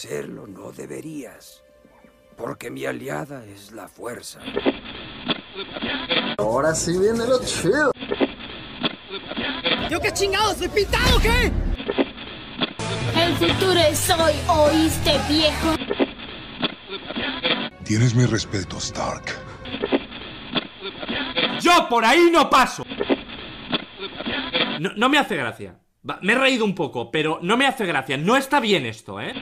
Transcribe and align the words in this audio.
hacerlo 0.00 0.46
no 0.46 0.72
deberías, 0.72 1.62
porque 2.34 2.70
mi 2.70 2.86
aliada 2.86 3.44
es 3.44 3.70
la 3.72 3.86
fuerza. 3.86 4.40
Ahora 6.38 6.74
sí 6.74 6.98
viene 6.98 7.26
lo 7.26 7.38
chido. 7.44 7.92
¿Yo 9.90 10.00
qué 10.00 10.10
chingados? 10.12 10.56
¿Soy 10.56 10.68
pintado 10.68 11.18
o 11.18 11.20
qué? 11.20 11.52
El 13.14 13.34
futuro 13.34 13.78
es 13.78 14.08
hoy, 14.08 14.32
¿oíste, 14.48 15.18
viejo? 15.28 15.74
Tienes 17.84 18.14
mi 18.14 18.24
respeto, 18.24 18.78
Stark. 18.78 19.26
Yo 21.60 21.88
por 21.90 22.06
ahí 22.06 22.30
no 22.32 22.48
paso. 22.48 22.84
No, 24.80 24.92
no 24.96 25.08
me 25.10 25.18
hace 25.18 25.36
gracia. 25.36 25.78
Va, 26.08 26.18
me 26.22 26.32
he 26.32 26.38
reído 26.38 26.64
un 26.64 26.74
poco, 26.74 27.10
pero 27.10 27.38
no 27.42 27.58
me 27.58 27.66
hace 27.66 27.84
gracia. 27.84 28.16
No 28.16 28.38
está 28.38 28.60
bien 28.60 28.86
esto, 28.86 29.20
¿eh? 29.20 29.34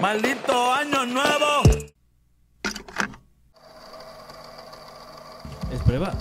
¡Maldito 0.00 0.72
año 0.72 1.06
nuevo! 1.06 1.62
¿Es 5.72 5.80
prueba? 5.84 6.12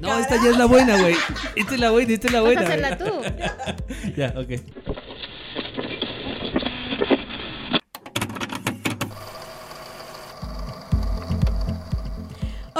No, 0.00 0.18
esta 0.18 0.36
ya 0.42 0.50
es 0.50 0.58
la 0.58 0.66
buena, 0.66 0.98
güey. 0.98 1.14
Esta 1.54 1.74
es 1.74 1.80
la 1.80 1.90
buena, 1.90 2.12
esta 2.12 2.26
es 2.26 2.32
la 2.32 2.40
Vas 2.42 2.56
a 2.56 2.60
buena. 2.60 2.68
hacerla 2.68 2.96
güey. 2.96 3.10
tú. 3.10 4.14
Ya, 4.16 4.34
ok. 4.36 4.93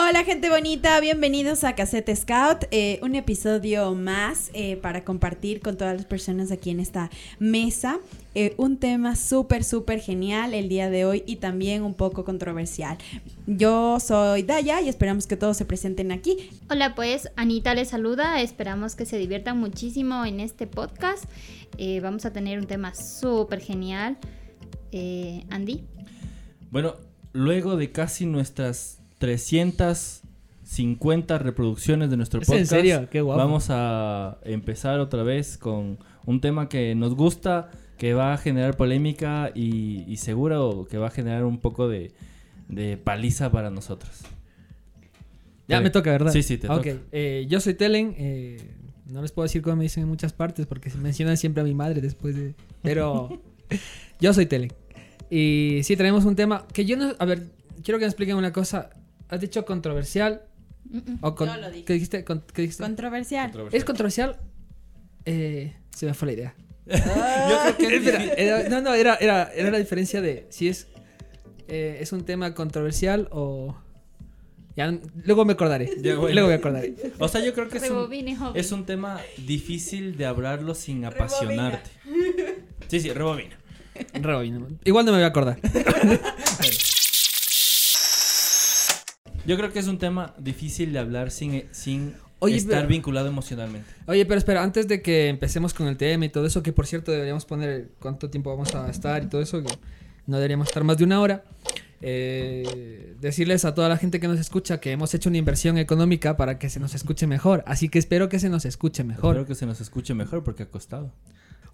Hola 0.07 0.23
gente 0.23 0.51
bonita, 0.51 1.01
bienvenidos 1.01 1.65
a 1.65 1.75
Cassette 1.75 2.15
Scout, 2.15 2.65
eh, 2.73 2.99
un 3.01 3.15
episodio 3.15 3.95
más 3.95 4.51
eh, 4.52 4.77
para 4.77 5.02
compartir 5.02 5.63
con 5.63 5.79
todas 5.79 5.96
las 5.96 6.05
personas 6.05 6.51
aquí 6.51 6.69
en 6.69 6.79
esta 6.79 7.09
mesa. 7.38 8.01
Eh, 8.35 8.52
un 8.59 8.77
tema 8.77 9.16
súper, 9.16 9.65
súper 9.65 10.01
genial 10.01 10.52
el 10.52 10.69
día 10.69 10.91
de 10.91 11.07
hoy 11.07 11.23
y 11.27 11.37
también 11.37 11.83
un 11.83 11.95
poco 11.95 12.23
controversial. 12.23 12.99
Yo 13.46 13.99
soy 13.99 14.43
Daya 14.43 14.83
y 14.83 14.91
esperamos 14.91 15.27
que 15.27 15.38
todos 15.38 15.57
se 15.57 15.65
presenten 15.65 16.13
aquí. 16.13 16.51
Hola, 16.68 16.95
pues 16.95 17.30
Anita 17.37 17.74
les 17.74 17.89
saluda. 17.89 18.43
Esperamos 18.43 18.96
que 18.96 19.07
se 19.07 19.16
diviertan 19.16 19.57
muchísimo 19.57 20.27
en 20.27 20.41
este 20.41 20.66
podcast. 20.66 21.24
Eh, 21.79 22.01
vamos 22.01 22.27
a 22.27 22.33
tener 22.33 22.59
un 22.59 22.66
tema 22.66 22.95
súper 22.95 23.61
genial. 23.61 24.18
Eh, 24.93 25.46
Andy. 25.49 25.83
Bueno, 26.71 26.96
luego 27.33 27.77
de 27.77 27.91
casi 27.91 28.27
nuestras 28.27 29.01
350 29.18 31.38
reproducciones 31.38 32.10
de 32.10 32.16
nuestro 32.16 32.40
¿Es 32.40 32.48
en 32.48 32.52
podcast, 32.54 32.70
serio? 32.70 33.09
Qué 33.10 33.21
guapo. 33.21 33.38
vamos 33.38 33.66
a 33.71 34.38
empezar 34.45 35.01
otra 35.01 35.23
vez 35.23 35.59
con 35.59 35.98
un 36.26 36.40
tema 36.40 36.68
que 36.68 36.95
nos 36.95 37.15
gusta, 37.15 37.71
que 37.98 38.15
va 38.15 38.32
a 38.34 38.38
generar 38.38 38.76
polémica 38.76 39.51
y, 39.54 40.04
y 40.06 40.16
seguro 40.16 40.87
que 40.90 40.98
va 40.98 41.09
a 41.09 41.10
generar 41.10 41.45
un 41.45 41.59
poco 41.59 41.88
de, 41.88 42.12
de 42.68 42.96
paliza 42.96 43.51
para 43.52 43.71
nosotros. 43.71 44.23
Ya 45.68 45.80
me 45.80 45.90
toca, 45.90 46.10
¿verdad? 46.10 46.32
Sí, 46.32 46.43
sí, 46.43 46.59
te 46.59 46.66
toca. 46.68 46.90
eh, 47.12 47.46
yo 47.49 47.60
soy 47.60 47.74
Telen. 47.74 48.15
eh, 48.18 48.59
no 49.06 49.21
les 49.23 49.32
puedo 49.32 49.45
decir 49.45 49.62
cómo 49.62 49.76
me 49.76 49.82
dicen 49.84 50.02
en 50.04 50.09
muchas 50.09 50.32
partes 50.32 50.66
porque 50.66 50.90
se 50.90 50.99
mencionan 50.99 51.37
siempre 51.37 51.60
a 51.62 51.65
mi 51.65 51.74
madre 51.74 52.01
después 52.01 52.34
de. 52.37 52.54
Pero 52.82 53.40
yo 54.21 54.34
soy 54.34 54.46
Telen. 54.46 54.73
Y 55.30 55.80
sí, 55.84 55.96
tenemos 55.96 56.24
un 56.26 56.37
tema 56.37 56.66
que 56.73 56.84
yo 56.84 56.96
no. 56.96 57.12
A 57.18 57.24
ver, 57.24 57.45
quiero 57.82 57.99
que 57.99 58.04
me 58.04 58.09
expliquen 58.09 58.37
una 58.37 58.52
cosa. 58.52 58.90
¿Has 59.29 59.41
dicho 59.41 59.65
controversial? 59.65 60.43
O 61.23 61.35
con- 61.35 61.49
Yo 61.49 61.57
lo 61.57 61.71
dije. 61.71 61.85
¿Qué 61.85 61.93
dijiste? 61.95 62.25
Con- 62.25 62.45
¿qué 62.53 62.63
dijiste? 62.63 62.83
Controversial. 62.83 63.53
¿Es 63.73 63.85
controversial? 63.85 64.39
Eh, 65.25 65.75
se 65.94 66.06
me 66.06 66.15
fue 66.15 66.27
la 66.27 66.33
idea. 66.33 66.55
Yo 66.87 67.77
creo 67.79 67.89
que 67.89 67.99
difícil. 67.99 68.31
era- 68.37 68.69
no, 68.69 68.81
no, 68.83 68.93
era, 68.95 69.15
era, 69.17 69.51
era 69.55 69.71
la 69.71 69.79
diferencia 69.79 70.21
de 70.21 70.47
si 70.51 70.69
es, 70.69 70.87
eh, 71.69 71.99
es 72.01 72.13
un 72.13 72.25
tema 72.25 72.55
controversial 72.55 73.29
o... 73.33 73.75
Ya, 74.77 74.93
luego 75.25 75.45
me 75.45 75.53
acordaré. 75.53 75.89
Ya, 76.03 76.17
bueno. 76.17 76.34
Luego 76.34 76.49
me 76.49 76.55
acordaré. 76.55 76.95
O 77.21 77.29
sea, 77.29 77.41
yo 77.45 77.55
creo 77.55 77.69
que 77.69 77.79
es 77.79 77.89
un, 77.91 78.09
es 78.57 78.73
un 78.73 78.84
tema 78.84 79.21
difícil 79.47 80.17
de 80.17 80.27
hablarlo 80.27 80.75
sin 80.75 81.05
apasionarte. 81.05 81.89
Sí, 82.89 82.99
sí, 83.01 83.11
rebobina. 83.13 83.57
Rebobina. 84.15 84.67
Igual 84.84 85.07
no 85.07 85.13
me 85.13 85.19
voy 85.19 85.25
a 85.25 85.29
acordar. 85.29 85.59
Yo 89.47 89.56
creo 89.56 89.72
que 89.72 89.78
es 89.78 89.88
un 89.88 89.99
tema 89.99 90.34
difícil 90.38 90.93
de 90.93 90.99
hablar 90.99 91.31
sin, 91.31 91.65
sin 91.72 92.15
Oye, 92.38 92.56
estar 92.56 92.77
pero- 92.78 92.88
vinculado 92.88 93.28
emocionalmente. 93.28 93.88
Oye, 94.06 94.25
pero 94.27 94.38
espera, 94.38 94.62
antes 94.62 94.88
de 94.88 95.03
que 95.03 95.28
empecemos 95.28 95.75
con 95.75 95.87
el 95.87 95.97
tema 95.97 96.25
y 96.27 96.28
todo 96.31 96.47
eso, 96.47 96.62
que 96.62 96.72
por 96.72 96.87
cierto 96.87 97.12
deberíamos 97.12 97.44
poner 97.44 97.91
cuánto 97.99 98.31
tiempo 98.31 98.50
vamos 98.50 98.75
a 98.75 98.88
estar 98.91 99.22
y 99.22 99.27
todo 99.27 99.41
eso, 99.43 99.62
que 99.62 99.72
no 100.27 100.37
deberíamos 100.37 100.69
estar 100.69 100.83
más 100.84 100.97
de 100.99 101.04
una 101.04 101.21
hora. 101.21 101.44
eh, 102.06 103.15
decirles 103.21 103.65
a 103.65 103.75
toda 103.75 103.88
la 103.88 103.97
gente 103.97 104.21
que 104.21 104.28
nos 104.28 104.38
escucha 104.38 104.78
que 104.78 104.93
hemos 104.93 105.15
hecho 105.15 105.31
una 105.31 105.38
inversión 105.38 105.78
económica 105.78 106.37
para 106.37 106.59
que 106.59 106.69
se 106.69 106.78
nos 106.78 106.94
escuche 106.94 107.27
mejor. 107.27 107.65
Así 107.66 107.88
que 107.88 107.99
espero 107.99 108.28
que 108.28 108.38
se 108.38 108.50
nos 108.50 108.66
escuche 108.66 109.04
mejor. 109.04 109.37
Espero 109.37 109.47
que 109.47 109.54
se 109.54 109.65
nos 109.65 109.81
escuche 109.81 110.12
mejor 110.12 110.44
porque 110.44 110.65
ha 110.65 110.69
costado. 110.69 111.12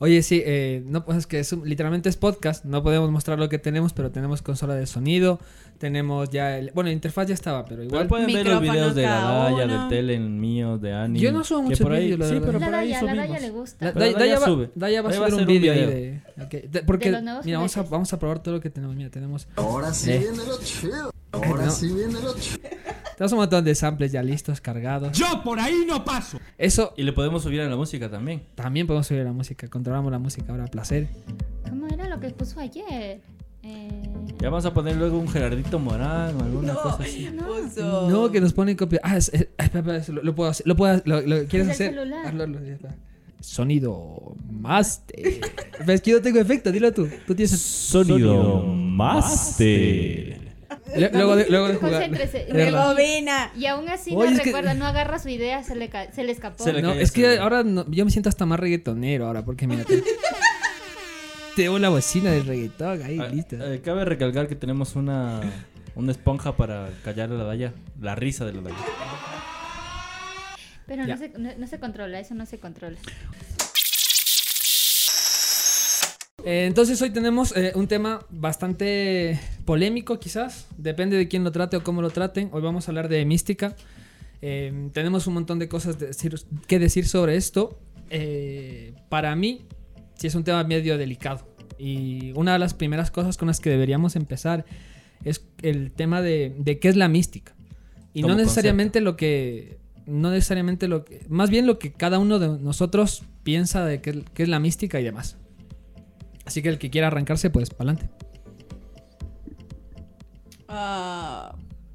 Oye, 0.02 0.22
sí, 0.22 0.42
eh, 0.46 0.82
no, 0.86 1.04
pues 1.04 1.18
es 1.18 1.26
que 1.26 1.38
es 1.40 1.52
un- 1.52 1.68
literalmente 1.68 2.08
es 2.08 2.16
podcast, 2.16 2.64
no 2.64 2.82
podemos 2.82 3.10
mostrar 3.10 3.38
lo 3.38 3.50
que 3.50 3.58
tenemos, 3.58 3.92
pero 3.92 4.10
tenemos 4.10 4.40
consola 4.40 4.74
de 4.74 4.86
sonido, 4.86 5.38
tenemos 5.76 6.30
ya 6.30 6.56
el... 6.56 6.70
Bueno, 6.72 6.88
la 6.88 6.94
interfaz 6.94 7.28
ya 7.28 7.34
estaba, 7.34 7.66
pero 7.66 7.82
Igual 7.82 8.06
igual... 8.06 8.08
pueden 8.08 8.26
ver 8.32 8.46
los 8.46 8.62
videos 8.62 8.94
de 8.94 9.02
la 9.02 9.20
Daya, 9.20 9.66
del 9.66 9.88
Telen 9.88 10.40
mío, 10.40 10.78
de 10.78 10.94
Ani. 10.94 11.20
Yo 11.20 11.32
no 11.32 11.44
subo 11.44 11.62
muchos 11.64 11.80
por 11.80 11.92
ahí- 11.92 12.04
vídeos, 12.04 12.18
la 12.20 12.28
Sí, 12.28 12.36
pero 12.40 12.58
La 12.58 12.66
por 12.66 12.74
ahí 12.76 12.88
Daya, 12.92 13.02
la 13.02 13.14
Daya 13.14 13.22
subimos. 13.26 13.42
le 13.42 13.50
gusta. 13.50 13.84
La- 13.84 13.92
Pero 13.92 14.04
Daya, 14.06 14.18
Daya 14.18 14.24
Daya 14.34 14.40
va, 14.40 14.46
sube. 14.46 14.70
Daya 14.74 15.02
va 15.02 15.08
a 15.08 15.12
Daya 15.12 15.26
subir 15.28 15.40
un 15.42 15.46
vídeo 15.46 15.72
ahí 15.74 15.78
de... 15.86 16.20
ok, 16.44 16.50
de- 16.70 16.82
porque, 16.84 17.10
De 17.10 17.20
mira, 17.44 17.58
vamos 17.58 17.76
a, 17.76 17.82
vamos 17.82 18.12
a 18.14 18.18
probar 18.18 18.42
todo 18.42 18.54
lo 18.54 18.60
que 18.62 18.70
tenemos. 18.70 18.96
Mira, 18.96 19.10
tenemos... 19.10 19.48
Ahora 19.56 19.92
sí 19.92 20.12
Eh. 20.12 20.18
viene 20.18 20.38
lo 20.46 20.58
chido. 20.60 21.10
Ahora 21.32 21.66
No. 21.66 21.70
sí 21.70 21.88
viene 21.92 22.14
lo 22.20 22.34
chido. 22.38 22.58
Tenemos 23.16 23.32
un 23.32 23.38
montón 23.38 23.64
de 23.64 23.74
samples 23.74 24.12
ya 24.12 24.22
listos, 24.22 24.60
cargados. 24.60 25.16
Yo 25.16 25.42
por 25.44 25.60
ahí 25.60 25.84
no 25.86 26.04
paso. 26.04 26.38
Eso 26.58 26.92
Y 26.96 27.02
le 27.02 27.12
podemos 27.12 27.42
subir 27.42 27.60
a 27.60 27.68
la 27.68 27.76
música 27.76 28.10
también. 28.10 28.42
también 28.54 28.86
podemos 28.86 29.06
subir 29.06 29.22
la 29.24 29.32
música, 29.32 29.68
controlamos 29.68 30.10
la 30.10 30.18
música 30.18 30.50
ahora, 30.52 30.66
placer. 30.66 31.08
¿Cómo 31.68 31.86
era 31.86 32.08
lo 32.08 32.18
que 32.18 32.30
puso 32.30 32.58
ayer? 32.60 33.20
Eh, 33.62 34.02
Ya 34.40 34.48
vamos 34.48 34.64
a 34.64 34.72
poner 34.72 34.96
luego 34.96 35.18
un 35.18 35.28
Gerardito 35.28 35.78
Morán 35.78 36.34
o 36.40 36.44
alguna 36.44 36.72
cosa 36.74 37.02
así. 37.02 37.28
Puso- 37.46 38.08
No, 38.08 38.30
que 38.32 38.40
nos 38.40 38.54
ponen 38.54 38.74
copia. 38.74 39.00
Ah, 39.02 39.18
es, 39.18 39.30
lo, 40.08 40.22
lo 40.22 40.34
puedo 40.34 40.48
hacer. 40.50 40.66
Lo, 40.66 40.74
puedo, 40.76 41.02
lo, 41.04 41.20
lo- 41.20 41.44
¿Quieres 41.44 41.68
Es 41.68 41.80
el 41.80 41.88
hacer? 41.88 41.90
celular. 41.94 42.26
Hazlo, 42.26 42.44
hazlo, 42.44 42.64
ya 42.64 42.72
está. 42.72 42.96
Sonido 43.40 44.34
master. 44.50 45.20
Es 45.86 46.00
que 46.02 46.10
yo 46.10 46.16
no 46.18 46.22
tengo 46.22 46.38
efecto, 46.40 46.72
dilo 46.72 46.90
tú. 46.92 47.06
Tú 47.26 47.34
tienes. 47.34 47.58
Sonido 47.60 48.62
Master. 48.64 49.66
Le- 49.68 50.49
Luego 51.12 51.36
de, 51.36 51.48
luego 51.48 51.68
de 51.68 51.74
jugar. 51.76 52.10
Rebobina. 52.48 53.52
Y 53.56 53.66
aún 53.66 53.88
así 53.88 54.14
Oye, 54.14 54.30
no 54.32 54.38
que- 54.38 54.44
recuerda, 54.44 54.74
no 54.74 54.86
agarra 54.86 55.18
su 55.18 55.28
idea, 55.28 55.62
se 55.62 55.74
le, 55.76 55.88
ca- 55.88 56.10
se 56.12 56.24
le 56.24 56.32
escapó. 56.32 56.62
Se 56.64 56.72
le- 56.72 56.82
No, 56.82 56.90
cayó 56.90 57.00
es 57.00 57.12
que 57.12 57.38
ahora 57.38 57.62
no- 57.62 57.84
yo 57.90 58.04
me 58.04 58.10
siento 58.10 58.28
hasta 58.28 58.46
más 58.46 58.58
reggaetonero 58.60 59.26
ahora, 59.26 59.44
porque 59.44 59.66
mira. 59.66 59.84
Te, 59.84 60.02
tengo 61.56 61.78
la 61.78 61.88
bocina 61.88 62.30
del 62.32 62.46
reggaetón 62.46 63.02
ahí, 63.02 63.18
Ah, 63.20 63.28
listo. 63.28 63.56
eh, 63.56 63.80
cabe 63.82 64.04
recalcar 64.04 64.48
que 64.48 64.54
tenemos 64.56 64.96
una, 64.96 65.40
una 65.94 66.12
esponja 66.12 66.56
para 66.56 66.88
callar 67.04 67.30
a 67.30 67.34
la 67.34 67.44
Daya. 67.44 67.72
La 68.00 68.14
risa 68.14 68.44
de 68.44 68.52
la 68.54 68.62
Daya. 68.62 68.76
Pero 70.86 71.06
no 71.06 71.16
se, 71.16 71.28
no, 71.38 71.50
no 71.56 71.66
se 71.68 71.78
controla, 71.78 72.18
eso 72.18 72.34
no 72.34 72.46
se 72.46 72.58
controla. 72.58 72.96
Eh, 76.44 76.64
entonces 76.66 77.00
hoy 77.02 77.10
tenemos 77.10 77.56
eh, 77.56 77.72
un 77.74 77.86
tema 77.86 78.20
bastante 78.30 79.38
polémico 79.64 80.18
quizás, 80.18 80.66
depende 80.76 81.16
de 81.16 81.28
quién 81.28 81.44
lo 81.44 81.52
trate 81.52 81.76
o 81.76 81.84
cómo 81.84 82.02
lo 82.02 82.10
traten. 82.10 82.48
Hoy 82.52 82.62
vamos 82.62 82.88
a 82.88 82.90
hablar 82.90 83.08
de 83.08 83.24
mística. 83.24 83.76
Eh, 84.42 84.88
tenemos 84.92 85.26
un 85.26 85.34
montón 85.34 85.58
de 85.58 85.68
cosas 85.68 85.98
de 85.98 86.08
decir- 86.08 86.44
que 86.66 86.78
decir 86.78 87.06
sobre 87.06 87.36
esto. 87.36 87.78
Para 89.08 89.36
mí, 89.36 89.66
sí 90.14 90.26
es 90.26 90.34
un 90.34 90.44
tema 90.44 90.64
medio 90.64 90.98
delicado. 90.98 91.46
Y 91.78 92.32
una 92.34 92.54
de 92.54 92.58
las 92.58 92.74
primeras 92.74 93.10
cosas 93.10 93.36
con 93.36 93.48
las 93.48 93.60
que 93.60 93.70
deberíamos 93.70 94.16
empezar 94.16 94.64
es 95.24 95.44
el 95.62 95.92
tema 95.92 96.20
de, 96.22 96.54
de 96.58 96.78
qué 96.78 96.88
es 96.88 96.96
la 96.96 97.08
mística. 97.08 97.54
Y 98.12 98.22
no 98.22 98.28
necesariamente 98.34 99.00
lo 99.00 99.16
que... 99.16 99.78
No 100.06 100.30
necesariamente 100.30 100.88
lo 100.88 101.04
que... 101.04 101.24
Más 101.28 101.50
bien 101.50 101.66
lo 101.66 101.78
que 101.78 101.92
cada 101.92 102.18
uno 102.18 102.38
de 102.38 102.48
nosotros 102.48 103.22
piensa 103.44 103.84
de 103.84 104.00
qué, 104.00 104.24
qué 104.34 104.42
es 104.42 104.48
la 104.48 104.58
mística 104.58 104.98
y 104.98 105.04
demás. 105.04 105.36
Así 106.44 106.62
que 106.62 106.68
el 106.68 106.78
que 106.78 106.90
quiera 106.90 107.08
arrancarse, 107.08 107.50
pues, 107.50 107.70
para 107.70 107.92
adelante. 107.92 108.14
Ah, 110.68 111.54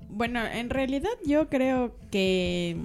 bueno, 0.10 0.46
en 0.46 0.70
realidad 0.70 1.12
yo 1.26 1.50
creo 1.50 1.96
que 2.12 2.78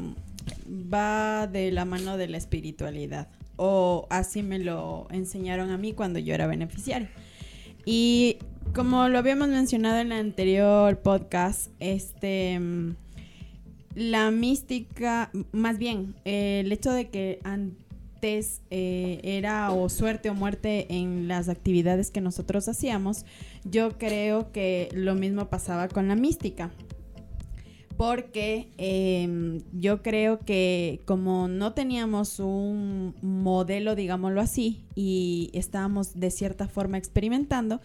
va 0.71 1.47
de 1.47 1.71
la 1.73 1.85
mano 1.85 2.17
de 2.17 2.29
la 2.29 2.37
espiritualidad. 2.37 3.29
O 3.57 4.07
así 4.11 4.43
me 4.43 4.59
lo 4.59 5.07
enseñaron 5.11 5.71
a 5.71 5.77
mí 5.77 5.93
cuando 5.93 6.19
yo 6.19 6.35
era 6.35 6.47
beneficiaria. 6.47 7.11
Y 7.85 8.39
como 8.75 9.09
lo 9.09 9.19
habíamos 9.19 9.49
mencionado 9.49 9.99
en 9.99 10.13
el 10.13 10.19
anterior 10.19 10.99
podcast, 11.01 11.71
este 11.81 12.59
mm, 12.59 12.95
la 13.95 14.31
mística, 14.31 15.31
más 15.53 15.79
bien, 15.79 16.15
el 16.25 16.71
hecho 16.71 16.93
de 16.93 17.09
que 17.11 17.41
eh, 18.23 19.21
era 19.23 19.73
o 19.73 19.89
suerte 19.89 20.31
o 20.31 20.35
muerte 20.35 20.87
en 20.91 21.29
las 21.29 21.49
actividades 21.49 22.11
que 22.11 22.21
nosotros 22.21 22.69
hacíamos, 22.69 23.25
yo 23.65 23.99
creo 23.99 24.53
que 24.53 24.89
lo 24.93 25.15
mismo 25.15 25.49
pasaba 25.49 25.89
con 25.89 26.09
la 26.09 26.15
mística. 26.15 26.71
Porque 27.97 28.73
em, 28.79 29.61
yo 29.73 30.03
creo 30.03 30.39
que 30.41 31.01
como 31.05 31.49
no 31.49 31.75
teníamos 31.75 32.41
un 32.41 33.15
modelo, 33.21 33.95
digámoslo 33.95 34.41
así, 34.41 34.87
y 34.95 35.51
estábamos 35.53 36.19
de 36.19 36.31
cierta 36.31 36.67
forma 36.67 36.97
experimentando, 36.97 37.83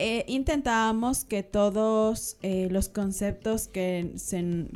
eh, 0.00 0.24
intentábamos 0.26 1.24
que 1.24 1.44
todos 1.44 2.36
eh, 2.42 2.66
los 2.72 2.88
conceptos 2.88 3.68
que 3.68 4.10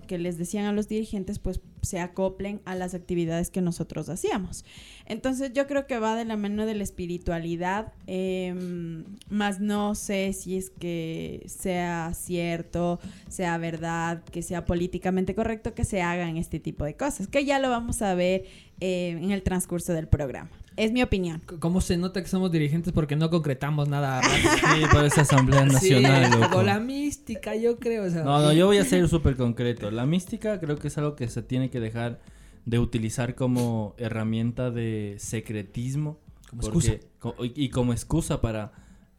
les 0.08 0.38
decían 0.38 0.66
a 0.66 0.72
los 0.72 0.86
dirigentes 0.86 1.40
pues 1.40 1.60
se 1.86 2.00
acoplen 2.00 2.60
a 2.64 2.74
las 2.74 2.94
actividades 2.94 3.50
que 3.50 3.60
nosotros 3.60 4.08
hacíamos. 4.08 4.64
Entonces 5.06 5.52
yo 5.54 5.66
creo 5.66 5.86
que 5.86 5.98
va 5.98 6.16
de 6.16 6.24
la 6.24 6.36
mano 6.36 6.66
de 6.66 6.74
la 6.74 6.82
espiritualidad, 6.82 7.92
em, 8.06 9.04
más 9.28 9.60
no 9.60 9.94
sé 9.94 10.32
si 10.32 10.56
es 10.56 10.70
que 10.70 11.44
sea 11.46 12.12
cierto, 12.14 12.98
sea 13.28 13.56
verdad, 13.58 14.24
que 14.24 14.42
sea 14.42 14.64
políticamente 14.64 15.34
correcto 15.34 15.74
que 15.74 15.84
se 15.84 16.02
hagan 16.02 16.36
este 16.36 16.58
tipo 16.58 16.84
de 16.84 16.94
cosas, 16.94 17.28
que 17.28 17.44
ya 17.44 17.58
lo 17.58 17.70
vamos 17.70 18.02
a 18.02 18.14
ver 18.14 18.44
eh, 18.80 19.10
en 19.10 19.30
el 19.30 19.42
transcurso 19.42 19.92
del 19.92 20.08
programa. 20.08 20.50
Es 20.76 20.92
mi 20.92 21.02
opinión. 21.02 21.40
¿Cómo 21.58 21.80
se 21.80 21.96
nota 21.96 22.20
que 22.22 22.28
somos 22.28 22.52
dirigentes 22.52 22.92
porque 22.92 23.16
no 23.16 23.30
concretamos 23.30 23.88
nada? 23.88 24.20
Sí, 24.22 24.84
por 24.92 25.06
esa 25.06 25.22
Asamblea 25.22 25.64
Nacional, 25.64 26.30
sí, 26.30 26.38
loco. 26.38 26.62
la 26.62 26.78
mística, 26.78 27.56
yo 27.56 27.78
creo. 27.78 28.04
o 28.04 28.10
sea, 28.10 28.24
No, 28.24 28.42
no, 28.42 28.52
yo 28.52 28.66
voy 28.66 28.76
a 28.76 28.84
ser 28.84 29.08
súper 29.08 29.36
concreto. 29.36 29.90
La 29.90 30.04
mística 30.04 30.60
creo 30.60 30.76
que 30.76 30.88
es 30.88 30.98
algo 30.98 31.16
que 31.16 31.28
se 31.28 31.42
tiene 31.42 31.70
que 31.70 31.75
dejar 31.81 32.20
de 32.64 32.78
utilizar 32.78 33.34
como 33.34 33.94
herramienta 33.99 34.70
de 34.70 35.17
secretismo. 35.19 36.19
Como 36.50 36.62
porque- 36.62 37.00
co- 37.19 37.37
y 37.44 37.52
y 37.64 37.69
como 37.70 37.93
excusa 37.93 38.40
para 38.40 38.73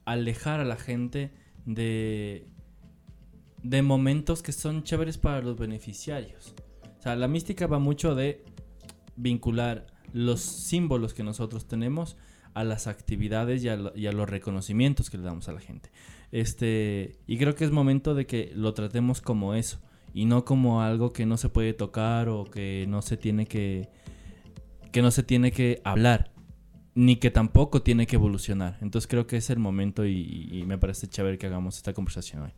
alejar 0.05 0.59
a 0.59 0.65
la 0.65 0.77
gente 0.77 1.31
de, 1.65 2.47
de 3.63 3.81
momentos 3.81 4.41
que 4.41 4.51
son 4.51 4.83
chéveres 4.83 5.17
para 5.17 5.41
los 5.41 5.57
beneficiarios. 5.57 6.53
O 6.99 7.01
sea, 7.01 7.15
la 7.15 7.27
mística 7.27 7.67
va 7.67 7.79
mucho 7.79 8.15
de 8.15 8.43
vincular 9.15 9.87
los 10.13 10.41
símbolos 10.41 11.13
que 11.13 11.23
nosotros 11.23 11.67
tenemos 11.67 12.15
a 12.53 12.63
las 12.63 12.87
actividades 12.87 13.63
y 13.63 13.69
a, 13.69 13.75
lo- 13.75 13.95
y 13.95 14.07
a 14.07 14.11
los 14.11 14.29
reconocimientos 14.29 15.09
que 15.09 15.17
le 15.17 15.23
damos 15.23 15.47
a 15.49 15.53
la 15.53 15.59
gente. 15.59 15.89
Este, 16.31 17.17
y 17.27 17.37
creo 17.37 17.55
que 17.55 17.65
es 17.65 17.71
momento 17.71 18.13
de 18.15 18.25
que 18.25 18.51
lo 18.55 18.73
tratemos 18.73 19.21
como 19.21 19.53
eso 19.53 19.79
y 20.17 20.25
no 20.25 20.45
como 20.45 20.81
algo 20.81 21.13
que 21.13 21.27
no 21.27 21.37
se 21.37 21.47
puede 21.47 21.73
tocar 21.73 22.27
o 22.27 22.43
que 22.45 22.85
no 22.89 23.03
se 23.03 23.17
tiene 23.17 23.45
que 23.45 23.87
que 24.91 25.03
no 25.03 25.11
se 25.11 25.21
tiene 25.21 25.51
que 25.51 25.79
hablar 25.83 26.31
ni 26.95 27.17
que 27.17 27.29
tampoco 27.29 27.83
tiene 27.83 28.07
que 28.07 28.15
evolucionar. 28.15 28.79
Entonces 28.81 29.07
creo 29.07 29.27
que 29.27 29.37
es 29.37 29.51
el 29.51 29.59
momento 29.59 30.07
y, 30.07 30.63
me 30.65 30.79
parece 30.79 31.05
chévere 31.05 31.37
que 31.37 31.45
hagamos 31.45 31.77
esta 31.77 31.93
conversación 31.93 32.41
hoy. 32.41 32.51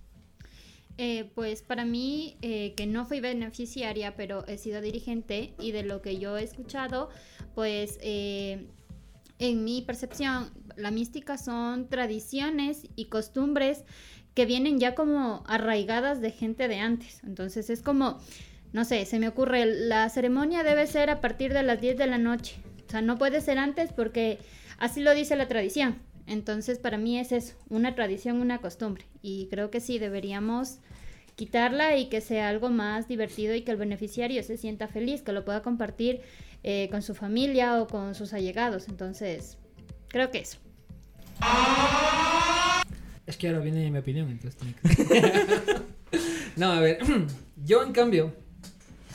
Eh, 0.97 1.29
pues 1.35 1.61
para 1.61 1.83
mí, 1.83 2.37
eh, 2.41 2.73
que 2.77 2.87
no 2.87 3.05
fui 3.05 3.19
beneficiaria, 3.19 4.15
pero 4.15 4.47
he 4.47 4.57
sido 4.57 4.79
dirigente 4.79 5.53
y 5.59 5.73
de 5.73 5.83
lo 5.83 6.01
que 6.01 6.17
yo 6.17 6.37
he 6.37 6.43
escuchado, 6.43 7.09
pues 7.55 7.99
eh, 8.01 8.67
en 9.39 9.65
mi 9.65 9.81
percepción, 9.81 10.51
la 10.77 10.91
mística 10.91 11.37
son 11.37 11.89
tradiciones 11.89 12.87
y 12.95 13.05
costumbres 13.05 13.83
que 14.33 14.45
vienen 14.45 14.79
ya 14.79 14.95
como 14.95 15.43
arraigadas 15.47 16.21
de 16.21 16.31
gente 16.31 16.67
de 16.67 16.79
antes. 16.79 17.21
Entonces 17.23 17.69
es 17.69 17.81
como, 17.81 18.19
no 18.71 18.85
sé, 18.85 19.05
se 19.05 19.19
me 19.19 19.27
ocurre, 19.27 19.65
la 19.65 20.07
ceremonia 20.09 20.63
debe 20.63 20.87
ser 20.87 21.09
a 21.09 21.21
partir 21.21 21.53
de 21.53 21.63
las 21.63 21.81
10 21.81 21.97
de 21.97 22.07
la 22.07 22.17
noche. 22.17 22.55
O 22.87 22.91
sea, 22.91 23.01
no 23.01 23.17
puede 23.17 23.41
ser 23.41 23.57
antes 23.57 23.93
porque 23.93 24.39
así 24.77 25.01
lo 25.01 25.13
dice 25.13 25.35
la 25.35 25.47
tradición. 25.47 25.99
Entonces, 26.25 26.77
para 26.77 26.97
mí 26.97 27.19
es 27.19 27.31
eso, 27.31 27.55
una 27.69 27.95
tradición, 27.95 28.39
una 28.39 28.59
costumbre. 28.59 29.03
Y 29.21 29.47
creo 29.49 29.71
que 29.71 29.79
sí, 29.79 29.97
deberíamos 29.97 30.77
quitarla 31.35 31.97
y 31.97 32.07
que 32.07 32.21
sea 32.21 32.49
algo 32.49 32.69
más 32.69 33.07
divertido 33.07 33.55
y 33.55 33.61
que 33.61 33.71
el 33.71 33.77
beneficiario 33.77 34.43
se 34.43 34.57
sienta 34.57 34.87
feliz, 34.87 35.21
que 35.23 35.31
lo 35.31 35.43
pueda 35.43 35.63
compartir 35.63 36.21
eh, 36.63 36.87
con 36.91 37.01
su 37.01 37.15
familia 37.15 37.81
o 37.81 37.87
con 37.87 38.13
sus 38.13 38.33
allegados. 38.33 38.89
Entonces, 38.89 39.57
creo 40.09 40.29
que 40.29 40.39
eso. 40.39 40.59
Es 43.29 43.37
que 43.37 43.47
ahora 43.47 43.59
viene 43.59 43.89
mi 43.91 43.97
opinión, 43.99 44.29
entonces 44.29 44.55
tiene 44.59 44.75
que- 44.81 45.75
No, 46.57 46.71
a 46.71 46.79
ver, 46.79 46.97
yo 47.65 47.83
en 47.83 47.91
cambio, 47.93 48.33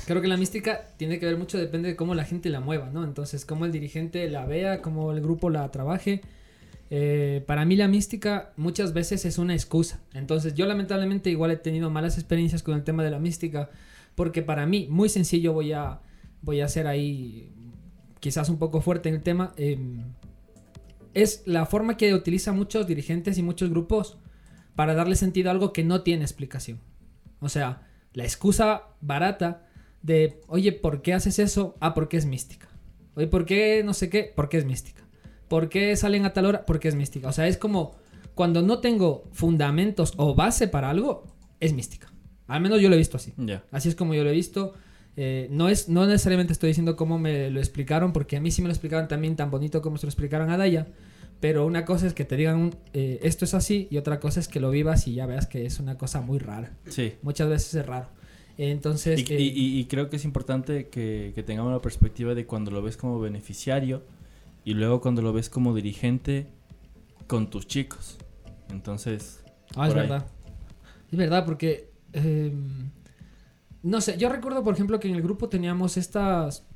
creo 0.06 0.22
que 0.22 0.28
la 0.28 0.36
mística 0.36 0.82
tiene 0.96 1.18
que 1.18 1.26
ver 1.26 1.36
mucho, 1.36 1.58
depende 1.58 1.88
de 1.88 1.96
cómo 1.96 2.14
la 2.14 2.24
gente 2.24 2.48
la 2.48 2.60
mueva, 2.60 2.90
¿no? 2.90 3.02
Entonces, 3.04 3.44
cómo 3.44 3.64
el 3.64 3.72
dirigente 3.72 4.30
la 4.30 4.46
vea, 4.46 4.80
cómo 4.80 5.10
el 5.12 5.20
grupo 5.20 5.50
la 5.50 5.68
trabaje. 5.72 6.20
Eh, 6.90 7.42
para 7.46 7.64
mí 7.64 7.74
la 7.76 7.88
mística 7.88 8.52
muchas 8.56 8.92
veces 8.92 9.24
es 9.24 9.38
una 9.38 9.52
excusa. 9.54 10.00
Entonces, 10.12 10.54
yo 10.54 10.66
lamentablemente 10.66 11.28
igual 11.30 11.50
he 11.50 11.56
tenido 11.56 11.90
malas 11.90 12.16
experiencias 12.16 12.62
con 12.62 12.76
el 12.76 12.84
tema 12.84 13.02
de 13.02 13.10
la 13.10 13.18
mística, 13.18 13.68
porque 14.14 14.42
para 14.42 14.64
mí, 14.64 14.86
muy 14.88 15.08
sencillo, 15.08 15.52
voy 15.52 15.72
a, 15.72 15.98
voy 16.40 16.60
a 16.60 16.68
ser 16.68 16.86
ahí 16.86 17.50
quizás 18.20 18.48
un 18.48 18.58
poco 18.58 18.80
fuerte 18.80 19.08
en 19.08 19.16
el 19.16 19.22
tema. 19.22 19.52
em, 19.56 20.02
es 21.14 21.42
la 21.46 21.66
forma 21.66 21.96
que 21.96 22.12
utilizan 22.14 22.56
muchos 22.56 22.86
dirigentes 22.86 23.38
y 23.38 23.42
muchos 23.42 23.70
grupos 23.70 24.18
para 24.74 24.94
darle 24.94 25.16
sentido 25.16 25.48
a 25.48 25.52
algo 25.52 25.72
que 25.72 25.84
no 25.84 26.02
tiene 26.02 26.24
explicación. 26.24 26.80
O 27.40 27.48
sea, 27.48 27.86
la 28.12 28.24
excusa 28.24 28.82
barata 29.00 29.66
de, 30.02 30.40
oye, 30.48 30.72
¿por 30.72 31.02
qué 31.02 31.14
haces 31.14 31.38
eso? 31.38 31.76
Ah, 31.80 31.94
porque 31.94 32.16
es 32.16 32.26
mística. 32.26 32.68
Oye, 33.14 33.26
¿por 33.26 33.46
qué 33.46 33.82
no 33.84 33.94
sé 33.94 34.10
qué? 34.10 34.32
Porque 34.34 34.58
es 34.58 34.64
mística. 34.64 35.02
¿Por 35.48 35.68
qué 35.68 35.94
salen 35.96 36.24
a 36.24 36.32
tal 36.32 36.46
hora? 36.46 36.66
Porque 36.66 36.88
es 36.88 36.94
mística. 36.94 37.28
O 37.28 37.32
sea, 37.32 37.46
es 37.46 37.56
como 37.56 37.94
cuando 38.34 38.62
no 38.62 38.80
tengo 38.80 39.28
fundamentos 39.32 40.14
o 40.16 40.34
base 40.34 40.68
para 40.68 40.90
algo, 40.90 41.24
es 41.60 41.72
mística. 41.72 42.12
Al 42.46 42.60
menos 42.60 42.80
yo 42.80 42.88
lo 42.88 42.94
he 42.94 42.98
visto 42.98 43.16
así. 43.16 43.32
Así 43.70 43.88
es 43.88 43.94
como 43.94 44.14
yo 44.14 44.24
lo 44.24 44.30
he 44.30 44.34
visto. 44.34 44.74
Eh, 45.16 45.46
no, 45.50 45.68
es, 45.68 45.88
no 45.88 46.06
necesariamente 46.06 46.52
estoy 46.52 46.68
diciendo 46.68 46.96
cómo 46.96 47.18
me 47.18 47.50
lo 47.50 47.60
explicaron, 47.60 48.12
porque 48.12 48.36
a 48.36 48.40
mí 48.40 48.50
sí 48.50 48.62
me 48.62 48.68
lo 48.68 48.72
explicaron 48.72 49.06
también 49.08 49.36
tan 49.36 49.50
bonito 49.50 49.80
como 49.82 49.96
se 49.98 50.06
lo 50.06 50.08
explicaron 50.10 50.50
a 50.50 50.56
Daya. 50.56 50.88
Pero 51.40 51.66
una 51.66 51.84
cosa 51.84 52.06
es 52.06 52.14
que 52.14 52.24
te 52.24 52.36
digan 52.36 52.74
eh, 52.94 53.20
esto 53.22 53.44
es 53.44 53.54
así, 53.54 53.86
y 53.90 53.98
otra 53.98 54.18
cosa 54.18 54.40
es 54.40 54.48
que 54.48 54.60
lo 54.60 54.70
vivas 54.70 55.06
y 55.08 55.14
ya 55.14 55.26
veas 55.26 55.46
que 55.46 55.66
es 55.66 55.78
una 55.78 55.96
cosa 55.98 56.20
muy 56.20 56.38
rara. 56.38 56.72
Sí. 56.88 57.14
Muchas 57.22 57.48
veces 57.48 57.74
es 57.74 57.86
raro. 57.86 58.08
Entonces, 58.56 59.18
Y, 59.28 59.32
eh, 59.34 59.40
y- 59.40 59.80
y- 59.80 59.84
creo 59.86 60.08
que 60.08 60.16
es 60.16 60.24
importante 60.24 60.88
que, 60.88 61.32
que 61.34 61.42
tengamos 61.42 61.72
la 61.72 61.80
perspectiva 61.82 62.34
de 62.34 62.46
cuando 62.46 62.70
lo 62.70 62.82
ves 62.82 62.96
como 62.96 63.18
beneficiario 63.20 64.04
y 64.64 64.74
luego 64.74 65.00
cuando 65.00 65.22
lo 65.22 65.32
ves 65.32 65.50
como 65.50 65.74
dirigente 65.74 66.46
con 67.26 67.50
tus 67.50 67.66
chicos. 67.66 68.16
Entonces, 68.70 69.42
Ah, 69.76 69.88
es 69.88 69.94
ahí. 69.94 70.00
verdad. 70.00 70.26
Es 71.10 71.18
verdad, 71.18 71.44
porque. 71.44 71.90
eh, 72.12 72.52
no 73.84 74.00
sé, 74.00 74.16
yo 74.16 74.30
recuerdo, 74.30 74.64
por 74.64 74.74
ejemplo, 74.74 74.98
que 74.98 75.08
en 75.08 75.14
el 75.14 75.22
grupo 75.22 75.48
teníamos 75.48 75.96
estas. 75.96 76.66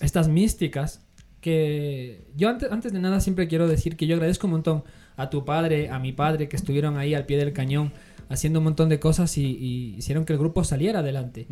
Estas 0.00 0.28
místicas. 0.28 1.06
Que 1.40 2.28
yo 2.36 2.48
antes, 2.48 2.70
antes 2.70 2.92
de 2.92 3.00
nada 3.00 3.20
siempre 3.20 3.48
quiero 3.48 3.66
decir 3.66 3.96
que 3.96 4.06
yo 4.06 4.14
agradezco 4.14 4.46
un 4.46 4.52
montón 4.52 4.84
a 5.16 5.28
tu 5.28 5.44
padre, 5.44 5.90
a 5.90 5.98
mi 5.98 6.12
padre, 6.12 6.48
que 6.48 6.56
estuvieron 6.56 6.96
ahí 6.96 7.14
al 7.14 7.26
pie 7.26 7.36
del 7.36 7.52
cañón 7.52 7.92
haciendo 8.28 8.60
un 8.60 8.64
montón 8.64 8.88
de 8.88 9.00
cosas 9.00 9.36
y, 9.36 9.44
y 9.44 9.96
hicieron 9.96 10.24
que 10.24 10.32
el 10.32 10.38
grupo 10.38 10.64
saliera 10.64 11.00
adelante. 11.00 11.48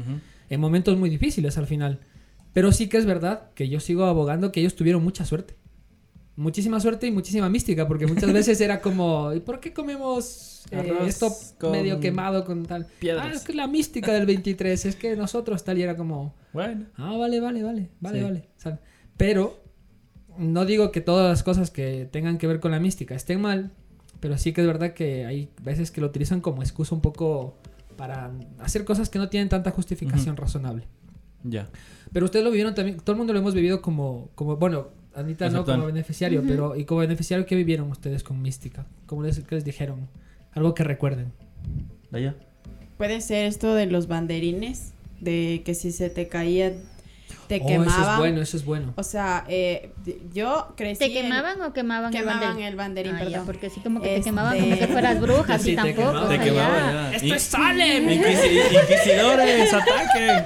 En 0.48 0.60
momentos 0.60 0.96
muy 0.96 1.10
difíciles 1.10 1.58
al 1.58 1.66
final. 1.66 1.98
Pero 2.52 2.72
sí 2.72 2.88
que 2.88 2.96
es 2.96 3.04
verdad 3.04 3.50
que 3.54 3.68
yo 3.68 3.80
sigo 3.80 4.04
abogando 4.04 4.52
que 4.52 4.60
ellos 4.60 4.76
tuvieron 4.76 5.02
mucha 5.02 5.24
suerte. 5.24 5.56
Muchísima 6.36 6.80
suerte 6.80 7.06
y 7.06 7.10
muchísima 7.10 7.48
mística, 7.50 7.86
porque 7.86 8.06
muchas 8.06 8.32
veces 8.32 8.60
era 8.60 8.80
como, 8.80 9.32
¿y 9.34 9.40
por 9.40 9.60
qué 9.60 9.72
comemos 9.72 10.64
eh, 10.70 10.92
esto 11.06 11.30
medio 11.70 12.00
quemado 12.00 12.44
con 12.44 12.64
tal? 12.64 12.86
piedras. 12.98 13.26
Ah, 13.26 13.32
es 13.34 13.42
que 13.44 13.52
la 13.52 13.66
mística 13.66 14.12
del 14.12 14.26
23, 14.26 14.86
es 14.86 14.96
que 14.96 15.16
nosotros 15.16 15.64
tal 15.64 15.78
y 15.78 15.82
era 15.82 15.96
como, 15.96 16.34
Bueno. 16.52 16.86
ah, 16.96 17.16
vale, 17.18 17.40
vale, 17.40 17.62
vale, 17.62 17.90
vale, 18.00 18.18
Sí. 18.18 18.24
vale. 18.24 18.48
O 18.56 18.60
sea, 18.60 18.80
pero 19.16 19.62
no 20.38 20.64
digo 20.64 20.92
que 20.92 21.00
todas 21.02 21.28
las 21.28 21.42
cosas 21.42 21.70
que 21.70 22.08
tengan 22.10 22.38
que 22.38 22.46
ver 22.46 22.60
con 22.60 22.70
la 22.70 22.80
mística 22.80 23.14
estén 23.14 23.40
mal, 23.40 23.72
pero 24.20 24.38
sí 24.38 24.52
que 24.52 24.60
es 24.62 24.66
verdad 24.66 24.94
que 24.94 25.26
hay 25.26 25.50
veces 25.62 25.90
que 25.90 26.00
lo 26.00 26.06
utilizan 26.06 26.40
como 26.40 26.62
excusa 26.62 26.94
un 26.94 27.00
poco 27.02 27.58
para 27.96 28.30
hacer 28.60 28.84
cosas 28.86 29.10
que 29.10 29.18
no 29.18 29.28
tienen 29.28 29.50
tanta 29.50 29.70
justificación 29.72 30.36
razonable. 30.38 30.84
Ya. 31.42 31.68
Pero 32.12 32.24
ustedes 32.26 32.44
lo 32.44 32.50
vivieron 32.50 32.74
también, 32.74 32.98
todo 32.98 33.12
el 33.12 33.18
mundo 33.18 33.32
lo 33.34 33.38
hemos 33.40 33.54
vivido 33.54 33.82
como, 33.82 34.30
como 34.34 34.56
bueno, 34.56 34.88
Anita 35.20 35.48
no 35.50 35.64
como 35.64 35.86
beneficiario, 35.86 36.40
Ujú. 36.40 36.48
pero 36.48 36.76
¿y 36.76 36.84
como 36.84 37.00
beneficiario 37.00 37.46
qué 37.46 37.54
vivieron 37.56 37.90
ustedes 37.90 38.22
con 38.22 38.40
Mística? 38.42 38.86
¿Cómo 39.06 39.22
les, 39.22 39.40
qué 39.40 39.54
les 39.54 39.64
dijeron? 39.64 40.08
Algo 40.52 40.74
que 40.74 40.84
recuerden. 40.84 41.32
Daya. 42.10 42.34
Puede 42.98 43.20
ser 43.20 43.46
esto 43.46 43.74
de 43.74 43.86
los 43.86 44.08
banderines, 44.08 44.92
de 45.20 45.62
que 45.64 45.74
si 45.74 45.92
se 45.92 46.10
te 46.10 46.28
caía, 46.28 46.72
te 47.46 47.60
Oh, 47.62 47.66
quemaban. 47.66 47.88
eso 48.02 48.10
es 48.12 48.18
bueno, 48.18 48.40
eso 48.42 48.56
es 48.56 48.64
bueno. 48.64 48.92
O 48.96 49.02
sea, 49.02 49.44
eh, 49.48 49.92
yo 50.32 50.72
crecí. 50.76 50.98
¿Te 50.98 51.06
en- 51.06 51.12
quemaban 51.26 51.60
o 51.62 51.72
quemaban, 51.72 52.12
Quemaban 52.12 52.42
el 52.42 52.46
banderín? 52.48 52.66
el 52.66 52.76
banderín, 52.76 53.14
Ah, 53.14 53.18
ya, 53.24 53.24
perdón. 53.30 53.46
porque 53.46 53.70
sí 53.70 53.80
como 53.80 54.00
que 54.00 54.08
te 54.08 54.16
Este- 54.16 54.24
quemaban 54.30 54.58
como 54.60 54.78
que 54.78 54.86
fueras 54.88 55.20
bruja, 55.20 55.46
Sí, 55.46 55.52
así 55.52 55.70
te 55.70 55.76
tampoco. 55.94 55.96
quemaban. 56.08 56.24
o 56.24 56.28
Te 56.28 56.36
sea, 56.36 56.44
ya. 56.46 56.52
ya. 57.10 57.14
¡Esto 57.16 57.34
es 57.34 57.42
Salem! 57.42 58.08
Inquisi- 58.08 58.82
inquisidores, 58.82 59.72
ataquen. 59.74 60.44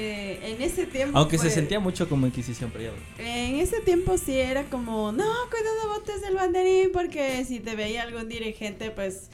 Eh, 0.00 0.38
en 0.52 0.62
ese 0.62 0.86
tiempo. 0.86 1.18
Aunque 1.18 1.38
se 1.38 1.44
pues, 1.44 1.54
sentía 1.54 1.80
mucho 1.80 2.08
como 2.08 2.24
Inquisición, 2.24 2.70
pero 2.72 2.92
ya. 2.92 3.24
En 3.24 3.56
ese 3.56 3.80
tiempo 3.80 4.16
sí 4.16 4.32
era 4.38 4.62
como, 4.70 5.10
no, 5.10 5.24
cuidado 5.50 5.88
botes 5.88 6.22
el 6.22 6.36
banderín, 6.36 6.90
porque 6.92 7.44
si 7.44 7.58
te 7.58 7.74
veía 7.74 8.02
algún 8.02 8.28
dirigente, 8.28 8.92
pues 8.92 9.28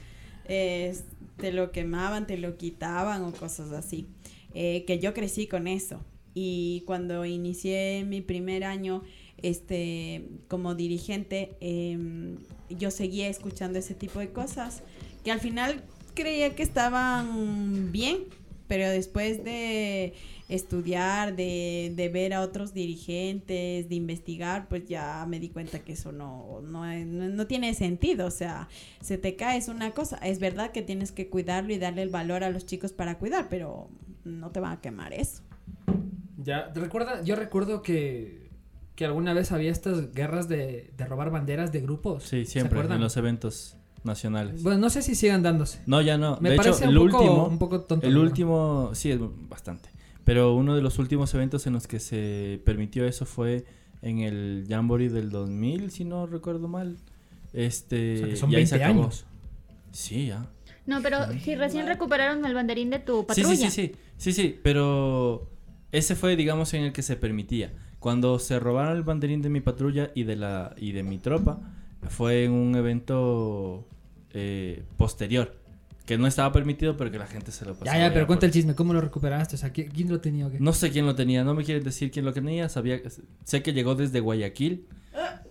eh, 0.47 0.97
te 1.37 1.53
lo 1.53 1.71
quemaban, 1.71 2.27
te 2.27 2.39
lo 2.39 2.57
quitaban 2.57 3.25
o 3.25 3.33
cosas 3.33 3.73
así. 3.73 4.09
Eh, 4.55 4.85
que 4.87 4.99
yo 4.99 5.13
crecí 5.13 5.47
con 5.47 5.67
eso. 5.67 6.01
Y 6.33 6.83
cuando 6.87 7.27
inicié 7.27 8.07
mi 8.09 8.23
primer 8.23 8.65
año 8.65 9.03
este, 9.43 10.25
como 10.49 10.75
dirigente, 10.75 11.59
em, 11.61 12.39
yo 12.71 12.91
seguía 12.91 13.29
escuchando 13.29 13.79
ese 13.79 13.95
tipo 13.95 14.19
de 14.19 14.31
cosas, 14.31 14.83
que 15.25 15.31
al 15.31 15.41
final 15.41 15.85
creía 16.15 16.55
que 16.57 16.63
estaban 16.63 17.93
bien, 17.93 18.25
pero 18.69 18.89
después 18.89 19.45
de 19.45 20.15
estudiar, 20.49 21.37
de, 21.37 21.93
de 21.97 22.09
ver 22.09 22.33
a 22.35 22.41
otros 22.43 22.73
dirigentes, 22.75 23.89
de 23.89 23.95
investigar, 23.95 24.69
pues 24.69 24.87
ya 24.87 25.25
me 25.29 25.41
di 25.41 25.49
cuenta 25.49 25.79
que 25.81 25.93
eso 25.93 26.13
no, 26.13 26.61
no, 26.63 26.85
no- 26.87 27.29
no 27.29 27.47
tiene 27.47 27.75
sentido. 27.75 28.27
O 28.27 28.31
sea, 28.31 28.69
se 29.01 29.19
te 29.19 29.37
cae 29.37 29.59
es 29.59 29.69
una 29.69 29.93
cosa. 29.93 30.17
Es 30.19 30.39
verdad 30.39 30.71
que 30.73 30.83
tienes 30.83 31.13
que 31.13 31.29
cuidarlo 31.29 31.73
y 31.73 31.79
darle 31.79 32.03
el 32.03 32.11
valor 32.11 32.45
a 32.45 32.51
los 32.51 32.67
chicos 32.67 32.93
para 32.93 33.19
cuidar, 33.19 33.49
pero 33.49 33.89
no 34.25 34.51
te 34.51 34.61
van 34.61 34.73
a 34.73 34.81
quemar 34.81 35.13
eso. 35.13 35.43
Ya, 36.37 36.71
recuerda, 36.75 37.23
yo 37.23 37.37
recuerdo 37.37 37.83
que, 37.83 38.51
que 38.97 39.05
alguna 39.07 39.33
vez 39.33 39.51
había 39.53 39.71
estas 39.73 40.13
guerras 40.13 40.49
de, 40.49 40.91
de 40.97 41.05
robar 41.07 41.31
banderas 41.31 41.73
de 41.73 41.81
grupos. 41.81 42.25
Sí, 42.25 42.45
¿Se 42.45 42.53
siempre 42.53 42.79
acuerdan? 42.79 42.97
en 42.97 43.03
los 43.05 43.17
eventos 43.17 43.77
nacionales. 44.05 44.63
Bueno, 44.63 44.79
no 44.79 44.91
sé 44.91 45.03
si 45.03 45.15
sigan 45.15 45.43
dándose. 45.43 45.81
No, 45.87 46.01
ya 46.01 46.19
no. 46.19 46.39
Me 46.41 46.51
de 46.51 46.55
hecho, 46.57 46.63
parece 46.65 46.85
el 46.85 46.97
un 46.99 47.11
poco- 47.11 47.23
último, 47.25 47.47
un 47.47 47.59
poco 47.59 47.81
tonto, 47.83 48.07
el 48.07 48.15
¿no? 48.15 48.21
último, 48.21 48.91
sí, 48.95 49.11
es 49.11 49.19
bastante. 49.49 49.89
Pero 50.25 50.55
uno 50.55 50.75
de 50.75 50.83
los 50.83 50.99
últimos 50.99 51.33
eventos 51.35 51.67
en 51.67 51.73
los 51.75 51.87
que 51.87 52.01
se 52.01 52.61
permitió 52.65 53.05
eso 53.07 53.27
fue 53.27 53.65
en 54.03 54.21
el 54.21 54.67
Jamboree 54.69 55.09
del 55.09 55.31
2000, 55.31 55.91
si 55.91 56.05
no 56.05 56.27
recuerdo 56.27 56.69
mal. 56.69 56.97
Este, 57.53 58.15
O 58.15 58.19
sea, 58.19 58.29
que 58.29 58.37
son 58.37 58.53
y 58.53 58.57
ahí 58.57 58.67
se 58.67 58.75
20 58.79 58.85
acabó. 58.85 59.03
años. 59.05 59.25
Sí, 59.93 60.27
ya. 60.29 60.47
No, 60.87 61.01
pero 61.03 61.19
si 61.43 61.55
recién 61.55 61.87
recuperaron 61.87 62.45
el 62.45 62.53
banderín 62.55 62.91
de 62.91 62.99
tu 62.99 63.21
Sí, 63.21 63.25
patrulla. 63.27 63.57
sí, 63.57 63.71
sí, 63.71 63.71
sí, 63.71 63.93
sí, 64.19 64.33
sí, 64.33 64.61
pero 64.63 65.49
ese 65.93 66.15
fue, 66.17 66.37
digamos, 66.37 66.75
en 66.75 66.83
el 66.85 66.93
que 66.93 67.03
se 67.03 67.17
permitía. 67.17 67.73
Cuando 68.01 68.39
se 68.39 68.59
robaron 68.59 68.97
el 68.97 69.03
banderín 69.03 69.41
de 69.41 69.49
mi 69.49 69.61
patrulla 69.61 70.11
y 70.15 70.25
de 70.25 70.37
la 70.37 70.75
y 70.77 70.93
de 70.93 71.03
mi 71.03 71.19
tropa, 71.19 71.61
fue 72.11 72.45
en 72.45 72.53
un 72.53 72.75
evento 72.77 73.87
eh, 74.35 74.83
posterior, 74.99 75.57
que 76.07 76.19
no 76.19 76.27
estaba 76.27 76.53
permitido, 76.53 76.97
pero 76.99 77.11
que 77.11 77.19
la 77.19 77.27
gente 77.27 77.51
se 77.53 77.65
lo 77.65 77.73
pasaba. 77.75 77.97
Ya, 77.99 78.09
ya, 78.09 78.13
pero 78.13 78.27
cuenta 78.27 78.45
el 78.47 78.53
chisme, 78.53 78.75
¿cómo 78.75 78.93
lo 78.93 79.01
recuperaste? 79.01 79.55
O 79.55 79.59
sea, 79.59 79.73
¿qui- 79.73 79.89
¿quién 79.91 80.11
lo 80.11 80.21
tenía 80.21 80.47
o 80.47 80.51
qué? 80.51 80.59
No 80.61 80.73
sé 80.73 80.91
quién 80.91 81.07
lo 81.07 81.15
tenía, 81.15 81.45
no 81.45 81.55
me 81.55 81.65
quieren 81.65 81.83
decir 81.83 82.11
quién 82.11 82.25
lo 82.27 82.33
tenía, 82.35 82.69
sabía, 82.69 83.01
sé 83.45 83.63
que 83.63 83.73
llegó 83.73 83.95
desde 83.95 84.21
Guayaquil. 84.21 84.87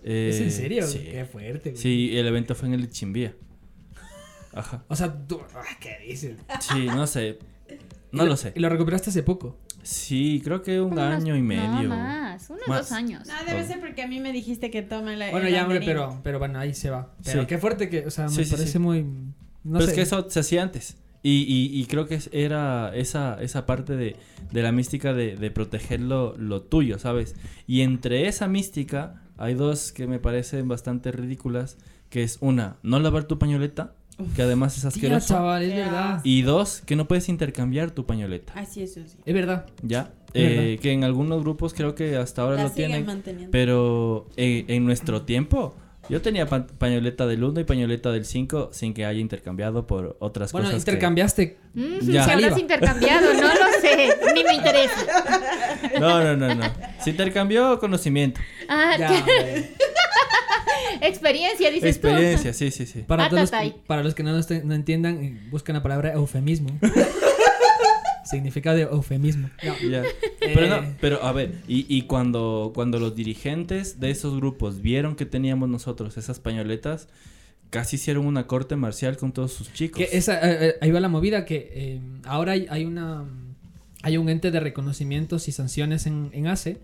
Eh, 0.04 0.28
¿Es 0.32 0.40
en 0.40 0.50
serio? 0.52 0.86
Sí. 0.86 0.98
Qué 1.10 1.24
fuerte, 1.24 1.70
güey. 1.70 1.82
Sí, 1.82 2.16
el 2.16 2.26
evento 2.26 2.54
fue 2.54 2.68
en 2.68 2.74
el 2.74 2.90
Chimbía. 2.90 3.34
Ajá. 4.52 4.84
O 4.88 4.94
sea, 4.94 5.12
tú, 5.26 5.40
ah, 5.54 5.62
¿qué 5.80 5.96
dices? 6.06 6.36
Sí, 6.60 6.86
no 6.86 7.06
sé. 7.06 7.38
No 8.12 8.24
lo 8.26 8.36
sé. 8.36 8.52
Y 8.54 8.60
lo 8.60 8.68
recuperaste 8.68 9.10
hace 9.10 9.24
poco. 9.24 9.58
Sí, 9.84 10.40
creo 10.42 10.62
que 10.62 10.80
un 10.80 10.92
unos- 10.92 11.04
año 11.14 11.36
y 11.36 11.42
medio. 11.42 11.82
No, 11.84 11.88
más, 11.90 12.48
unos 12.50 12.66
Más. 12.66 12.78
dos 12.80 12.92
años. 12.92 13.26
No, 13.28 13.34
debe 13.46 13.64
ser 13.66 13.80
porque 13.80 14.02
a 14.02 14.08
mí 14.08 14.18
me 14.20 14.32
dijiste 14.32 14.70
que 14.70 14.82
tome 14.82 15.16
la. 15.16 15.30
Bueno, 15.30 15.46
el 15.46 15.52
ya, 15.52 15.62
hombre, 15.62 15.80
pero, 15.84 16.20
pero 16.22 16.38
bueno, 16.38 16.58
ahí 16.58 16.74
se 16.74 16.90
va. 16.90 17.14
Pero 17.24 17.42
Sí. 17.42 17.46
qué 17.46 17.58
fuerte 17.58 17.88
que, 17.88 18.06
o 18.06 18.10
sea, 18.10 18.28
Sí, 18.28 18.38
me 18.38 18.44
sí, 18.44 18.50
parece 18.50 18.72
sí. 18.72 18.78
muy... 18.78 19.02
No 19.02 19.74
Pero 19.78 19.84
sé. 19.84 19.90
es 19.90 19.94
que 19.96 20.02
eso 20.02 20.28
se 20.30 20.40
hacía 20.40 20.62
antes. 20.62 20.96
Y, 21.22 21.42
y, 21.48 21.80
y 21.80 21.86
creo 21.86 22.06
que 22.06 22.18
era 22.32 22.94
esa, 22.94 23.38
esa 23.40 23.64
parte 23.64 23.96
de, 23.96 24.16
de 24.52 24.62
la 24.62 24.72
mística 24.72 25.14
de, 25.14 25.36
de 25.36 25.50
proteger 25.50 26.00
lo, 26.00 26.36
lo 26.36 26.60
tuyo, 26.62 26.98
¿sabes? 26.98 27.34
Y 27.66 27.80
entre 27.80 28.28
esa 28.28 28.46
mística 28.46 29.22
hay 29.38 29.54
dos 29.54 29.90
que 29.92 30.06
me 30.06 30.18
parecen 30.18 30.68
bastante 30.68 31.12
ridículas, 31.12 31.78
que 32.10 32.22
es 32.22 32.36
una, 32.42 32.76
no 32.82 32.98
lavar 33.00 33.24
tu 33.24 33.38
pañoleta, 33.38 33.94
que 34.36 34.42
además 34.42 34.74
es 34.76 34.82
Tía, 34.82 34.88
asqueroso. 34.88 35.28
chaval, 35.34 35.62
es 35.64 35.74
verdad. 35.76 36.20
Y 36.24 36.42
dos, 36.42 36.82
que 36.86 36.96
no 36.96 37.06
puedes 37.08 37.28
intercambiar 37.28 37.90
tu 37.90 38.06
pañoleta, 38.06 38.52
Así 38.56 38.82
es, 38.82 38.94
sí. 38.94 39.04
Es 39.24 39.34
verdad. 39.34 39.66
¿ya? 39.82 40.12
Eh, 40.34 40.56
verdad. 40.72 40.82
que 40.82 40.92
en 40.92 41.04
algunos 41.04 41.42
grupos 41.42 41.74
creo 41.74 41.94
que 41.94 42.16
hasta 42.16 42.42
ahora 42.42 42.56
La 42.56 42.62
lo 42.64 42.70
tienen. 42.70 43.06
manteniendo. 43.06 43.50
Pero 43.52 44.28
en 44.36 44.84
nuestro 44.84 45.22
tiempo, 45.22 45.74
yo 46.10 46.20
tenía 46.20 46.46
pa- 46.46 46.66
pañoleta 46.66 47.26
del 47.26 47.42
1 47.44 47.60
y 47.60 47.64
pañoleta 47.64 48.12
del 48.12 48.24
5 48.24 48.70
sin 48.72 48.92
que 48.94 49.06
haya 49.06 49.20
intercambiado 49.20 49.86
por 49.86 50.16
otras 50.20 50.52
Bueno, 50.52 50.66
cosas. 50.68 50.84
que- 50.84 50.90
intercambiaste. 50.90 51.56
Mm, 51.74 51.82
si 52.00 52.12
Ya. 52.12 52.24
habrás 52.24 52.40
Saliva. 52.42 52.60
intercambiado, 52.60 53.32
no 53.34 53.40
lo 53.48 53.80
sé, 53.80 54.08
ni 54.34 54.44
me 54.44 54.54
interesa. 54.54 54.94
No, 56.00 56.22
no, 56.22 56.36
no, 56.36 56.54
no. 56.54 56.64
Se 57.02 57.10
intercambió 57.10 57.78
conocimiento. 57.78 58.40
Ah, 58.68 58.96
Ya. 58.98 59.10
experiencia, 61.06 61.70
dices 61.70 61.96
Experiencia, 61.96 62.52
sí, 62.52 62.70
sí, 62.70 62.86
sí. 62.86 63.00
Para, 63.06 63.28
todos 63.28 63.50
los, 63.52 63.72
para 63.86 64.02
los 64.02 64.14
que 64.14 64.22
no, 64.22 64.32
nos 64.32 64.46
te- 64.46 64.64
no 64.64 64.74
entiendan, 64.74 65.22
eh, 65.24 65.40
buscan 65.50 65.74
la 65.74 65.82
palabra 65.82 66.12
eufemismo. 66.12 66.68
Significado 68.24 68.76
de 68.76 68.82
eufemismo. 68.84 69.50
No. 69.62 69.74
Ya. 69.90 70.02
Pero 70.40 70.66
no, 70.68 70.76
Eh. 70.76 70.94
pero 71.00 71.22
a 71.22 71.32
ver, 71.32 71.56
y, 71.68 71.84
y 71.94 72.02
cuando, 72.02 72.72
cuando 72.74 72.98
los 72.98 73.14
dirigentes 73.14 74.00
de 74.00 74.10
esos 74.10 74.34
grupos 74.36 74.80
vieron 74.80 75.14
que 75.14 75.26
teníamos 75.26 75.68
nosotros 75.68 76.16
esas 76.16 76.40
pañoletas, 76.40 77.08
casi 77.68 77.96
hicieron 77.96 78.24
una 78.26 78.46
corte 78.46 78.76
marcial 78.76 79.18
con 79.18 79.32
todos 79.32 79.52
sus 79.52 79.72
chicos. 79.74 79.98
Que 79.98 80.16
esa, 80.16 80.38
eh, 80.40 80.68
eh, 80.68 80.74
ahí 80.80 80.90
va 80.90 81.00
la 81.00 81.08
movida 81.08 81.44
que 81.44 81.70
eh, 81.74 82.00
ahora 82.24 82.52
hay, 82.52 82.66
hay 82.70 82.84
una 82.86 83.24
hay 84.02 84.16
un 84.18 84.28
ente 84.28 84.50
de 84.50 84.60
reconocimientos 84.60 85.48
y 85.48 85.52
sanciones 85.52 86.06
en, 86.06 86.30
en 86.34 86.46
ACE, 86.46 86.78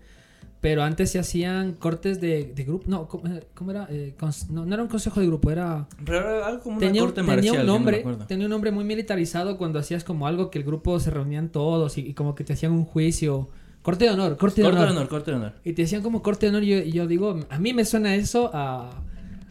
pero 0.61 0.83
antes 0.83 1.09
se 1.11 1.17
hacían 1.19 1.73
cortes 1.73 2.21
de, 2.21 2.53
de 2.55 2.63
grupo. 2.63 2.85
No, 2.87 3.07
¿cómo, 3.07 3.27
eh, 3.27 3.43
era? 3.69 3.87
Eh, 3.89 4.13
no, 4.51 4.65
no 4.65 4.73
era 4.73 4.83
un 4.83 4.89
consejo 4.89 5.19
de 5.19 5.25
grupo, 5.25 5.49
era. 5.51 5.87
Pero 6.05 6.19
era 6.19 6.45
algo 6.47 6.61
como 6.63 6.77
una 6.77 6.85
Tenía, 6.85 7.01
corte 7.01 7.15
tenía 7.21 7.35
marcial. 7.35 7.59
un 7.61 7.65
no 7.65 7.73
nombre, 7.73 8.05
tenía 8.27 8.45
un 8.45 8.51
nombre 8.51 8.71
muy 8.71 8.83
militarizado 8.83 9.57
cuando 9.57 9.79
hacías 9.79 10.03
como 10.03 10.27
algo 10.27 10.51
que 10.51 10.59
el 10.59 10.63
grupo 10.65 10.99
se 10.99 11.09
reunían 11.09 11.49
todos 11.49 11.97
y, 11.97 12.01
y 12.01 12.13
como 12.13 12.35
que 12.35 12.43
te 12.43 12.53
hacían 12.53 12.71
un 12.73 12.85
juicio. 12.85 13.49
Corte 13.81 14.05
de 14.05 14.11
honor, 14.11 14.37
corte 14.37 14.61
de 14.61 14.65
Corte 14.67 14.77
honor. 14.77 14.89
de 14.91 14.97
honor, 14.97 15.09
corte 15.09 15.31
de 15.31 15.37
honor. 15.37 15.53
Y 15.63 15.73
te 15.73 15.81
decían 15.81 16.03
como 16.03 16.21
corte 16.21 16.45
de 16.45 16.49
honor 16.51 16.63
y 16.63 16.67
yo, 16.67 16.77
y 16.77 16.91
yo 16.91 17.07
digo, 17.07 17.39
a 17.49 17.57
mí 17.57 17.73
me 17.73 17.83
suena 17.83 18.13
eso 18.13 18.51
a... 18.53 19.01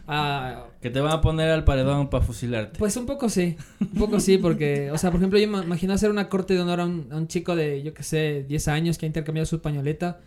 a 0.07 0.67
Que 0.81 0.89
te 0.89 1.01
van 1.01 1.11
a 1.11 1.19
poner 1.19 1.49
al 1.49 1.65
paredón 1.65 2.09
para 2.09 2.23
fusilarte. 2.23 2.79
pues 2.79 2.95
un 2.95 3.05
poco 3.05 3.27
sí, 3.27 3.57
un 3.81 3.99
poco 3.99 4.21
sí, 4.21 4.37
porque, 4.37 4.89
o 4.91 4.97
sea, 4.97 5.11
por 5.11 5.19
ejemplo, 5.19 5.37
yo 5.37 5.49
me 5.49 5.59
imagino 5.61 5.91
hacer 5.93 6.09
una 6.09 6.29
corte 6.29 6.53
de 6.53 6.61
honor 6.61 6.79
a 6.79 6.85
un, 6.85 7.07
a 7.11 7.17
un 7.17 7.27
chico 7.27 7.55
de, 7.57 7.83
yo 7.83 7.93
que 7.93 8.03
sé, 8.03 8.45
10 8.47 8.67
años 8.69 8.97
que 8.97 9.05
ha 9.05 9.07
intercambiado 9.07 9.45
su 9.45 9.59
pañoleta. 9.61 10.21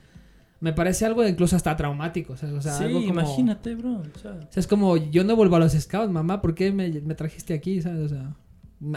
Me 0.61 0.73
parece 0.73 1.05
algo 1.05 1.27
incluso 1.27 1.57
hasta 1.57 1.77
traumático, 1.77 2.33
o 2.33 2.37
sea, 2.37 2.53
o 2.53 2.63
sea, 2.63 2.73
sí, 2.79 2.85
algo 2.85 3.01
como... 3.01 3.13
imagínate, 3.13 3.75
bro. 3.75 4.03
o 4.15 4.19
sea. 4.19 4.33
O 4.33 4.53
sea, 4.53 4.61
es 4.61 4.67
como, 4.67 4.97
yo 4.97 5.25
no 5.25 5.37
vuelvo 5.37 5.57
a 5.57 5.59
los 5.59 5.73
scouts, 5.73 6.11
mamá, 6.11 6.41
¿por 6.41 6.55
qué 6.55 6.73
me, 6.73 6.89
me 6.89 7.15
trajiste 7.15 7.55
aquí? 7.55 7.83
¿sabes? 7.83 8.01
O 8.01 8.09
sea, 8.09 8.35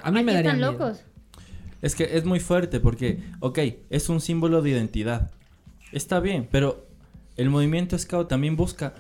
a 0.03 0.11
mí 0.11 0.23
me 0.23 0.33
daría 0.33 0.51
están 0.51 0.57
miedo. 0.57 0.71
locos. 0.71 1.03
Es 1.81 1.95
que 1.95 2.17
es 2.17 2.25
muy 2.25 2.39
fuerte 2.39 2.79
porque, 2.79 3.19
ok, 3.39 3.59
es 3.89 4.09
un 4.09 4.21
símbolo 4.21 4.61
de 4.61 4.71
identidad. 4.71 5.31
Está 5.91 6.19
bien, 6.19 6.47
pero 6.49 6.87
el 7.35 7.49
movimiento 7.49 7.97
Scout 7.97 8.27
también 8.27 8.55
busca 8.55 8.93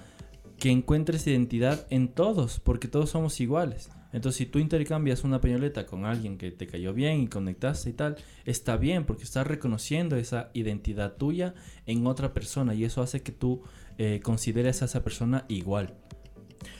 que 0.59 0.69
encuentres 0.69 1.25
identidad 1.27 1.85
en 1.89 2.07
todos, 2.07 2.59
porque 2.59 2.87
todos 2.87 3.09
somos 3.09 3.39
iguales. 3.39 3.89
Entonces, 4.13 4.37
si 4.37 4.45
tú 4.45 4.59
intercambias 4.59 5.23
una 5.23 5.41
pañoleta 5.41 5.85
con 5.85 6.05
alguien 6.05 6.37
que 6.37 6.51
te 6.51 6.67
cayó 6.67 6.93
bien 6.93 7.21
y 7.21 7.27
conectaste 7.27 7.89
y 7.89 7.93
tal, 7.93 8.15
está 8.45 8.77
bien, 8.77 9.05
porque 9.05 9.23
estás 9.23 9.45
reconociendo 9.45 10.15
esa 10.15 10.49
identidad 10.53 11.17
tuya 11.17 11.53
en 11.85 12.07
otra 12.07 12.33
persona 12.33 12.73
y 12.73 12.83
eso 12.83 13.01
hace 13.01 13.21
que 13.21 13.31
tú 13.31 13.63
eh, 13.97 14.21
consideres 14.23 14.81
a 14.81 14.85
esa 14.85 15.03
persona 15.03 15.45
igual. 15.49 15.93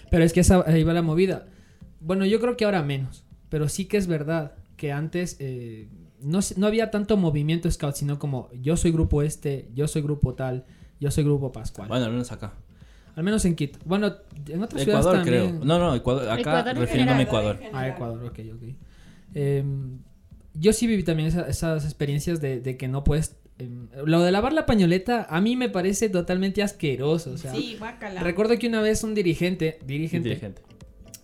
Pero 0.10 0.24
es 0.24 0.34
que 0.34 0.40
esa, 0.40 0.64
ahí 0.66 0.84
va 0.84 0.94
la 0.94 1.02
movida. 1.02 1.48
Bueno, 2.00 2.26
yo 2.26 2.40
creo 2.40 2.56
que 2.56 2.66
ahora 2.66 2.84
menos. 2.84 3.26
Pero 3.50 3.70
sí 3.70 3.86
que 3.86 3.98
es 3.98 4.08
verdad 4.08 4.56
que 4.76 4.92
antes 4.92 5.38
eh, 5.40 5.90
no, 6.22 6.40
no 6.56 6.68
había 6.68 6.92
tanto 6.92 7.18
movimiento 7.18 7.70
scout, 7.70 7.96
sino 7.96 8.20
como 8.20 8.50
yo 8.54 8.78
soy 8.78 8.92
grupo 8.92 9.22
este, 9.22 9.70
yo 9.74 9.88
soy 9.88 10.02
grupo 10.02 10.34
tal, 10.34 10.66
yo 11.00 11.12
soy 11.12 11.24
grupo 11.24 11.52
Pascual. 11.52 11.88
Bueno, 11.88 12.06
al 12.06 12.12
menos 12.12 12.32
acá. 12.32 12.54
Al 13.18 13.24
menos 13.24 13.44
en 13.44 13.56
Quito. 13.56 13.80
Bueno, 13.84 14.14
en 14.48 14.64
otras 14.64 14.84
ciudades 14.84 15.06
Ecuador, 15.06 15.24
también. 15.26 15.50
creo. 15.58 15.66
No, 15.66 15.80
no, 15.80 15.94
Ecuador, 15.96 16.30
acá 16.30 16.40
Ecuador 16.40 16.78
refiriéndome 16.78 17.20
a. 17.20 17.24
Ecuador. 17.24 17.60
Ah, 17.74 17.88
Ecuador, 17.90 18.24
ok, 18.24 18.40
ok. 18.56 18.64
Em, 19.34 19.98
yo 20.54 20.72
sí 20.72 20.88
viví 20.88 21.04
también 21.04 21.28
esa- 21.28 21.48
esas 21.48 21.84
experiencias 21.84 22.40
de, 22.40 22.62
de 22.62 22.78
que 22.78 22.88
no 22.88 23.04
puedes... 23.04 23.36
em, 23.60 23.88
lo 24.06 24.22
de 24.22 24.32
lavar 24.32 24.54
la 24.54 24.66
pañoleta 24.66 25.26
a 25.30 25.42
mí 25.42 25.56
me 25.56 25.68
parece 25.68 26.10
totalmente 26.10 26.62
asqueroso. 26.64 27.32
O 27.32 27.38
sea, 27.38 27.54
Sí, 27.54 27.76
guácala. 27.80 28.22
recuerdo 28.22 28.58
que 28.60 28.68
una 28.68 28.82
vez 28.82 29.04
un 29.04 29.14
dirigente, 29.16 29.80
dirigente, 29.86 30.30
Dirigente. 30.30 30.62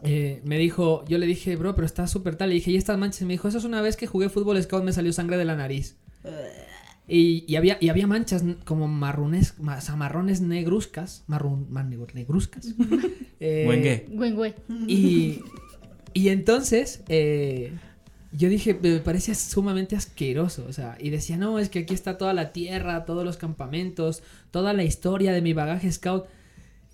eh, 0.04 0.42
me 0.44 0.58
dijo, 0.58 1.06
yo 1.08 1.18
le 1.20 1.26
dije, 1.28 1.56
bro, 1.56 1.76
pero 1.76 1.86
está 1.86 2.08
súper 2.08 2.36
tal. 2.36 2.50
Le 2.50 2.56
dije, 2.56 2.72
¿y 2.72 2.76
estas 2.76 2.98
manchas? 2.98 3.22
Y 3.22 3.26
me 3.26 3.34
dijo, 3.34 3.48
eso 3.48 3.60
es 3.60 3.64
una 3.66 3.82
vez 3.84 3.96
que 3.98 4.08
jugué 4.08 4.30
fútbol 4.30 4.62
scout, 4.64 4.84
me 4.84 4.94
salió 4.94 5.14
sangre 5.14 5.38
de 5.38 5.46
la 5.46 5.56
nariz. 5.56 5.96
Y, 7.08 7.44
y 7.48 7.58
había, 7.58 7.78
y 7.82 7.90
había 7.90 8.08
manchas 8.08 8.44
como 8.64 8.88
marrones, 8.88 9.56
marrones 9.60 10.42
negruzcas, 10.42 11.24
marrón, 11.28 11.68
negruzcas. 12.14 12.74
Eh, 13.46 14.08
y, 14.88 15.42
y 16.14 16.30
entonces, 16.30 17.04
eh, 17.10 17.74
yo 18.32 18.48
dije, 18.48 18.74
me 18.82 19.00
parecía 19.00 19.36
sumamente 19.36 19.98
asqueroso, 19.98 20.66
o 20.70 20.72
sea, 20.72 20.98
y 20.98 21.10
decía, 21.10 21.36
no, 21.36 21.60
es 21.60 21.68
que 21.68 21.80
aquí 21.80 21.94
está 21.94 22.18
toda 22.18 22.34
la 22.34 22.54
tierra, 22.54 23.04
todos 23.04 23.26
los 23.26 23.36
campamentos, 23.36 24.24
toda 24.50 24.72
la 24.72 24.86
historia 24.86 25.34
de 25.34 25.42
mi 25.42 25.52
bagaje 25.52 25.92
scout. 25.92 26.26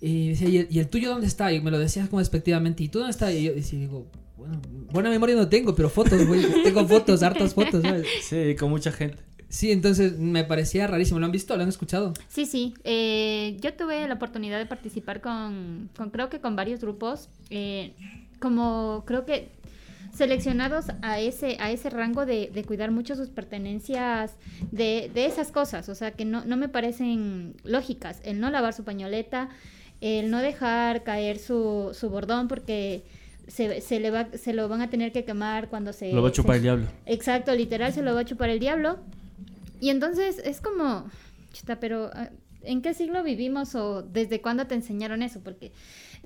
Y 0.00 0.30
decía, 0.30 0.48
¿y 0.48 0.56
el, 0.58 0.66
y 0.70 0.78
el 0.80 0.88
tuyo 0.88 1.10
dónde 1.10 1.28
está? 1.28 1.52
Y 1.52 1.60
me 1.60 1.70
lo 1.70 1.78
decías 1.78 2.08
como 2.08 2.18
despectivamente, 2.18 2.82
¿y 2.82 2.88
tú 2.88 2.98
dónde 2.98 3.12
está? 3.12 3.32
Y 3.32 3.44
yo 3.44 3.54
decía, 3.54 3.78
digo, 3.78 4.06
bueno, 4.36 4.60
buena 4.90 5.10
memoria 5.10 5.36
no 5.36 5.48
tengo, 5.48 5.74
pero 5.74 5.88
fotos, 5.88 6.26
güey, 6.26 6.42
tengo 6.64 6.86
fotos, 6.88 7.22
hartas 7.22 7.54
fotos, 7.54 7.82
¿sabes? 7.82 8.06
Sí, 8.22 8.56
con 8.58 8.70
mucha 8.70 8.90
gente. 8.90 9.22
Sí, 9.50 9.72
entonces 9.72 10.16
me 10.16 10.44
parecía 10.44 10.86
rarísimo. 10.86 11.18
¿Lo 11.18 11.26
han 11.26 11.32
visto? 11.32 11.54
¿Lo 11.56 11.62
han 11.64 11.68
escuchado? 11.68 12.14
Sí, 12.28 12.46
sí. 12.46 12.72
Eh, 12.84 13.56
yo 13.60 13.74
tuve 13.74 14.06
la 14.08 14.14
oportunidad 14.14 14.58
de 14.58 14.64
participar 14.66 15.20
con, 15.20 15.90
con 15.96 16.10
creo 16.10 16.30
que 16.30 16.40
con 16.40 16.54
varios 16.54 16.80
grupos, 16.80 17.28
eh, 17.50 17.92
como 18.40 19.02
creo 19.06 19.26
que 19.26 19.48
seleccionados 20.16 20.86
a 21.02 21.20
ese, 21.20 21.56
a 21.60 21.70
ese 21.70 21.90
rango 21.90 22.26
de, 22.26 22.50
de 22.52 22.64
cuidar 22.64 22.90
mucho 22.90 23.14
sus 23.16 23.28
pertenencias 23.28 24.32
de, 24.70 25.10
de 25.14 25.26
esas 25.26 25.50
cosas, 25.52 25.88
o 25.88 25.94
sea, 25.94 26.12
que 26.12 26.24
no, 26.24 26.44
no 26.44 26.56
me 26.56 26.68
parecen 26.68 27.54
lógicas. 27.64 28.20
El 28.24 28.40
no 28.40 28.50
lavar 28.50 28.72
su 28.72 28.84
pañoleta, 28.84 29.48
el 30.00 30.30
no 30.30 30.38
dejar 30.40 31.02
caer 31.04 31.38
su, 31.38 31.90
su 31.92 32.08
bordón 32.08 32.48
porque 32.48 33.02
se, 33.48 33.80
se, 33.80 33.98
le 34.00 34.10
va, 34.10 34.28
se 34.36 34.52
lo 34.52 34.68
van 34.68 34.80
a 34.80 34.90
tener 34.90 35.10
que 35.12 35.24
quemar 35.24 35.68
cuando 35.68 35.92
se... 35.92 36.12
Lo 36.12 36.22
va 36.22 36.28
a 36.28 36.32
chupar 36.32 36.54
se- 36.54 36.58
el 36.58 36.62
diablo. 36.62 36.86
Exacto, 37.06 37.54
literal 37.54 37.92
se 37.92 38.02
lo 38.02 38.14
va 38.14 38.20
a 38.20 38.24
chupar 38.24 38.48
el 38.50 38.58
diablo. 38.60 38.98
Y 39.80 39.90
entonces 39.90 40.40
es 40.44 40.60
como, 40.60 41.10
chuta, 41.52 41.80
pero 41.80 42.10
ah, 42.12 42.30
¿en 42.62 42.82
qué 42.82 42.94
siglo 42.94 43.22
vivimos 43.22 43.74
o 43.74 44.02
desde 44.02 44.40
cuándo 44.40 44.66
te 44.66 44.74
enseñaron 44.74 45.22
eso? 45.22 45.40
Porque 45.42 45.72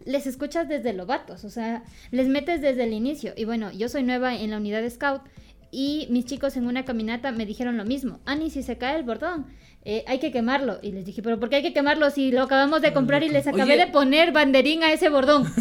les 0.04 0.26
escuchas 0.26 0.68
desde 0.68 0.92
lobatos, 0.92 1.44
o 1.44 1.50
sea, 1.50 1.84
les 2.10 2.28
metes 2.28 2.60
desde 2.60 2.84
el 2.84 2.92
inicio. 2.92 3.32
Y 3.36 3.44
bueno, 3.44 3.70
yo 3.72 3.88
soy 3.88 4.02
nueva 4.02 4.34
en 4.34 4.50
la 4.50 4.56
unidad 4.58 4.82
de 4.82 4.90
scout 4.90 5.22
y 5.70 6.06
mis 6.10 6.24
chicos 6.24 6.56
en 6.56 6.66
una 6.66 6.84
caminata 6.84 7.32
me 7.32 7.46
dijeron 7.46 7.76
lo 7.76 7.84
mismo. 7.84 8.20
Ani, 8.26 8.50
si 8.50 8.62
se 8.62 8.78
cae 8.78 8.96
el 8.96 9.04
bordón, 9.04 9.46
eh, 9.84 10.04
hay 10.06 10.18
que 10.18 10.30
quemarlo. 10.32 10.78
Y 10.82 10.92
les 10.92 11.04
dije, 11.04 11.22
pero 11.22 11.38
¿por 11.38 11.48
qué 11.50 11.56
hay 11.56 11.62
que 11.62 11.72
quemarlo 11.72 12.10
si 12.10 12.30
lo 12.32 12.42
acabamos 12.42 12.80
de 12.82 12.92
comprar 12.92 13.22
y 13.22 13.28
les 13.28 13.46
acabé 13.46 13.74
Oye. 13.74 13.86
de 13.86 13.86
poner 13.88 14.32
banderín 14.32 14.82
a 14.82 14.92
ese 14.92 15.08
bordón? 15.08 15.44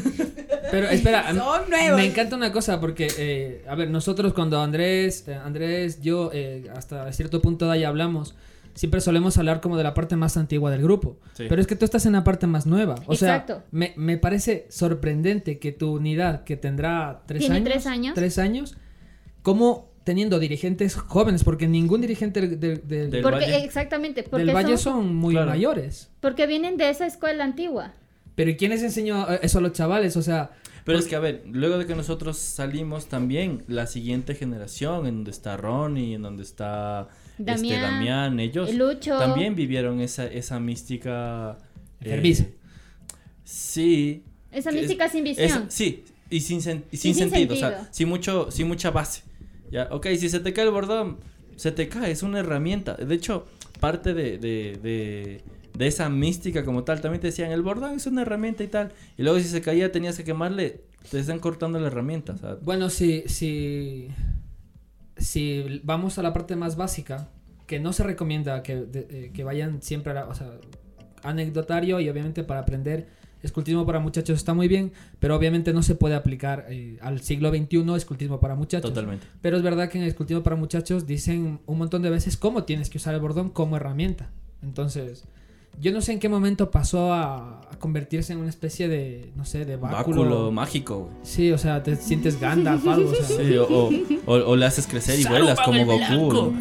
Pero 0.72 0.88
espera, 0.90 1.28
Son 1.36 1.70
nuevos. 1.70 1.98
me 2.00 2.06
encanta 2.06 2.36
una 2.36 2.52
cosa 2.52 2.80
porque, 2.80 3.08
eh, 3.20 3.64
a 3.68 3.76
ver, 3.76 3.90
nosotros 3.92 4.34
cuando 4.34 4.60
Andrés, 4.60 5.28
eh, 5.28 5.36
Andrés, 5.36 6.02
yo, 6.02 6.32
eh, 6.34 6.68
hasta 6.76 7.12
cierto 7.12 7.42
punto 7.44 7.66
de 7.68 7.74
ahí 7.74 7.84
hablamos, 7.84 8.36
siempre 8.74 9.00
solemos 9.02 9.38
hablar 9.38 9.62
como 9.62 9.78
de 9.78 9.84
la 9.84 9.94
parte 9.94 10.16
más 10.16 10.36
antigua 10.36 10.72
del 10.72 10.82
grupo. 10.82 11.18
Sí. 11.34 11.46
Pero 11.48 11.62
es 11.62 11.68
que 11.68 11.76
tú 11.76 11.86
estás 11.86 12.08
en 12.08 12.14
la 12.14 12.24
parte 12.24 12.48
más 12.48 12.66
nueva. 12.66 12.96
O 13.06 13.14
Exacto. 13.14 13.54
sea, 13.56 13.64
me, 13.72 13.94
me 13.98 14.18
parece 14.18 14.66
sorprendente 14.70 15.60
que 15.60 15.74
tu 15.74 15.92
unidad, 15.94 16.44
que 16.44 16.58
tendrá 16.58 17.22
tres 17.28 17.42
Tiene 17.42 17.58
años, 17.58 17.70
tres 17.70 17.86
años. 17.86 18.16
tres 18.16 18.38
años, 18.40 18.76
como 19.44 19.93
teniendo 20.04 20.40
dirigentes 20.40 20.96
jóvenes, 20.96 21.44
porque 21.44 21.68
ningún 21.68 22.02
dirigente 22.02 22.42
del, 22.42 22.60
del- 22.60 22.88
del- 22.88 23.10
Del 23.12 23.22
Porque, 23.22 23.46
Valle. 23.46 23.64
exactamente, 23.64 24.24
porque 24.24 24.46
del 24.46 24.56
Valle 24.56 24.78
son- 24.78 25.04
son 25.06 25.16
muy 25.16 25.34
Claro. 25.34 25.50
mayores. 25.52 26.10
porque 26.20 26.46
vienen 26.48 26.78
de 26.78 26.90
esa 26.90 27.06
escuela 27.06 27.44
antigua. 27.44 27.94
Pero 28.36 28.50
¿y 28.50 28.56
quién 28.58 28.72
les 28.72 28.82
enseñó 28.84 29.32
eh, 29.32 29.40
eso 29.44 29.60
a 29.60 29.62
los 29.62 29.74
chavales? 29.74 30.18
O 30.18 30.22
sea, 30.22 30.52
Pero 30.86 30.98
es 31.00 31.06
que, 31.06 31.16
a 31.16 31.20
ver, 31.20 31.44
luego 31.50 31.78
de 31.78 31.86
que 31.86 31.96
nosotros 31.96 32.38
salimos 32.38 33.06
también, 33.08 33.64
la 33.68 33.88
siguiente 33.88 34.36
generación, 34.36 35.06
en 35.08 35.16
donde 35.16 35.32
está 35.32 35.56
Ronnie, 35.56 36.16
en 36.16 36.22
donde 36.24 36.44
está 36.44 37.08
este, 37.40 37.44
Damián, 37.44 37.82
Damián, 37.82 38.40
ellos 38.42 38.74
Lucho. 38.74 39.18
también 39.18 39.56
vivieron 39.56 40.02
esa, 40.02 40.26
esa 40.26 40.60
mística... 40.60 41.58
eh, 42.02 42.46
sí. 43.44 44.24
Esa 44.52 44.70
es- 44.70 44.76
mística 44.76 45.08
sin 45.10 45.24
visión. 45.24 45.66
sí, 45.70 46.04
y 46.30 46.42
sin, 46.42 46.60
sen- 46.60 46.84
y 46.92 46.98
sin 46.98 47.16
sin 47.16 47.30
sentido, 47.30 47.54
o 47.54 47.58
sea, 47.58 47.88
sin, 47.92 48.08
mucho, 48.10 48.52
sin 48.52 48.68
mucha 48.68 48.92
base. 48.92 49.22
Ya, 49.74 49.88
ok, 49.90 50.06
si 50.20 50.30
se 50.30 50.40
te 50.40 50.54
cae 50.54 50.66
el 50.66 50.72
bordón, 50.72 51.18
se 51.56 51.72
te 51.72 51.90
cae, 51.90 52.12
es 52.12 52.22
una 52.22 52.42
herramienta. 52.42 52.94
De 52.94 53.16
hecho, 53.16 53.48
parte 53.80 54.14
de, 54.14 54.38
de, 54.38 55.42
de, 55.74 55.88
esa 55.88 56.10
mística 56.10 56.64
como 56.64 56.84
tal, 56.84 57.02
también 57.02 57.22
te 57.22 57.28
decían, 57.28 57.52
el 57.52 57.64
bordón 57.64 57.96
es 57.96 58.06
una 58.06 58.22
herramienta 58.22 58.64
y 58.64 58.68
tal. 58.68 58.92
Y 59.18 59.24
luego 59.24 59.40
si 59.40 59.46
se 59.46 59.64
caía 59.64 59.92
tenías 59.92 60.16
que 60.16 60.24
quemarle, 60.24 60.82
te 61.10 61.18
están 61.18 61.40
cortando 61.40 61.80
la 61.80 61.88
herramienta. 61.88 62.36
Bueno, 62.62 62.92
si, 62.92 63.24
si, 63.26 64.10
si 65.18 65.82
vamos 65.84 66.20
a 66.20 66.22
la 66.22 66.34
parte 66.34 66.56
más 66.56 66.76
básica, 66.76 67.30
que 67.66 67.80
no 67.80 67.94
se 67.94 68.04
recomienda 68.04 68.62
que, 68.62 68.86
eh, 68.94 69.32
que 69.34 69.44
vayan 69.44 69.82
siempre 69.82 70.12
a 70.12 70.14
la, 70.14 70.28
o 70.28 70.36
sea, 70.36 70.52
anecdotario 71.24 72.00
y 72.00 72.10
obviamente 72.10 72.44
para 72.44 72.60
aprender 72.60 73.08
escultismo 73.44 73.86
para 73.86 74.00
muchachos 74.00 74.38
está 74.38 74.54
muy 74.56 74.68
bien, 74.68 74.92
pero 75.20 75.36
obviamente 75.36 75.72
no 75.74 75.84
se 75.84 75.94
puede 75.96 76.16
aplicar 76.16 76.66
eh, 76.70 76.98
al 77.02 77.22
siglo 77.22 77.50
XXI 77.52 77.84
escultismo 77.96 78.40
para 78.40 78.56
muchachos. 78.56 78.90
Totalmente. 78.90 79.28
Pero 79.42 79.58
es 79.58 79.64
verdad 79.64 79.90
que 79.90 80.00
en 80.00 80.06
escultismo 80.06 80.42
para 80.42 80.56
muchachos 80.56 81.06
dicen 81.06 81.60
un 81.66 81.78
montón 81.78 82.02
de 82.02 82.10
veces 82.10 82.38
cómo 82.38 82.64
tienes 82.64 82.90
que 82.90 82.98
usar 82.98 83.14
el 83.14 83.20
bordón 83.22 83.50
como 83.50 83.76
herramienta. 83.78 84.30
Entonces, 84.64 85.26
yo 85.82 85.92
no 85.92 86.02
sé 86.02 86.14
en 86.14 86.20
qué 86.20 86.30
momento 86.30 86.72
pasó 86.72 87.12
a, 87.14 87.62
a 87.70 87.80
convertirse 87.80 88.32
en 88.32 88.40
una 88.40 88.50
especie 88.50 88.88
de, 88.88 89.32
no 89.36 89.44
sé, 89.44 89.66
de 89.66 89.76
báculo. 89.76 90.22
báculo 90.24 90.52
mágico. 90.52 91.10
Sí, 91.24 91.52
o 91.52 91.58
sea, 91.58 91.82
te 91.84 91.96
sientes 91.96 92.40
Gandalf, 92.40 92.88
algo, 92.88 93.10
o 93.12 93.16
sea. 93.16 93.26
Sí, 93.26 93.58
o, 93.58 93.66
o, 93.68 93.90
o- 94.28 94.50
o 94.52 94.56
le 94.56 94.66
haces 94.66 94.88
crecer 94.88 95.20
y 95.20 95.26
vuelas 95.26 95.60
como 95.62 95.84
Goku. 95.86 96.54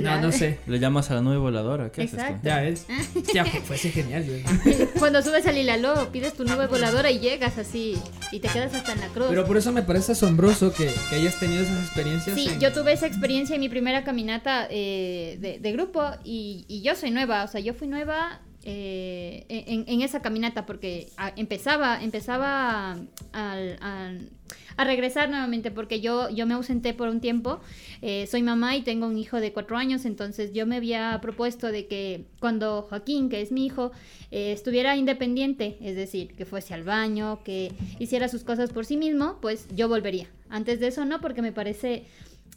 No, 0.00 0.20
no 0.20 0.32
sé. 0.32 0.58
Le 0.66 0.78
llamas 0.78 1.10
a 1.10 1.14
la 1.14 1.22
nube 1.22 1.36
voladora, 1.36 1.90
¿qué 1.92 2.02
haces? 2.02 2.14
Exacto. 2.14 2.38
tú? 2.42 2.46
Ya 2.48 2.64
es. 2.64 2.86
Ya, 3.34 3.44
fuese 3.44 3.90
genial, 3.90 4.24
güey. 4.26 4.86
Cuando 4.98 5.22
subes 5.22 5.46
al 5.46 5.56
Hilaló, 5.56 6.10
pides 6.12 6.34
tu 6.34 6.44
nube 6.44 6.66
voladora 6.66 7.10
y 7.10 7.18
llegas 7.20 7.58
así 7.58 7.96
y 8.32 8.40
te 8.40 8.48
quedas 8.48 8.74
hasta 8.74 8.92
en 8.92 9.00
la 9.00 9.06
cruz. 9.08 9.26
Pero 9.28 9.46
por 9.46 9.56
eso 9.56 9.72
me 9.72 9.82
parece 9.82 10.12
asombroso 10.12 10.72
que, 10.72 10.90
que 11.08 11.16
hayas 11.16 11.38
tenido 11.38 11.62
esas 11.62 11.78
experiencias. 11.84 12.36
Sí, 12.36 12.48
en- 12.48 12.60
yo 12.60 12.72
tuve 12.72 12.92
esa 12.92 13.06
experiencia 13.06 13.54
en 13.54 13.60
mi 13.60 13.68
primera 13.68 14.02
caminata 14.04 14.66
eh, 14.70 15.36
de, 15.40 15.58
de 15.58 15.72
grupo 15.72 16.02
y, 16.24 16.64
y 16.68 16.82
yo 16.82 16.94
soy 16.96 17.10
nueva, 17.10 17.44
o 17.44 17.48
sea, 17.48 17.60
yo 17.60 17.74
fui 17.74 17.86
nueva 17.88 18.40
eh, 18.62 19.44
en, 19.48 20.02
esa 20.02 20.20
caminata 20.20 20.66
porque 20.66 21.08
empezaba, 21.36 22.02
empezaba 22.02 22.98
a 23.32 24.84
regresar 24.84 25.30
nuevamente 25.30 25.70
porque 25.70 26.00
yo, 26.00 26.28
yo 26.30 26.46
me 26.46 26.54
ausenté 26.54 26.92
por 26.92 27.08
un 27.08 27.20
tiempo, 27.20 27.60
eh, 28.02 28.26
soy 28.26 28.42
mamá 28.42 28.76
y 28.76 28.82
tengo 28.82 29.06
un 29.06 29.16
hijo 29.16 29.40
de 29.40 29.52
cuatro 29.52 29.76
años, 29.76 30.04
entonces 30.04 30.52
yo 30.52 30.66
me 30.66 30.76
había 30.76 31.18
propuesto 31.22 31.68
de 31.68 31.86
que 31.86 32.26
cuando 32.38 32.82
Joaquín, 32.82 33.30
que 33.30 33.40
es 33.40 33.50
mi 33.50 33.64
hijo, 33.64 33.92
eh, 34.30 34.52
estuviera 34.52 34.96
independiente, 34.96 35.78
es 35.80 35.96
decir, 35.96 36.34
que 36.34 36.44
fuese 36.44 36.74
al 36.74 36.84
baño, 36.84 37.42
que 37.44 37.72
hiciera 37.98 38.28
sus 38.28 38.44
cosas 38.44 38.72
por 38.72 38.84
sí 38.84 38.96
mismo, 38.96 39.38
pues 39.40 39.68
yo 39.74 39.88
volvería. 39.88 40.28
Antes 40.50 40.80
de 40.80 40.88
eso 40.88 41.04
no, 41.04 41.20
porque 41.20 41.42
me 41.42 41.52
parece 41.52 42.04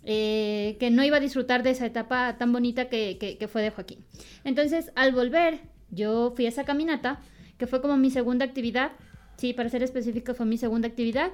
que 0.06 0.90
no 0.92 1.02
iba 1.06 1.16
a 1.16 1.22
disfrutar 1.22 1.64
de 1.64 1.70
esa 1.70 1.86
etapa 1.86 2.38
tan 2.38 2.52
bonita 2.52 2.90
que 2.90 3.50
fue 3.50 3.62
de 3.62 3.70
Joaquín. 3.70 4.00
Entonces, 4.44 4.92
al 4.96 5.14
volver, 5.14 5.62
yo 5.94 6.34
fui 6.36 6.46
a 6.46 6.50
esa 6.50 6.64
caminata, 6.66 7.22
que 7.58 7.68
fue 7.68 7.82
como 7.82 7.98
mi 7.98 8.10
segunda 8.12 8.46
actividad, 8.46 8.92
sí, 9.38 9.54
para 9.54 9.70
ser 9.70 9.84
específico, 9.84 10.34
fue 10.34 10.46
mi 10.46 10.58
segunda 10.58 10.88
actividad, 10.88 11.32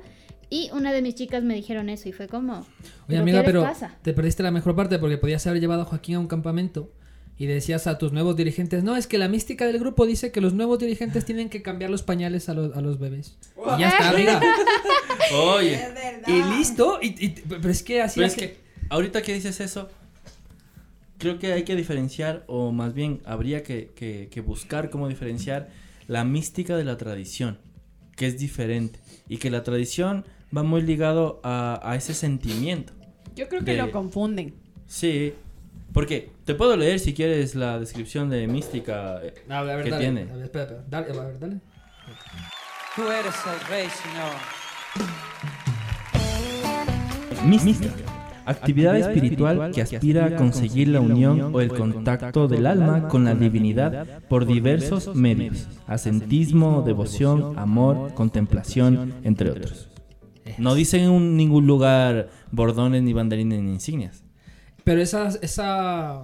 y 0.49 0.69
una 0.73 0.91
de 0.91 1.01
mis 1.01 1.15
chicas 1.15 1.43
me 1.43 1.53
dijeron 1.55 1.89
eso, 1.89 2.09
y 2.09 2.11
fue 2.11 2.27
como, 2.27 2.59
Oye, 2.59 2.65
¿pero 3.07 3.21
amiga, 3.21 3.43
pero 3.43 3.61
pasa? 3.61 3.95
te 4.01 4.13
perdiste 4.13 4.41
la 4.43 4.51
mejor 4.51 4.75
parte 4.75 4.97
porque 4.99 5.17
podías 5.17 5.45
haber 5.47 5.61
llevado 5.61 5.83
a 5.83 5.85
Joaquín 5.85 6.15
a 6.15 6.19
un 6.19 6.27
campamento 6.27 6.91
y 7.37 7.45
decías 7.45 7.87
a 7.87 7.97
tus 7.97 8.11
nuevos 8.11 8.35
dirigentes, 8.35 8.83
no, 8.83 8.95
es 8.97 9.07
que 9.07 9.17
la 9.17 9.27
mística 9.29 9.65
del 9.65 9.79
grupo 9.79 10.05
dice 10.05 10.31
que 10.31 10.41
los 10.41 10.53
nuevos 10.53 10.77
dirigentes 10.79 11.23
tienen 11.23 11.49
que 11.49 11.61
cambiar 11.61 11.89
los 11.89 12.03
pañales 12.03 12.49
a 12.49 12.53
los, 12.53 12.75
a 12.75 12.81
los 12.81 12.99
bebés. 12.99 13.37
Y 13.77 13.79
ya 13.79 13.89
está, 13.89 14.09
amiga. 14.09 14.41
Oye, 15.33 15.79
y 16.27 16.43
listo. 16.57 16.99
Y, 17.01 17.07
y- 17.25 17.29
pero 17.47 17.69
es 17.69 17.83
que 17.83 18.01
así 18.01 18.15
pero 18.19 18.27
es 18.27 18.33
hace- 18.33 18.41
que 18.53 18.57
ahorita 18.89 19.21
que 19.21 19.33
dices 19.33 19.59
eso, 19.61 19.89
creo 21.19 21.37
que 21.37 21.53
hay 21.53 21.63
que 21.63 21.75
diferenciar, 21.75 22.43
o 22.47 22.71
más 22.71 22.93
bien 22.95 23.21
habría 23.25 23.61
que, 23.61 23.91
que- 23.95 24.29
que 24.31 24.41
buscar 24.41 24.89
cómo 24.89 25.07
diferenciar 25.07 25.69
la 26.07 26.23
mística 26.23 26.75
de 26.75 26.83
la 26.85 26.97
tradición, 26.97 27.59
que 28.15 28.25
es 28.25 28.39
diferente, 28.39 28.99
y 29.27 29.37
que 29.37 29.49
la 29.51 29.61
tradición 29.63 30.25
va 30.55 30.63
muy 30.63 30.81
ligado 30.81 31.39
a, 31.43 31.79
a 31.83 31.95
ese 31.95 32.13
sentimiento. 32.15 32.93
Yo 33.35 33.47
creo 33.47 33.63
que 33.63 33.73
De- 33.73 33.77
lo 33.77 33.91
confunden. 33.91 34.55
Sí, 34.87 35.33
porque 35.93 36.31
te 36.45 36.55
puedo 36.55 36.75
leer 36.77 36.99
si 36.99 37.13
quieres 37.13 37.53
la 37.53 37.79
descripción 37.79 38.29
de 38.29 38.47
mística 38.47 39.17
A 39.17 39.19
ver, 39.19 39.33
a 39.49 39.61
ver, 39.63 39.83
que 39.83 39.89
dale. 39.91 40.03
tiene. 40.03 40.21
A 40.21 40.35
ver, 40.35 40.43
espera, 40.45 40.63
espera. 40.63 40.83
Dale, 40.89 41.19
a 41.19 41.23
ver, 41.25 41.39
dale. 41.39 41.57
Tú 42.95 43.03
eres 43.03 43.35
el 43.45 43.67
rey, 43.67 43.87
señor. 43.89 44.33
Mística. 47.45 47.89
Actividad 48.49 48.97
espiritual 48.97 49.71
que 49.71 49.81
aspira 49.81 50.25
a 50.25 50.35
conseguir 50.35 50.87
la 50.87 51.01
unión 51.01 51.53
o 51.53 51.61
el 51.61 51.69
contacto 51.69 52.47
del 52.47 52.65
alma 52.65 53.07
con 53.07 53.23
la 53.25 53.35
divinidad 53.35 54.23
por 54.27 54.45
diversos 54.45 55.15
medios. 55.15 55.67
Ascentismo, 55.87 56.81
devoción, 56.81 57.57
amor, 57.57 58.13
contemplación, 58.13 59.13
entre 59.23 59.51
otros. 59.51 59.89
No 60.57 60.73
dicen 60.73 61.01
en 61.03 61.37
ningún 61.37 61.67
lugar 61.67 62.29
bordones, 62.51 63.03
ni 63.03 63.13
banderines, 63.13 63.61
ni 63.61 63.71
insignias. 63.73 64.23
Pero 64.83 64.99
esa, 64.99 65.27
esa, 65.41 66.23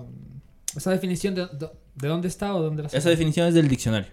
esa 0.75 0.91
definición 0.91 1.35
de, 1.35 1.41
de, 1.45 1.67
de 1.93 2.07
dónde 2.07 2.27
está 2.27 2.55
o 2.55 2.61
dónde 2.63 2.83
la 2.83 2.89
Esa 2.89 3.09
definición 3.09 3.47
es 3.47 3.53
del 3.53 3.67
diccionario. 3.67 4.09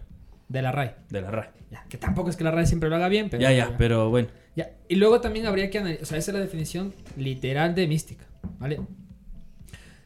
De 0.52 0.62
la 0.62 0.70
RAE. 0.70 0.94
De 1.08 1.20
la. 1.22 1.52
Ya, 1.70 1.84
que 1.88 1.96
tampoco 1.96 2.28
es 2.30 2.36
que 2.36 2.44
la 2.44 2.50
RAE 2.50 2.66
siempre 2.66 2.90
lo 2.90 2.96
haga 2.96 3.08
bien, 3.08 3.28
pero... 3.30 3.42
Ya, 3.42 3.52
ya, 3.52 3.74
pero 3.78 4.10
bueno. 4.10 4.28
Ya. 4.54 4.70
Y 4.88 4.96
luego 4.96 5.20
también 5.22 5.46
habría 5.46 5.70
que 5.70 5.78
analizar, 5.78 6.02
o 6.02 6.06
sea, 6.06 6.18
esa 6.18 6.30
es 6.30 6.34
la 6.34 6.40
definición 6.40 6.94
literal 7.16 7.74
de 7.74 7.88
mística, 7.88 8.26
¿vale? 8.58 8.80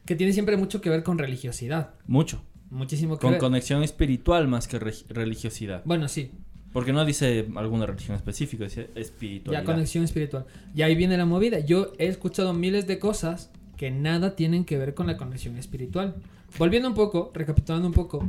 Que 0.05 0.15
tiene 0.15 0.31
siempre 0.31 0.55
mucho 0.55 0.79
que 0.79 0.89
ver 0.89 1.03
con 1.03 1.17
religiosidad. 1.17 1.95
Mucho. 2.05 2.41
Muchísimo 2.69 3.17
que 3.17 3.21
Con 3.21 3.31
ver. 3.31 3.39
conexión 3.39 3.83
espiritual 3.83 4.47
más 4.47 4.67
que 4.67 4.79
re- 4.79 4.93
religiosidad. 5.09 5.81
Bueno, 5.85 6.07
sí. 6.07 6.31
Porque 6.71 6.93
no 6.93 7.03
dice 7.05 7.47
alguna 7.55 7.85
religión 7.85 8.15
específica, 8.15 8.63
dice 8.65 8.89
espiritualidad. 8.95 9.63
Ya, 9.63 9.65
conexión 9.65 10.03
espiritual. 10.03 10.45
Y 10.75 10.81
ahí 10.81 10.95
viene 10.95 11.17
la 11.17 11.25
movida. 11.25 11.59
Yo 11.59 11.93
he 11.97 12.07
escuchado 12.07 12.53
miles 12.53 12.87
de 12.87 12.99
cosas 12.99 13.51
que 13.77 13.91
nada 13.91 14.35
tienen 14.35 14.63
que 14.65 14.77
ver 14.77 14.93
con 14.93 15.07
la 15.07 15.17
conexión 15.17 15.57
espiritual. 15.57 16.15
Volviendo 16.57 16.87
un 16.87 16.95
poco, 16.95 17.31
recapitulando 17.33 17.87
un 17.87 17.93
poco. 17.93 18.25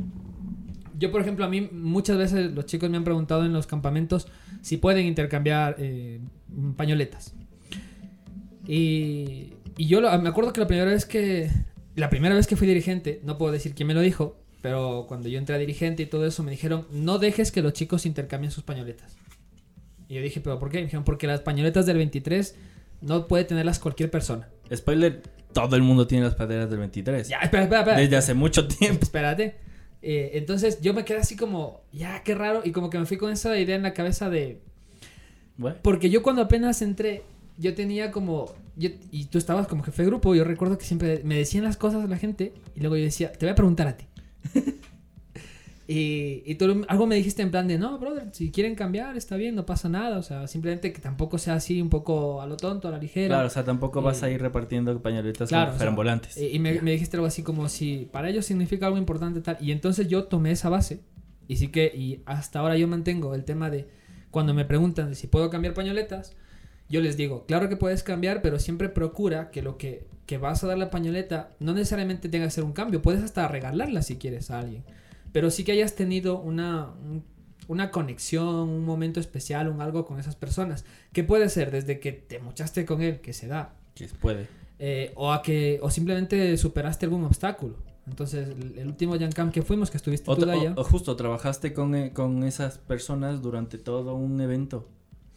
Yo, 0.99 1.11
por 1.11 1.21
ejemplo, 1.21 1.45
a 1.45 1.49
mí 1.49 1.69
muchas 1.71 2.17
veces 2.17 2.51
los 2.51 2.65
chicos 2.65 2.89
me 2.89 2.97
han 2.97 3.03
preguntado 3.05 3.45
en 3.45 3.53
los 3.53 3.65
campamentos 3.67 4.27
si 4.61 4.77
pueden 4.77 5.05
intercambiar 5.05 5.75
eh, 5.79 6.19
pañoletas. 6.75 7.33
Y, 8.67 9.53
y 9.77 9.87
yo 9.87 10.01
lo- 10.01 10.17
me 10.21 10.29
acuerdo 10.29 10.53
que 10.53 10.59
la 10.61 10.67
primera 10.67 10.91
vez 10.91 11.05
que 11.05 11.49
la 11.95 12.09
primera 12.09 12.35
vez 12.35 12.47
que 12.47 12.55
fui 12.55 12.67
dirigente, 12.67 13.19
no 13.23 13.37
puedo 13.37 13.51
decir 13.51 13.73
quién 13.73 13.87
me 13.87 13.93
lo 13.93 14.01
dijo, 14.01 14.37
pero 14.61 15.05
cuando 15.07 15.27
yo 15.27 15.37
entré 15.37 15.55
a 15.55 15.57
dirigente 15.57 16.03
y 16.03 16.05
todo 16.05 16.25
eso 16.25 16.43
me 16.43 16.51
dijeron, 16.51 16.85
no 16.91 17.17
dejes 17.19 17.51
que 17.51 17.61
los 17.61 17.73
chicos 17.73 18.05
intercambien 18.05 18.51
sus 18.51 18.63
pañoletas. 18.63 19.17
Y 20.07 20.15
yo 20.15 20.21
dije, 20.21 20.39
¿pero 20.41 20.59
por 20.59 20.69
qué? 20.69 20.77
Me 20.77 20.83
dijeron, 20.85 21.03
porque 21.03 21.27
las 21.27 21.41
pañoletas 21.41 21.85
del 21.85 21.97
23 21.97 22.55
no 23.01 23.27
puede 23.27 23.43
tenerlas 23.43 23.79
cualquier 23.79 24.09
persona. 24.11 24.47
Spoiler, 24.73 25.21
todo 25.53 25.75
el 25.75 25.81
mundo 25.81 26.07
tiene 26.07 26.23
las 26.25 26.35
paderas 26.35 26.69
del 26.69 26.79
23. 26.79 27.27
Ya, 27.27 27.39
espera, 27.39 27.63
espera, 27.63 27.81
espera. 27.81 27.97
Desde 27.99 28.15
hace 28.17 28.33
mucho 28.33 28.67
tiempo. 28.67 28.99
Espérate. 29.03 29.55
Eh, 30.01 30.31
entonces 30.35 30.79
yo 30.81 30.93
me 30.93 31.03
quedé 31.05 31.19
así 31.19 31.35
como, 31.35 31.81
ya, 31.91 32.23
qué 32.23 32.35
raro. 32.35 32.61
Y 32.63 32.71
como 32.71 32.89
que 32.89 32.99
me 32.99 33.05
fui 33.05 33.17
con 33.17 33.31
esa 33.31 33.57
idea 33.59 33.75
en 33.75 33.83
la 33.83 33.93
cabeza 33.93 34.29
de... 34.29 34.59
Porque 35.81 36.09
yo 36.09 36.23
cuando 36.23 36.41
apenas 36.41 36.81
entré, 36.81 37.23
yo 37.57 37.73
tenía 37.75 38.11
como... 38.11 38.53
yo- 38.77 38.89
y 39.11 39.25
tú 39.25 39.37
estabas 39.37 39.67
como 39.67 39.83
jefe 39.83 40.03
de 40.03 40.07
grupo, 40.09 40.33
yo 40.35 40.43
recuerdo 40.45 40.77
que 40.77 40.85
siempre 40.85 41.21
me 41.25 41.35
decían 41.37 41.63
las 41.65 41.75
cosas 41.77 42.07
la 42.09 42.17
gente 42.17 42.53
y 42.75 42.79
luego 42.79 42.95
yo 42.95 43.03
decía, 43.03 43.31
te 43.33 43.45
voy 43.45 43.51
a 43.51 43.55
preguntar 43.55 43.87
a 43.87 43.97
ti. 43.97 44.05
y 45.91 46.43
y 46.45 46.55
tú 46.55 46.85
algo 46.87 47.07
me 47.07 47.15
dijiste 47.15 47.41
en 47.41 47.49
plan 47.49 47.67
de, 47.67 47.79
no, 47.79 47.97
brother, 47.97 48.29
si 48.31 48.51
quieren 48.51 48.75
cambiar, 48.75 49.17
está 49.17 49.35
bien, 49.37 49.55
no 49.55 49.65
pasa 49.65 49.89
nada. 49.89 50.17
O 50.17 50.21
sea, 50.21 50.47
simplemente 50.47 50.93
que 50.93 51.01
tampoco 51.01 51.37
sea 51.37 51.55
así 51.55 51.81
un 51.81 51.89
poco 51.89 52.41
a 52.41 52.47
lo 52.47 52.57
tonto, 52.57 52.87
a 52.87 52.91
la 52.91 52.99
ligera. 52.99 53.35
Claro, 53.35 53.47
o 53.47 53.49
sea, 53.49 53.63
tampoco 53.63 54.01
vas 54.01 54.21
a 54.21 54.29
ir 54.29 54.39
repartiendo 54.39 55.01
pañoletas 55.01 55.49
Claro, 55.49 55.71
como 55.71 55.77
o 55.77 55.79
sea, 55.79 55.89
volantes. 55.89 56.37
Y 56.37 56.59
me, 56.59 56.81
me 56.81 56.91
dijiste 56.91 57.17
algo 57.17 57.25
así 57.25 57.41
como 57.41 57.67
si 57.69 58.07
para 58.11 58.29
ellos 58.29 58.45
significa 58.45 58.85
algo 58.85 58.97
importante 58.97 59.41
tal. 59.41 59.57
Y 59.59 59.71
entonces 59.71 60.07
yo 60.07 60.25
tomé 60.25 60.51
esa 60.51 60.69
base. 60.69 61.01
Y 61.47 61.55
sí 61.55 61.69
que, 61.69 61.91
y 61.95 62.21
hasta 62.25 62.59
ahora 62.59 62.77
yo 62.77 62.87
mantengo 62.87 63.33
el 63.33 63.43
tema 63.43 63.71
de 63.71 63.87
cuando 64.29 64.53
me 64.53 64.65
preguntan 64.65 65.09
de 65.09 65.15
si 65.15 65.25
puedo 65.25 65.49
cambiar 65.49 65.73
pañoletas, 65.73 66.35
yo 66.87 67.01
les 67.01 67.17
digo, 67.17 67.45
claro 67.47 67.69
que 67.69 67.77
puedes 67.77 68.03
cambiar, 68.03 68.41
pero 68.41 68.59
siempre 68.59 68.89
procura 68.89 69.49
que 69.49 69.63
lo 69.63 69.77
que, 69.77 70.07
que 70.27 70.37
vas 70.37 70.63
a 70.63 70.67
dar 70.67 70.77
la 70.77 70.91
pañoleta 70.91 71.51
no 71.59 71.73
necesariamente 71.73 72.29
tenga 72.29 72.45
que 72.45 72.51
ser 72.51 72.63
un 72.63 72.73
cambio. 72.73 73.01
Puedes 73.01 73.23
hasta 73.23 73.47
regalarla 73.47 74.03
si 74.03 74.17
quieres 74.17 74.51
a 74.51 74.59
alguien. 74.59 74.83
Pero 75.31 75.51
sí 75.51 75.63
que 75.63 75.71
hayas 75.73 75.95
tenido 75.95 76.39
una, 76.39 76.91
un- 77.03 77.23
una 77.67 77.91
conexión, 77.91 78.47
un 78.69 78.83
momento 78.85 79.19
especial, 79.19 79.67
un 79.69 79.79
algo 79.81 80.05
con 80.05 80.19
esas 80.19 80.35
personas. 80.35 80.85
Que 81.13 81.23
puede 81.23 81.49
ser 81.49 81.69
desde 81.71 81.99
que 81.99 82.11
te 82.11 82.39
mochaste 82.39 82.85
con 82.85 83.01
él, 83.01 83.19
que 83.21 83.31
se 83.33 83.47
da, 83.47 83.75
Que 83.93 84.07
puede. 84.07 84.47
eh, 84.79 85.11
o 85.15 85.31
a 85.31 85.41
que 85.43 85.79
o 85.83 85.91
simplemente 85.91 86.57
superaste 86.57 87.05
algún 87.05 87.23
obstáculo. 87.25 87.75
Entonces, 88.07 88.49
el, 88.75 88.87
último 88.87 89.19
Jam 89.19 89.31
Camp 89.31 89.53
que 89.53 89.61
fuimos, 89.61 89.91
que 89.91 89.97
estuviste 89.97 90.31
O, 90.31 90.35
tú 90.35 90.45
de 90.47 90.51
allá. 90.53 90.73
o- 90.75 90.81
o 90.81 90.83
justo 90.83 91.15
trabajaste 91.15 91.73
con, 91.73 91.93
eh, 91.93 92.11
con 92.11 92.43
esas 92.43 92.79
personas 92.79 93.43
durante 93.43 93.77
todo 93.77 94.15
un 94.15 94.41
evento. 94.41 94.87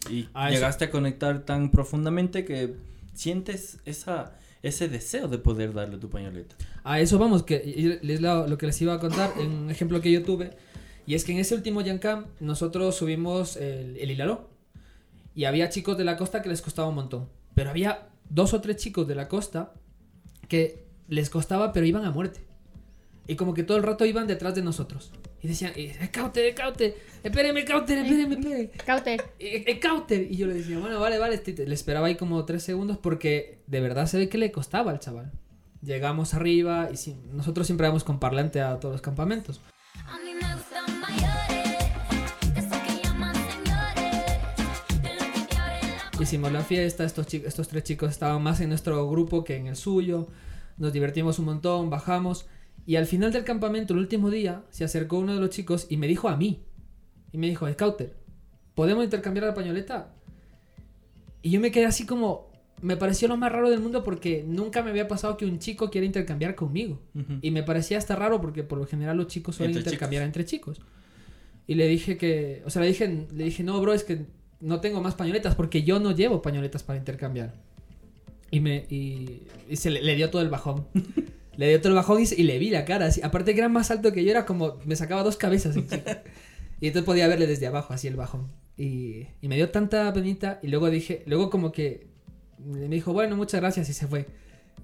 Y 0.08 0.28
Ah, 0.32 0.48
eso- 0.48 0.54
llegaste 0.54 0.86
a 0.86 0.90
conectar 0.90 1.40
tan 1.44 1.70
profundamente 1.70 2.46
que 2.46 2.76
sientes 3.12 3.78
esa, 3.84 4.32
ese 4.62 4.88
deseo 4.88 5.28
de 5.28 5.38
poder 5.38 5.72
darle 5.72 5.98
tu 5.98 6.08
pañoleta. 6.08 6.54
A 6.84 7.00
eso 7.00 7.18
vamos, 7.18 7.42
que 7.42 8.00
es 8.02 8.20
lo, 8.20 8.58
que 8.58 8.66
les 8.66 8.80
iba 8.80 8.94
a 8.94 9.00
contar, 9.00 9.32
en 9.38 9.50
un 9.50 9.70
ejemplo 9.70 10.00
que 10.00 10.12
yo 10.12 10.22
tuve. 10.22 10.50
Y 11.06 11.14
es 11.14 11.24
que 11.24 11.32
en 11.32 11.38
ese 11.38 11.54
último 11.54 11.84
Jam 11.84 11.98
Camp 11.98 12.28
nosotros 12.40 12.94
subimos 12.94 13.56
el, 13.56 13.96
el 13.96 14.10
Hilaró. 14.10 14.50
Y 15.34 15.44
había 15.44 15.68
chicos 15.68 15.96
de 15.98 16.04
la 16.04 16.16
costa 16.16 16.42
que 16.42 16.48
les 16.48 16.62
costaba 16.62 16.88
un 16.88 16.94
montón. 16.94 17.28
Pero 17.54 17.70
había 17.70 18.08
dos 18.28 18.54
o 18.54 18.60
tres 18.60 18.76
chicos 18.76 19.08
de 19.08 19.14
la 19.14 19.28
costa 19.28 19.72
que 20.48 20.84
les 21.08 21.28
costaba, 21.28 21.72
pero 21.72 21.86
iban 21.86 22.04
a 22.04 22.10
muerte. 22.10 22.40
Y 23.26 23.36
como 23.36 23.54
que 23.54 23.62
todo 23.62 23.76
el 23.76 23.82
rato 23.84 24.04
iban 24.04 24.26
detrás 24.26 24.54
de 24.54 24.62
nosotros. 24.62 25.12
Y 25.40 25.48
decían, 25.48 25.72
eh, 25.76 25.96
Cauter, 26.12 26.54
Cauter, 26.54 26.94
espéreme, 27.22 27.64
Cauter, 27.64 27.98
espéreme, 27.98 28.34
espéreme. 28.34 28.70
Cauter. 28.84 29.20
Eh, 29.38 29.64
eh, 29.66 29.78
Cauter. 29.78 30.26
Y 30.30 30.36
yo 30.36 30.46
le 30.46 30.54
decía, 30.54 30.78
bueno, 30.78 30.98
vale, 31.00 31.18
vale. 31.18 31.36
este- 31.36 31.66
Le 31.66 31.74
esperaba 31.74 32.08
ahí 32.08 32.16
como 32.16 32.44
tres 32.44 32.62
segundos 32.62 32.98
porque 32.98 33.58
de 33.66 33.80
verdad 33.80 34.06
se 34.06 34.18
ve 34.18 34.28
que 34.28 34.38
le 34.38 34.50
costaba 34.52 34.90
al 34.90 34.98
chaval. 35.00 35.30
Llegamos 35.82 36.34
arriba 36.34 36.90
y 36.92 36.96
sí, 36.96 37.16
nosotros 37.32 37.66
siempre 37.66 37.88
vamos 37.88 38.04
con 38.04 38.18
parlante 38.20 38.60
a 38.60 38.78
todos 38.78 38.94
los 38.94 39.02
campamentos. 39.02 39.60
Hicimos 46.20 46.52
la 46.52 46.62
fiesta, 46.62 47.04
estos, 47.04 47.26
chi- 47.26 47.42
estos 47.44 47.68
tres 47.68 47.82
chicos 47.82 48.10
estaban 48.10 48.42
más 48.42 48.60
en 48.60 48.68
nuestro 48.68 49.08
grupo 49.10 49.42
que 49.42 49.56
en 49.56 49.66
el 49.66 49.76
suyo. 49.76 50.28
Nos 50.78 50.92
divertimos 50.92 51.38
un 51.38 51.46
montón, 51.46 51.90
bajamos. 51.90 52.46
Y 52.86 52.96
al 52.96 53.06
final 53.06 53.32
del 53.32 53.44
campamento, 53.44 53.94
el 53.94 54.00
último 54.00 54.30
día, 54.30 54.64
se 54.70 54.84
acercó 54.84 55.18
uno 55.18 55.34
de 55.34 55.40
los 55.40 55.50
chicos 55.50 55.86
y 55.88 55.96
me 55.96 56.08
dijo 56.08 56.28
a 56.28 56.36
mí. 56.36 56.64
Y 57.32 57.38
me 57.38 57.48
dijo, 57.48 57.70
Scouter, 57.72 58.14
¿podemos 58.74 59.04
intercambiar 59.04 59.46
la 59.46 59.54
pañoleta? 59.54 60.14
Y 61.42 61.50
yo 61.50 61.60
me 61.60 61.70
quedé 61.70 61.86
así 61.86 62.06
como... 62.06 62.50
Me 62.80 62.96
pareció 62.96 63.28
lo 63.28 63.36
más 63.36 63.52
raro 63.52 63.70
del 63.70 63.78
mundo 63.78 64.02
porque 64.02 64.44
nunca 64.44 64.82
me 64.82 64.90
había 64.90 65.06
pasado 65.06 65.36
que 65.36 65.44
un 65.46 65.60
chico 65.60 65.88
quiera 65.88 66.04
intercambiar 66.04 66.56
conmigo. 66.56 67.00
Y 67.40 67.52
me 67.52 67.62
parecía 67.62 67.96
hasta 67.96 68.16
raro 68.16 68.40
porque 68.40 68.64
por 68.64 68.76
lo 68.78 68.86
general 68.86 69.16
los 69.16 69.28
chicos 69.28 69.54
suelen 69.54 69.76
Entre 69.76 69.88
intercambiar 69.88 70.24
entre 70.24 70.44
chicos. 70.44 70.80
Y 71.68 71.76
le 71.76 71.86
dije 71.86 72.16
que, 72.16 72.60
o 72.66 72.70
sea, 72.70 72.82
le 72.82 72.88
dije, 72.88 73.28
le 73.32 73.44
dije, 73.44 73.62
no, 73.62 73.80
bro, 73.80 73.92
es 73.92 74.02
que 74.02 74.26
no 74.58 74.80
tengo 74.80 75.00
más 75.00 75.14
pañoletas 75.14 75.54
porque 75.54 75.84
yo 75.84 76.00
no 76.00 76.10
llevo 76.10 76.42
pañoletas 76.42 76.82
para 76.82 76.98
intercambiar. 76.98 77.54
Y 78.50 78.58
me, 78.58 78.84
y, 78.90 79.42
y 79.70 79.76
se 79.76 79.90
le, 79.90 80.02
le 80.02 80.16
dio 80.16 80.28
todo 80.28 80.42
el 80.42 80.48
bajón. 80.48 80.88
le 81.56 81.68
dio 81.68 81.78
todo 81.80 81.88
el 81.90 81.94
bajón 81.96 82.22
y, 82.22 82.42
le 82.42 82.58
vi 82.58 82.70
la 82.70 82.84
cara. 82.84 83.06
así. 83.06 83.20
Aparte 83.22 83.52
que 83.54 83.60
era 83.60 83.68
más 83.68 83.90
alto 83.90 84.12
que 84.12 84.24
yo, 84.24 84.30
era 84.30 84.46
como, 84.46 84.78
me 84.84 84.96
sacaba 84.96 85.22
dos 85.22 85.36
cabezas. 85.36 85.74
chico. 85.74 85.88
y 86.80 86.86
entonces 86.88 87.04
podía 87.06 87.28
verle 87.28 87.46
desde 87.46 87.66
abajo, 87.66 87.92
así 87.94 88.08
el 88.08 88.16
bajón. 88.16 88.50
Y, 88.76 89.26
y 89.40 89.48
me 89.48 89.56
dio 89.56 89.70
tanta 89.70 90.12
penita 90.12 90.58
y 90.62 90.68
luego 90.68 90.88
dije, 90.90 91.22
luego 91.26 91.50
como 91.50 91.72
que 91.72 92.06
me 92.64 92.88
dijo, 92.88 93.12
bueno, 93.12 93.36
muchas 93.36 93.60
gracias 93.60 93.88
y 93.88 93.92
se 93.92 94.06
fue. 94.06 94.26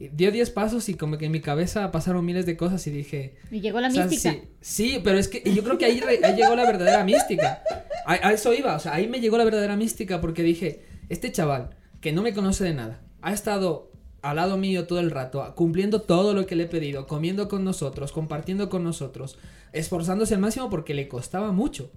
Y 0.01 0.09
dio 0.09 0.31
10 0.31 0.51
pasos 0.51 0.89
y 0.89 0.95
como 0.95 1.19
que 1.19 1.27
en 1.27 1.33
mi 1.33 1.41
cabeza 1.41 1.91
pasaron 1.91 2.25
miles 2.25 2.47
de 2.47 2.57
cosas 2.57 2.87
y 2.87 2.91
dije, 2.91 3.35
Y 3.51 3.61
llegó 3.61 3.81
la 3.81 3.89
o 3.89 3.91
sea, 3.91 4.07
mística. 4.07 4.33
Sí, 4.33 4.43
sí, 4.61 5.01
pero 5.03 5.19
es 5.19 5.27
que 5.29 5.43
yo 5.53 5.65
creo 5.65 5.77
que 5.79 5.87
ahí, 5.87 5.99
re- 6.01 6.21
ahí 6.23 6.37
llegó 6.37 6.55
la 6.55 6.65
verdadera 6.67 7.03
mística. 7.03 7.63
A, 8.07 8.13
a 8.29 8.33
eso 8.33 8.53
iba, 8.55 8.77
o 8.77 8.79
sea, 8.79 8.95
ahí 8.95 9.09
me 9.09 9.21
llegó 9.21 9.39
la 9.39 9.45
verdadera 9.45 9.75
mística 9.77 10.21
porque 10.21 10.43
dije, 10.43 10.83
este 11.09 11.33
chaval 11.33 11.71
que 12.01 12.13
no 12.13 12.23
me 12.23 12.33
conoce 12.33 12.63
de 12.65 12.75
nada, 12.75 13.01
ha 13.23 13.33
estado 13.33 13.88
al 14.23 14.37
lado 14.37 14.57
mío 14.57 14.87
todo 14.87 15.01
el 15.01 15.11
rato, 15.11 15.53
cumpliendo 15.55 16.03
todo 16.03 16.35
lo 16.35 16.47
que 16.47 16.57
le 16.57 16.65
he 16.65 16.69
pedido, 16.69 17.07
comiendo 17.07 17.49
con 17.49 17.65
nosotros, 17.65 18.13
compartiendo 18.13 18.69
con 18.69 18.83
nosotros, 18.85 19.39
esforzándose 19.73 20.35
al 20.35 20.41
máximo 20.41 20.71
porque 20.71 20.95
le 20.95 21.09
costaba 21.09 21.53
mucho. 21.53 21.91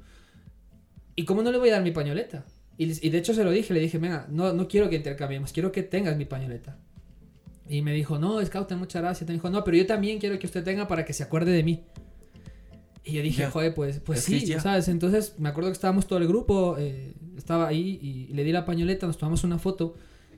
¿Y 1.16 1.26
cómo 1.26 1.42
no 1.44 1.52
le 1.52 1.58
voy 1.58 1.70
a 1.70 1.74
dar 1.74 1.84
mi 1.84 1.92
pañoleta? 1.92 2.46
Y, 2.78 3.06
y 3.06 3.10
de 3.10 3.18
hecho 3.18 3.34
se 3.34 3.44
lo 3.44 3.52
dije, 3.52 3.74
le 3.74 3.80
dije, 3.80 3.98
venga, 3.98 4.28
no, 4.30 4.54
no 4.54 4.68
quiero 4.68 4.90
que 4.90 4.96
intercambiemos, 4.96 5.52
quiero 5.52 5.72
que 5.72 5.84
tengas 5.84 6.16
mi 6.18 6.26
pañoleta. 6.26 6.78
Y 7.68 7.82
me 7.82 7.94
dijo, 7.94 8.20
no, 8.20 8.44
Scout, 8.46 8.72
muchas 8.74 9.02
gracias. 9.02 9.28
Me 9.28 9.34
dijo, 9.34 9.50
no, 9.50 9.64
pero 9.64 9.78
yo 9.78 9.86
también 9.86 10.20
quiero 10.20 10.38
que 10.40 10.46
usted 10.46 10.64
tenga 10.64 10.88
para 10.88 11.06
que 11.06 11.14
se 11.14 11.24
acuerde 11.24 11.52
de 11.52 11.64
mí. 11.64 11.84
Y 13.04 13.14
yo 13.14 13.22
dije, 13.22 13.44
Ya. 13.44 13.52
joder, 13.52 13.74
pues, 13.74 14.00
pues 14.00 14.22
sí, 14.24 14.46
ya. 14.46 14.60
¿sabes? 14.60 14.88
Entonces 14.88 15.36
me 15.40 15.50
acuerdo 15.50 15.70
que 15.70 15.74
estábamos 15.74 16.06
todo 16.06 16.20
el 16.20 16.28
grupo, 16.28 16.76
eh, 16.78 17.14
estaba 17.38 17.68
ahí 17.68 18.00
y 18.02 18.34
le 18.34 18.44
di 18.44 18.52
la 18.52 18.66
pañoleta, 18.66 19.08
nos 19.08 19.18
tomamos 19.18 19.44
una 19.44 19.58
foto. 19.58 19.96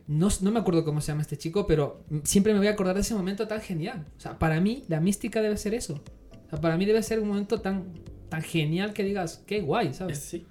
No, 0.08 0.28
no 0.42 0.52
me 0.52 0.60
acuerdo 0.60 0.84
cómo 0.84 1.00
se 1.02 1.12
llama 1.12 1.22
este 1.22 1.38
chico, 1.38 1.66
pero 1.66 2.04
siempre 2.24 2.54
me 2.54 2.60
voy 2.60 2.68
a 2.68 2.72
acordar 2.72 2.96
de 2.96 3.02
ese 3.02 3.16
momento 3.16 3.48
tan 3.48 3.62
genial. 3.62 4.06
O 4.18 4.20
sea, 4.20 4.38
para 4.38 4.60
mí 4.60 4.84
la 4.88 5.00
mística 5.00 5.42
debe 5.42 5.58
ser 5.58 5.74
eso. 5.74 6.02
O 6.48 6.50
sea, 6.50 6.60
para 6.60 6.78
mí 6.78 6.86
debe 6.86 7.02
ser 7.04 7.20
un 7.20 7.30
momento 7.30 7.62
tan, 7.62 7.94
tan 8.30 8.42
genial 8.42 8.94
que 8.94 9.04
digas, 9.04 9.44
qué 9.48 9.62
guay, 9.62 9.94
¿sabes? 9.94 10.20
Sí, 10.20 10.46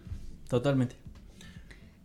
totalmente. 0.48 0.96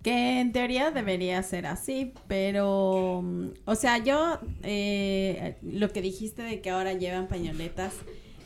Que 0.03 0.39
en 0.39 0.51
teoría 0.51 0.91
debería 0.91 1.41
ser 1.43 1.65
así, 1.65 2.13
pero, 2.27 3.21
mm, 3.23 3.47
o 3.65 3.75
sea, 3.75 3.97
yo, 3.97 4.39
eh, 4.63 5.55
lo 5.61 5.89
que 5.91 6.01
dijiste 6.01 6.41
de 6.43 6.61
que 6.61 6.69
ahora 6.69 6.93
llevan 6.93 7.27
pañoletas, 7.27 7.93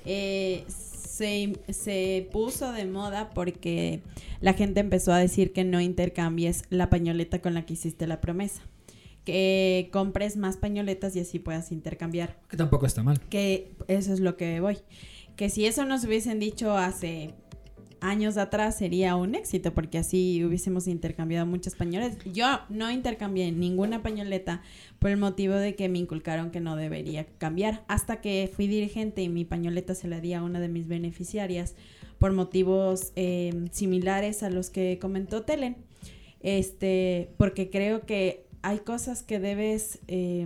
eh, 0.05 0.63
se, 0.67 1.53
se 1.69 2.29
puso 2.31 2.71
de 2.71 2.85
moda 2.85 3.29
porque 3.31 4.01
la 4.39 4.53
gente 4.53 4.79
empezó 4.79 5.11
a 5.13 5.19
decir 5.19 5.53
que 5.53 5.63
no 5.63 5.81
intercambies 5.81 6.63
la 6.69 6.89
pañoleta 6.89 7.39
con 7.41 7.53
la 7.53 7.65
que 7.65 7.73
hiciste 7.73 8.07
la 8.07 8.21
promesa. 8.21 8.61
Que 9.25 9.89
compres 9.91 10.35
más 10.37 10.57
pañoletas 10.57 11.15
y 11.15 11.19
así 11.19 11.39
puedas 11.39 11.71
intercambiar. 11.71 12.39
Que 12.49 12.57
tampoco 12.57 12.85
está 12.85 13.03
mal. 13.03 13.19
Que 13.29 13.73
eso 13.87 14.13
es 14.13 14.19
lo 14.19 14.35
que 14.35 14.59
voy. 14.59 14.79
Que 15.35 15.49
si 15.49 15.65
eso 15.65 15.85
nos 15.85 16.03
hubiesen 16.03 16.39
dicho 16.39 16.75
hace 16.75 17.35
años 18.01 18.37
atrás 18.37 18.77
sería 18.77 19.15
un 19.15 19.35
éxito 19.35 19.73
porque 19.73 19.99
así 19.99 20.43
hubiésemos 20.43 20.87
intercambiado 20.87 21.45
muchas 21.45 21.75
pañoletas. 21.75 22.17
Yo 22.33 22.59
no 22.69 22.91
intercambié 22.91 23.51
ninguna 23.51 24.01
pañoleta 24.01 24.63
por 24.99 25.11
el 25.11 25.17
motivo 25.17 25.53
de 25.53 25.75
que 25.75 25.87
me 25.87 25.99
inculcaron 25.99 26.49
que 26.49 26.59
no 26.59 26.75
debería 26.75 27.25
cambiar 27.37 27.85
hasta 27.87 28.19
que 28.19 28.51
fui 28.53 28.67
dirigente 28.67 29.21
y 29.21 29.29
mi 29.29 29.45
pañoleta 29.45 29.93
se 29.95 30.07
la 30.07 30.19
di 30.19 30.33
a 30.33 30.41
una 30.41 30.59
de 30.59 30.67
mis 30.67 30.87
beneficiarias 30.87 31.75
por 32.17 32.33
motivos 32.33 33.13
eh, 33.15 33.67
similares 33.71 34.43
a 34.43 34.49
los 34.49 34.69
que 34.71 34.97
comentó 34.99 35.43
Telen. 35.43 35.77
Este, 36.41 37.29
porque 37.37 37.69
creo 37.69 38.07
que 38.07 38.47
hay 38.63 38.79
cosas 38.79 39.23
que 39.23 39.39
debes, 39.39 39.99
eh, 40.07 40.45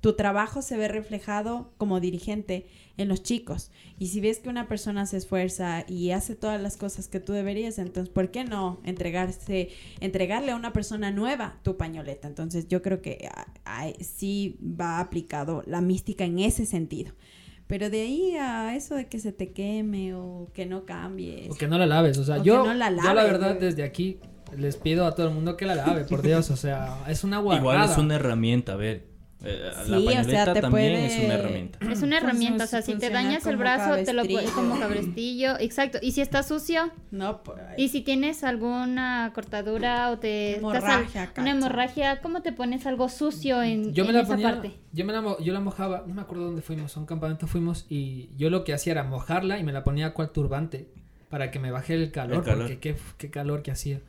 tu 0.00 0.14
trabajo 0.14 0.62
se 0.62 0.76
ve 0.76 0.88
reflejado 0.88 1.72
como 1.78 2.00
dirigente 2.00 2.66
en 2.96 3.08
los 3.08 3.22
chicos. 3.22 3.70
Y 3.98 4.08
si 4.08 4.20
ves 4.20 4.38
que 4.38 4.48
una 4.48 4.68
persona 4.68 5.06
se 5.06 5.16
esfuerza 5.16 5.84
y 5.88 6.10
hace 6.10 6.34
todas 6.34 6.60
las 6.60 6.76
cosas 6.76 7.08
que 7.08 7.20
tú 7.20 7.32
deberías, 7.32 7.78
entonces, 7.78 8.12
¿por 8.12 8.30
qué 8.30 8.44
no 8.44 8.80
entregarse, 8.84 9.70
entregarle 10.00 10.52
a 10.52 10.56
una 10.56 10.72
persona 10.72 11.10
nueva 11.10 11.58
tu 11.62 11.76
pañoleta? 11.76 12.28
Entonces, 12.28 12.68
yo 12.68 12.82
creo 12.82 13.00
que 13.02 13.28
ah, 13.64 13.86
sí 14.00 14.58
va 14.62 15.00
aplicado 15.00 15.62
la 15.66 15.80
mística 15.80 16.24
en 16.24 16.38
ese 16.38 16.66
sentido. 16.66 17.12
Pero 17.66 17.90
de 17.90 18.02
ahí 18.02 18.36
a 18.36 18.76
eso 18.76 18.94
de 18.94 19.08
que 19.08 19.18
se 19.18 19.32
te 19.32 19.50
queme 19.52 20.14
o 20.14 20.50
que 20.54 20.66
no 20.66 20.84
cambies. 20.84 21.50
O 21.50 21.54
que 21.56 21.66
no 21.66 21.78
la 21.78 21.86
laves. 21.86 22.16
O 22.18 22.24
sea, 22.24 22.36
O 22.36 22.44
yo, 22.44 22.62
que 22.62 22.68
no 22.68 22.74
la 22.74 22.90
yo 22.90 22.96
la 22.96 23.14
laves, 23.14 23.32
verdad 23.32 23.56
desde 23.58 23.82
aquí 23.82 24.20
les 24.56 24.76
pido 24.76 25.06
a 25.06 25.14
todo 25.14 25.28
el 25.28 25.34
mundo 25.34 25.56
que 25.56 25.66
la 25.66 25.74
lave, 25.74 26.04
por 26.04 26.22
Dios. 26.22 26.50
O 26.50 26.56
sea, 26.56 26.98
es 27.08 27.24
una 27.24 27.38
guardada. 27.38 27.60
Igual 27.60 27.90
es 27.90 27.98
una 27.98 28.14
herramienta, 28.16 28.72
a 28.72 28.76
ver. 28.76 29.16
eh, 29.44 29.70
la 29.86 29.98
Sí, 29.98 30.06
o 30.08 30.24
sea, 30.24 30.52
te 30.54 30.60
también 30.62 30.70
puede- 30.94 31.06
es 31.06 31.24
una 31.24 31.34
herramienta. 31.34 31.78
Es 31.92 32.02
una 32.02 32.16
herramienta, 32.18 32.64
o 32.64 32.66
sea, 32.66 32.80
si 32.80 32.94
te 32.94 33.10
dañas 33.10 33.46
el 33.46 33.58
brazo, 33.58 34.02
te 34.02 34.12
lo 34.14 34.24
puedes 34.24 34.50
como 34.50 34.78
cabrestillo, 34.80 35.58
exacto. 35.60 35.98
Y 36.00 36.12
si 36.12 36.22
está 36.22 36.42
sucio, 36.42 36.90
No, 37.10 37.42
pues, 37.42 37.58
y 37.76 37.88
si 37.90 38.00
tienes 38.00 38.42
alguna 38.44 39.32
cortadura 39.34 40.10
o 40.10 40.18
te 40.18 40.52
estás 40.56 40.82
al- 40.84 40.90
Hemorragia, 41.02 41.32
una 41.36 41.50
hemorragia, 41.50 42.20
¿cómo 42.22 42.40
te 42.40 42.52
pones 42.52 42.86
algo 42.86 43.10
sucio 43.10 43.62
en, 43.62 43.92
Yo 43.92 44.04
me 44.04 44.10
en 44.10 44.16
la 44.16 44.22
esa 44.22 44.30
ponía, 44.30 44.50
parte? 44.52 44.72
yo 44.92 45.04
me 45.04 45.12
la, 45.12 45.20
mo- 45.20 45.38
yo 45.38 45.52
la 45.52 45.60
mojaba, 45.60 46.04
no 46.06 46.14
me 46.14 46.22
acuerdo 46.22 46.44
dónde 46.46 46.62
fuimos, 46.62 46.96
a 46.96 47.00
un 47.00 47.06
campamento 47.06 47.46
fuimos 47.46 47.84
y 47.90 48.30
yo 48.36 48.48
lo 48.48 48.64
que 48.64 48.72
hacía 48.72 48.92
era 48.92 49.04
mojarla 49.04 49.58
y 49.58 49.64
me 49.64 49.72
la 49.72 49.84
ponía 49.84 50.14
cual 50.14 50.30
turbante 50.30 50.88
para 51.28 51.50
que 51.50 51.58
me 51.58 51.70
baje 51.70 51.92
el 51.94 52.10
calor, 52.10 52.38
El 52.38 52.42
calor. 52.42 52.58
porque 52.62 52.78
qué, 52.78 52.96
qué 53.18 53.30
calor 53.30 53.62
que 53.62 53.70
hacía. 53.70 54.00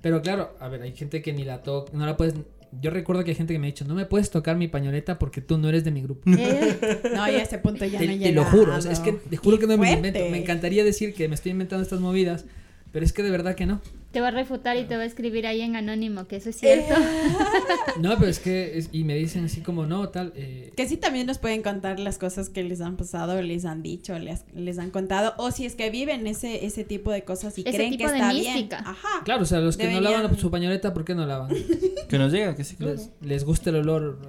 Pero 0.00 0.22
claro, 0.22 0.56
a 0.60 0.68
ver, 0.68 0.82
hay 0.82 0.92
gente 0.94 1.22
que 1.22 1.32
ni 1.32 1.44
la 1.44 1.62
toca, 1.62 1.90
no 1.94 2.06
la 2.06 2.16
puedes... 2.16 2.34
Yo 2.82 2.90
recuerdo 2.90 3.24
que 3.24 3.30
hay 3.30 3.34
gente 3.34 3.54
que 3.54 3.58
me 3.58 3.66
ha 3.66 3.70
dicho, 3.70 3.86
no 3.86 3.94
me 3.94 4.04
puedes 4.04 4.30
tocar 4.30 4.54
mi 4.56 4.68
pañoleta 4.68 5.18
porque 5.18 5.40
tú 5.40 5.56
no 5.56 5.70
eres 5.70 5.84
de 5.84 5.90
mi 5.90 6.02
grupo. 6.02 6.30
Eh, 6.30 7.00
No, 7.14 7.26
y 7.30 7.34
a 7.36 7.42
ese 7.42 7.58
punto 7.58 7.84
ya 7.86 7.98
te, 7.98 8.06
no 8.06 8.12
he 8.12 8.18
te 8.18 8.32
lo 8.32 8.44
juro, 8.44 8.60
o 8.62 8.64
llegado. 8.78 8.82
sea, 8.82 8.92
es 8.92 9.00
que 9.00 9.12
te 9.12 9.36
juro 9.38 9.56
Qué 9.56 9.62
que 9.62 9.66
no 9.68 9.78
me 9.78 9.86
lo 9.86 9.92
fuerte. 9.92 10.08
invento. 10.08 10.30
Me 10.30 10.38
encantaría 10.38 10.84
decir 10.84 11.14
que 11.14 11.28
me 11.28 11.34
estoy 11.34 11.52
inventando 11.52 11.82
estas 11.82 12.00
movidas, 12.00 12.44
pero 12.92 13.04
es 13.06 13.12
que 13.14 13.22
de 13.22 13.30
verdad 13.30 13.54
que 13.54 13.64
no. 13.66 13.80
Te 14.10 14.20
va 14.22 14.28
a 14.28 14.30
refutar 14.30 14.76
y 14.78 14.84
te 14.84 14.96
va 14.96 15.02
a 15.02 15.06
escribir 15.06 15.46
ahí 15.46 15.60
en 15.60 15.76
anónimo, 15.76 16.26
que 16.26 16.36
eso 16.36 16.50
es 16.50 16.56
cierto. 16.56 16.94
No, 18.00 18.16
pero 18.16 18.30
es 18.30 18.38
que, 18.38 18.78
es- 18.78 18.90
y 18.92 19.02
me 19.04 19.16
dicen 19.16 19.44
así 19.44 19.60
como, 19.60 19.84
no, 19.84 20.08
tal, 20.10 20.32
eh, 20.36 20.72
Que 20.76 20.86
sí 20.88 20.96
también 20.96 21.26
nos 21.26 21.38
pueden 21.38 21.62
contar 21.62 21.98
las 21.98 22.16
cosas 22.16 22.48
que 22.48 22.62
les 22.62 22.80
han 22.80 22.96
pasado, 22.96 23.42
les 23.42 23.64
han 23.64 23.82
dicho, 23.82 24.16
les, 24.18 24.44
les 24.54 24.78
han 24.78 24.90
contado, 24.90 25.34
o 25.36 25.50
si 25.50 25.66
es 25.66 25.74
que 25.74 25.90
viven 25.90 26.26
ese, 26.28 26.64
ese 26.64 26.84
tipo 26.84 27.10
de 27.10 27.24
cosas 27.24 27.58
y 27.58 27.62
Ese 27.62 27.76
creen 27.76 27.96
que 27.96 28.06
de 28.06 28.12
está 28.14 28.32
mística. 28.32 28.76
bien. 28.76 28.88
Ajá. 28.88 29.24
Claro, 29.24 29.42
o 29.42 29.46
sea, 29.46 29.58
los 29.60 29.76
que 29.76 29.90
no 29.92 30.00
lavan 30.00 30.38
su 30.38 30.50
pañoleta, 30.50 30.94
¿por 30.94 31.04
qué 31.04 31.14
no 31.14 31.26
lavan? 31.26 31.50
Que 32.08 32.18
nos 32.18 32.32
llega, 32.32 32.54
que 32.54 32.62
sí, 32.64 32.76
claro. 32.76 32.94
Les, 32.94 33.10
les 33.20 33.44
gusta 33.44 33.70
el 33.70 33.76
olor 33.76 34.20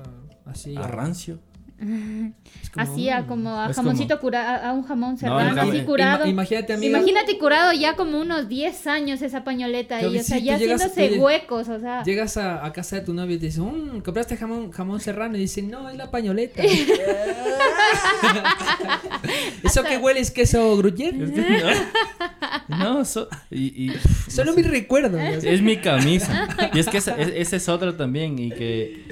ah, 0.46 0.52
así. 0.52 0.76
A 0.76 0.82
rancio. 0.88 1.39
Es 2.62 2.70
como, 2.72 2.84
Así 2.94 3.10
a 3.10 3.26
como 3.26 3.60
a 3.60 3.70
Es 3.70 3.76
jamoncito 3.76 4.20
curado, 4.20 4.68
a 4.68 4.74
un 4.74 4.84
jamón 4.84 5.18
serrano, 5.18 5.56
jam- 5.56 5.70
así 5.70 5.82
curado. 5.86 6.26
Ima- 6.26 6.30
imagínate, 6.30 6.74
amiga. 6.74 6.98
Imagínate 7.00 7.38
curado 7.39 7.74
ya 7.74 7.96
como 7.96 8.20
unos 8.20 8.48
10 8.48 8.86
años 8.88 9.22
esa 9.24 9.44
pañoleta 9.44 9.98
Claro 10.00 10.13
y 10.13 10.20
o 10.20 10.24
sea, 10.24 10.38
sí, 10.38 10.44
ya 10.46 10.58
llegas- 10.58 10.84
haciéndose 10.86 11.20
huecos, 11.20 11.68
o 11.70 11.80
sea. 11.80 12.04
Llegas 12.04 12.38
a, 12.38 12.63
a 12.65 12.74
casa 12.74 12.98
de 12.98 13.02
tu 13.04 13.13
novio 13.13 13.38
y 13.38 13.39
te 13.39 13.48
dicen, 13.48 13.63
"Mm, 13.63 14.02
¿compraste 14.02 14.38
jamón, 14.38 14.72
jamón 14.72 15.00
serrano? 15.00 15.36
Y 15.38 15.42
dicen, 15.42 15.70
no, 15.72 15.89
es 15.89 15.98
la 15.98 16.12
pañoleta. 16.12 16.62
¿Eso 19.63 19.84
que 19.84 19.98
huele 19.98 20.20
es 20.20 20.32
queso 20.32 20.78
gruyere? 20.78 21.18
No, 22.68 23.06
so- 23.06 23.28
y, 23.50 23.92
y- 23.92 23.94
Solo 24.28 24.54
mi 24.54 24.62
recuerdo. 24.63 25.18
es 25.18 25.62
mi 25.62 25.78
camisa. 25.78 26.48
Y 26.74 26.80
es 26.80 26.88
que 26.88 26.98
esa, 26.98 27.15
es- 27.15 27.32
ese 27.36 27.56
es 27.58 27.70
otro 27.70 27.96
también 27.96 28.38
y 28.39 28.50
que 28.52 29.06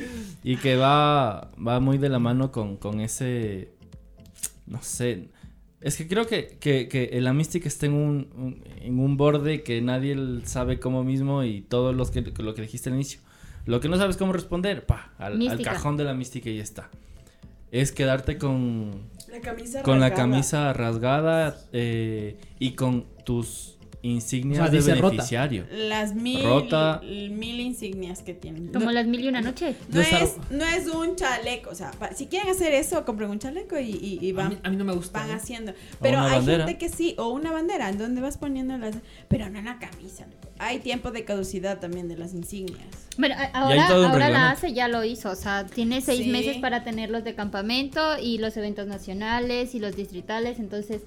y 0.52 0.56
que 0.58 0.76
va 0.78 1.52
va 1.66 1.80
muy 1.80 1.98
de 1.98 2.10
la 2.10 2.20
mano 2.20 2.52
con, 2.52 2.78
con 2.78 3.02
ese 3.02 3.72
no 4.66 4.82
sé. 4.82 5.30
Es 5.80 5.96
que 5.98 6.08
creo 6.08 6.26
que, 6.26 6.58
que, 6.60 6.88
que 6.88 7.22
la 7.22 7.34
mística 7.34 7.68
está 7.68 7.86
en 7.86 7.94
un, 7.94 8.30
un- 8.36 8.64
en 8.82 9.00
un 9.00 9.16
borde 9.16 9.62
que 9.62 9.80
nadie 9.82 10.16
sabe 10.46 10.80
cómo 10.80 11.04
mismo 11.04 11.44
y 11.44 11.62
todos 11.62 11.96
los 11.96 12.10
que 12.12 12.22
lo 12.22 12.54
que 12.56 12.62
dijiste 12.64 12.90
al 12.90 12.96
inicio. 12.96 13.20
Lo 13.66 13.80
que 13.80 13.90
no 13.90 13.98
sabes 13.98 14.18
cómo 14.18 14.34
responder, 14.34 14.86
pa, 14.86 15.14
al, 15.18 15.46
al 15.48 15.62
cajón 15.62 15.98
de 15.98 16.04
la 16.06 16.14
mística 16.14 16.50
y 16.50 16.58
ya 16.58 16.64
está. 16.64 16.90
Es 17.72 17.92
quedarte 17.92 18.38
con 18.38 18.92
La 19.30 19.42
camisa 19.42 19.84
con 19.84 20.00
la 20.00 20.10
rasgada. 20.10 20.32
camisa 20.32 20.74
rasgada 20.74 21.58
eh, 21.74 22.38
y 22.60 22.72
con 22.72 23.06
tus 23.26 23.77
insignias 24.08 24.60
O 24.60 24.64
sea, 24.64 24.72
de 24.72 24.78
dice 24.78 24.96
rota. 24.96 25.10
beneficiario. 25.10 25.66
Las 25.72 26.16
mil, 26.16 26.44
Rota. 26.44 27.02
mil 27.04 27.60
insignias 27.60 28.22
que 28.24 28.34
tienen. 28.34 28.68
Como 28.68 28.86
no, 28.86 28.92
las 28.92 29.06
mil 29.08 29.20
y 29.24 29.28
una 29.28 29.42
noche. 29.42 29.76
no 29.90 30.02
es, 30.02 30.36
no 30.50 30.66
es 30.66 30.88
un 30.88 31.16
chaleco, 31.16 31.70
o 31.70 31.76
sea, 31.76 31.92
pa- 31.92 32.14
si 32.14 32.28
quieren 32.28 32.50
hacer 32.50 32.74
eso, 32.74 33.06
compren 33.06 33.30
un 33.30 33.40
chaleco 33.40 33.78
y, 33.80 33.90
y, 33.92 34.20
y 34.22 34.32
A 34.32 34.36
van, 34.36 34.50
mí, 34.50 34.58
a 34.64 34.70
mí 34.70 34.76
no 34.76 34.86
me 34.86 34.94
gusta. 34.94 35.20
van 35.20 35.30
¿eh? 35.30 35.34
haciendo. 35.34 35.74
Pero 36.02 36.18
una 36.20 36.28
hay 36.28 36.32
bandera. 36.38 36.66
gente 36.66 36.78
que 36.80 36.90
sí, 36.90 37.16
o 37.18 37.30
una 37.30 37.52
bandera, 37.52 37.90
en 37.90 37.98
donde 37.98 38.22
vas 38.22 38.38
poniendo 38.38 38.78
las... 38.78 38.96
Pero 39.28 39.50
no 39.50 39.60
en 39.60 39.66
la 39.66 39.78
camisa. 39.80 40.26
Hay 40.60 40.80
tiempo 40.80 41.12
de 41.12 41.24
caducidad 41.24 41.80
también 41.80 42.08
de 42.08 42.18
las 42.18 42.34
insignias. 42.34 42.88
Bueno, 43.18 43.36
ahora, 43.54 43.88
ahora 43.88 44.30
la 44.30 44.50
hace, 44.52 44.74
ya 44.74 44.88
lo 44.88 45.04
hizo. 45.04 45.30
O 45.30 45.36
sea, 45.36 45.66
tiene 45.68 46.02
seis 46.02 46.24
Sí. 46.24 46.30
meses 46.32 46.58
para 46.58 46.84
tenerlos 46.84 47.24
de 47.24 47.36
campamento 47.36 48.18
y 48.20 48.38
los 48.40 48.58
eventos 48.58 48.88
nacionales 48.88 49.76
y 49.76 49.80
los 49.80 49.96
distritales. 49.96 50.58
Entonces, 50.60 51.02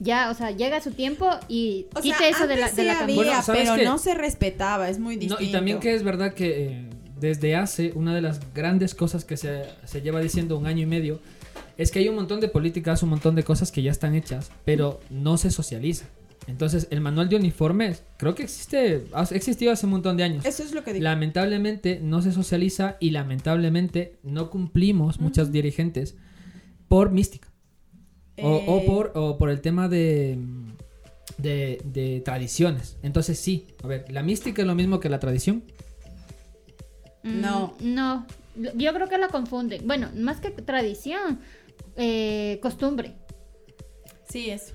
ya, 0.00 0.30
o 0.30 0.34
sea, 0.34 0.50
llega 0.50 0.80
su 0.80 0.90
tiempo 0.92 1.28
y 1.48 1.86
O 1.94 2.00
quite 2.00 2.16
sea, 2.18 2.28
eso 2.28 2.46
de 2.46 2.56
la, 2.56 2.68
de 2.70 2.74
sí 2.74 2.82
la 2.84 2.92
había, 2.92 2.98
camisa. 3.00 3.16
Bueno, 3.22 3.42
¿sabes 3.42 3.70
pero 3.70 3.90
no 3.90 3.98
se 3.98 4.14
respetaba, 4.14 4.88
es 4.88 4.98
muy 4.98 5.14
No, 5.16 5.20
distinto. 5.20 5.42
y 5.44 5.52
también 5.52 5.80
que 5.80 5.94
es 5.94 6.02
verdad 6.02 6.34
que 6.34 6.66
eh, 6.66 6.90
desde 7.18 7.56
hace, 7.56 7.92
una 7.94 8.14
de 8.14 8.20
las 8.20 8.40
grandes 8.54 8.94
cosas 8.94 9.24
que 9.24 9.36
se, 9.36 9.64
se 9.84 10.02
lleva 10.02 10.20
diciendo 10.20 10.58
un 10.58 10.66
año 10.66 10.82
y 10.82 10.86
medio, 10.86 11.20
es 11.78 11.90
que 11.90 11.98
hay 11.98 12.08
un 12.08 12.14
montón 12.16 12.40
de 12.40 12.48
políticas, 12.48 13.02
un 13.02 13.10
montón 13.10 13.34
de 13.34 13.42
cosas 13.44 13.70
que 13.72 13.82
ya 13.82 13.90
están 13.90 14.14
hechas, 14.14 14.50
pero 14.64 15.00
no 15.10 15.36
se 15.36 15.50
socializa. 15.50 16.06
Entonces, 16.46 16.86
el 16.90 17.00
manual 17.00 17.28
de 17.28 17.36
uniformes, 17.36 18.04
creo 18.18 18.34
que 18.34 18.44
existe, 18.44 19.04
ha 19.12 19.24
existido 19.24 19.72
hace 19.72 19.86
un 19.86 19.92
montón 19.92 20.16
de 20.16 20.22
años. 20.22 20.44
Eso 20.44 20.62
es 20.62 20.72
lo 20.72 20.84
que 20.84 20.92
digo. 20.92 21.02
Lamentablemente 21.02 21.98
no 22.00 22.22
se 22.22 22.30
socializa 22.32 22.96
y 23.00 23.10
lamentablemente 23.10 24.16
no 24.22 24.48
cumplimos 24.50 25.18
muchos 25.20 25.50
dirigentes 25.50 26.14
por 26.88 27.10
mística. 27.10 27.48
O, 28.42 28.48
o 28.66 28.78
Eh, 28.78 28.84
por, 28.86 29.12
o 29.14 29.38
por 29.38 29.50
el 29.50 29.60
tema 29.60 29.88
de, 29.88 30.38
de, 31.38 31.80
de 31.84 32.20
tradiciones. 32.24 32.96
Entonces 33.02 33.38
sí, 33.38 33.66
a 33.82 33.86
ver, 33.86 34.04
la 34.10 34.22
mística 34.22 34.62
es 34.62 34.68
lo 34.68 34.74
mismo 34.74 35.00
que 35.00 35.08
la 35.08 35.18
tradición. 35.20 35.62
Mm, 37.22 37.40
No. 37.40 37.74
No, 37.80 38.26
yo 38.74 38.92
creo 38.94 39.08
que 39.08 39.18
la 39.18 39.28
confunden. 39.28 39.86
Bueno, 39.86 40.10
más 40.14 40.40
que 40.40 40.50
tradición, 40.50 41.40
eh, 41.96 42.58
costumbre. 42.62 43.14
Sí, 44.28 44.50
eso. 44.50 44.74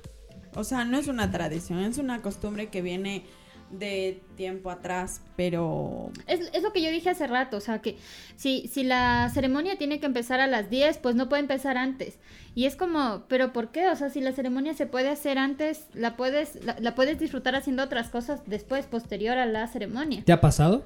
O 0.56 0.64
sea, 0.64 0.86
no 0.86 0.98
es 0.98 1.08
una 1.08 1.32
tradición, 1.32 1.80
es 1.80 1.98
una 1.98 2.22
costumbre 2.22 2.68
que 2.70 2.82
viene 2.82 3.24
de 3.72 4.22
tiempo 4.36 4.70
atrás, 4.70 5.22
pero... 5.36 6.12
Es, 6.28 6.50
es 6.54 6.64
lo 6.64 6.74
que 6.74 6.82
yo 6.82 6.92
dije 6.92 7.10
hace 7.10 7.28
rato, 7.28 7.58
o 7.58 7.62
sea 7.62 7.80
que 7.80 7.98
si, 8.36 8.68
si 8.68 8.84
la 8.84 9.30
ceremonia 9.34 9.78
tiene 9.78 10.00
que 10.00 10.06
empezar 10.06 10.40
a 10.40 10.48
las 10.48 10.70
10, 10.70 10.98
pues 10.98 11.16
no 11.16 11.30
puede 11.30 11.42
empezar 11.42 11.78
antes. 11.78 12.20
Y 12.54 12.66
es 12.66 12.76
como, 12.76 13.24
pero 13.28 13.54
¿por 13.54 13.72
qué? 13.72 13.88
O 13.88 13.96
sea, 13.96 14.10
si 14.10 14.22
la 14.22 14.34
ceremonia 14.34 14.74
se 14.74 14.86
puede 14.86 15.10
hacer 15.10 15.38
antes, 15.38 15.88
la 15.94 16.18
puedes, 16.18 16.64
la, 16.64 16.76
la 16.80 16.96
puedes 16.96 17.20
disfrutar 17.20 17.56
haciendo 17.56 17.84
otras 17.84 18.10
cosas 18.10 18.42
después, 18.46 18.86
posterior 18.86 19.38
a 19.38 19.46
la 19.46 19.68
ceremonia. 19.68 20.24
¿Te 20.26 20.34
ha 20.34 20.42
pasado? 20.42 20.86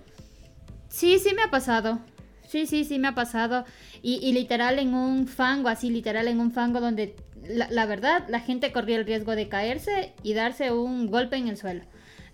Sí, 0.90 1.20
sí 1.20 1.34
me 1.36 1.44
ha 1.44 1.50
pasado. 1.50 2.00
Sí, 2.48 2.68
sí, 2.68 2.84
sí 2.84 3.00
me 3.00 3.08
ha 3.08 3.16
pasado. 3.16 3.66
Y, 4.02 4.16
y 4.18 4.34
literal 4.34 4.80
en 4.80 4.94
un 4.94 5.28
fango, 5.28 5.70
así 5.70 5.90
literal 5.90 6.28
en 6.28 6.40
un 6.40 6.52
fango 6.52 6.80
donde 6.80 7.16
la, 7.48 7.70
la 7.70 7.86
verdad 7.86 8.26
la 8.30 8.40
gente 8.40 8.72
corría 8.72 8.98
el 8.98 9.06
riesgo 9.06 9.36
de 9.36 9.50
caerse 9.50 10.14
y 10.24 10.34
darse 10.34 10.72
un 10.72 11.10
golpe 11.10 11.38
en 11.38 11.48
el 11.48 11.58
suelo. 11.58 11.84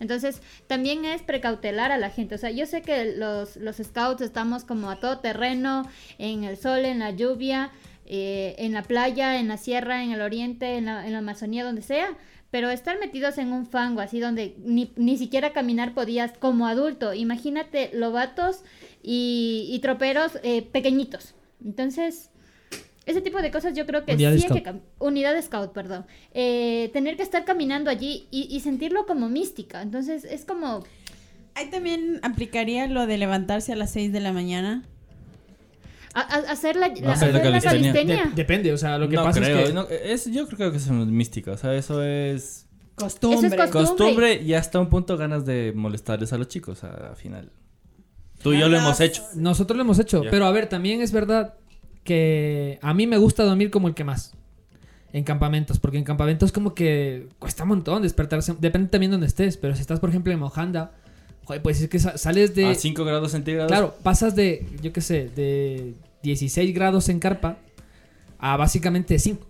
Entonces, 0.02 0.42
también 0.66 1.06
es 1.06 1.22
precautelar 1.22 1.92
a 1.92 2.00
la 2.00 2.10
gente. 2.10 2.34
O 2.34 2.38
sea, 2.40 2.50
yo 2.50 2.66
sé 2.66 2.82
que 2.82 3.14
los, 3.16 3.56
los 3.56 3.78
scouts 3.78 4.22
estamos 4.22 4.66
como 4.66 4.90
a 4.90 5.00
todo 5.00 5.20
terreno, 5.20 5.88
en 6.18 6.44
el 6.44 6.58
sol, 6.58 6.86
en 6.86 7.00
la 7.00 7.12
lluvia, 7.12 7.72
eh, 8.08 8.56
en 8.58 8.74
la 8.74 8.82
playa, 8.82 9.40
en 9.40 9.48
la 9.48 9.58
sierra, 9.58 10.04
en 10.04 10.12
el 10.12 10.22
oriente, 10.22 10.76
en 10.78 10.86
la, 10.86 11.06
en 11.06 11.14
la 11.14 11.20
Amazonía, 11.20 11.64
donde 11.64 11.84
sea. 11.84 12.18
Pero 12.50 12.72
estar 12.72 13.00
metidos 13.00 13.38
en 13.38 13.54
un 13.54 13.68
fango, 13.68 14.02
así 14.02 14.20
donde 14.20 14.56
ni, 14.58 14.92
ni 14.96 15.18
siquiera 15.18 15.54
caminar 15.54 15.94
podías 15.94 16.36
como 16.38 16.68
adulto. 16.68 17.14
Imagínate 17.14 17.92
lobatos 17.94 18.64
y, 19.04 19.70
y 19.72 19.80
troperos 19.80 20.40
eh, 20.42 20.64
pequeñitos. 20.64 21.36
Entonces, 21.64 22.32
ese 23.06 23.22
tipo 23.22 23.42
de 23.42 23.50
cosas 23.52 23.76
yo 23.76 23.86
creo 23.86 24.06
que 24.06 24.14
Unidad 24.14 24.34
sí 24.34 24.42
Scout. 24.42 24.58
hay 24.58 24.64
que 24.64 24.80
unidad 25.00 25.42
scout, 25.42 25.72
perdón. 25.74 26.06
Eh, 26.34 26.90
tener 26.94 27.18
que 27.18 27.24
estar 27.24 27.46
caminando 27.46 27.90
allí 27.90 28.28
y, 28.32 28.48
y 28.56 28.60
sentirlo 28.60 29.06
como 29.06 29.28
mística. 29.30 29.82
Entonces 29.82 30.24
es 30.24 30.46
como 30.46 30.84
Ahí 31.56 31.70
también 31.70 32.20
aplicaría 32.24 32.88
lo 32.88 33.08
de 33.08 33.18
levantarse 33.18 33.74
a 33.74 33.76
las 33.76 33.92
6 33.92 34.14
de 34.14 34.20
la 34.22 34.32
mañana. 34.32 34.84
a- 36.14 36.22
a- 36.22 36.52
hacer 36.52 36.76
la, 36.76 36.88
la- 36.90 37.14
hacer 37.14 37.30
hacer 37.30 37.34
la 37.34 37.42
calistenia. 37.42 37.94
calistenia. 37.94 38.26
De- 38.26 38.36
depende, 38.36 38.72
o 38.74 38.78
sea, 38.78 38.98
lo 38.98 39.10
que 39.10 39.16
no 39.16 39.24
pasa 39.24 39.40
creo, 39.42 39.60
es 39.60 39.68
que... 39.70 39.74
no, 39.74 39.88
es, 39.90 40.26
yo 40.32 40.48
creo 40.48 40.72
que 40.72 40.78
eso 40.78 40.92
es 41.02 41.08
mística, 41.08 41.52
o 41.52 41.58
sea, 41.58 41.74
eso 41.76 42.04
es 42.04 42.68
Costumbre. 42.96 43.48
Eso 43.48 43.48
es 43.48 43.72
costumbre. 43.72 43.82
costumbre 44.06 44.42
y 44.44 44.54
hasta 44.54 44.80
un 44.80 44.90
punto 44.90 45.18
ganas 45.18 45.46
de 45.46 45.72
molestarles 45.76 46.32
a 46.34 46.38
los 46.38 46.48
chicos, 46.50 46.78
o 46.78 46.82
sea, 46.82 47.08
al 47.10 47.16
final. 47.16 47.50
Tú 48.44 48.54
y 48.54 48.60
yo 48.60 48.70
lo 48.70 48.78
hemos 48.78 49.00
hecho. 49.00 49.24
Nosotros 49.36 49.76
lo 49.78 49.84
hemos 49.84 50.00
hecho, 50.00 50.22
pero 50.30 50.46
a 50.46 50.52
ver, 50.52 50.68
también 50.68 51.02
es 51.02 51.12
verdad 51.12 51.56
que 52.04 52.80
a 52.82 52.94
mí 52.94 53.08
me 53.08 53.18
gusta 53.18 53.44
dormir 53.44 53.70
como 53.72 53.88
el 53.88 53.94
que 53.94 54.04
más. 54.04 54.34
En 55.14 55.24
campamentos, 55.26 55.78
porque 55.80 55.98
en 55.98 56.06
campamentos 56.06 56.52
como 56.54 56.74
que 56.74 57.28
cuesta 57.38 57.64
un 57.64 57.70
montón 57.70 58.02
despertarse. 58.02 58.56
Depende 58.60 58.88
también 58.90 59.12
de 59.12 59.16
donde 59.16 59.28
estés, 59.28 59.58
pero 59.58 59.76
si 59.76 59.82
estás, 59.82 60.00
por 60.00 60.10
ejemplo, 60.10 60.32
en 60.32 60.40
Mojanda, 60.40 60.94
joder, 61.44 61.62
pues 61.62 61.82
es 61.82 61.90
que 61.90 62.00
sa- 62.00 62.18
sales 62.18 62.56
de... 62.56 62.68
A 62.68 62.76
5 62.76 63.04
grados 63.04 63.32
centígrados. 63.32 63.70
Claro, 63.70 63.94
pasas 64.04 64.36
de, 64.36 64.66
yo 64.82 64.94
qué 64.94 65.02
sé, 65.02 65.28
de 65.36 65.96
16 66.24 66.74
grados 66.74 67.10
en 67.10 67.20
carpa 67.20 67.58
a 68.40 68.56
básicamente 68.56 69.20
5. 69.20 69.46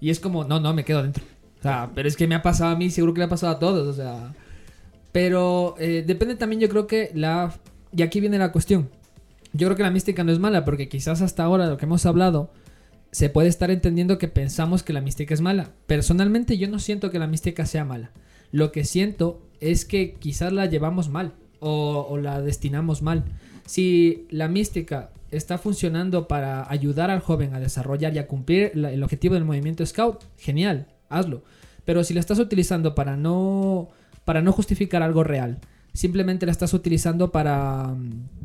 Y 0.00 0.10
es 0.10 0.20
como, 0.20 0.44
no, 0.44 0.60
no, 0.60 0.72
me 0.72 0.84
quedo 0.84 1.02
dentro. 1.02 1.24
O 1.58 1.62
sea, 1.62 1.90
pero 1.94 2.06
es 2.08 2.16
que 2.16 2.28
me 2.28 2.36
ha 2.36 2.42
pasado 2.42 2.70
a 2.70 2.76
mí, 2.76 2.88
seguro 2.90 3.12
que 3.12 3.18
le 3.18 3.24
ha 3.24 3.28
pasado 3.28 3.52
a 3.54 3.58
todos, 3.58 3.86
o 3.88 3.92
sea. 3.92 4.32
Pero 5.10 5.74
eh, 5.78 6.04
depende 6.06 6.36
también, 6.36 6.60
yo 6.60 6.68
creo 6.68 6.86
que 6.86 7.10
la... 7.14 7.52
Y 7.94 8.02
aquí 8.02 8.20
viene 8.20 8.38
la 8.38 8.52
cuestión. 8.52 8.88
Yo 9.52 9.66
creo 9.66 9.76
que 9.76 9.82
la 9.82 9.90
mística 9.90 10.24
no 10.24 10.32
es 10.32 10.38
mala, 10.38 10.64
porque 10.64 10.88
quizás 10.88 11.20
hasta 11.22 11.44
ahora 11.44 11.66
lo 11.66 11.76
que 11.76 11.84
hemos 11.84 12.06
hablado, 12.06 12.50
se 13.10 13.28
puede 13.28 13.48
estar 13.48 13.70
entendiendo 13.70 14.18
que 14.18 14.28
pensamos 14.28 14.82
que 14.82 14.94
la 14.94 15.02
mística 15.02 15.34
es 15.34 15.42
mala. 15.42 15.70
Personalmente 15.86 16.56
yo 16.56 16.68
no 16.68 16.78
siento 16.78 17.10
que 17.10 17.18
la 17.18 17.26
mística 17.26 17.66
sea 17.66 17.84
mala. 17.84 18.10
Lo 18.50 18.72
que 18.72 18.84
siento 18.84 19.42
es 19.60 19.84
que 19.84 20.14
quizás 20.14 20.52
la 20.52 20.66
llevamos 20.66 21.10
mal 21.10 21.34
o, 21.60 22.18
la 22.18 22.40
destinamos 22.40 23.02
mal. 23.02 23.24
Si 23.66 24.26
la 24.30 24.48
mística 24.48 25.10
está 25.30 25.58
funcionando 25.58 26.26
para 26.26 26.70
ayudar 26.70 27.10
al 27.10 27.20
joven 27.20 27.54
a 27.54 27.60
desarrollar 27.60 28.14
y 28.14 28.18
a 28.18 28.26
cumplir 28.26 28.72
el 28.74 29.02
objetivo 29.02 29.34
del 29.34 29.44
movimiento 29.44 29.84
scout, 29.84 30.24
genial, 30.38 30.86
hazlo. 31.08 31.42
Pero 31.84 32.04
si 32.04 32.14
la 32.14 32.20
estás 32.20 32.38
utilizando 32.38 32.94
para 32.94 33.16
no, 33.16 33.88
para 34.24 34.42
no 34.42 34.52
justificar 34.52 35.02
algo 35.02 35.22
real, 35.22 35.58
simplemente 35.92 36.46
la 36.46 36.52
estás 36.52 36.74
utilizando 36.74 37.30
para, 37.30 37.88
mm, 37.88 38.41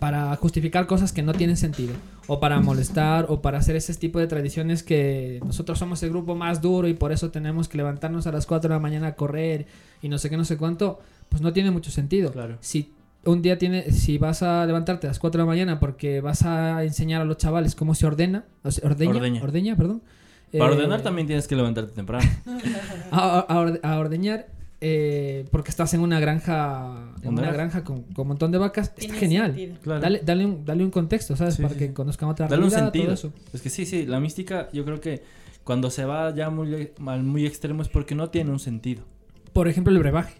para 0.00 0.34
justificar 0.36 0.86
cosas 0.88 1.12
que 1.12 1.22
no 1.22 1.32
tienen 1.34 1.56
sentido, 1.56 1.92
o 2.26 2.40
para 2.40 2.58
molestar, 2.60 3.26
o 3.28 3.40
para 3.42 3.58
hacer 3.58 3.76
ese 3.76 3.94
tipo 3.94 4.18
de 4.18 4.26
tradiciones 4.26 4.82
que 4.82 5.40
nosotros 5.46 5.78
somos 5.78 6.02
el 6.02 6.10
grupo 6.10 6.34
más 6.34 6.60
duro 6.60 6.88
y 6.88 6.94
por 6.94 7.12
eso 7.12 7.30
tenemos 7.30 7.68
que 7.68 7.76
levantarnos 7.76 8.26
a 8.26 8.32
las 8.32 8.46
4 8.46 8.68
de 8.68 8.74
la 8.74 8.80
mañana 8.80 9.06
a 9.08 9.14
correr 9.14 9.66
y 10.02 10.08
no 10.08 10.18
sé 10.18 10.28
qué, 10.30 10.36
no 10.36 10.44
sé 10.44 10.56
cuánto, 10.56 10.98
pues 11.28 11.42
no 11.42 11.52
tiene 11.52 11.70
mucho 11.70 11.90
sentido. 11.92 12.32
Claro. 12.32 12.56
Si 12.60 12.92
un 13.24 13.42
día 13.42 13.58
tiene, 13.58 13.92
si 13.92 14.16
vas 14.18 14.42
a 14.42 14.64
levantarte 14.66 15.06
a 15.06 15.10
las 15.10 15.18
4 15.18 15.38
de 15.38 15.42
la 15.44 15.46
mañana 15.46 15.78
porque 15.78 16.20
vas 16.22 16.42
a 16.46 16.82
enseñar 16.82 17.20
a 17.20 17.24
los 17.26 17.36
chavales 17.36 17.74
cómo 17.74 17.94
se 17.94 18.06
ordena, 18.06 18.46
o 18.64 18.70
sea, 18.70 18.88
ordeña, 18.88 19.12
Ordeña. 19.16 19.42
ordeña, 19.42 19.76
perdón. 19.76 20.02
Para 20.50 20.72
eh, 20.72 20.76
ordenar 20.76 21.02
también 21.02 21.26
tienes 21.26 21.46
que 21.46 21.54
levantarte 21.54 21.92
temprano. 21.92 22.28
a, 23.10 23.20
a- 23.20 23.40
a 23.40 23.58
orde- 23.60 23.80
a 23.82 23.98
ordeñar 23.98 24.46
eh, 24.80 25.44
porque 25.50 25.70
estás 25.70 25.92
en 25.94 26.00
una 26.00 26.20
granja 26.20 27.12
en 27.22 27.28
¿Una 27.30 27.50
granja? 27.52 27.84
con, 27.84 28.02
con 28.04 28.22
un 28.22 28.28
montón 28.28 28.50
de 28.50 28.58
vacas 28.58 28.92
está 28.96 29.14
genial. 29.14 29.54
Claro. 29.82 30.00
dale, 30.00 30.20
dale, 30.24 30.46
un, 30.46 30.64
dale 30.64 30.82
un 30.84 30.90
contexto 30.90 31.36
sabes 31.36 31.54
Sí, 31.56 31.62
para 31.62 31.74
sí, 31.74 31.80
que 31.80 31.86
sí. 31.88 31.92
conozcan 31.92 32.28
otra 32.30 32.46
Dale 32.48 32.64
un 32.64 32.70
todo 32.70 32.78
sentido. 32.80 33.12
eso. 33.12 33.32
Es 33.52 33.60
que 33.62 33.68
sí, 33.70 33.84
sí, 33.86 34.06
la 34.06 34.20
mística 34.20 34.68
yo 34.72 34.84
creo 34.84 35.00
que 35.00 35.22
cuando 35.64 35.90
se 35.90 36.04
va 36.04 36.34
ya 36.34 36.48
muy, 36.50 36.90
muy 36.98 37.46
extremo 37.46 37.82
es 37.82 37.88
porque 37.88 38.14
no 38.14 38.30
tiene 38.30 38.50
un 38.50 38.58
sentido. 38.60 39.02
por 39.52 39.68
ejemplo 39.68 39.92
el 39.92 39.98
brebaje 39.98 40.34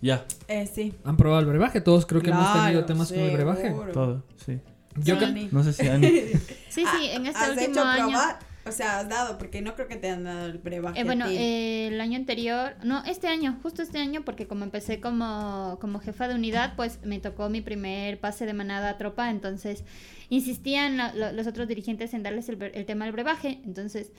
Ya, 0.00 0.24
Eh, 0.48 0.68
sí. 0.72 0.94
han 1.04 1.16
probado 1.16 1.40
el 1.40 1.46
brebaje 1.46 1.80
todos 1.80 2.06
creo 2.06 2.22
que 2.22 2.30
hemos 2.30 2.52
tenido 2.52 2.84
temas 2.84 3.10
con 3.10 3.20
el 3.20 3.32
brebaje 3.32 3.74
todo, 3.92 4.22
sí. 4.44 4.60
yo 5.02 5.18
Sí. 5.18 5.48
No 5.50 5.64
sé 5.64 5.72
si 5.72 5.88
Ani. 5.88 6.06
Sí, 6.68 6.84
sí, 6.84 7.06
en 7.10 7.26
este 7.26 7.38
¿Has 7.40 7.50
último 7.50 7.70
hecho 7.70 7.82
año. 7.84 8.06
probar? 8.08 8.38
O 8.66 8.72
sea, 8.72 8.98
has 9.00 9.08
dado, 9.08 9.36
porque 9.38 9.60
no 9.60 9.74
creo 9.74 9.88
que 9.88 9.96
te 9.96 10.08
han 10.08 10.24
dado 10.24 10.46
el 10.46 10.58
brebaje. 10.58 10.98
Eh, 10.98 11.02
a 11.02 11.04
bueno, 11.04 11.28
ti. 11.28 11.36
eh, 11.36 11.88
el 11.88 12.00
año 12.00 12.16
anterior, 12.16 12.74
no, 12.82 13.04
este 13.04 13.26
año, 13.28 13.58
justo 13.62 13.82
este 13.82 13.98
año, 13.98 14.24
porque 14.24 14.46
como 14.46 14.64
empecé 14.64 15.00
como, 15.00 15.76
como 15.80 15.98
jefa 16.00 16.28
de 16.28 16.34
unidad, 16.34 16.74
pues 16.76 16.98
me 17.04 17.18
tocó 17.20 17.50
mi 17.50 17.60
primer 17.60 18.18
pase 18.20 18.46
de 18.46 18.54
manada 18.54 18.90
a 18.90 18.96
tropa, 18.96 19.30
entonces 19.30 19.84
insistían 20.30 20.96
lo- 20.96 21.12
lo- 21.14 21.32
los 21.32 21.46
otros 21.46 21.68
dirigentes 21.68 22.14
en 22.14 22.22
darles 22.22 22.48
el, 22.48 22.58
tema 22.86 23.04
del 23.04 23.12
brebaje, 23.12 23.60
entonces 23.64 24.10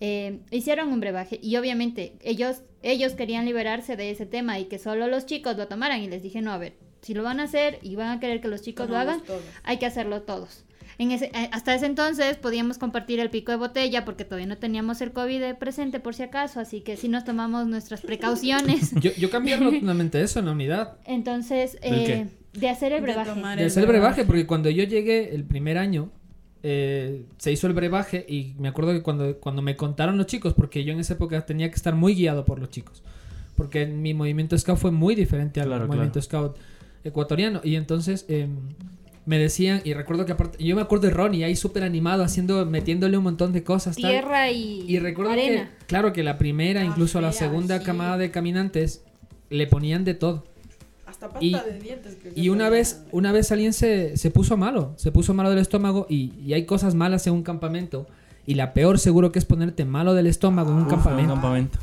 eh, 0.00 0.40
hicieron 0.50 0.92
un 0.92 1.00
brebaje 1.00 1.38
y 1.42 1.56
obviamente 1.56 2.16
ellos, 2.22 2.62
ellos 2.82 3.12
querían 3.14 3.44
liberarse 3.46 3.96
de 3.96 4.10
ese 4.10 4.26
tema 4.26 4.58
y 4.58 4.66
que 4.66 4.78
solo 4.78 5.06
los 5.08 5.24
chicos 5.26 5.56
lo 5.56 5.66
tomaran 5.68 6.02
y 6.02 6.08
les 6.08 6.22
dije, 6.22 6.42
no, 6.42 6.52
a 6.52 6.58
ver, 6.58 6.74
si 7.00 7.14
lo 7.14 7.22
van 7.22 7.40
a 7.40 7.44
hacer 7.44 7.78
y 7.82 7.96
van 7.96 8.08
a 8.08 8.20
querer 8.20 8.40
que 8.40 8.48
los 8.48 8.62
chicos 8.62 8.88
lo 8.88 8.96
hagan, 8.96 9.22
todos. 9.22 9.42
hay 9.62 9.78
que 9.78 9.86
hacerlo 9.86 10.22
todos. 10.22 10.64
En 10.98 11.10
ese, 11.10 11.26
eh, 11.26 11.48
hasta 11.52 11.74
ese 11.74 11.86
entonces 11.86 12.36
podíamos 12.36 12.78
compartir 12.78 13.20
el 13.20 13.30
pico 13.30 13.52
de 13.52 13.58
botella 13.58 14.04
porque 14.04 14.24
todavía 14.24 14.46
no 14.46 14.58
teníamos 14.58 15.00
el 15.00 15.12
COVID 15.12 15.40
de 15.40 15.54
presente 15.54 16.00
por 16.00 16.14
si 16.14 16.22
acaso, 16.22 16.60
así 16.60 16.80
que 16.80 16.96
sí 16.96 17.08
nos 17.08 17.24
tomamos 17.24 17.66
nuestras 17.66 18.00
precauciones. 18.00 18.92
yo, 19.00 19.10
yo 19.18 19.30
cambié 19.30 19.56
rotundamente 19.58 20.20
eso 20.20 20.38
en 20.38 20.46
la 20.46 20.52
unidad. 20.52 20.98
Entonces, 21.04 21.78
¿Del 21.80 21.94
eh, 21.94 22.28
de 22.52 22.68
hacer 22.68 22.92
el 22.92 23.04
De 23.04 23.12
brebaje. 23.12 23.56
de 23.56 23.64
hacer 23.64 23.82
el 23.82 23.88
brebaje 23.88 24.24
porque 24.24 24.46
cuando 24.46 24.70
yo 24.70 24.84
llegué 24.84 25.34
el 25.34 25.44
primer 25.44 25.78
año 25.78 26.10
eh, 26.62 27.26
se 27.36 27.52
hizo 27.52 27.66
el 27.66 27.72
brebaje 27.72 28.24
y 28.28 28.54
me 28.58 28.68
acuerdo 28.68 28.92
que 28.92 29.02
cuando, 29.02 29.38
cuando 29.38 29.60
me 29.60 29.76
contaron 29.76 30.16
los 30.16 30.26
chicos 30.26 30.54
porque 30.54 30.84
yo 30.84 30.92
en 30.92 31.00
esa 31.00 31.14
época 31.14 31.44
tenía 31.44 31.68
que 31.68 31.74
estar 31.74 31.94
muy 31.94 32.14
guiado 32.14 32.44
por 32.44 32.58
los 32.58 32.70
chicos 32.70 33.02
porque 33.56 33.86
mi 33.86 34.14
movimiento 34.14 34.56
scout 34.58 34.78
fue 34.78 34.90
muy 34.90 35.14
diferente 35.14 35.60
al 35.60 35.68
Claro, 35.68 35.86
movimiento 35.86 36.20
scout 36.20 36.56
ecuatoriano. 37.04 37.60
Y 37.62 37.76
entonces 37.76 38.24
em, 38.28 38.56
me 39.26 39.38
decían 39.38 39.80
y 39.84 39.94
recuerdo 39.94 40.26
que 40.26 40.32
aparte 40.32 40.62
yo 40.62 40.76
me 40.76 40.82
acuerdo 40.82 41.06
de 41.08 41.14
Ronnie 41.14 41.44
ahí 41.44 41.56
súper 41.56 41.82
animado 41.82 42.22
haciendo 42.24 42.64
metiéndole 42.66 43.16
un 43.16 43.24
montón 43.24 43.52
de 43.52 43.62
cosas 43.64 43.96
tal. 43.96 44.10
Tierra 44.10 44.50
y, 44.50 44.84
y 44.86 44.98
recuerdo 44.98 45.32
arena. 45.32 45.70
que 45.78 45.86
claro 45.86 46.12
que 46.12 46.22
la 46.22 46.36
primera 46.38 46.82
Ah, 46.82 46.84
incluso 46.84 47.20
la 47.20 47.32
segunda 47.32 47.78
sí. 47.78 47.84
camada 47.84 48.18
de 48.18 48.30
caminantes 48.30 49.02
le 49.50 49.66
ponían 49.66 50.04
de 50.04 50.14
todo 50.14 50.44
Hasta 51.06 51.28
pasta 51.28 51.44
y- 51.44 51.52
de 51.54 51.78
dientes. 51.80 52.16
creo 52.20 52.34
que 52.34 52.40
y 52.40 52.48
una 52.50 52.68
vez, 52.68 53.04
una 53.12 53.32
vez 53.32 53.50
alguien 53.52 53.72
se, 53.72 54.16
se 54.16 54.30
puso 54.30 54.56
malo, 54.56 54.92
se 54.96 55.10
puso 55.12 55.32
malo 55.32 55.48
del 55.50 55.58
estómago 55.60 56.06
y, 56.08 56.32
y 56.44 56.52
hay 56.52 56.66
cosas 56.66 56.94
malas 56.94 57.26
en 57.26 57.32
un 57.34 57.42
campamento. 57.42 58.06
Y 58.46 58.56
la 58.56 58.74
peor 58.74 58.98
seguro 58.98 59.32
que 59.32 59.38
es 59.38 59.46
ponerte 59.46 59.86
malo 59.86 60.12
del 60.12 60.26
estómago 60.26 60.68
en 60.70 60.76
un 60.76 60.82
Uf, 60.82 60.92
un 60.92 60.98
campamento. 60.98 61.78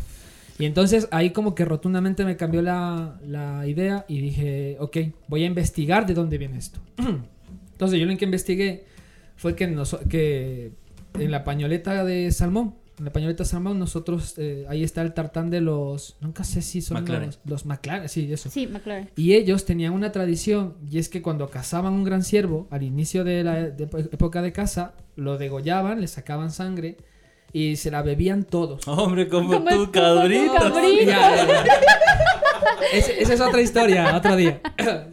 Y 0.61 0.65
entonces 0.65 1.07
ahí 1.11 1.31
como 1.31 1.55
que 1.55 1.65
rotundamente 1.65 2.23
me 2.23 2.37
cambió 2.37 2.61
la, 2.61 3.19
la 3.25 3.65
idea 3.67 4.05
y 4.07 4.21
dije, 4.21 4.77
ok, 4.79 4.97
voy 5.27 5.43
a 5.43 5.47
investigar 5.47 6.05
de 6.05 6.13
dónde 6.13 6.37
viene 6.37 6.57
esto. 6.57 6.79
Entonces 7.71 7.99
yo 7.99 8.05
lo 8.05 8.15
que 8.17 8.25
investigué 8.25 8.85
fue 9.35 9.55
que, 9.55 9.65
nos- 9.67 9.97
que 10.07 10.71
en 11.19 11.31
la 11.31 11.43
pañoleta 11.43 12.03
de 12.05 12.31
salmón, 12.31 12.75
en 12.99 13.05
la 13.05 13.11
pañoleta 13.11 13.41
de 13.43 13.49
salmón 13.49 13.79
nosotros, 13.79 14.35
eh, 14.37 14.65
ahí 14.69 14.83
está 14.83 15.01
el 15.01 15.13
tartán 15.15 15.49
de 15.49 15.61
los, 15.61 16.15
nunca 16.21 16.43
sé 16.43 16.61
si 16.61 16.81
son 16.81 17.01
McLaren. 17.01 17.27
los, 17.27 17.39
los 17.45 17.65
McLaren, 17.65 18.07
sí, 18.07 18.31
eso. 18.31 18.51
Sí, 18.51 18.67
McLaren. 18.67 19.09
Y 19.15 19.33
ellos 19.33 19.65
tenían 19.65 19.93
una 19.93 20.11
tradición, 20.11 20.75
y 20.87 20.99
es 20.99 21.09
que 21.09 21.23
cuando 21.23 21.49
cazaban 21.49 21.93
un 21.93 22.03
gran 22.03 22.23
ciervo, 22.23 22.67
al 22.69 22.83
inicio 22.83 23.23
de 23.23 23.43
la 23.43 23.55
de- 23.71 23.83
época 24.11 24.43
de 24.43 24.51
caza, 24.51 24.93
lo 25.15 25.39
degollaban, 25.39 26.01
le 26.01 26.07
sacaban 26.07 26.51
sangre 26.51 26.97
y 27.53 27.75
se 27.75 27.91
la 27.91 28.01
bebían 28.01 28.43
todos. 28.43 28.87
Hombre, 28.87 29.27
como, 29.27 29.53
Como 29.53 29.69
tú, 29.69 29.91
cabrito. 29.91 30.53
cabrito. 30.55 31.05
Ya, 31.05 31.35
ya, 31.35 31.47
ya. 31.47 31.63
Ese- 32.93 33.21
esa 33.21 33.33
es 33.33 33.41
otra 33.41 33.61
historia, 33.61 34.15
otro 34.15 34.35
día. 34.35 34.61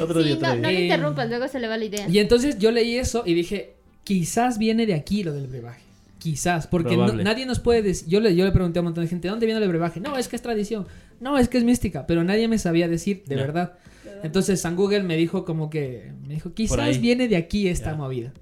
Otro 0.00 0.22
día 0.22 0.36
Sí, 0.36 0.40
no, 0.40 0.48
otro 0.48 0.60
no 0.62 0.68
día. 0.68 0.70
le 0.70 0.78
Eh, 0.78 0.82
interrumpas, 0.84 1.28
luego 1.28 1.48
se 1.48 1.58
le 1.58 1.66
va 1.66 1.76
la 1.76 1.84
idea. 1.84 2.08
Y 2.08 2.20
entonces 2.20 2.56
yo 2.58 2.70
leí 2.70 2.96
eso 2.96 3.24
y 3.26 3.34
dije, 3.34 3.74
quizás 4.04 4.56
viene 4.56 4.86
de 4.86 4.94
aquí 4.94 5.24
lo 5.24 5.32
del 5.32 5.48
brebaje. 5.48 5.80
Quizás, 6.20 6.68
porque 6.68 6.96
no- 6.96 7.12
nadie 7.14 7.46
nos 7.46 7.58
puede 7.58 7.82
decir. 7.82 8.06
Yo 8.08 8.20
le, 8.20 8.34
yo 8.36 8.44
le 8.44 8.52
pregunté 8.52 8.78
a 8.78 8.82
un 8.82 8.86
montón 8.86 9.02
de 9.02 9.08
gente, 9.10 9.26
¿de 9.26 9.30
dónde 9.30 9.46
viene 9.46 9.60
el 9.60 9.68
brebaje? 9.68 9.98
No, 9.98 10.16
es 10.16 10.28
que 10.28 10.36
es 10.36 10.42
tradición. 10.42 10.86
No, 11.20 11.36
es 11.36 11.48
que 11.48 11.58
es 11.58 11.64
mística. 11.64 12.06
Pero 12.06 12.22
nadie 12.22 12.46
me 12.46 12.58
sabía 12.58 12.86
decir 12.86 13.24
de 13.26 13.34
verdad. 13.34 13.72
Entonces 14.22 14.60
San 14.60 14.76
Google 14.76 15.02
me 15.02 15.16
dijo 15.16 15.44
como 15.44 15.68
que, 15.68 16.12
me 16.26 16.34
dijo, 16.34 16.52
quizás 16.54 17.00
viene 17.00 17.26
de 17.26 17.36
aquí 17.36 17.66
esta 17.66 17.94
movida. 17.96 18.32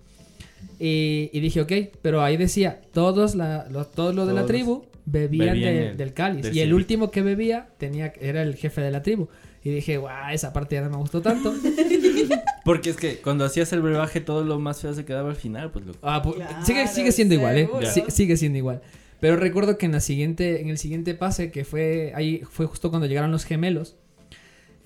Y, 0.79 1.31
y 1.33 1.41
dije, 1.41 1.61
ok, 1.63 1.73
pero 2.03 2.23
ahí 2.23 2.37
decía, 2.37 2.81
todos, 2.93 3.35
la, 3.35 3.67
lo- 3.71 3.87
todos 3.87 4.15
los 4.15 4.27
de 4.27 4.35
la 4.35 4.41
Todos 4.41 4.51
tribu 4.53 4.85
bebían, 5.07 5.47
bebían 5.55 5.75
de- 5.75 5.89
el- 5.91 5.97
del 5.97 6.13
cáliz. 6.13 6.43
del 6.43 6.57
y 6.57 6.61
el 6.61 6.75
último 6.75 7.11
que 7.11 7.23
bebía 7.23 7.69
tenía, 7.79 8.13
era 8.21 8.43
el 8.43 8.57
jefe 8.57 8.81
de 8.83 8.91
la 8.91 9.03
tribu. 9.03 9.29
Y 9.65 9.71
dije, 9.71 9.97
guau, 9.99 10.33
esa 10.33 10.53
parte 10.53 10.77
ya 10.77 10.83
no 10.83 10.91
me 10.91 10.97
gustó 10.97 11.21
tanto. 11.23 11.53
Porque 12.65 12.91
es 12.91 12.97
que 12.97 13.17
cuando 13.19 13.45
hacías 13.45 13.73
el 13.73 13.81
brebaje 13.83 14.21
todo 14.21 14.45
lo 14.45 14.59
más 14.59 14.81
feo 14.81 14.93
se 14.95 15.05
quedaba 15.05 15.31
al 15.31 15.37
final, 15.37 15.71
pues 15.71 15.87
loco. 15.87 15.99
Ah, 16.03 16.23
pu- 16.23 16.35
Claro, 16.35 16.65
sigue, 16.65 16.87
sigue 16.89 17.13
siendo 17.13 17.35
igual, 17.35 17.57
¿eh? 17.59 17.69
sigue 18.09 18.37
siendo 18.37 18.59
igual. 18.59 18.81
Pero 19.21 19.37
recuerdo 19.37 19.79
que 19.79 19.87
en 19.87 19.93
la 19.93 20.01
siguiente, 20.01 20.61
en 20.61 20.69
el 20.69 20.79
siguiente 20.79 21.15
pase, 21.15 21.51
que 21.51 21.65
fue 21.65 22.13
ahí, 22.15 22.43
fue 22.51 22.67
justo 22.67 22.91
cuando 22.91 23.07
llegaron 23.07 23.31
los 23.31 23.45
gemelos. 23.45 23.97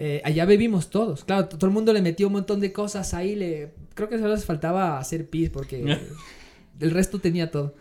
Eh, 0.03 0.23
allá 0.25 0.47
bebimos 0.47 0.89
todos. 0.89 1.25
Claro, 1.27 1.47
todo 1.47 1.67
el 1.67 1.73
mundo 1.75 1.93
le 1.93 2.01
metió 2.01 2.29
un 2.29 2.33
montón 2.33 2.59
de 2.61 2.73
cosas 2.73 3.13
ahí. 3.13 3.37
Le, 3.37 3.75
creo 3.95 4.09
que 4.09 4.17
solo 4.19 4.31
les 4.35 4.47
faltaba 4.47 4.99
hacer 4.99 5.29
pis 5.29 5.51
porque 5.51 5.99
el 6.81 6.91
resto 6.91 7.19
tenía 7.19 7.51
todo. 7.51 7.75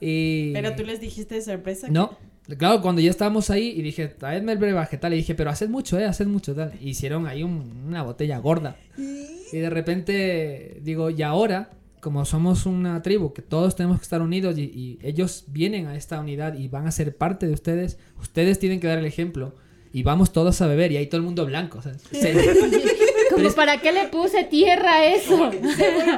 Y... 0.00 0.52
Pero 0.52 0.76
tú 0.76 0.84
les 0.84 1.00
dijiste 1.00 1.36
de 1.36 1.40
sorpresa. 1.40 1.88
No, 1.88 2.18
claro, 2.58 2.82
cuando 2.82 3.00
ya 3.00 3.08
estábamos 3.08 3.48
ahí 3.48 3.68
y 3.74 3.80
dije, 3.80 4.08
traedme 4.08 4.52
el 4.52 4.58
brebaje, 4.58 4.98
tal, 4.98 5.14
y 5.14 5.16
dije, 5.16 5.34
pero 5.34 5.48
haced 5.48 5.68
mucho, 5.70 5.98
eh, 5.98 6.04
haced 6.04 6.26
mucho, 6.26 6.54
tal. 6.54 6.72
Hicieron 6.82 7.26
ahí 7.26 7.42
un- 7.42 7.84
una 7.88 8.02
botella 8.02 8.36
gorda. 8.38 8.76
Y 8.98 9.56
de 9.58 9.70
repente 9.70 10.80
digo, 10.82 11.08
y 11.08 11.22
ahora, 11.22 11.70
como 12.00 12.26
somos 12.26 12.66
una 12.66 13.00
tribu, 13.00 13.32
que 13.32 13.40
todos 13.40 13.74
tenemos 13.76 13.98
que 13.98 14.02
estar 14.02 14.20
unidos 14.20 14.58
y, 14.58 14.64
y 14.64 14.98
ellos 15.02 15.44
vienen 15.46 15.86
a 15.86 15.96
esta 15.96 16.20
unidad 16.20 16.58
y 16.58 16.68
van 16.68 16.86
a 16.86 16.90
ser 16.92 17.16
parte 17.16 17.46
de 17.46 17.54
ustedes, 17.54 17.96
ustedes 18.20 18.58
tienen 18.58 18.80
que 18.80 18.88
dar 18.88 18.98
el 18.98 19.06
ejemplo. 19.06 19.54
Y 19.94 20.02
vamos 20.02 20.32
todos 20.32 20.60
a 20.60 20.66
beber 20.66 20.90
y 20.92 20.96
ahí 20.98 21.06
todo 21.06 21.18
el 21.18 21.22
mundo 21.22 21.46
blanco. 21.46 21.78
o 21.78 21.82
sea, 21.82 21.94
se- 21.94 22.34
Como, 23.30 23.50
¿para 23.52 23.80
qué 23.80 23.92
le 23.92 24.08
puse 24.08 24.44
tierra 24.44 24.94
a 24.96 25.06
eso? 25.06 25.50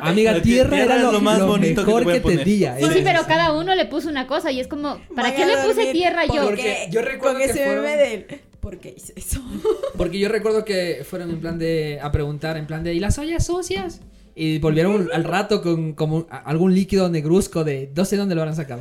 Amiga, 0.03 0.41
tierra, 0.43 0.71
tierra 0.71 0.83
era 0.95 0.99
lo, 0.99 1.13
lo 1.13 1.21
más 1.21 1.39
lo 1.39 1.47
bonito 1.47 1.83
que 1.83 1.87
mejor 1.87 2.07
te 2.07 2.13
que 2.15 2.21
poner. 2.21 2.39
tenía. 2.41 2.77
Sí, 2.79 2.85
sí, 2.93 3.01
pero 3.05 3.25
cada 3.27 3.53
uno 3.53 3.75
le 3.75 3.85
puso 3.87 4.09
una 4.09 4.27
cosa 4.27 4.51
y 4.51 4.61
es 4.61 4.67
como, 4.67 4.99
¿para 5.15 5.35
qué 5.35 5.45
le 5.47 5.59
puse 5.59 5.93
tierra 5.93 6.25
yo? 6.27 6.43
Porque 6.45 6.89
yo 6.91 7.03
recuerdo 7.03 7.39
que 7.39 7.45
ese 7.45 7.65
fueron- 7.65 7.85
del. 7.85 8.27
¿Por 8.61 8.79
qué 8.79 8.95
hice 8.97 9.13
eso? 9.15 9.41
Porque 9.97 10.19
yo 10.19 10.29
recuerdo 10.29 10.65
que 10.65 11.05
fueron 11.09 11.31
en 11.31 11.41
plan 11.41 11.59
de. 11.59 11.99
a 12.03 12.11
preguntar, 12.11 12.57
en 12.57 12.67
plan 12.67 12.83
de. 12.83 12.95
¿Y 12.95 12.99
las 13.01 13.19
ollas 13.19 13.47
sucias? 13.47 14.01
Y 14.35 14.59
volvieron 14.59 15.09
al 15.13 15.25
rato 15.25 15.63
con 15.63 15.93
como 15.93 16.27
algún 16.31 16.75
líquido 16.75 17.09
negruzco 17.09 17.63
de. 17.63 17.91
No 17.95 18.05
sé 18.07 18.17
dónde 18.17 18.35
lo 18.35 18.41
habrán 18.41 18.57
sacado. 18.57 18.81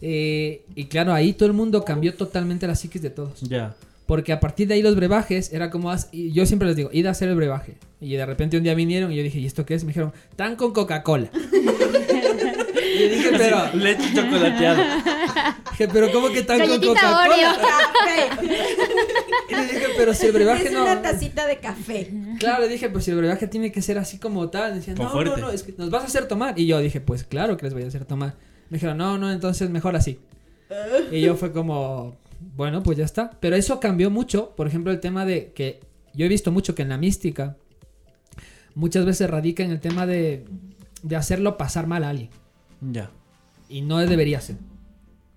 Eh, 0.00 0.62
y 0.74 0.86
claro, 0.86 1.12
ahí 1.12 1.32
todo 1.32 1.46
el 1.48 1.52
mundo 1.54 1.84
cambió 1.84 2.14
totalmente 2.14 2.66
la 2.66 2.74
psiquis 2.74 3.02
de 3.02 3.10
todos. 3.10 3.40
Ya. 3.42 3.74
Porque 4.06 4.32
a 4.32 4.38
partir 4.40 4.68
de 4.68 4.74
ahí 4.74 4.82
los 4.82 4.94
brebajes 4.94 5.52
era 5.52 5.70
como. 5.70 5.92
y 6.12 6.32
yo 6.32 6.46
siempre 6.46 6.68
les 6.68 6.76
digo, 6.76 6.90
id 6.92 7.06
a 7.06 7.10
hacer 7.10 7.28
el 7.28 7.34
brebaje. 7.34 7.76
Y 8.00 8.14
de 8.14 8.24
repente 8.24 8.56
un 8.56 8.62
día 8.62 8.74
vinieron 8.74 9.10
y 9.12 9.16
yo 9.16 9.22
dije, 9.22 9.40
¿y 9.40 9.46
esto 9.46 9.66
qué 9.66 9.74
es? 9.74 9.84
Me 9.84 9.88
dijeron, 9.88 10.12
tan 10.36 10.54
con 10.54 10.72
Coca-Cola. 10.72 11.28
y 11.34 12.98
yo 13.00 13.08
dije, 13.08 13.30
pero. 13.36 13.74
Leche 13.74 14.14
chocolateada. 14.14 15.56
Dije, 15.76 15.88
pero 15.92 16.10
¿cómo 16.10 16.30
que 16.30 16.42
tan 16.42 16.58
con 16.66 16.80
Coca-Cola? 16.80 17.58
Y 19.48 19.54
le 19.54 19.62
dije, 19.62 19.86
pero 19.96 20.12
si 20.14 20.26
el 20.26 20.32
brebaje 20.32 20.66
Es 20.66 20.72
no. 20.72 20.82
una 20.82 21.02
tacita 21.02 21.46
de 21.46 21.58
café. 21.58 22.10
Claro, 22.38 22.62
le 22.62 22.68
dije, 22.68 22.88
pues 22.88 23.04
si 23.04 23.10
el 23.10 23.18
brebaje 23.18 23.46
tiene 23.46 23.70
que 23.70 23.80
ser 23.82 23.98
así 23.98 24.18
como 24.18 24.48
tal. 24.48 24.74
Decían, 24.74 24.96
no, 24.96 25.10
fuerte. 25.10 25.40
no, 25.40 25.48
no, 25.48 25.50
es 25.52 25.62
que 25.62 25.74
nos 25.76 25.90
vas 25.90 26.02
a 26.02 26.06
hacer 26.06 26.26
tomar. 26.26 26.58
Y 26.58 26.66
yo 26.66 26.78
dije, 26.80 27.00
pues 27.00 27.24
claro 27.24 27.56
que 27.56 27.64
les 27.66 27.74
voy 27.74 27.82
a 27.84 27.86
hacer 27.86 28.04
tomar. 28.04 28.34
Me 28.70 28.76
dijeron, 28.76 28.96
no, 28.98 29.18
no, 29.18 29.30
entonces 29.30 29.70
mejor 29.70 29.94
así. 29.96 30.18
Y 31.12 31.20
yo 31.20 31.36
fue 31.36 31.52
como, 31.52 32.16
bueno, 32.40 32.82
pues 32.82 32.98
ya 32.98 33.04
está. 33.04 33.30
Pero 33.40 33.56
eso 33.56 33.80
cambió 33.80 34.10
mucho. 34.10 34.54
Por 34.56 34.66
ejemplo, 34.66 34.92
el 34.92 35.00
tema 35.00 35.24
de 35.24 35.52
que 35.52 35.80
yo 36.14 36.26
he 36.26 36.28
visto 36.28 36.52
mucho 36.52 36.74
que 36.74 36.82
en 36.82 36.88
la 36.88 36.98
mística 36.98 37.56
muchas 38.74 39.04
veces 39.04 39.28
radica 39.28 39.62
en 39.62 39.70
el 39.70 39.80
tema 39.80 40.06
de, 40.06 40.44
de 41.02 41.16
hacerlo 41.16 41.56
pasar 41.56 41.86
mal 41.86 42.04
a 42.04 42.10
alguien. 42.10 42.30
Ya. 42.80 43.10
Y 43.68 43.82
no 43.82 43.98
debería 43.98 44.40
ser. 44.40 44.56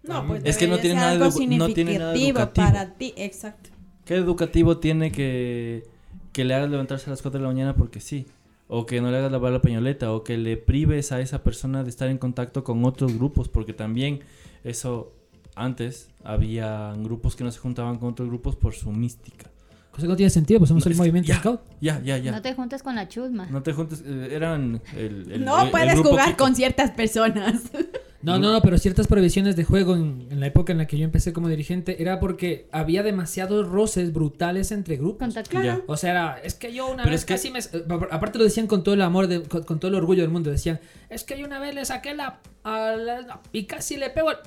No, 0.03 0.25
pues 0.25 0.43
Es 0.45 0.57
que 0.57 0.67
no 0.67 0.77
tiene 0.79 0.95
nada 0.95 1.11
algo 1.11 1.25
no 1.25 1.69
tiene 1.73 1.99
nada 1.99 2.15
educativo. 2.15 2.67
para 2.67 2.93
ti, 2.95 3.13
exacto. 3.17 3.69
¿Qué 4.05 4.15
educativo 4.15 4.77
tiene 4.77 5.11
que, 5.11 5.83
que 6.31 6.43
le 6.43 6.55
hagas 6.55 6.69
levantarse 6.69 7.07
a 7.07 7.09
las 7.11 7.21
4 7.21 7.39
de 7.39 7.43
la 7.43 7.51
mañana 7.51 7.75
porque 7.75 7.99
sí? 7.99 8.25
O 8.67 8.85
que 8.85 9.01
no 9.01 9.11
le 9.11 9.17
hagas 9.17 9.31
lavar 9.31 9.51
la 9.51 9.61
pañoleta, 9.61 10.13
o 10.13 10.23
que 10.23 10.37
le 10.37 10.57
prives 10.57 11.11
a 11.11 11.19
esa 11.21 11.43
persona 11.43 11.83
de 11.83 11.89
estar 11.89 12.07
en 12.09 12.17
contacto 12.17 12.63
con 12.63 12.85
otros 12.85 13.13
grupos, 13.13 13.49
porque 13.49 13.73
también 13.73 14.21
eso 14.63 15.13
antes 15.55 16.09
había 16.23 16.93
grupos 16.97 17.35
que 17.35 17.43
no 17.43 17.51
se 17.51 17.59
juntaban 17.59 17.97
con 17.97 18.09
otros 18.09 18.27
grupos 18.29 18.55
por 18.55 18.73
su 18.73 18.91
mística. 18.91 19.49
Cosa 19.91 20.03
que 20.03 20.07
no 20.09 20.15
tiene 20.15 20.29
sentido, 20.29 20.59
pues 20.59 20.69
somos 20.69 20.85
No, 20.85 20.91
el 20.91 20.97
movimiento 20.97 21.27
ya, 21.27 21.39
scout. 21.39 21.61
Ya, 21.81 21.99
ya, 22.01 22.17
ya. 22.17 22.31
No 22.31 22.41
te 22.41 22.53
juntes 22.53 22.83
con 22.83 22.95
la 22.95 23.07
chusma. 23.07 23.47
No 23.47 23.63
te 23.63 23.73
juntes, 23.73 24.03
eh, 24.05 24.29
eran 24.31 24.81
el, 24.95 25.31
el- 25.31 25.43
No 25.45 25.59
el- 25.59 25.65
el 25.65 25.71
puedes 25.71 25.93
grupo 25.95 26.09
jugar 26.11 26.37
con 26.37 26.55
ciertas 26.55 26.91
personas. 26.91 27.63
No, 28.21 28.37
no, 28.37 28.51
no, 28.51 28.61
pero 28.61 28.77
ciertas 28.77 29.07
prohibiciones 29.07 29.55
de 29.55 29.63
juego 29.63 29.95
en, 29.95 30.27
en 30.29 30.41
la 30.41 30.47
época 30.47 30.73
en 30.73 30.77
la 30.79 30.87
que 30.87 30.97
yo 30.97 31.05
empecé 31.05 31.31
como 31.31 31.47
dirigente 31.47 32.01
era 32.01 32.19
porque 32.19 32.67
había 32.73 33.01
demasiados 33.01 33.65
roces 33.69 34.11
brutales 34.11 34.73
entre 34.73 34.97
grupos. 34.97 35.33
Ya. 35.53 35.79
O 35.87 35.95
sea, 35.95 36.11
era, 36.11 36.37
es 36.43 36.53
que 36.53 36.73
yo 36.73 36.87
una 36.87 37.03
Pero 37.03 37.11
vez 37.11 37.21
es 37.21 37.25
que- 37.25 37.33
casi 37.35 37.49
me... 37.49 37.59
eh, 37.59 37.85
Aparte 38.11 38.37
lo 38.37 38.43
decían 38.43 38.67
con 38.67 38.83
todo 38.83 38.93
el 38.93 39.03
amor, 39.03 39.27
de- 39.27 39.43
con, 39.43 39.63
con 39.63 39.79
todo 39.79 39.87
el 39.87 39.95
orgullo 39.95 40.21
del 40.23 40.31
mundo. 40.31 40.51
Decían, 40.51 40.81
es 41.09 41.23
que 41.23 41.39
yo 41.39 41.45
una 41.45 41.59
vez 41.61 41.73
le 41.73 41.85
saqué 41.85 42.13
la... 42.13 42.41
a 42.65 42.91
la- 42.97 43.21
la- 43.21 43.39
y 43.53 43.63
casi 43.63 43.95
le 43.95 44.09
pego 44.09 44.27
al... 44.31 44.39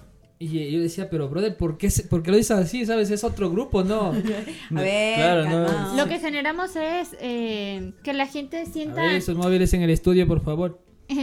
Y 0.44 0.70
yo 0.72 0.80
decía, 0.80 1.08
pero 1.10 1.28
brother, 1.28 1.56
¿por 1.56 1.78
qué, 1.78 1.90
se- 1.90 2.02
por 2.04 2.22
qué 2.22 2.30
lo 2.30 2.36
dices 2.36 2.52
así? 2.56 2.84
¿Sabes? 2.86 3.10
Es 3.10 3.22
otro 3.24 3.50
grupo, 3.50 3.84
¿no? 3.84 4.06
A 4.70 4.80
ver, 4.80 5.14
Claro, 5.16 5.48
no. 5.48 5.96
Lo 5.96 6.06
que 6.08 6.18
generamos 6.18 6.74
es 6.76 7.10
eh, 7.20 7.92
que 8.02 8.12
la 8.12 8.26
gente 8.26 8.62
A 8.62 8.66
sienta... 8.66 9.02
ver, 9.02 9.14
esos 9.16 9.36
móviles 9.36 9.72
en 9.74 9.82
el 9.82 9.90
estudio, 9.90 10.26
por 10.26 10.42
favor. 10.42 10.80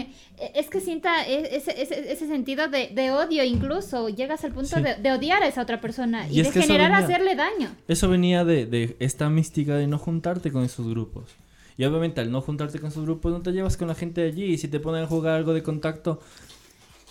Es 0.56 0.70
que 0.70 0.80
sienta 0.80 1.26
ese, 1.28 1.82
ese, 1.82 2.14
ese 2.14 2.28
sentido 2.28 2.70
de, 2.70 2.88
de 2.96 3.12
odio 3.12 3.44
incluso. 3.44 4.08
Llegas 4.08 4.46
al 4.46 4.54
punto 4.54 4.78
Sí. 4.78 4.82
de, 4.82 4.96
de 4.96 5.12
odiar 5.12 5.44
a 5.44 5.48
esa 5.48 5.62
otra 5.64 5.82
persona 5.82 6.30
y, 6.30 6.38
Y 6.38 6.40
es 6.42 6.54
de 6.54 6.62
generar 6.62 6.92
venía- 6.92 7.06
hacerle 7.06 7.36
daño. 7.36 7.76
Eso 7.90 8.08
venía 8.08 8.46
de, 8.46 8.66
de 8.66 8.96
esta 9.00 9.30
mística 9.30 9.76
de 9.76 9.88
no 9.88 9.98
juntarte 9.98 10.50
con 10.54 10.64
esos 10.64 10.88
grupos. 10.88 11.26
Y 11.78 11.84
obviamente 11.84 12.22
al 12.22 12.32
no 12.32 12.40
juntarte 12.40 12.80
con 12.80 12.88
esos 12.90 13.04
grupos 13.04 13.34
no 13.34 13.42
te 13.42 13.52
llevas 13.52 13.76
con 13.76 13.90
la 13.90 13.96
gente 13.96 14.22
de 14.22 14.28
allí. 14.28 14.46
Y 14.46 14.58
si 14.58 14.70
te 14.70 14.80
ponen 14.80 15.04
a 15.04 15.08
jugar 15.08 15.34
algo 15.36 15.54
de 15.54 15.62
contacto, 15.62 16.22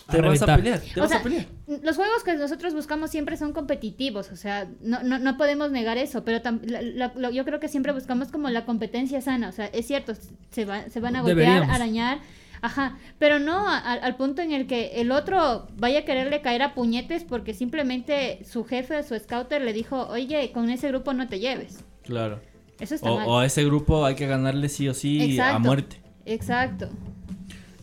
A 0.09 0.11
te 0.11 0.21
vas 0.21 0.41
a 0.41 0.55
pelear. 0.55 0.79
Te 0.79 0.99
O 0.99 1.03
vas 1.03 1.09
sea, 1.11 1.19
a 1.19 1.23
pelear. 1.23 1.45
Los 1.83 1.95
juegos 1.95 2.23
que 2.23 2.33
nosotros 2.35 2.73
buscamos 2.73 3.09
siempre 3.11 3.37
son 3.37 3.53
competitivos, 3.53 4.31
o 4.31 4.35
sea, 4.35 4.67
no, 4.81 5.01
no, 5.03 5.19
no 5.19 5.37
podemos 5.37 5.71
negar 5.71 5.97
eso, 5.97 6.25
pero 6.25 6.41
tam- 6.41 6.61
la- 6.65 6.81
la- 6.81 7.13
lo- 7.15 7.31
yo 7.31 7.45
creo 7.45 7.59
que 7.59 7.67
siempre 7.67 7.93
buscamos 7.93 8.29
como 8.29 8.49
la 8.49 8.65
competencia 8.65 9.21
sana, 9.21 9.49
o 9.49 9.51
sea, 9.51 9.67
es 9.67 9.85
cierto, 9.87 10.13
se, 10.51 10.65
va- 10.65 10.89
se 10.89 10.99
van 10.99 11.15
a 11.15 11.21
golpear, 11.21 11.37
Deberíamos. 11.47 11.75
arañar, 11.75 12.19
ajá, 12.61 12.97
pero 13.19 13.39
no 13.39 13.67
a- 13.69 13.77
a- 13.77 13.93
al 13.93 14.15
punto 14.17 14.41
en 14.41 14.51
el 14.51 14.67
que 14.67 14.99
el 15.01 15.11
otro 15.11 15.67
vaya 15.77 15.99
a 15.99 16.05
quererle 16.05 16.41
caer 16.41 16.61
a 16.63 16.73
puñetes 16.73 17.23
porque 17.23 17.53
simplemente 17.53 18.43
su 18.45 18.65
jefe, 18.65 19.03
su 19.03 19.17
scouter 19.17 19.61
le 19.61 19.71
dijo, 19.73 20.07
oye, 20.09 20.51
con 20.51 20.69
ese 20.69 20.87
grupo 20.89 21.13
no 21.13 21.27
te 21.27 21.39
lleves. 21.39 21.83
Claro. 22.03 22.39
Eso 22.79 22.95
está 22.95 23.11
O, 23.11 23.15
mal. 23.17 23.27
o 23.27 23.39
a 23.39 23.45
ese 23.45 23.63
grupo 23.65 24.05
hay 24.05 24.15
que 24.15 24.25
ganarle 24.25 24.69
sí 24.69 24.87
o 24.87 24.93
sí 24.93 25.19
a 25.21 25.25
Exacto. 25.25 25.59
muerte. 25.59 26.01
Exacto. 26.25 26.89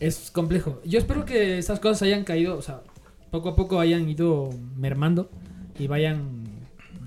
Es 0.01 0.31
complejo. 0.31 0.81
Yo 0.85 0.99
espero 0.99 1.25
que 1.25 1.59
esas 1.59 1.81
cosas 1.81 2.03
hayan 2.03 2.25
caído, 2.25 2.57
o 2.59 2.63
sea, 2.63 2.83
poco 3.31 3.51
a 3.51 3.57
poco 3.57 3.81
hayan 3.81 4.09
ido 4.09 4.51
mermando 4.77 5.31
y 5.79 5.87
vayan 5.87 6.45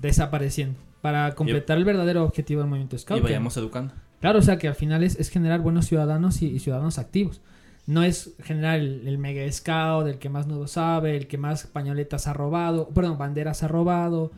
desapareciendo 0.00 0.78
para 1.00 1.34
completar 1.34 1.78
el 1.78 1.84
verdadero 1.84 2.24
objetivo 2.24 2.60
del 2.60 2.68
movimiento 2.68 2.98
scout. 2.98 3.18
Y 3.18 3.22
que- 3.22 3.28
vayamos 3.28 3.56
educando. 3.56 3.94
Claro, 4.20 4.38
o 4.38 4.42
sea 4.42 4.58
que 4.58 4.68
al 4.68 4.74
final 4.74 5.02
es, 5.02 5.18
es 5.18 5.30
generar 5.30 5.60
buenos 5.60 5.86
ciudadanos 5.86 6.42
y, 6.42 6.46
y 6.48 6.58
ciudadanos 6.58 6.98
activos. 6.98 7.40
No 7.86 8.02
es 8.02 8.32
generar 8.42 8.78
el, 8.78 9.08
el 9.08 9.16
mega 9.16 9.50
scout, 9.50 10.06
el 10.06 10.18
que 10.18 10.28
más 10.28 10.46
nuevo 10.46 10.66
sabe, 10.66 11.16
el 11.16 11.26
que 11.26 11.38
más 11.38 11.66
pañoletas 11.66 12.26
ha 12.26 12.34
robado, 12.34 12.88
perdón, 12.90 13.16
banderas 13.16 13.62
ha 13.62 13.68
robado 13.68 14.30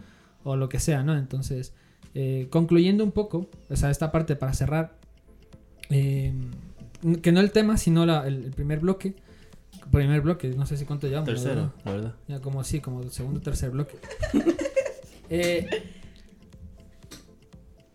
o 0.44 0.54
lo 0.56 0.68
que 0.68 0.78
sea, 0.78 1.02
¿no? 1.02 1.16
Entonces, 1.18 1.74
eh, 2.14 2.46
concluyendo 2.50 3.02
un 3.02 3.10
poco, 3.10 3.48
o 3.68 3.76
sea, 3.76 3.90
esta 3.90 4.12
parte 4.12 4.36
para 4.36 4.52
cerrar, 4.54 4.94
eh, 5.90 6.32
que 7.22 7.32
no 7.32 7.40
el 7.40 7.50
tema, 7.52 7.76
sino 7.76 8.06
la- 8.06 8.26
el, 8.26 8.44
el 8.44 8.50
primer 8.52 8.80
bloque. 8.80 9.14
Primer 9.90 10.20
bloque, 10.22 10.48
no 10.50 10.64
sé 10.66 10.76
si 10.76 10.84
cuánto 10.84 11.06
llevamos. 11.06 11.28
Tercero, 11.28 11.54
verdad. 11.54 11.72
la 11.84 11.92
verdad. 11.92 12.14
Ya 12.28 12.40
como 12.40 12.64
sí, 12.64 12.80
como 12.80 13.02
segundo 13.10 13.40
tercer 13.40 13.70
bloque. 13.70 13.96
Eh, 15.34 15.66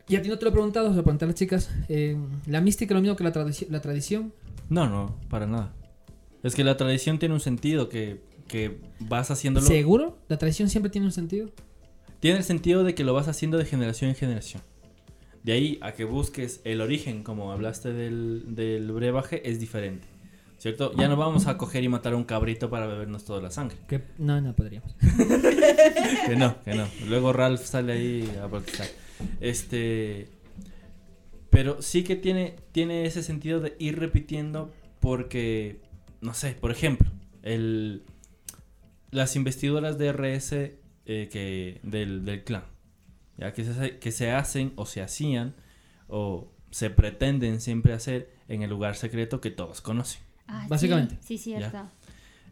y 0.07 0.15
a 0.15 0.21
ti 0.23 0.29
no 0.29 0.37
te 0.39 0.45
lo 0.45 0.49
he 0.49 0.53
preguntado, 0.53 0.89
se 0.89 0.95
lo 0.95 1.03
pregunté 1.03 1.25
a 1.25 1.27
las 1.27 1.35
chicas. 1.35 1.69
eh, 1.89 2.17
¿La 2.47 2.61
mística 2.61 2.93
es 2.93 2.95
lo 2.95 3.01
mismo 3.01 3.15
que 3.15 3.23
la, 3.23 3.31
tradici- 3.33 3.67
la 3.69 3.81
tradición? 3.81 4.33
No, 4.69 4.89
no, 4.89 5.15
para 5.29 5.45
nada. 5.45 5.73
Es 6.43 6.55
que 6.55 6.63
la 6.63 6.77
tradición 6.77 7.19
tiene 7.19 7.35
un 7.35 7.41
sentido 7.41 7.89
que, 7.89 8.21
que 8.47 8.79
vas 8.99 9.29
haciéndolo. 9.31 9.67
¿Seguro? 9.67 10.17
¿La 10.29 10.37
tradición 10.37 10.69
siempre 10.69 10.89
tiene 10.89 11.05
un 11.07 11.11
sentido? 11.13 11.49
Tiene 12.21 12.37
el 12.39 12.43
sentido 12.43 12.83
de 12.83 12.95
que 12.95 13.03
lo 13.03 13.13
vas 13.13 13.27
haciendo 13.27 13.57
de 13.59 13.65
generación 13.65 14.09
en 14.09 14.15
generación. 14.15 14.63
De 15.47 15.53
ahí 15.53 15.77
a 15.79 15.93
que 15.93 16.03
busques 16.03 16.59
el 16.65 16.81
origen, 16.81 17.23
como 17.23 17.53
hablaste 17.53 17.93
del, 17.93 18.53
del 18.53 18.91
brebaje, 18.91 19.49
es 19.49 19.61
diferente. 19.61 20.05
¿Cierto? 20.57 20.91
Ya 20.97 21.07
no 21.07 21.15
vamos 21.15 21.47
a 21.47 21.57
coger 21.57 21.85
y 21.85 21.87
matar 21.87 22.11
a 22.11 22.17
un 22.17 22.25
cabrito 22.25 22.69
para 22.69 22.85
bebernos 22.85 23.23
toda 23.23 23.41
la 23.41 23.49
sangre. 23.49 23.77
Que 23.87 24.01
no, 24.17 24.41
no 24.41 24.53
podríamos. 24.53 24.93
Que 26.25 26.35
no, 26.35 26.61
que 26.63 26.75
no. 26.75 26.85
Luego 27.07 27.31
Ralph 27.31 27.63
sale 27.63 27.93
ahí 27.93 28.37
a 28.43 28.49
protestar. 28.49 28.87
Este. 29.39 30.27
Pero 31.49 31.81
sí 31.81 32.03
que 32.03 32.17
tiene, 32.17 32.57
tiene 32.73 33.05
ese 33.05 33.23
sentido 33.23 33.61
de 33.61 33.73
ir 33.79 33.97
repitiendo 33.97 34.73
porque, 34.99 35.79
no 36.19 36.33
sé, 36.33 36.57
por 36.59 36.71
ejemplo, 36.71 37.09
el, 37.43 38.03
las 39.11 39.37
investiduras 39.37 39.97
de 39.97 40.11
RS 40.11 40.51
eh, 40.51 41.29
que, 41.31 41.79
del, 41.83 42.25
del 42.25 42.43
clan, 42.43 42.65
ya 43.37 43.53
que 43.53 43.63
se, 43.63 43.97
que 43.99 44.11
se 44.11 44.31
hacen 44.31 44.73
o 44.75 44.85
se 44.85 45.01
hacían 45.01 45.55
o 46.07 46.47
se 46.71 46.89
pretenden 46.89 47.61
siempre 47.61 47.93
hacer 47.93 48.29
en 48.47 48.61
el 48.63 48.69
lugar 48.69 48.95
secreto 48.95 49.41
que 49.41 49.51
todos 49.51 49.81
conocen. 49.81 50.21
Ah, 50.47 50.61
sí, 50.63 50.69
Básicamente. 50.69 51.17
Sí, 51.21 51.37
cierto. 51.37 51.89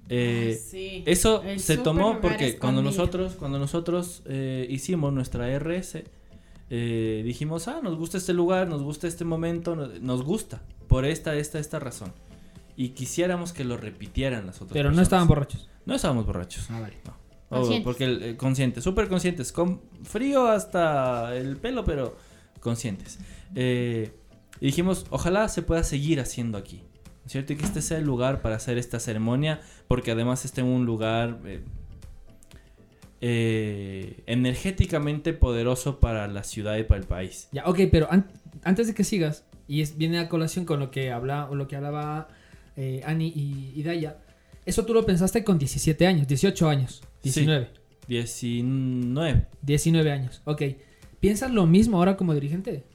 Eh, 0.09 0.55
Ah, 0.57 0.67
sí. 0.69 1.03
Eso 1.07 1.41
El 1.43 1.59
se 1.59 1.77
tomó 1.77 2.19
porque 2.21 2.57
cuando 2.57 2.81
nosotros, 2.83 3.33
cuando 3.33 3.57
nosotros 3.59 4.21
eh, 4.25 4.67
hicimos 4.69 5.11
nuestra 5.13 5.47
RS, 5.57 6.03
eh, 6.69 7.21
dijimos, 7.25 7.67
ah, 7.67 7.79
nos 7.81 7.95
gusta 7.97 8.17
este 8.17 8.33
lugar, 8.33 8.67
nos 8.67 8.81
gusta 8.83 9.07
este 9.07 9.25
momento, 9.25 9.75
no- 9.75 9.87
nos 9.87 10.23
gusta, 10.23 10.61
por 10.87 11.05
esta, 11.05 11.35
esta, 11.35 11.59
esta 11.59 11.79
razón. 11.79 12.13
y 12.77 12.89
quisiéramos 12.89 13.53
que 13.53 13.63
lo 13.63 13.77
repitieran 13.77 14.45
las 14.47 14.57
otras 14.57 14.73
Pero 14.73 14.91
no 14.91 15.01
estaban 15.01 15.27
borrachos. 15.29 15.69
No 15.85 15.95
estábamos 15.95 16.25
borrachos. 16.25 16.67
Ah, 16.69 16.81
vale. 16.81 16.97
No. 17.05 17.13
Oh, 17.49 17.69
porque 17.83 18.05
el, 18.05 18.23
eh, 18.23 18.37
conscientes, 18.37 18.83
súper 18.83 19.07
conscientes, 19.07 19.51
con 19.51 19.81
frío 20.03 20.47
hasta 20.47 21.35
el 21.35 21.57
pelo, 21.57 21.85
pero 21.85 22.17
conscientes. 22.59 23.19
Eh, 23.53 24.11
y 24.59 24.65
dijimos, 24.67 25.05
ojalá 25.11 25.47
se 25.47 25.61
pueda 25.61 25.83
seguir 25.83 26.19
haciendo 26.19 26.57
aquí. 26.57 26.77
¿no 26.77 27.25
es 27.27 27.31
¿Cierto? 27.31 27.53
Y 27.53 27.55
que 27.57 27.65
este 27.65 27.81
sea 27.81 27.97
el 27.99 28.03
lugar 28.05 28.41
para 28.41 28.55
hacer 28.55 28.77
esta 28.77 28.99
ceremonia, 28.99 29.61
porque 29.87 30.11
además 30.11 30.43
esté 30.45 30.61
en 30.61 30.67
un 30.67 30.85
lugar 30.85 31.39
eh, 33.21 34.23
energéticamente 34.25 35.33
poderoso 35.33 35.99
para 35.99 36.27
la 36.27 36.43
ciudad 36.43 36.77
y 36.77 36.83
para 36.83 36.99
el 36.99 37.07
país. 37.07 37.47
Ya, 37.51 37.65
ok, 37.65 37.79
pero 37.91 38.11
an- 38.11 38.27
antes 38.63 38.87
de 38.87 38.93
que 38.93 39.03
sigas, 39.03 39.45
y 39.67 39.81
es, 39.81 39.97
viene 39.97 40.19
a 40.19 40.29
colación 40.29 40.65
con 40.65 40.79
lo 40.79 40.91
que, 40.91 41.11
habla, 41.11 41.47
o 41.49 41.55
lo 41.55 41.67
que 41.67 41.75
hablaba 41.75 42.27
Ani 43.05 43.27
y, 43.27 43.71
y 43.75 43.83
Daya, 43.83 44.17
eso 44.65 44.85
tú 44.85 44.93
lo 44.93 45.05
pensaste 45.05 45.43
con 45.43 45.57
17 45.57 46.05
años, 46.07 46.27
18 46.27 46.67
años, 46.67 47.01
19. 47.25 47.69
19. 48.07 49.47
19 49.61 50.11
años, 50.11 50.41
ok. 50.45 50.61
¿Piensas 51.19 51.51
lo 51.51 51.65
mismo 51.65 51.97
ahora 51.97 52.17
como 52.17 52.33
dirigente? 52.33 52.85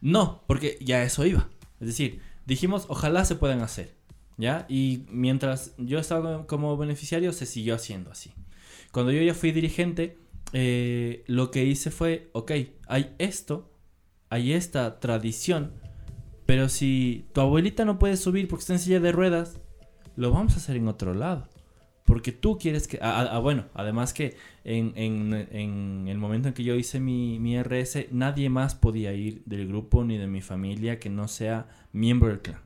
No, 0.00 0.42
porque 0.46 0.76
ya 0.80 1.02
eso 1.02 1.24
iba. 1.24 1.48
Es 1.80 1.86
decir, 1.86 2.20
dijimos, 2.46 2.86
ojalá 2.88 3.24
se 3.24 3.36
puedan 3.36 3.60
hacer. 3.60 3.94
¿Ya? 4.38 4.66
Y 4.68 5.06
mientras 5.08 5.72
yo 5.78 5.98
estaba 5.98 6.46
como 6.46 6.76
beneficiario, 6.76 7.32
se 7.32 7.46
siguió 7.46 7.74
haciendo 7.74 8.10
así. 8.10 8.32
Cuando 8.92 9.12
yo 9.12 9.22
ya 9.22 9.32
fui 9.32 9.50
dirigente, 9.50 10.18
eh, 10.52 11.24
lo 11.26 11.50
que 11.50 11.64
hice 11.64 11.90
fue, 11.90 12.28
ok, 12.32 12.52
hay 12.86 13.14
esto, 13.18 13.72
hay 14.28 14.52
esta 14.52 15.00
tradición, 15.00 15.72
pero 16.44 16.68
si 16.68 17.26
tu 17.32 17.40
abuelita 17.40 17.84
no 17.84 17.98
puede 17.98 18.16
subir 18.16 18.46
porque 18.46 18.60
está 18.60 18.74
en 18.74 18.78
silla 18.78 19.00
de 19.00 19.12
ruedas, 19.12 19.58
lo 20.16 20.30
vamos 20.30 20.54
a 20.54 20.56
hacer 20.56 20.76
en 20.76 20.88
otro 20.88 21.14
lado. 21.14 21.48
Porque 22.06 22.32
tú 22.32 22.56
quieres 22.56 22.88
que... 22.88 22.98
ah, 23.02 23.28
ah, 23.30 23.38
bueno, 23.40 23.66
además 23.74 24.14
que 24.14 24.36
en, 24.64 24.92
en- 24.96 25.34
en 25.50 26.06
el 26.08 26.16
momento 26.18 26.48
en 26.48 26.54
que 26.54 26.64
yo 26.64 26.74
hice 26.76 27.00
mi, 27.00 27.38
mi 27.38 27.60
RS, 27.62 28.06
nadie 28.12 28.48
más 28.48 28.74
podía 28.74 29.12
ir 29.12 29.42
del 29.44 29.68
grupo 29.68 30.04
ni 30.04 30.16
de 30.16 30.26
mi 30.28 30.40
familia 30.40 30.98
que 30.98 31.10
no 31.10 31.28
sea 31.28 31.66
miembro 31.92 32.28
del 32.30 32.40
clan. 32.40 32.60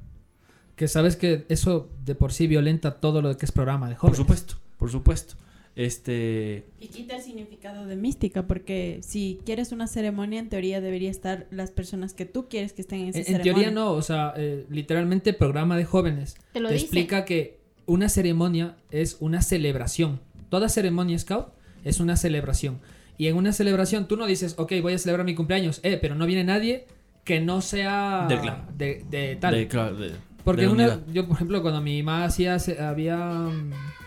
Que 0.77 0.89
sabes 0.89 1.17
que 1.17 1.45
eso 1.49 1.91
de 2.05 2.15
por 2.15 2.33
sí 2.33 2.47
violenta 2.47 3.01
todo 3.01 3.21
lo 3.23 3.37
que 3.37 3.45
es 3.47 3.53
programa 3.53 3.89
de 3.89 3.95
Por 3.97 4.01
jóvenes. 4.11 4.19
supuesto, 4.19 4.55
por 4.79 4.91
supuesto. 4.91 5.35
Este... 5.77 6.67
Y 6.79 6.89
quita 6.89 7.17
el 7.17 7.23
significado 7.23 7.87
de 7.87 7.97
mística, 7.97 8.47
porque 8.47 9.01
si 9.03 9.41
quieres 9.47 9.73
una 9.73 9.87
ceremonia, 9.87 10.41
en 10.41 10.49
teoría 10.49 10.81
debería 10.81 11.11
estar 11.11 11.47
las 11.51 11.71
personas 11.71 12.13
que 12.13 12.27
tú 12.27 12.49
quieres 12.49 12.73
que 12.75 12.83
estén 12.83 13.01
en 13.01 13.09
esa 13.09 13.19
En, 13.19 13.21
en 13.21 13.27
ceremonia. 13.27 13.53
teoría 13.55 13.71
no, 13.71 13.93
o 13.93 14.03
sea, 14.03 14.35
eh, 14.37 14.67
literalmente 14.69 15.33
programa 15.33 15.77
de 15.79 15.85
jóvenes 15.87 16.37
Te 16.53 16.61
lo 16.61 16.69
dice. 16.71 16.83
explica 16.85 17.25
que 17.25 17.60
una 17.91 18.09
ceremonia 18.09 18.77
es 18.91 19.17
una 19.21 19.43
celebración. 19.43 20.21
Toda 20.49 20.69
ceremonia 20.69 21.19
scout 21.19 21.49
es 21.85 21.99
una 22.01 22.17
celebración. 22.17 22.79
Y 23.19 23.27
en 23.29 23.37
una 23.37 23.53
celebración 23.53 24.07
tú 24.07 24.17
no 24.17 24.27
dices, 24.27 24.55
ok, 24.59 24.73
voy 24.81 24.95
a 24.95 24.99
celebrar 24.99 25.27
mi 25.27 25.35
cumpleaños, 25.35 25.81
eh, 25.83 25.99
pero 26.01 26.15
no 26.15 26.25
viene 26.27 26.45
nadie 26.45 26.87
que 27.25 27.41
no 27.41 27.61
sea 27.61 28.27
Del 28.29 28.41
clan. 28.41 28.67
de, 28.79 29.05
de 29.11 29.37
tal. 29.37 29.55
de- 29.55 29.69
claro, 29.69 29.97
de- 29.97 30.13
Porque 30.45 30.63
de 30.63 30.69
una, 30.69 30.85
unidad. 30.85 31.01
yo, 31.13 31.27
por 31.27 31.37
ejemplo, 31.37 31.61
cuando 31.63 31.81
mi 31.83 32.03
mamá 32.03 32.25
hacía, 32.25 32.57
había, 32.81 33.47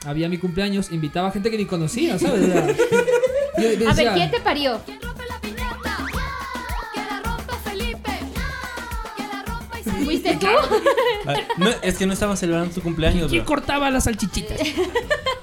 había 0.05 0.29
mi 0.29 0.37
cumpleaños, 0.37 0.91
invitaba 0.91 1.27
a 1.27 1.31
gente 1.31 1.51
que 1.51 1.57
ni 1.57 1.65
conocía, 1.65 2.17
¿sabes? 2.17 2.47
Yo- 2.47 2.53
yo 3.61 3.67
A 3.67 3.69
ver, 3.69 3.77
decía, 3.79 4.13
¿quién 4.15 4.31
te 4.31 4.39
parió? 4.39 4.79
¿Fuiste 10.03 10.35
tú? 10.37 10.47
Ah, 11.25 11.35
no, 11.57 11.69
es 11.81 11.97
que 11.97 12.05
no 12.05 12.13
estaban 12.13 12.35
celebrando 12.35 12.73
tu 12.73 12.81
cumpleaños, 12.81 13.29
¿Quién 13.29 13.45
bro. 13.45 13.55
cortaba 13.55 13.89
las 13.89 14.03
salchichitas? 14.03 14.59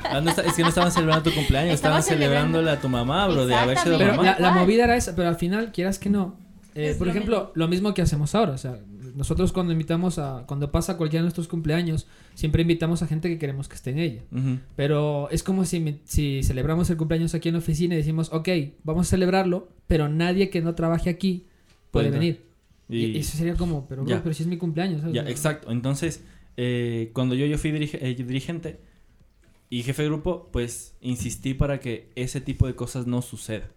Ah, 0.05 0.21
no 0.21 0.31
es 0.31 0.55
que 0.55 0.63
no 0.63 0.69
estaban 0.69 0.91
celebrando 0.93 1.31
tu 1.31 1.35
cumpleaños, 1.35 1.75
Estaba 1.75 2.01
estaban 2.01 2.19
celebrándole 2.19 2.71
a 2.71 2.81
tu 2.81 2.89
mamá, 2.89 3.29
bro, 3.29 3.47
de 3.47 3.55
haber 3.55 3.79
sido. 3.79 3.97
Pero 3.97 4.17
mamá. 4.17 4.37
la, 4.39 4.51
movida 4.51 4.85
era 4.85 4.97
esa, 4.97 5.15
pero 5.15 5.29
al 5.29 5.37
final, 5.37 5.73
quieras 5.73 5.99
que 5.99 6.11
no. 6.11 6.37
eh, 6.75 6.95
por 6.99 7.07
lo 7.07 7.13
ejemplo, 7.13 7.53
lo 7.55 7.69
mismo 7.69 7.95
que 7.95 8.03
hacemos 8.03 8.35
ahora. 8.35 8.53
O 8.53 8.59
sea, 8.59 8.79
nosotros 9.15 9.53
cuando 9.53 9.73
invitamos 9.73 10.19
a. 10.19 10.45
Cuando 10.47 10.71
pasa 10.71 10.97
cualquiera 10.97 11.23
de 11.23 11.27
nuestros 11.27 11.49
cumpleaños, 11.49 12.07
siempre 12.35 12.63
invitamos 12.63 13.03
a 13.03 13.07
gente 13.07 13.29
que 13.29 13.39
queremos 13.39 13.69
que 13.69 13.77
esté 13.77 13.91
en 13.91 13.99
ella. 13.99 14.23
Pero 14.77 15.29
es 15.31 15.43
como 15.43 15.65
si, 15.65 16.43
celebramos 16.43 16.91
el 16.91 16.97
cumpleaños 16.97 17.35
aquí 17.35 17.49
en 17.49 17.55
la 17.55 17.59
oficina 17.61 17.95
y 17.95 17.99
decimos, 17.99 18.31
ok, 18.33 18.49
vamos 18.83 19.07
a 19.07 19.11
celebrarlo, 19.11 19.69
pero 19.87 20.09
nadie 20.09 20.51
que 20.51 20.61
no 20.61 20.75
trabaje 20.75 21.11
aquí 21.11 21.47
puede 21.91 22.09
Puede 22.09 22.19
venir. 22.19 22.50
Y, 22.91 23.17
eso 23.19 23.37
sería 23.37 23.55
como, 23.55 23.87
pero, 23.87 24.05
bro, 24.05 24.21
pero 24.23 24.35
si 24.35 24.43
es 24.43 24.49
mi 24.49 24.57
cumpleaños. 24.59 25.01
¿sabes? 25.01 25.15
Ya, 25.15 25.23
exacto. 25.29 25.71
Entonces, 25.71 26.23
eh, 26.57 27.11
cuando 27.13 27.35
yo, 27.35 27.47
yo 27.47 27.57
fui 27.59 27.71
dirige- 27.71 27.99
eh, 28.01 28.15
dirigente 28.15 28.81
y 29.69 29.83
jefe 29.83 30.03
de 30.03 30.09
grupo, 30.09 30.49
pues 30.53 30.95
insistí 31.01 31.55
para 31.55 31.79
que 31.79 32.11
ese 32.17 32.41
tipo 32.41 32.67
de 32.67 32.75
cosas 32.75 33.07
no 33.07 33.23
suceda. 33.23 33.69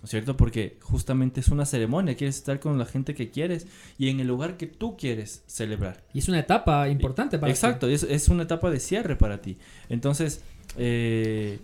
¿No 0.00 0.06
es 0.06 0.10
cierto? 0.10 0.36
Porque 0.36 0.76
justamente 0.82 1.40
es 1.40 1.48
una 1.48 1.64
ceremonia, 1.64 2.14
quieres 2.14 2.36
estar 2.36 2.60
con 2.60 2.78
la 2.78 2.84
gente 2.84 3.14
que 3.14 3.30
quieres 3.30 3.66
y 3.96 4.10
en 4.10 4.20
el 4.20 4.26
lugar 4.26 4.58
que 4.58 4.66
tú 4.66 4.96
quieres 4.98 5.42
celebrar. 5.46 6.04
Y 6.12 6.18
es 6.18 6.28
una 6.28 6.38
etapa 6.40 6.88
importante 6.90 7.38
para 7.38 7.50
ti. 7.50 7.56
Exacto, 7.56 7.88
es, 7.88 8.02
es 8.02 8.28
una 8.28 8.42
etapa 8.42 8.70
de 8.70 8.80
cierre 8.80 9.16
para 9.16 9.40
ti. 9.40 9.56
Entonces, 9.88 10.42
eh, 10.76 11.58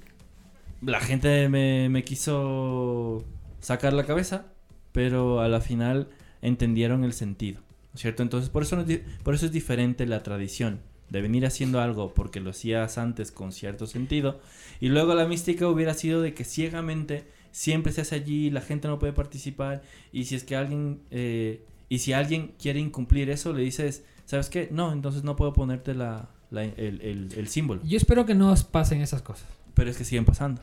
la 0.80 1.01
gente 1.01 1.51
me, 1.51 1.91
me 1.91 2.03
quiso 2.03 3.22
sacar 3.61 3.93
la 3.93 4.07
cabeza, 4.07 4.47
pero 4.93 5.41
a 5.41 5.49
la 5.49 5.61
final 5.61 6.09
entendieron 6.43 7.05
el 7.05 7.12
sentido, 7.12 7.61
¿no 7.61 7.95
es 7.95 8.01
¿cierto? 8.01 8.22
Entonces, 8.22 8.51
por 8.51 8.62
eso, 8.62 8.76
no 8.76 8.82
es 8.82 9.01
por 9.22 9.34
eso 9.34 9.47
es 9.47 9.53
diferente 9.53 10.07
la 10.07 10.22
tradición 10.22 10.80
de 11.11 11.20
venir 11.22 11.45
haciendo 11.45 11.80
algo 11.80 12.14
porque 12.14 12.41
lo 12.41 12.51
hacías 12.51 12.97
antes 12.99 13.32
con 13.32 13.53
cierto 13.53 13.86
sentido 13.86 14.41
y 14.80 14.88
luego 14.91 15.14
la 15.14 15.26
mística 15.26 15.66
hubiera 15.68 15.93
sido 15.95 16.22
de 16.22 16.34
que 16.34 16.45
ciegamente 16.45 17.24
siempre 17.51 17.93
se 17.93 18.03
hace 18.03 18.14
allí, 18.14 18.49
la 18.51 18.61
gente 18.61 18.86
no 18.86 18.99
puede 19.01 19.12
participar 19.12 19.82
y 20.12 20.24
si 20.26 20.36
es 20.36 20.45
que 20.45 20.55
alguien 20.55 21.01
eh, 21.11 21.64
y 21.88 21.99
si 21.99 22.12
alguien 22.12 22.53
quiere 22.61 22.78
incumplir 22.78 23.28
eso 23.30 23.53
le 23.53 23.62
dices, 23.64 24.05
¿sabes 24.24 24.49
qué? 24.51 24.68
No, 24.70 24.93
entonces 24.93 25.24
no 25.24 25.34
puedo 25.34 25.53
ponerte 25.53 25.95
la, 25.95 26.28
la- 26.53 26.62
el, 26.64 27.01
el- 27.01 27.28
el 27.36 27.49
símbolo. 27.49 27.80
Yo 27.84 27.97
espero 27.97 28.24
que 28.24 28.36
no 28.36 28.53
os 28.53 28.62
pasen 28.62 29.01
esas 29.01 29.22
cosas. 29.22 29.49
Pero 29.74 29.91
es 29.91 29.97
que 29.97 30.05
siguen 30.05 30.24
pasando. 30.24 30.62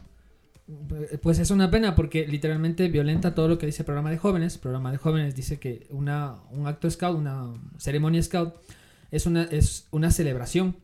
Pues 1.21 1.39
es 1.39 1.49
una 1.51 1.71
pena 1.71 1.95
porque 1.95 2.27
literalmente 2.27 2.89
violenta 2.89 3.33
todo 3.33 3.47
lo 3.47 3.57
que 3.57 3.65
dice 3.65 3.83
el 3.83 3.85
programa 3.85 4.11
de 4.11 4.17
jóvenes. 4.17 4.55
El 4.55 4.59
programa 4.61 4.91
de 4.91 4.97
jóvenes 4.97 5.35
dice 5.35 5.59
que 5.59 5.87
una, 5.91 6.35
un 6.51 6.67
acto 6.67 6.89
scout, 6.91 7.17
una 7.17 7.53
ceremonia 7.77 8.21
scout, 8.21 8.55
es 9.11 9.25
una, 9.25 9.43
es 9.43 9.87
una 9.91 10.11
celebración. 10.11 10.75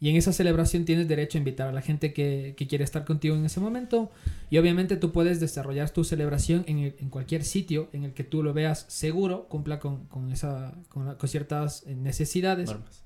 Y 0.00 0.10
en 0.10 0.16
esa 0.16 0.32
celebración 0.32 0.84
tienes 0.84 1.08
derecho 1.08 1.38
a 1.38 1.40
invitar 1.40 1.66
a 1.68 1.72
la 1.72 1.80
gente 1.80 2.12
que, 2.12 2.54
que 2.56 2.66
quiere 2.66 2.84
estar 2.84 3.04
contigo 3.04 3.34
en 3.36 3.44
ese 3.44 3.58
momento. 3.58 4.10
Y 4.50 4.58
obviamente 4.58 4.96
tú 4.96 5.12
puedes 5.12 5.40
desarrollar 5.40 5.90
tu 5.90 6.04
celebración 6.04 6.64
en, 6.68 6.78
el- 6.78 6.94
en 6.98 7.08
cualquier 7.08 7.42
sitio 7.42 7.88
en 7.92 8.04
el 8.04 8.12
que 8.12 8.22
tú 8.22 8.42
lo 8.42 8.52
veas 8.52 8.84
seguro, 8.88 9.48
cumpla 9.48 9.78
con, 9.80 10.04
con 10.06 10.30
esa, 10.30 10.74
con, 10.90 11.06
la- 11.06 11.16
con 11.18 11.28
ciertas 11.28 11.84
eh, 11.86 11.94
necesidades. 11.96 12.70
Normas. 12.70 13.02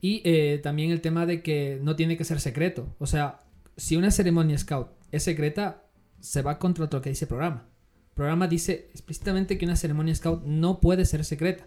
Y 0.00 0.20
eh, 0.24 0.58
también 0.62 0.90
el 0.90 1.00
tema 1.00 1.24
de 1.24 1.42
que 1.42 1.78
no 1.82 1.94
tiene 1.96 2.16
que 2.16 2.24
ser 2.24 2.40
secreto. 2.40 2.94
O 2.98 3.06
sea, 3.06 3.38
si 3.76 3.96
una 3.96 4.10
ceremonia 4.10 4.58
scout 4.58 4.88
es 5.12 5.22
secreta, 5.22 5.84
se 6.20 6.42
va 6.42 6.58
contra 6.58 6.88
lo 6.90 7.00
que 7.02 7.10
dice 7.10 7.24
el 7.26 7.28
programa. 7.28 7.66
El 8.10 8.14
programa 8.16 8.46
dice 8.48 8.88
explícitamente 8.90 9.56
que 9.56 9.64
una 9.64 9.76
ceremonia 9.76 10.14
scout 10.14 10.44
no 10.44 10.80
puede 10.80 11.04
ser 11.04 11.24
secreta. 11.24 11.66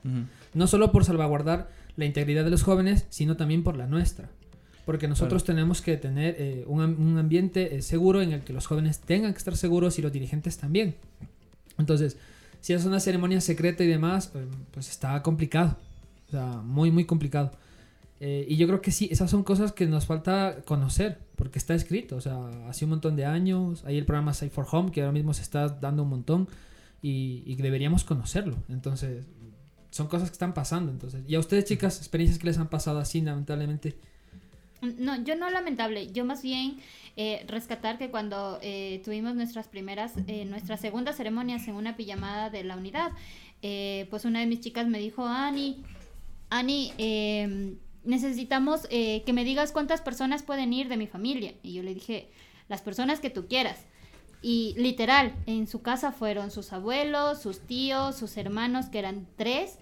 No 0.53 0.67
solo 0.67 0.91
por 0.91 1.05
salvaguardar 1.05 1.69
la 1.95 2.05
integridad 2.05 2.43
de 2.43 2.51
los 2.51 2.63
jóvenes, 2.63 3.05
sino 3.09 3.35
también 3.37 3.63
por 3.63 3.77
la 3.77 3.87
nuestra. 3.87 4.29
Porque 4.85 5.07
nosotros 5.07 5.43
tenemos 5.43 5.81
que 5.81 5.97
tener 5.97 6.35
eh, 6.37 6.63
un, 6.67 6.81
am- 6.81 6.95
un 6.99 7.17
ambiente 7.17 7.75
eh, 7.75 7.81
seguro 7.81 8.21
en 8.21 8.33
el 8.33 8.41
que 8.41 8.53
los 8.53 8.67
jóvenes 8.67 8.99
tengan 8.99 9.31
que 9.33 9.39
estar 9.39 9.57
seguros 9.57 9.97
y 9.97 10.03
los 10.03 10.11
dirigentes 10.11 10.57
también. 10.59 10.95
Entonces, 11.79 12.17
si 12.61 12.73
es 12.73 12.85
una 12.85 12.99
ceremonia 12.99 13.41
secreta 13.41 13.83
y 13.83 13.87
demás, 13.87 14.31
eh, 14.35 14.45
pues 14.71 14.89
está 14.89 15.21
complicado. 15.23 15.77
O 16.27 16.31
sea, 16.31 16.45
muy, 16.63 16.91
muy 16.91 17.05
complicado. 17.05 17.51
Eh, 18.19 18.45
y 18.47 18.55
yo 18.55 18.67
creo 18.67 18.81
que 18.81 18.91
sí, 18.91 19.07
esas 19.11 19.29
son 19.29 19.43
cosas 19.43 19.71
que 19.71 19.85
nos 19.85 20.05
falta 20.05 20.61
conocer, 20.65 21.19
porque 21.35 21.59
está 21.59 21.75
escrito. 21.75 22.15
O 22.15 22.21
sea, 22.21 22.37
hace 22.69 22.85
un 22.85 22.91
montón 22.91 23.15
de 23.15 23.25
años. 23.25 23.83
Hay 23.85 23.97
el 23.97 24.05
programa 24.05 24.33
Safe 24.33 24.51
for 24.51 24.65
Home, 24.71 24.91
que 24.91 25.01
ahora 25.01 25.11
mismo 25.11 25.33
se 25.33 25.41
está 25.41 25.67
dando 25.69 26.03
un 26.03 26.09
montón. 26.09 26.47
Y, 27.01 27.55
deberíamos 27.55 28.03
conocerlo. 28.03 28.57
Entonces, 28.67 29.27
son 29.91 30.07
cosas 30.07 30.29
que 30.29 30.33
están 30.33 30.53
pasando. 30.53 30.91
Entonces, 30.91 31.23
y 31.27 31.35
a 31.35 31.39
ustedes, 31.39 31.65
chicas, 31.65 31.99
experiencias 31.99 32.39
que 32.39 32.47
les 32.47 32.57
han 32.57 32.69
pasado 32.69 32.99
así, 32.99 33.21
lamentablemente. 33.21 33.95
No, 34.81 35.23
yo 35.23 35.35
no 35.35 35.49
lamentable, 35.49 36.11
yo 36.11 36.25
más 36.25 36.43
bien 36.43 36.77
eh, 37.15 37.45
rescatar 37.47 37.97
que 37.97 38.11
cuando 38.11 38.59
eh, 38.61 39.01
tuvimos 39.05 39.35
nuestras 39.35 39.67
primeras, 39.67 40.13
eh, 40.27 40.45
nuestras 40.45 40.81
segundas 40.81 41.15
ceremonias 41.15 41.67
en 41.67 41.75
una 41.75 41.95
pijamada 41.95 42.49
de 42.49 42.63
la 42.63 42.75
unidad, 42.75 43.11
eh, 43.61 44.05
pues 44.09 44.25
una 44.25 44.41
de 44.41 44.45
mis 44.45 44.59
chicas 44.59 44.87
me 44.87 44.99
dijo, 44.99 45.25
Ani, 45.25 45.83
Ani, 46.49 46.91
eh, 46.97 47.75
necesitamos 48.05 48.87
eh, 48.89 49.23
que 49.25 49.33
me 49.33 49.43
digas 49.43 49.71
cuántas 49.71 50.01
personas 50.01 50.43
pueden 50.43 50.73
ir 50.73 50.87
de 50.87 50.97
mi 50.97 51.07
familia. 51.07 51.53
Y 51.63 51.73
yo 51.73 51.83
le 51.83 51.93
dije, 51.93 52.29
las 52.67 52.81
personas 52.81 53.19
que 53.19 53.29
tú 53.29 53.47
quieras. 53.47 53.85
Y 54.41 54.75
literal, 54.77 55.33
en 55.47 55.67
su 55.67 55.81
casa 55.81 56.11
fueron 56.11 56.51
sus 56.51 56.71
abuelos, 56.71 57.41
sus 57.41 57.61
tíos, 57.61 58.15
sus 58.15 58.37
hermanos, 58.37 58.87
que 58.87 58.99
eran 58.99 59.27
tres, 59.37 59.79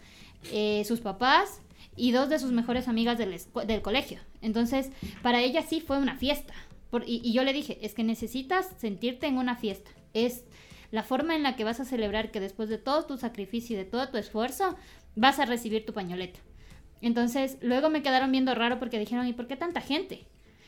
eh, 0.51 0.83
sus 0.85 1.01
papás 1.01 1.59
y 1.95 2.11
dos 2.11 2.29
de 2.29 2.39
sus 2.39 2.51
mejores 2.51 2.87
amigas 2.87 3.17
del, 3.17 3.39
del 3.67 3.81
colegio. 3.81 4.19
Entonces, 4.41 4.89
para 5.21 5.41
ella 5.41 5.61
sí 5.63 5.81
fue 5.81 5.97
una 5.97 6.15
fiesta. 6.15 6.53
Y, 7.05 7.21
y 7.23 7.33
yo 7.33 7.43
le 7.43 7.53
dije, 7.53 7.79
es 7.81 7.93
que 7.93 8.03
necesitas 8.03 8.69
sentirte 8.77 9.27
en 9.27 9.37
una 9.37 9.55
fiesta. 9.55 9.91
Es 10.13 10.45
la 10.91 11.03
forma 11.03 11.35
en 11.35 11.43
la 11.43 11.55
que 11.55 11.63
vas 11.63 11.79
a 11.79 11.85
celebrar 11.85 12.31
que 12.31 12.39
después 12.39 12.69
de 12.69 12.77
todo 12.77 13.05
tu 13.05 13.17
sacrificio 13.17 13.75
y 13.75 13.79
de 13.79 13.85
todo 13.85 14.07
tu 14.09 14.17
esfuerzo, 14.17 14.75
vas 15.15 15.39
a 15.39 15.45
recibir 15.45 15.85
tu 15.85 15.93
pañoleta. 15.93 16.39
Entonces, 17.03 17.57
luego 17.61 17.89
me 17.89 18.01
quedaron 18.01 18.31
viendo 18.31 18.55
raro 18.55 18.79
porque 18.79 18.97
dijeron, 18.97 19.27
¿y 19.27 19.33
por 19.33 19.47
qué 19.47 19.55
tanta 19.55 19.81
gente? 19.81 20.25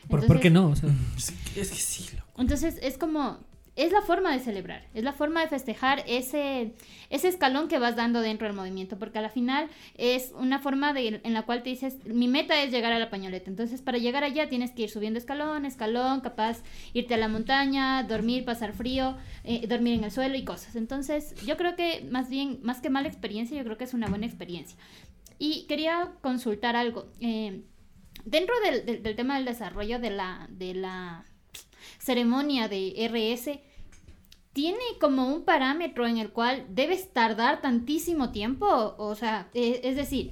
¿Por, 0.10 0.26
¿por 0.28 0.40
qué 0.40 0.50
no? 0.50 0.68
O 0.68 0.76
sea, 0.76 0.90
Es 1.56 1.70
que 1.70 1.78
sí, 1.78 2.16
loco. 2.16 2.42
Entonces 2.42 2.78
es 2.82 2.98
como, 2.98 3.40
es 3.76 3.92
la 3.92 4.02
forma 4.02 4.32
de 4.32 4.40
celebrar, 4.40 4.86
es 4.94 5.04
la 5.04 5.12
forma 5.12 5.42
de 5.42 5.48
festejar 5.48 6.04
ese, 6.08 6.74
ese 7.10 7.28
escalón 7.28 7.68
que 7.68 7.78
vas 7.78 7.98
dando 7.98 8.22
dentro 8.22 8.48
del 8.48 8.56
movimiento, 8.56 8.98
porque 8.98 9.20
a 9.20 9.22
la 9.22 9.30
final 9.30 9.68
es 9.98 10.32
una 10.38 10.60
forma 10.60 10.94
de, 10.94 11.20
en 11.24 11.34
la 11.34 11.44
cual 11.44 11.62
te 11.62 11.72
dices, 11.72 11.98
mi 12.06 12.30
meta 12.30 12.62
es 12.64 12.72
llegar 12.72 12.94
a 12.94 13.00
la 13.00 13.10
pañoleta, 13.10 13.50
entonces 13.50 13.82
para 13.82 13.98
llegar 13.98 14.24
allá 14.24 14.48
tienes 14.48 14.72
que 14.72 14.84
ir 14.84 14.90
subiendo 14.90 15.20
escalón, 15.20 15.66
escalón, 15.66 16.22
capaz 16.22 16.62
irte 16.94 17.16
a 17.16 17.18
la 17.18 17.28
montaña, 17.28 18.04
dormir, 18.04 18.46
pasar 18.46 18.72
frío, 18.74 19.18
eh, 19.44 19.68
dormir 19.68 19.96
en 19.96 20.06
el 20.06 20.12
suelo 20.12 20.36
y 20.36 20.46
cosas. 20.46 20.78
Entonces 20.78 21.36
yo 21.46 21.58
creo 21.58 21.76
que 21.76 22.08
más 22.10 22.30
bien, 22.30 22.60
más 22.64 22.80
que 22.80 22.90
mala 22.90 23.10
experiencia, 23.10 23.58
yo 23.58 23.64
creo 23.66 23.78
que 23.78 23.84
es 23.84 23.94
una 23.94 24.08
buena 24.08 24.26
experiencia. 24.26 24.78
Y 25.38 25.66
quería 25.68 26.12
consultar 26.22 26.76
algo. 26.76 27.08
eh, 27.20 27.62
dentro 28.24 28.56
del, 28.64 28.86
del- 28.86 29.04
del 29.04 29.16
tema 29.16 29.36
del 29.36 29.46
desarrollo 29.46 30.00
de 30.00 30.10
la, 30.10 30.48
de 30.50 30.74
la 30.74 31.26
ceremonia 32.00 32.68
de 32.68 32.94
RS, 33.08 33.60
¿tiene 34.54 34.80
como 35.00 35.28
un 35.28 35.44
parámetro 35.44 36.08
en 36.08 36.18
el 36.18 36.30
cual 36.32 36.66
debes 36.70 37.12
tardar 37.14 37.62
tantísimo 37.62 38.32
tiempo? 38.32 38.96
O 38.98 39.16
sea, 39.16 39.48
e- 39.54 39.82
es 39.84 39.96
decir, 39.96 40.32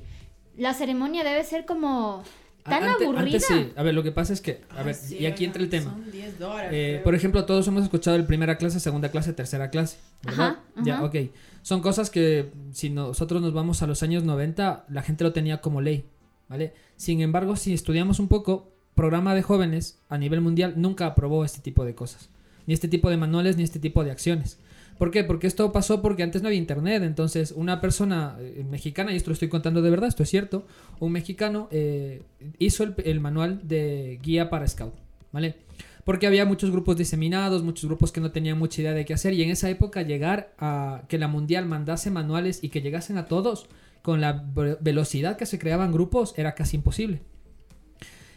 la 0.57 0.73
ceremonia 0.73 1.23
debe 1.23 1.43
ser 1.43 1.65
como 1.65 2.23
tan 2.63 2.83
Ante- 2.83 3.03
aburrida. 3.03 3.23
antes 3.23 3.45
sí. 3.45 3.71
A 3.75 3.83
ver, 3.83 3.93
lo 3.93 4.03
que 4.03 4.11
pasa 4.13 4.31
es 4.33 4.39
que, 4.39 4.61
a 4.69 4.79
Ah, 4.79 4.83
ver, 4.83 4.95
sí, 4.95 5.17
y 5.19 5.25
aquí 5.25 5.43
entra 5.43 5.61
el 5.61 5.69
tema. 5.69 5.91
son 5.91 6.09
10 6.11 6.39
dólares, 6.39 6.71
Eh, 6.73 7.01
por 7.03 7.13
ejemplo, 7.13 7.45
todos 7.45 7.67
hemos 7.67 7.83
escuchado 7.83 8.15
el 8.15 8.25
primera 8.25 8.57
clase, 8.57 8.79
segunda 8.79 9.09
clase, 9.11 9.33
tercera 9.33 9.69
clase. 9.69 9.97
¿verdad? 10.23 10.59
Ajá, 10.75 10.83
Ya, 10.85 11.03
ok. 11.03 11.15
Son 11.63 11.81
cosas 11.81 12.09
que 12.09 12.51
si 12.73 12.89
nosotros 12.89 13.41
nos 13.41 13.53
vamos 13.53 13.81
a 13.81 13.87
los 13.87 14.03
años 14.03 14.23
90, 14.23 14.85
la 14.89 15.01
gente 15.01 15.23
lo 15.23 15.33
tenía 15.33 15.61
como 15.61 15.81
ley. 15.81 16.05
¿Vale? 16.49 16.73
Sin 16.97 17.21
embargo, 17.21 17.55
si 17.55 17.73
estudiamos 17.73 18.19
un 18.19 18.27
poco, 18.27 18.73
programa 18.95 19.33
de 19.33 19.41
jóvenes 19.41 19.99
a 20.09 20.17
nivel 20.17 20.41
mundial 20.41 20.73
nunca 20.77 21.07
aprobó 21.07 21.45
este 21.45 21.61
tipo 21.61 21.85
de 21.85 21.95
cosas. 21.95 22.29
Ni 22.67 22.73
este 22.73 22.87
tipo 22.87 23.09
de 23.09 23.17
manuales, 23.17 23.57
ni 23.57 23.63
este 23.63 23.79
tipo 23.79 24.03
de 24.03 24.11
acciones. 24.11 24.59
¿Por 24.97 25.09
qué? 25.09 25.23
Porque 25.23 25.47
esto 25.47 25.71
pasó 25.71 26.01
porque 26.01 26.23
antes 26.23 26.41
no 26.41 26.49
había 26.49 26.59
internet. 26.59 27.01
Entonces, 27.03 27.53
una 27.55 27.79
persona 27.81 28.35
eh, 28.39 28.65
mexicana, 28.69 29.13
y 29.13 29.15
esto 29.15 29.29
lo 29.29 29.33
estoy 29.33 29.47
contando 29.47 29.81
de 29.81 29.89
verdad, 29.89 30.09
esto 30.09 30.23
es 30.23 30.29
cierto, 30.29 30.67
un 30.99 31.13
mexicano 31.13 31.69
eh, 31.71 32.21
hizo 32.59 32.83
el, 32.83 32.93
el 33.05 33.19
manual 33.21 33.61
de 33.63 34.19
guía 34.21 34.49
para 34.49 34.67
Scout. 34.67 34.93
¿Vale? 35.31 35.55
Porque 36.03 36.27
había 36.27 36.45
muchos 36.45 36.69
grupos 36.71 36.97
diseminados, 36.97 37.63
muchos 37.63 37.85
grupos 37.85 38.11
que 38.11 38.19
no 38.19 38.31
tenían 38.31 38.59
mucha 38.59 38.81
idea 38.81 38.93
de 38.93 39.05
qué 39.05 39.13
hacer. 39.13 39.33
Y 39.33 39.41
en 39.43 39.49
esa 39.49 39.69
época 39.69 40.01
llegar 40.01 40.53
a 40.59 41.03
que 41.07 41.17
la 41.17 41.27
mundial 41.27 41.65
mandase 41.65 42.11
manuales 42.11 42.63
y 42.63 42.69
que 42.69 42.81
llegasen 42.81 43.17
a 43.17 43.25
todos 43.25 43.67
con 44.01 44.19
la 44.19 44.33
ve- 44.53 44.77
velocidad 44.81 45.37
que 45.37 45.45
se 45.45 45.59
creaban 45.59 45.93
grupos 45.93 46.33
era 46.37 46.55
casi 46.55 46.75
imposible. 46.75 47.21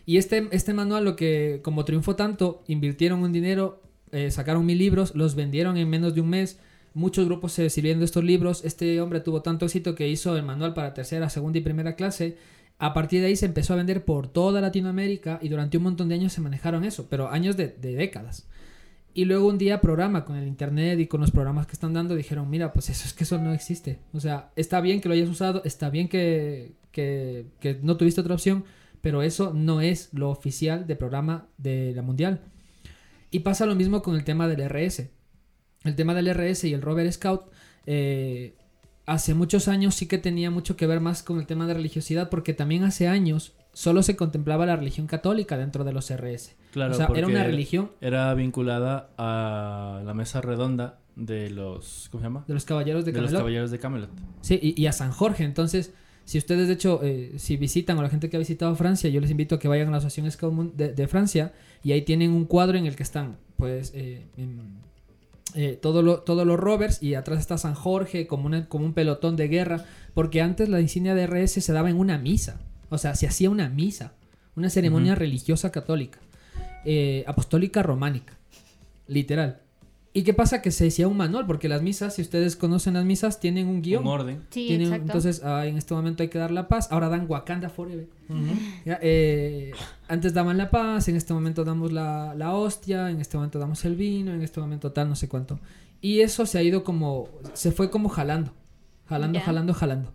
Y 0.04 0.18
este, 0.18 0.46
este 0.52 0.72
manual, 0.74 1.04
lo 1.04 1.16
que 1.16 1.60
como 1.64 1.84
triunfó 1.84 2.14
tanto, 2.14 2.62
invirtieron 2.68 3.22
un 3.24 3.32
dinero, 3.32 3.82
eh, 4.12 4.30
sacaron 4.30 4.64
mil 4.64 4.78
libros, 4.78 5.16
los 5.16 5.34
vendieron 5.34 5.76
en 5.76 5.90
menos 5.90 6.14
de 6.14 6.20
un 6.20 6.28
mes. 6.28 6.60
Muchos 6.94 7.26
grupos 7.26 7.52
se 7.52 7.68
sirvieron 7.68 7.98
de 7.98 8.04
estos 8.04 8.22
libros. 8.22 8.64
Este 8.64 9.00
hombre 9.00 9.18
tuvo 9.18 9.42
tanto 9.42 9.66
éxito 9.66 9.96
que 9.96 10.08
hizo 10.08 10.36
el 10.36 10.44
manual 10.44 10.72
para 10.72 10.94
tercera, 10.94 11.28
segunda 11.28 11.58
y 11.58 11.62
primera 11.62 11.96
clase. 11.96 12.38
A 12.78 12.92
partir 12.92 13.20
de 13.20 13.28
ahí 13.28 13.36
se 13.36 13.46
empezó 13.46 13.72
a 13.72 13.76
vender 13.76 14.04
por 14.04 14.28
toda 14.28 14.60
Latinoamérica 14.60 15.38
y 15.40 15.48
durante 15.48 15.78
un 15.78 15.84
montón 15.84 16.08
de 16.08 16.16
años 16.16 16.32
se 16.32 16.42
manejaron 16.42 16.84
eso, 16.84 17.06
pero 17.08 17.30
años 17.30 17.56
de, 17.56 17.68
décadas. 17.68 18.46
Y 19.14 19.24
luego 19.24 19.48
un 19.48 19.56
día 19.56 19.80
programa 19.80 20.26
con 20.26 20.36
el 20.36 20.46
internet 20.46 21.00
y 21.00 21.06
con 21.06 21.22
los 21.22 21.30
programas 21.30 21.66
que 21.66 21.72
están 21.72 21.94
dando 21.94 22.14
dijeron, 22.14 22.50
mira, 22.50 22.74
pues 22.74 22.90
eso 22.90 23.06
es 23.06 23.14
que 23.14 23.24
eso 23.24 23.38
no 23.38 23.54
existe. 23.54 23.98
O 24.12 24.20
sea, 24.20 24.50
está 24.56 24.82
bien 24.82 25.00
que 25.00 25.08
lo 25.08 25.14
hayas 25.14 25.30
usado, 25.30 25.62
está 25.64 25.88
bien 25.88 26.08
que, 26.08 26.74
que, 26.92 27.46
que 27.60 27.78
no 27.82 27.96
tuviste 27.96 28.20
otra 28.20 28.34
opción, 28.34 28.64
pero 29.00 29.22
eso 29.22 29.54
no 29.54 29.80
es 29.80 30.12
lo 30.12 30.28
oficial 30.28 30.86
de 30.86 30.96
programa 30.96 31.48
de 31.56 31.94
la 31.94 32.02
mundial. 32.02 32.42
Y 33.30 33.40
pasa 33.40 33.64
lo 33.64 33.74
mismo 33.74 34.02
con 34.02 34.16
el 34.16 34.24
tema 34.24 34.48
del 34.48 34.68
RS. 34.68 35.08
El 35.84 35.94
tema 35.94 36.12
del 36.12 36.28
RS 36.28 36.64
y 36.64 36.74
el 36.74 36.82
Rover 36.82 37.10
Scout 37.10 37.50
eh, 37.86 38.54
hace 39.06 39.34
muchos 39.34 39.68
años 39.68 39.94
sí 39.94 40.06
que 40.06 40.18
tenía 40.18 40.50
mucho 40.50 40.76
que 40.76 40.86
ver 40.86 41.00
más 41.00 41.22
con 41.22 41.38
el 41.38 41.46
tema 41.46 41.66
de 41.66 41.74
religiosidad 41.74 42.28
porque 42.28 42.54
también 42.54 42.84
hace 42.84 43.08
años 43.08 43.54
solo 43.72 44.02
se 44.02 44.16
contemplaba 44.16 44.66
la 44.66 44.76
religión 44.76 45.06
católica 45.06 45.56
dentro 45.56 45.84
de 45.84 45.92
los 45.92 46.10
RS. 46.10 46.56
Claro, 46.72 46.92
o 46.92 46.96
sea, 46.96 47.08
era 47.14 47.26
una 47.26 47.44
religión 47.44 47.90
Era 48.00 48.32
vinculada 48.34 49.10
a 49.16 50.02
la 50.04 50.14
mesa 50.14 50.40
redonda 50.40 50.98
de 51.14 51.50
los. 51.50 52.08
¿Cómo 52.10 52.20
se 52.20 52.26
llama? 52.26 52.44
de 52.46 52.54
los 52.54 52.64
caballeros 52.64 53.04
de, 53.04 53.12
De 53.12 53.20
los 53.20 53.28
Camelot. 53.28 53.40
caballeros 53.40 53.70
de 53.70 53.78
Camelot. 53.78 54.10
Sí, 54.42 54.58
y, 54.62 54.80
y 54.80 54.86
a 54.86 54.92
San 54.92 55.12
Jorge. 55.12 55.44
Entonces, 55.44 55.94
si 56.24 56.38
ustedes, 56.38 56.66
de 56.68 56.74
hecho, 56.74 57.00
eh, 57.02 57.34
si 57.38 57.56
visitan 57.56 57.96
o 57.98 58.02
la 58.02 58.08
gente 58.10 58.28
que 58.28 58.36
ha 58.36 58.40
visitado 58.40 58.74
Francia, 58.76 59.08
yo 59.08 59.20
les 59.20 59.30
invito 59.30 59.54
a 59.54 59.58
que 59.58 59.68
vayan 59.68 59.88
a 59.88 59.90
la 59.92 59.96
Asociación 59.98 60.30
Scout 60.30 60.74
de, 60.74 60.92
de 60.92 61.08
Francia 61.08 61.52
y 61.82 61.92
ahí 61.92 62.02
tienen 62.02 62.32
un 62.32 62.44
cuadro 62.46 62.76
en 62.76 62.86
el 62.86 62.96
que 62.96 63.02
están, 63.02 63.36
pues, 63.56 63.92
eh, 63.94 64.26
em, 64.36 64.58
eh, 65.56 65.78
todo 65.80 66.02
lo- 66.02 66.20
todos 66.20 66.46
los 66.46 66.58
rovers 66.60 67.02
y 67.02 67.14
atrás 67.14 67.40
está 67.40 67.58
San 67.58 67.74
Jorge 67.74 68.26
como, 68.28 68.46
una- 68.46 68.68
como 68.68 68.84
un 68.84 68.92
pelotón 68.92 69.34
de 69.36 69.48
guerra, 69.48 69.84
porque 70.14 70.40
antes 70.42 70.68
la 70.68 70.80
insignia 70.80 71.14
de 71.14 71.24
RS 71.26 71.60
se 71.60 71.72
daba 71.72 71.90
en 71.90 71.96
una 71.96 72.18
misa. 72.18 72.60
O 72.90 72.98
sea, 72.98 73.14
se 73.16 73.26
hacía 73.26 73.50
una 73.50 73.68
misa, 73.68 74.12
una 74.54 74.70
ceremonia 74.70 75.14
religiosa 75.16 75.72
católica, 75.72 76.18
eh, 76.84 77.24
apostólica 77.26 77.82
románica, 77.82 78.34
literal. 79.08 79.60
¿Y 80.16 80.22
qué 80.22 80.32
pasa? 80.32 80.62
Que 80.62 80.70
se 80.70 80.86
hacía 80.88 81.08
un 81.08 81.16
manual, 81.18 81.44
porque 81.46 81.68
las 81.68 81.82
misas, 81.82 82.14
si 82.14 82.22
ustedes 82.22 82.56
conocen 82.56 82.94
las 82.94 83.04
misas, 83.04 83.38
tienen 83.38 83.66
un 83.66 83.82
guion. 83.82 84.02
Un 84.02 84.08
orden. 84.08 84.36
Sí, 84.48 84.66
Tienen- 84.68 84.86
exacto. 84.86 85.04
entonces, 85.08 85.42
ah, 85.44 85.66
en 85.66 85.76
este 85.76 85.92
momento 85.92 86.22
hay 86.22 86.30
que 86.30 86.38
dar 86.38 86.50
la 86.50 86.68
paz. 86.68 86.88
Ahora 86.90 87.10
dan 87.10 87.26
Wakanda 87.28 87.68
Forever. 87.68 88.08
Ya, 88.86 88.98
eh, 89.02 89.72
antes 90.08 90.32
daban 90.32 90.56
la 90.56 90.70
paz, 90.70 91.08
en 91.08 91.16
este 91.16 91.34
momento 91.34 91.64
damos 91.64 91.92
la, 91.92 92.34
la 92.34 92.54
hostia, 92.54 93.10
en 93.10 93.20
este 93.20 93.36
momento 93.36 93.58
damos 93.58 93.84
el 93.84 93.94
vino, 93.94 94.32
en 94.32 94.40
este 94.40 94.58
momento 94.58 94.90
tal, 94.90 95.10
no 95.10 95.16
sé 95.16 95.28
cuánto. 95.28 95.60
Y 96.00 96.20
eso 96.20 96.46
se 96.46 96.56
ha 96.58 96.62
ido 96.62 96.82
como, 96.82 97.28
se 97.52 97.70
fue 97.70 97.90
como 97.90 98.08
jalando, 98.08 98.52
jalando, 99.06 99.38
Ya. 99.38 99.44
jalando, 99.44 99.74
jalando. 99.74 100.12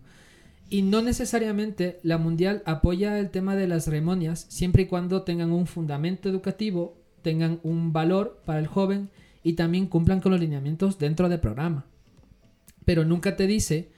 Y 0.68 0.82
no 0.82 1.00
necesariamente 1.02 2.00
la 2.02 2.18
mundial 2.18 2.62
apoya 2.66 3.20
el 3.20 3.30
tema 3.30 3.54
de 3.54 3.68
las 3.68 3.84
ceremonias, 3.84 4.46
siempre 4.48 4.82
y 4.82 4.86
cuando 4.86 5.22
tengan 5.22 5.52
un 5.52 5.66
fundamento 5.68 6.28
educativo, 6.28 6.96
tengan 7.22 7.60
un 7.62 7.92
valor 7.92 8.40
para 8.44 8.58
el 8.58 8.66
joven 8.66 9.10
y 9.42 9.54
también 9.54 9.86
cumplan 9.86 10.20
con 10.20 10.32
los 10.32 10.40
lineamientos 10.40 10.98
dentro 10.98 11.28
del 11.28 11.40
programa. 11.40 11.86
Pero 12.84 13.04
nunca 13.04 13.36
te 13.36 13.46
dice, 13.46 13.92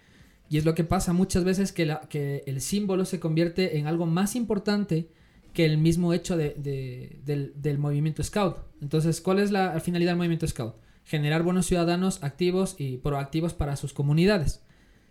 y 0.48 0.58
es 0.58 0.64
lo 0.64 0.74
que 0.74 0.84
pasa 0.84 1.12
muchas 1.12 1.44
veces, 1.44 1.72
que, 1.72 1.86
la, 1.86 2.00
que 2.02 2.42
el 2.46 2.60
símbolo 2.60 3.04
se 3.04 3.20
convierte 3.20 3.78
en 3.78 3.86
algo 3.86 4.06
más 4.06 4.36
importante 4.36 5.08
que 5.52 5.64
el 5.64 5.78
mismo 5.78 6.12
hecho 6.12 6.36
de- 6.36 6.54
de- 6.58 7.20
del, 7.24 7.52
del 7.56 7.78
movimiento 7.78 8.22
Scout. 8.22 8.56
Entonces, 8.80 9.20
¿cuál 9.20 9.38
es 9.38 9.50
la 9.50 9.78
finalidad 9.80 10.10
del 10.12 10.18
movimiento 10.18 10.46
Scout? 10.46 10.74
Generar 11.04 11.42
buenos 11.42 11.66
ciudadanos 11.66 12.22
activos 12.22 12.76
y 12.78 12.96
proactivos 12.98 13.54
para 13.54 13.76
sus 13.76 13.92
comunidades. 13.92 14.62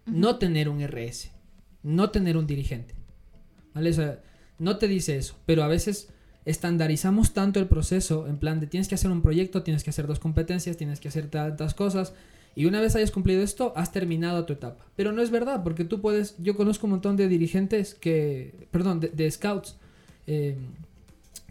No 0.05 0.37
tener 0.37 0.67
un 0.69 0.81
RS, 0.81 1.31
no 1.81 2.09
tener 2.09 2.35
un 2.37 2.45
dirigente. 2.47 2.95
¿Vale? 3.73 3.89
O 3.89 3.93
sea, 3.93 4.21
no 4.59 4.77
te 4.77 4.87
dice 4.87 5.17
eso, 5.17 5.35
pero 5.45 5.63
a 5.63 5.67
veces 5.67 6.09
estandarizamos 6.45 7.33
tanto 7.33 7.59
el 7.59 7.67
proceso 7.67 8.27
en 8.27 8.37
plan 8.37 8.59
de 8.59 8.67
tienes 8.67 8.87
que 8.87 8.95
hacer 8.95 9.11
un 9.11 9.21
proyecto, 9.21 9.63
tienes 9.63 9.83
que 9.83 9.89
hacer 9.91 10.07
dos 10.07 10.19
competencias, 10.19 10.77
tienes 10.77 10.99
que 10.99 11.07
hacer 11.07 11.27
tantas 11.27 11.73
cosas 11.73 12.13
y 12.55 12.65
una 12.65 12.81
vez 12.81 12.95
hayas 12.95 13.11
cumplido 13.11 13.41
esto, 13.41 13.73
has 13.75 13.91
terminado 13.91 14.45
tu 14.45 14.53
etapa. 14.53 14.85
Pero 14.95 15.11
no 15.11 15.21
es 15.21 15.31
verdad, 15.31 15.63
porque 15.63 15.85
tú 15.85 16.01
puedes, 16.01 16.35
yo 16.37 16.55
conozco 16.55 16.85
un 16.85 16.91
montón 16.91 17.15
de 17.15 17.27
dirigentes 17.27 17.95
que, 17.95 18.67
perdón, 18.71 18.99
de, 18.99 19.07
de 19.09 19.31
scouts 19.31 19.77
eh, 20.27 20.55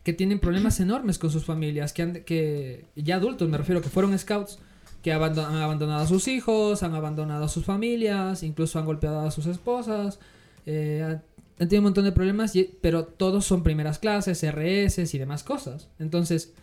que 0.05 0.13
tienen 0.13 0.39
problemas 0.39 0.79
enormes 0.81 1.19
con 1.19 1.31
sus 1.31 1.45
familias, 1.45 1.93
que, 1.93 2.03
han, 2.03 2.13
que 2.25 2.85
ya 2.95 3.17
adultos 3.17 3.49
me 3.49 3.59
refiero, 3.59 3.81
que 3.81 3.89
fueron 3.89 4.17
scouts, 4.19 4.59
que 5.03 5.13
abandon- 5.13 5.47
han 5.47 5.57
abandonado 5.57 6.03
a 6.03 6.07
sus 6.07 6.29
hijos, 6.29 6.83
han 6.85 6.95
abandonado 6.95 7.45
a 7.45 7.49
sus 7.49 7.65
familias, 7.65 8.43
incluso 8.45 8.79
han 8.79 8.87
golpeado 8.87 9.21
a 9.21 9.31
sus 9.33 9.47
esposas, 9.47 10.21
eh, 10.67 11.19
han, 11.59 11.63
han 11.65 11.69
tenido 11.69 11.81
un 11.81 11.85
montón 11.85 12.05
de 12.05 12.13
problemas, 12.13 12.55
y- 12.57 12.71
pero 12.81 13.05
todos 13.05 13.45
son 13.45 13.63
primeras 13.63 13.99
clases, 13.99 14.43
RS 14.43 15.15
y 15.15 15.19
demás 15.19 15.43
cosas. 15.45 15.89
Entonces, 15.99 16.55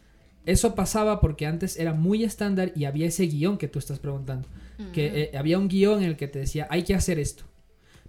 eso 0.46 0.74
pasaba 0.76 1.20
porque 1.22 1.46
antes 1.46 1.78
era 1.78 1.94
muy 1.94 2.24
estándar 2.24 2.72
y 2.76 2.86
había 2.86 3.08
ese 3.08 3.28
guion 3.28 3.58
que 3.58 3.68
tú 3.68 3.80
estás 3.80 4.00
preguntando. 4.00 4.48
Que 4.94 5.30
eh, 5.34 5.38
había 5.38 5.60
un 5.60 5.68
guion 5.68 6.00
en 6.00 6.06
el 6.10 6.16
que 6.18 6.28
te 6.30 6.40
decía, 6.40 6.68
hay 6.70 6.84
que 6.84 6.96
hacer 6.96 7.20
esto. 7.20 7.44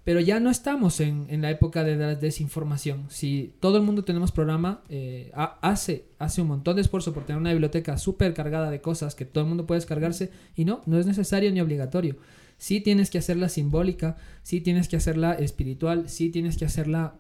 Pero 0.05 0.21
ya 0.21 0.41
no 0.41 0.49
estamos 0.51 0.99
en, 1.01 1.27
en 1.29 1.43
la 1.43 1.51
época 1.51 1.85
de 1.85 1.95
la 1.97 2.15
desinformación. 2.15 3.05
Si 3.11 3.53
todo 3.61 3.77
el 3.77 3.83
mundo 3.83 4.03
tenemos 4.05 4.33
programa, 4.33 4.83
eh, 4.89 5.31
ha- 5.35 5.59
hace, 5.61 6.07
hace 6.19 6.41
un 6.41 6.49
montón 6.49 6.77
de 6.77 6.83
esfuerzo 6.83 7.13
por 7.13 7.25
tener 7.27 7.39
una 7.41 7.51
biblioteca 7.51 7.99
súper 7.99 8.33
cargada 8.33 8.71
de 8.71 8.81
cosas 8.81 9.15
que 9.15 9.27
todo 9.27 9.43
el 9.45 9.49
mundo 9.49 9.67
puede 9.67 9.81
descargarse 9.81 10.31
y 10.57 10.65
no, 10.65 10.81
no 10.87 10.99
es 10.99 11.05
necesario 11.07 11.53
ni 11.53 11.61
obligatorio. 11.61 12.17
Sí 12.61 12.81
tienes 12.83 13.09
que 13.09 13.17
hacerla 13.17 13.49
simbólica, 13.49 14.19
sí 14.43 14.61
tienes 14.61 14.87
que 14.87 14.97
hacerla 14.97 15.33
espiritual, 15.33 16.11
sí 16.11 16.29
tienes 16.29 16.59
que 16.59 16.67
hacerla 16.67 17.15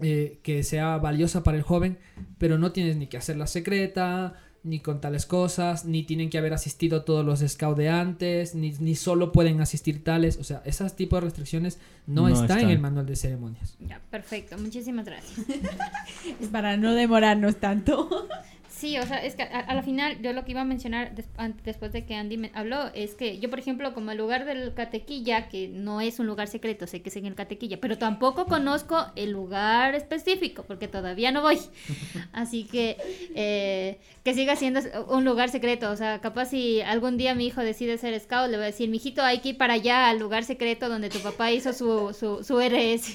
eh, 0.00 0.40
que 0.42 0.62
sea 0.62 0.96
valiosa 0.96 1.42
para 1.42 1.58
el 1.58 1.62
joven, 1.62 1.98
pero 2.38 2.56
no 2.56 2.72
tienes 2.72 2.96
ni 2.96 3.06
que 3.06 3.18
hacerla 3.18 3.46
secreta, 3.46 4.32
ni 4.64 4.80
con 4.80 5.02
tales 5.02 5.26
cosas, 5.26 5.84
ni 5.84 6.04
tienen 6.04 6.30
que 6.30 6.38
haber 6.38 6.54
asistido 6.54 7.02
todos 7.04 7.22
los 7.26 7.40
scouts 7.40 7.76
de 7.76 7.90
antes, 7.90 8.54
ni, 8.54 8.70
ni 8.80 8.94
solo 8.94 9.30
pueden 9.30 9.60
asistir 9.60 10.02
tales, 10.02 10.38
o 10.38 10.44
sea, 10.44 10.62
esos 10.64 10.96
tipos 10.96 11.18
de 11.20 11.26
restricciones 11.26 11.78
no, 12.06 12.22
No 12.22 12.28
están 12.28 12.50
en 12.52 12.56
están. 12.58 12.70
el 12.70 12.78
manual 12.78 13.04
de 13.04 13.16
ceremonias. 13.16 13.76
Ya, 13.86 14.00
perfecto. 14.10 14.56
Muchísimas 14.56 15.04
gracias. 15.04 15.46
Para 16.50 16.78
no 16.78 16.94
demorarnos 16.94 17.56
tanto. 17.56 18.08
Sí, 18.82 18.98
o 18.98 19.06
sea, 19.06 19.24
es 19.24 19.36
que 19.36 19.44
a, 19.44 19.60
a 19.60 19.74
la 19.76 19.82
final 19.84 20.20
yo 20.22 20.32
lo 20.32 20.44
que 20.44 20.50
iba 20.50 20.62
a 20.62 20.64
mencionar 20.64 21.14
des- 21.14 21.28
an- 21.36 21.54
después 21.64 21.92
de 21.92 22.04
que 22.04 22.16
Andy 22.16 22.36
me 22.36 22.50
habló 22.52 22.88
es 22.94 23.14
que 23.14 23.38
yo, 23.38 23.48
por 23.48 23.60
ejemplo, 23.60 23.94
como 23.94 24.10
el 24.10 24.18
lugar 24.18 24.44
del 24.44 24.74
Catequilla, 24.74 25.48
que 25.48 25.68
no 25.68 26.00
es 26.00 26.18
un 26.18 26.26
lugar 26.26 26.48
secreto, 26.48 26.88
sé 26.88 27.00
que 27.00 27.08
es 27.08 27.14
en 27.16 27.26
el 27.26 27.36
Catequilla, 27.36 27.78
pero 27.80 27.96
tampoco 27.96 28.46
conozco 28.46 29.06
el 29.14 29.30
lugar 29.30 29.94
específico 29.94 30.64
porque 30.66 30.88
todavía 30.88 31.30
no 31.30 31.42
voy. 31.42 31.58
Así 32.32 32.64
que 32.64 32.96
eh, 33.36 34.00
que 34.24 34.34
siga 34.34 34.56
siendo 34.56 34.80
un 35.08 35.24
lugar 35.24 35.48
secreto. 35.50 35.88
O 35.92 35.96
sea, 35.96 36.20
capaz 36.20 36.46
si 36.46 36.80
algún 36.80 37.16
día 37.16 37.36
mi 37.36 37.46
hijo 37.46 37.60
decide 37.60 37.98
ser 37.98 38.18
scout, 38.18 38.50
le 38.50 38.56
voy 38.56 38.64
a 38.64 38.66
decir, 38.66 38.88
mijito, 38.88 39.22
hay 39.22 39.38
que 39.38 39.50
ir 39.50 39.58
para 39.58 39.74
allá 39.74 40.08
al 40.10 40.18
lugar 40.18 40.42
secreto 40.42 40.88
donde 40.88 41.08
tu 41.08 41.20
papá 41.20 41.52
hizo 41.52 41.72
su, 41.72 42.12
su, 42.18 42.42
su 42.42 42.58
RS. 42.60 43.14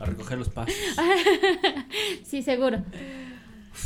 A 0.00 0.06
recoger 0.06 0.38
los 0.38 0.48
pasos. 0.48 0.74
sí, 2.24 2.40
seguro. 2.42 2.82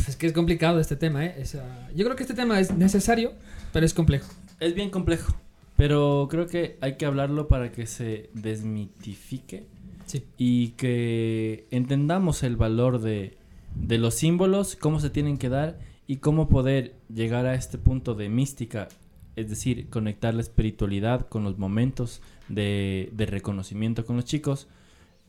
Es 0.09 0.17
que 0.17 0.27
es 0.27 0.33
complicado 0.33 0.81
este 0.81 0.97
tema, 0.97 1.25
¿eh? 1.27 1.35
Es, 1.39 1.55
ah, 1.55 1.89
yo 1.95 2.05
creo 2.05 2.17
que 2.17 2.23
este 2.23 2.35
tema 2.35 2.61
es 2.61 2.73
necesario, 2.73 3.33
pero 3.73 3.85
es 3.87 3.95
complejo. 3.95 4.33
Es 4.61 4.75
bien 4.75 4.91
complejo, 4.91 5.35
pero 5.77 6.29
creo 6.31 6.47
que 6.47 6.79
hay 6.81 6.97
que 6.97 7.07
hablarlo 7.07 7.49
para 7.49 7.73
que 7.73 7.87
se 7.87 8.31
desmitifique 8.35 9.67
Sí. 10.07 10.25
y 10.37 10.69
que 10.71 11.67
entendamos 11.71 12.43
el 12.43 12.57
valor 12.57 13.01
de, 13.01 13.39
de 13.77 13.99
los 13.99 14.15
símbolos, 14.15 14.75
cómo 14.75 14.99
se 14.99 15.09
tienen 15.11 15.39
que 15.39 15.49
dar 15.49 15.79
y 16.09 16.17
cómo 16.17 16.49
poder 16.49 16.97
llegar 17.15 17.47
a 17.47 17.55
este 17.55 17.79
punto 17.79 18.15
de 18.17 18.29
mística, 18.29 18.89
es 19.37 19.49
decir, 19.49 19.89
conectar 19.89 20.35
la 20.35 20.41
espiritualidad 20.41 21.29
con 21.29 21.45
los 21.45 21.59
momentos 21.59 22.21
de, 22.49 23.11
de 23.13 23.27
reconocimiento 23.27 24.05
con 24.05 24.17
los 24.17 24.25
chicos 24.25 24.67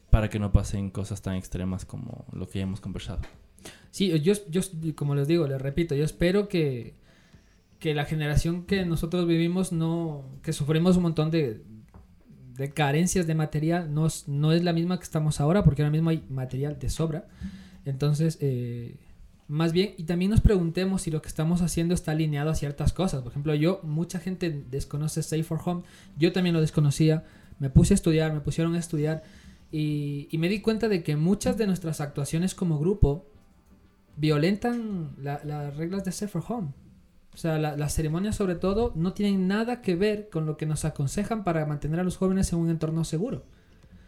para 0.10 0.30
que 0.32 0.40
no 0.40 0.52
pasen 0.52 0.90
cosas 0.90 1.22
tan 1.22 1.36
extremas 1.36 1.86
como 1.86 2.26
lo 2.34 2.50
que 2.50 2.58
ya 2.60 2.64
hemos 2.64 2.82
conversado. 2.82 3.22
Sí, 3.92 4.08
yo, 4.22 4.34
yo, 4.50 4.62
como 4.96 5.16
les 5.16 5.28
digo, 5.28 5.48
les 5.48 5.62
repito, 5.62 5.96
yo 5.96 6.06
espero 6.06 6.48
que, 6.48 6.94
que 7.78 7.94
la 7.94 8.06
generación 8.06 8.64
que 8.64 8.86
nosotros 8.86 9.28
vivimos 9.28 9.74
no, 9.74 10.24
que 10.42 10.54
sufrimos 10.54 10.96
un 10.96 11.04
montón 11.04 11.30
de, 11.30 11.62
de 12.56 12.72
carencias 12.72 13.28
de 13.28 13.36
material, 13.36 13.94
no, 13.94 14.08
no 14.28 14.54
es 14.54 14.64
la 14.64 14.72
misma 14.72 14.98
que 14.98 15.04
estamos 15.04 15.42
ahora, 15.42 15.64
porque 15.64 15.82
ahora 15.82 15.92
mismo 15.92 16.10
hay 16.10 16.24
material 16.30 16.80
de 16.80 16.90
sobra. 16.90 17.28
Entonces, 17.84 18.38
eh, 18.40 18.96
más 19.50 19.74
bien, 19.74 19.94
y 19.98 20.04
también 20.04 20.32
nos 20.32 20.40
preguntemos 20.40 21.02
si 21.02 21.12
lo 21.12 21.22
que 21.22 21.28
estamos 21.28 21.62
haciendo 21.62 21.94
está 21.94 22.12
alineado 22.12 22.50
a 22.50 22.56
ciertas 22.56 22.94
cosas. 22.94 23.22
Por 23.22 23.32
ejemplo, 23.32 23.54
yo, 23.56 23.82
mucha 23.84 24.20
gente 24.20 24.64
desconoce 24.72 25.22
Safe 25.22 25.44
for 25.44 25.60
Home, 25.66 25.84
yo 26.18 26.32
también 26.32 26.54
lo 26.54 26.62
desconocía, 26.62 27.26
me 27.60 27.70
puse 27.70 27.94
a 27.94 27.96
estudiar, 27.96 28.32
me 28.32 28.40
pusieron 28.40 28.76
a 28.76 28.80
estudiar, 28.80 29.24
y, 29.70 30.30
y 30.32 30.38
me 30.38 30.48
di 30.48 30.62
cuenta 30.62 30.88
de 30.88 31.04
que 31.04 31.18
muchas 31.18 31.58
de 31.58 31.68
nuestras 31.68 32.00
actuaciones 32.00 32.56
como 32.56 32.80
grupo 32.80 33.31
violentan 34.22 35.16
la- 35.18 35.42
las 35.44 35.76
reglas 35.76 36.06
de 36.06 36.12
Safe 36.12 36.32
for 36.32 36.44
Home. 36.48 36.70
O 37.34 37.38
sea, 37.38 37.58
la- 37.58 37.76
las 37.76 37.94
ceremonias 37.96 38.36
sobre 38.36 38.56
todo 38.56 38.94
no 38.96 39.14
tienen 39.14 39.48
nada 39.48 39.82
que 39.82 39.96
ver 39.96 40.30
con 40.30 40.46
lo 40.46 40.58
que 40.58 40.66
nos 40.68 40.86
aconsejan 40.86 41.44
para 41.44 41.66
mantener 41.66 42.00
a 42.00 42.04
los 42.04 42.18
jóvenes 42.18 42.54
en 42.54 42.60
un 42.60 42.70
entorno 42.70 43.04
seguro. 43.04 43.44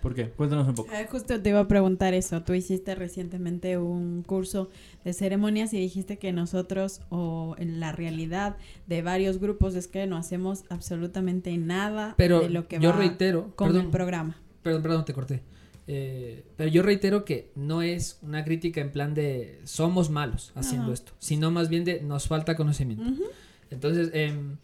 ¿Por 0.03 0.14
qué? 0.14 0.30
Cuéntanos 0.32 0.68
un 0.68 0.76
poco. 0.76 0.91
Eh, 0.93 1.07
justo 1.09 1.41
te 1.41 1.49
iba 1.49 1.61
a 1.61 1.68
preguntar 1.68 2.14
eso. 2.14 2.43
Tú 2.43 2.53
hiciste 2.53 2.93
recientemente 2.93 3.78
un 3.78 4.22
curso 4.22 4.70
de 5.05 5.14
ceremonias 5.14 5.74
y 5.74 5.80
dijiste 5.80 6.20
que 6.20 6.32
nosotros, 6.34 6.99
o 7.09 7.55
en 7.57 7.80
la 7.80 7.93
realidad 7.93 8.57
de 8.86 9.01
varios 9.01 9.39
grupos, 9.39 9.74
es 9.76 9.88
que 9.88 10.05
no 10.05 10.18
hacemos 10.18 10.66
absolutamente 10.70 11.57
nada 11.57 12.14
Pero 12.18 12.41
de 12.41 12.49
lo 12.49 12.68
que 12.68 12.80
yo 12.82 12.89
va 12.89 12.97
reitero, 12.97 13.53
con 13.55 13.70
perdón, 13.70 13.86
el 13.86 13.91
programa. 13.91 14.36
Perdón, 14.61 14.82
perdón, 14.84 15.05
te 15.05 15.14
corté. 15.14 15.41
Eh, 15.88 16.46
pero 16.56 16.70
yo 16.70 16.82
reitero 16.82 17.26
que 17.26 17.52
no 17.56 17.82
es 17.82 18.20
una 18.22 18.46
crítica 18.46 18.80
en 18.82 18.92
plan 18.92 19.14
de 19.14 19.60
somos 19.66 20.10
malos 20.10 20.52
haciendo 20.56 20.86
Ajá. 20.86 20.94
esto, 20.94 21.12
sino 21.20 21.52
más 21.52 21.70
bien 21.70 21.84
de 21.84 22.02
nos 22.02 22.28
falta 22.28 22.56
conocimiento. 22.56 23.04
Ujú. 23.04 23.24
Entonces, 23.70 24.12
em, 24.14 24.58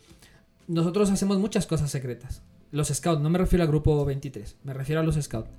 nosotros 0.68 1.10
hacemos 1.10 1.40
muchas 1.40 1.66
cosas 1.66 1.92
secretas. 1.92 2.42
Los 2.72 2.90
scouts, 2.90 3.22
no 3.22 3.30
me 3.30 3.40
refiero 3.40 3.64
al 3.64 3.70
grupo 3.70 4.06
23, 4.06 4.56
me 4.64 4.74
refiero 4.74 5.02
a 5.02 5.04
los 5.04 5.16
scouts. 5.16 5.50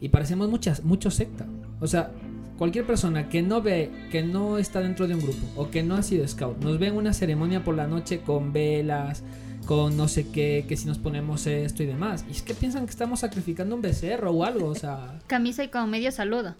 Y 0.00 0.10
parecemos 0.10 0.48
muchas, 0.48 0.84
mucho 0.84 1.10
secta. 1.10 1.46
O 1.80 1.86
sea, 1.86 2.12
cualquier 2.56 2.86
persona 2.86 3.28
que 3.28 3.42
no 3.42 3.62
ve, 3.62 3.90
que 4.10 4.22
no 4.22 4.58
está 4.58 4.80
dentro 4.80 5.08
de 5.08 5.14
un 5.14 5.20
grupo 5.20 5.46
o 5.56 5.70
que 5.70 5.82
no 5.82 5.94
ha 5.94 6.02
sido 6.02 6.26
scout, 6.28 6.62
nos 6.62 6.78
ve 6.78 6.88
en 6.88 6.96
una 6.96 7.12
ceremonia 7.12 7.64
por 7.64 7.74
la 7.74 7.86
noche 7.86 8.20
con 8.20 8.52
velas, 8.52 9.22
con 9.68 9.98
no 9.98 10.08
sé 10.08 10.26
qué, 10.30 10.64
que 10.66 10.78
si 10.78 10.86
nos 10.86 10.96
ponemos 10.96 11.46
esto 11.46 11.82
y 11.82 11.86
demás. 11.86 12.24
Y 12.26 12.32
es 12.32 12.40
que 12.40 12.54
piensan 12.54 12.86
que 12.86 12.90
estamos 12.90 13.20
sacrificando 13.20 13.74
un 13.74 13.82
becerro 13.82 14.30
o 14.30 14.42
algo, 14.42 14.68
o 14.68 14.74
sea, 14.74 15.20
Camisa 15.26 15.62
y 15.62 15.68
con 15.68 15.90
medio 15.90 16.10
saludo. 16.10 16.56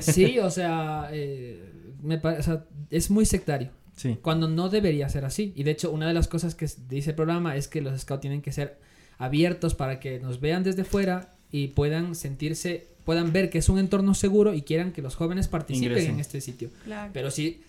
sí, 0.00 0.40
o 0.40 0.50
sea, 0.50 1.08
eh, 1.12 1.72
me 2.02 2.16
o 2.16 2.42
sea, 2.42 2.64
es 2.90 3.12
muy 3.12 3.26
sectario. 3.26 3.70
Sí. 3.94 4.18
Cuando 4.20 4.48
no 4.48 4.70
debería 4.70 5.08
ser 5.08 5.24
así. 5.24 5.52
Y 5.54 5.62
de 5.62 5.70
hecho, 5.70 5.92
una 5.92 6.08
de 6.08 6.14
las 6.14 6.26
cosas 6.26 6.56
que 6.56 6.68
dice 6.88 7.10
el 7.10 7.16
programa 7.16 7.54
es 7.54 7.68
que 7.68 7.80
los 7.80 7.96
scouts 8.00 8.22
tienen 8.22 8.42
que 8.42 8.50
ser 8.50 8.80
abiertos 9.18 9.76
para 9.76 10.00
que 10.00 10.18
nos 10.18 10.40
vean 10.40 10.64
desde 10.64 10.82
fuera 10.82 11.36
y 11.52 11.68
puedan 11.68 12.16
sentirse, 12.16 12.88
puedan 13.04 13.32
ver 13.32 13.50
que 13.50 13.58
es 13.58 13.68
un 13.68 13.78
entorno 13.78 14.14
seguro 14.14 14.52
y 14.52 14.62
quieran 14.62 14.90
que 14.90 15.00
los 15.00 15.14
jóvenes 15.14 15.46
participen 15.46 15.92
Ingresen. 15.92 16.14
en 16.14 16.20
este 16.20 16.40
sitio. 16.40 16.70
Claro. 16.82 17.12
Pero 17.14 17.30
si, 17.30 17.60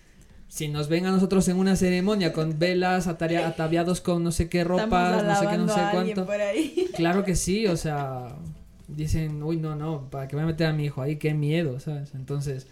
si 0.49 0.67
nos 0.67 0.89
ven 0.89 1.05
a 1.05 1.11
nosotros 1.11 1.47
en 1.47 1.57
una 1.57 1.75
ceremonia 1.77 2.33
con 2.33 2.59
velas, 2.59 3.07
atarea- 3.07 3.47
ataviados 3.47 4.01
con 4.01 4.23
no 4.23 4.31
sé 4.33 4.49
qué 4.49 4.63
ropas, 4.65 5.23
no 5.23 5.35
sé 5.39 5.47
qué, 5.47 5.57
no 5.57 5.67
sé 5.69 5.81
cuánto. 5.91 6.25
por 6.25 6.41
ahí. 6.41 6.87
Claro 6.95 7.23
que 7.23 7.35
sí, 7.35 7.65
o 7.67 7.77
sea, 7.77 8.35
dicen, 8.87 9.41
uy, 9.43 9.55
no, 9.57 9.75
no, 9.75 10.09
para 10.09 10.27
que 10.27 10.35
voy 10.35 10.43
a 10.43 10.47
meter 10.47 10.67
a 10.67 10.73
mi 10.73 10.85
hijo 10.85 11.01
ahí, 11.01 11.15
qué 11.17 11.33
miedo, 11.33 11.79
¿sabes? 11.79 12.13
Entonces, 12.15 12.67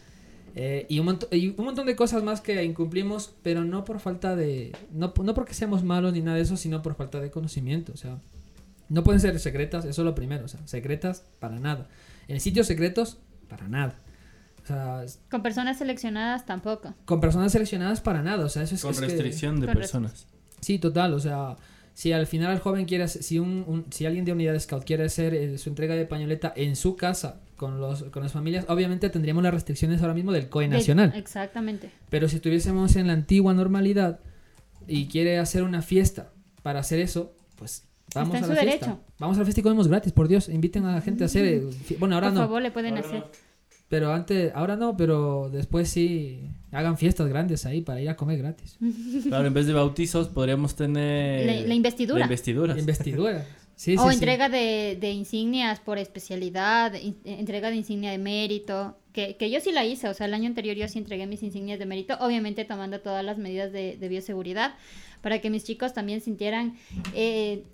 eh, 0.56 0.86
y, 0.90 0.98
un 1.00 1.06
montón, 1.06 1.30
y 1.32 1.54
un 1.56 1.64
montón 1.66 1.86
de 1.86 1.96
cosas 1.96 2.24
más 2.24 2.42
que 2.42 2.64
incumplimos, 2.64 3.32
pero 3.44 3.64
no 3.64 3.86
por 3.86 4.00
falta 4.00 4.36
de, 4.36 4.76
no, 4.92 5.14
no 5.24 5.34
porque 5.36 5.54
seamos 5.54 5.84
malos 5.84 6.14
ni 6.14 6.22
nada 6.22 6.36
de 6.38 6.44
eso, 6.44 6.58
sino 6.58 6.82
por 6.82 6.96
falta 6.96 7.20
de 7.20 7.30
conocimiento, 7.30 7.92
o 7.94 7.98
sea, 7.98 8.18
no 8.90 9.04
pueden 9.04 9.22
ser 9.22 9.40
secretas, 9.40 9.86
eso 9.86 10.02
es 10.02 10.06
lo 10.06 10.16
primero, 10.16 10.46
o 10.46 10.48
sea, 10.48 10.60
secretas 10.66 11.26
para 11.40 11.60
nada. 11.60 11.88
En 12.28 12.40
sitios 12.42 12.66
secretos, 12.68 13.18
para 13.48 13.68
nada. 13.68 14.00
O 14.68 15.08
sea, 15.08 15.20
Con 15.32 15.42
personas 15.42 15.78
seleccionadas 15.78 16.46
tampoco. 16.46 16.94
con 17.06 17.22
personas 17.22 17.54
seleccionadas 17.54 18.02
para 18.02 18.22
nada, 18.22 18.46
o 18.46 18.50
sea, 18.50 18.64
eso 18.64 18.76
es 18.76 18.82
Con 18.82 18.92
es 18.92 19.00
que- 19.00 19.06
restricción 19.08 19.60
de 19.62 19.68
Con 19.68 19.76
personas. 19.76 20.28
Sí, 20.60 20.78
total, 20.78 21.14
o 21.14 21.20
sea, 21.22 21.56
si 21.94 22.12
al 22.12 22.28
final 22.28 22.52
el 22.52 22.60
joven 22.60 22.86
quiere, 22.86 23.06
hacer- 23.06 23.24
si 23.24 23.40
un, 23.40 23.64
un- 23.66 23.86
si 23.92 24.06
alguien 24.06 24.26
de 24.26 24.34
unidad 24.34 24.60
scout 24.60 24.84
quiere 24.84 25.06
hacer 25.06 25.34
eh, 25.34 25.58
su 25.58 25.70
entrega 25.70 25.96
de 25.96 26.06
pañoleta 26.06 26.52
en 26.56 26.76
su 26.76 26.98
casa 26.98 27.40
con 27.56 27.80
los 27.80 28.04
con 28.04 28.24
las 28.24 28.34
familias, 28.34 28.66
obviamente 28.68 29.10
tendríamos 29.10 29.42
las 29.42 29.54
restricciones 29.54 30.02
ahora 30.02 30.14
mismo 30.14 30.32
del 30.34 30.50
COE 30.50 30.64
De- 30.68 30.76
nacional. 30.76 31.14
exactamente. 31.16 31.90
Pero 32.10 32.28
si 32.28 32.36
estuviésemos 32.36 32.96
en 32.98 33.08
la 33.08 33.14
antigua 33.14 33.54
normalidad 33.54 34.20
y 34.86 35.08
quiere 35.08 35.40
hacer 35.40 35.64
una 35.64 35.82
fiesta 35.82 36.32
para 36.62 36.80
hacer 36.82 37.00
eso, 37.00 37.34
pues 37.56 37.86
vamos 38.14 38.36
Está 38.36 38.38
en 38.40 38.44
a 38.44 38.48
la 38.48 38.62
su 38.62 38.68
fiesta. 38.68 38.86
derecho. 38.88 39.02
Vamos 39.18 39.38
a 39.38 39.40
la 39.40 39.46
fiesta 39.46 39.62
y 39.62 39.64
comemos 39.64 39.88
gratis, 39.88 40.12
por 40.12 40.28
Dios, 40.28 40.50
inviten 40.50 40.84
a 40.86 40.94
la 40.96 41.02
gente 41.02 41.24
a 41.24 41.28
hacer 41.28 41.46
eh, 41.46 41.64
fi- 41.72 41.96
bueno, 41.96 42.16
ahora 42.16 42.28
Por 42.28 42.34
no, 42.36 42.40
favor, 42.42 42.62
le 42.62 42.72
pueden 42.72 42.98
hacer. 42.98 43.24
Pero 43.90 44.12
antes 44.14 44.52
ahora 44.56 44.76
no, 44.76 44.98
pero 44.98 45.50
después 45.52 45.90
sí 45.90 46.42
hagan 46.72 46.98
fiestas 46.98 47.28
grandes 47.30 47.66
ahí 47.66 47.82
para 47.82 48.02
ir 48.02 48.10
a 48.10 48.16
comer 48.16 48.38
gratis. 48.40 48.78
Claro, 49.28 49.48
en 49.48 49.54
vez 49.54 49.66
de 49.68 49.74
bautizos 49.74 50.28
podríamos 50.30 50.76
tener... 50.76 51.46
La- 51.46 51.68
la 51.68 51.74
investidura. 51.74 52.20
La 52.20 52.26
investidura. 52.26 52.74
La 52.74 52.80
investidura. 52.80 53.46
Sí, 53.78 53.96
o 53.96 54.02
sí, 54.02 54.08
sí. 54.10 54.14
entrega 54.16 54.50
de, 54.50 54.98
de 55.00 55.12
insignias 55.12 55.80
por 55.80 56.00
especialidad, 56.00 56.96
in- 56.96 57.20
entrega 57.26 57.70
de 57.70 57.76
insignia 57.76 58.10
de 58.10 58.18
mérito, 58.18 58.98
que, 59.14 59.38
que 59.38 59.52
yo 59.52 59.60
sí 59.60 59.72
la 59.72 59.86
hice, 59.86 60.10
o 60.10 60.16
sea, 60.16 60.26
el 60.26 60.34
año 60.34 60.48
anterior 60.48 60.76
yo 60.76 60.88
sí 60.88 60.98
entregué 60.98 61.28
mis 61.28 61.44
insignias 61.44 61.78
de 61.78 61.86
mérito, 61.86 62.18
obviamente 62.20 62.66
tomando 62.66 63.02
todas 63.02 63.24
las 63.24 63.38
medidas 63.38 63.72
de, 63.72 63.96
de 63.98 64.08
bioseguridad, 64.10 64.74
para 65.22 65.42
que 65.42 65.52
mis 65.52 65.64
chicos 65.64 65.94
también 65.94 66.22
sintieran 66.22 66.76
eh, 67.14 67.66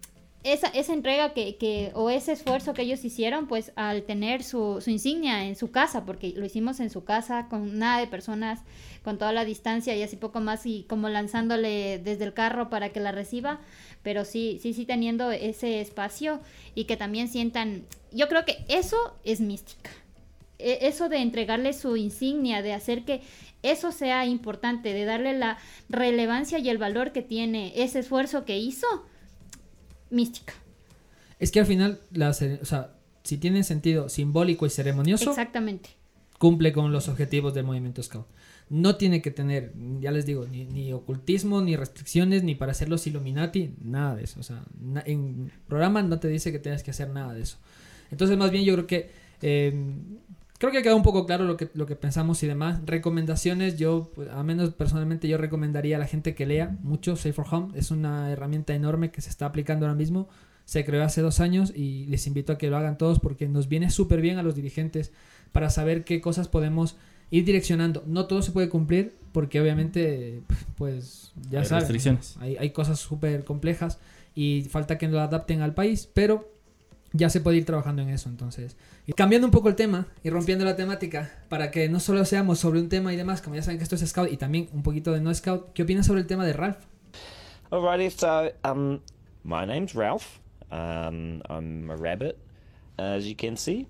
esa, 0.43 0.67
esa 0.67 0.93
entrega 0.93 1.33
que, 1.33 1.55
que, 1.55 1.91
o 1.95 2.09
ese 2.09 2.33
esfuerzo 2.33 2.73
que 2.73 2.81
ellos 2.81 3.03
hicieron, 3.05 3.47
pues 3.47 3.71
al 3.75 4.03
tener 4.03 4.43
su, 4.43 4.81
su 4.81 4.89
insignia 4.89 5.45
en 5.45 5.55
su 5.55 5.71
casa, 5.71 6.05
porque 6.05 6.33
lo 6.35 6.45
hicimos 6.45 6.79
en 6.81 6.89
su 6.89 7.03
casa, 7.05 7.47
con 7.49 7.79
nada 7.79 7.99
de 7.99 8.07
personas, 8.07 8.59
con 9.03 9.17
toda 9.17 9.31
la 9.33 9.45
distancia 9.45 9.95
y 9.95 10.03
así 10.03 10.15
poco 10.17 10.41
más, 10.41 10.65
y 10.65 10.83
como 10.89 11.09
lanzándole 11.09 11.99
desde 11.99 12.25
el 12.25 12.33
carro 12.33 12.69
para 12.69 12.89
que 12.89 12.99
la 12.99 13.11
reciba, 13.11 13.59
pero 14.01 14.25
sí, 14.25 14.59
sí, 14.61 14.73
sí 14.73 14.85
teniendo 14.85 15.31
ese 15.31 15.79
espacio 15.81 16.41
y 16.75 16.85
que 16.85 16.97
también 16.97 17.27
sientan, 17.29 17.83
yo 18.11 18.27
creo 18.27 18.43
que 18.45 18.65
eso 18.67 18.97
es 19.23 19.39
mística. 19.39 19.91
E- 20.59 20.79
Eso 20.87 21.09
de 21.09 21.17
entregarle 21.17 21.73
su 21.73 21.95
insignia, 21.97 22.61
de 22.61 22.73
hacer 22.73 23.03
que 23.05 23.21
eso 23.63 23.91
sea 23.91 24.25
importante, 24.25 24.93
de 24.93 25.05
darle 25.05 25.33
la 25.33 25.57
relevancia 25.89 26.59
y 26.59 26.69
el 26.69 26.77
valor 26.77 27.11
que 27.11 27.21
tiene 27.21 27.71
ese 27.75 27.99
esfuerzo 27.99 28.43
que 28.45 28.57
hizo, 28.57 28.87
mística. 30.13 30.53
Es 31.39 31.51
que 31.51 31.59
al 31.59 31.65
final, 31.65 31.99
la, 32.11 32.29
o 32.29 32.33
sea, 32.33 32.95
si 33.23 33.37
tiene 33.37 33.63
sentido 33.63 34.07
simbólico 34.09 34.65
y 34.65 34.69
ceremonioso, 34.69 35.29
Exactamente. 35.31 35.89
cumple 36.39 36.71
con 36.71 36.91
los 36.91 37.07
objetivos 37.09 37.53
del 37.53 37.65
movimiento 37.65 38.01
Scout. 38.03 38.25
No 38.69 38.95
tiene 38.95 39.21
que 39.21 39.29
tener, 39.29 39.73
ya 39.99 40.11
les 40.11 40.25
digo, 40.25 40.45
ni, 40.49 40.65
ni 40.65 40.93
ocultismo, 40.93 41.61
ni 41.61 41.75
restricciones, 41.75 42.43
ni 42.43 42.55
para 42.55 42.71
hacer 42.71 42.87
los 42.89 43.05
Illuminati, 43.07 43.73
nada 43.83 44.15
de 44.15 44.23
eso. 44.23 44.39
O 44.39 44.43
sea, 44.43 44.63
na- 44.79 45.03
en 45.05 45.51
programa 45.67 46.01
no 46.01 46.17
te 46.19 46.27
dice 46.29 46.51
que 46.51 46.59
tengas 46.59 46.81
que 46.81 46.91
hacer 46.91 47.09
nada 47.09 47.33
de 47.33 47.41
eso. 47.41 47.57
Entonces, 48.09 48.37
más 48.37 48.51
bien 48.51 48.63
yo 48.63 48.73
creo 48.73 48.87
que... 48.87 49.09
eh, 49.41 49.73
creo 50.63 50.71
que 50.71 50.77
ha 50.77 50.81
quedado 50.81 50.95
un 50.95 51.03
poco 51.03 51.25
claro 51.25 51.43
lo 51.43 51.57
que, 51.57 51.69
lo 51.73 51.85
que 51.85 51.97
pensamos 51.97 52.41
y 52.41 52.47
demás. 52.47 52.79
Recomendaciones, 52.85 53.77
yo, 53.77 54.09
pues, 54.15 54.29
a 54.29 54.43
menos 54.43 54.69
personalmente, 54.69 55.27
yo 55.27 55.37
recomendaría 55.37 55.97
a 55.97 55.99
la 55.99 56.07
gente 56.07 56.35
que 56.35 56.45
lea 56.45 56.77
mucho 56.83 57.17
Safe 57.17 57.33
for 57.33 57.45
Home. 57.51 57.77
Es 57.77 57.91
una 57.91 58.31
herramienta 58.31 58.73
enorme 58.73 59.11
que 59.11 59.19
se 59.19 59.29
está 59.29 59.45
aplicando 59.45 59.85
ahora 59.85 59.97
mismo. 59.97 60.29
Se 60.63 60.85
creó 60.85 61.03
hace 61.03 61.19
dos 61.19 61.41
años 61.41 61.73
y 61.75 62.05
les 62.05 62.27
invito 62.27 62.53
a 62.53 62.57
que 62.57 62.69
lo 62.69 62.77
hagan 62.77 62.97
todos 62.97 63.19
porque 63.19 63.49
nos 63.49 63.67
viene 63.67 63.89
súper 63.89 64.21
bien 64.21 64.37
a 64.37 64.43
los 64.43 64.55
dirigentes 64.55 65.11
para 65.51 65.69
saber 65.69 66.05
qué 66.05 66.21
cosas 66.21 66.47
podemos 66.47 66.95
ir 67.29 67.43
direccionando. 67.43 68.01
No 68.07 68.27
todo 68.27 68.41
se 68.41 68.53
puede 68.53 68.69
cumplir 68.69 69.17
porque 69.33 69.59
obviamente, 69.59 70.43
pues 70.77 71.33
ya 71.49 71.59
Hay 71.59 71.65
saben, 71.65 71.81
restricciones. 71.81 72.37
Hay, 72.39 72.55
hay 72.55 72.69
cosas 72.69 72.99
súper 72.99 73.43
complejas 73.43 73.99
y 74.33 74.65
falta 74.69 74.97
que 74.97 75.09
lo 75.09 75.19
adapten 75.19 75.61
al 75.61 75.73
país, 75.73 76.09
pero 76.13 76.53
ya 77.11 77.29
se 77.29 77.41
puede 77.41 77.57
ir 77.57 77.65
trabajando 77.65 78.01
en 78.01 78.07
eso 78.07 78.29
entonces. 78.29 78.77
Y 79.05 79.11
cambiando 79.11 79.45
un 79.45 79.51
poco 79.51 79.67
el 79.67 79.75
tema 79.75 80.07
y 80.23 80.29
rompiendo 80.29 80.63
la 80.63 80.77
temática 80.77 81.29
para 81.49 81.71
que 81.71 81.89
no 81.89 81.99
solo 81.99 82.23
seamos 82.23 82.59
sobre 82.59 82.79
un 82.79 82.87
tema 82.87 83.13
y 83.13 83.17
demás, 83.17 83.41
como 83.41 83.55
ya 83.55 83.61
saben 83.61 83.77
que 83.77 83.83
esto 83.83 83.95
es 83.95 84.07
Scout 84.07 84.31
y 84.31 84.37
también 84.37 84.69
un 84.71 84.81
poquito 84.81 85.11
de 85.11 85.19
no 85.19 85.33
Scout, 85.33 85.73
¿qué 85.73 85.83
opinas 85.83 86.05
sobre 86.05 86.21
el 86.21 86.27
tema 86.27 86.45
de 86.45 86.53
Ralph? 86.53 86.77
Alrighty, 87.69 88.09
so 88.11 88.51
um, 88.63 89.01
my 89.43 89.65
name's 89.65 89.93
Ralph. 89.93 90.39
Um, 90.71 91.41
I'm 91.49 91.89
a 91.89 91.97
rabbit, 91.97 92.37
as 92.97 93.27
you 93.27 93.35
can 93.35 93.57
see. 93.57 93.87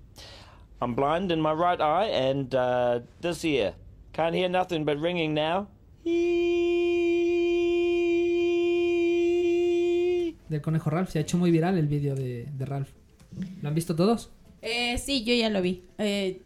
I'm 0.82 0.94
blind 0.96 1.30
in 1.30 1.40
my 1.40 1.52
right 1.52 1.80
eye, 1.80 2.06
and 2.06 2.52
uh, 2.54 3.00
this 3.20 3.44
ear 3.44 3.74
can't 4.12 4.34
hear 4.34 4.48
nothing 4.48 4.84
but 4.84 4.98
ringing 4.98 5.32
now. 5.32 5.68
Del 10.48 10.60
conejo 10.60 10.90
Ralph. 10.90 11.10
Se 11.10 11.18
ha 11.18 11.22
hecho 11.22 11.38
muy 11.38 11.52
viral 11.52 11.78
el 11.78 11.86
vídeo 11.86 12.16
de, 12.16 12.48
de 12.52 12.64
Ralph. 12.64 12.90
¿Lo 13.62 13.68
han 13.68 13.74
visto 13.74 13.94
todos? 13.94 14.30
Eh, 14.64 14.98
sí, 14.98 15.24
yo 15.24 15.34
ya 15.34 15.50
lo 15.50 15.60
vi. 15.62 15.82
Eh, 15.98 16.40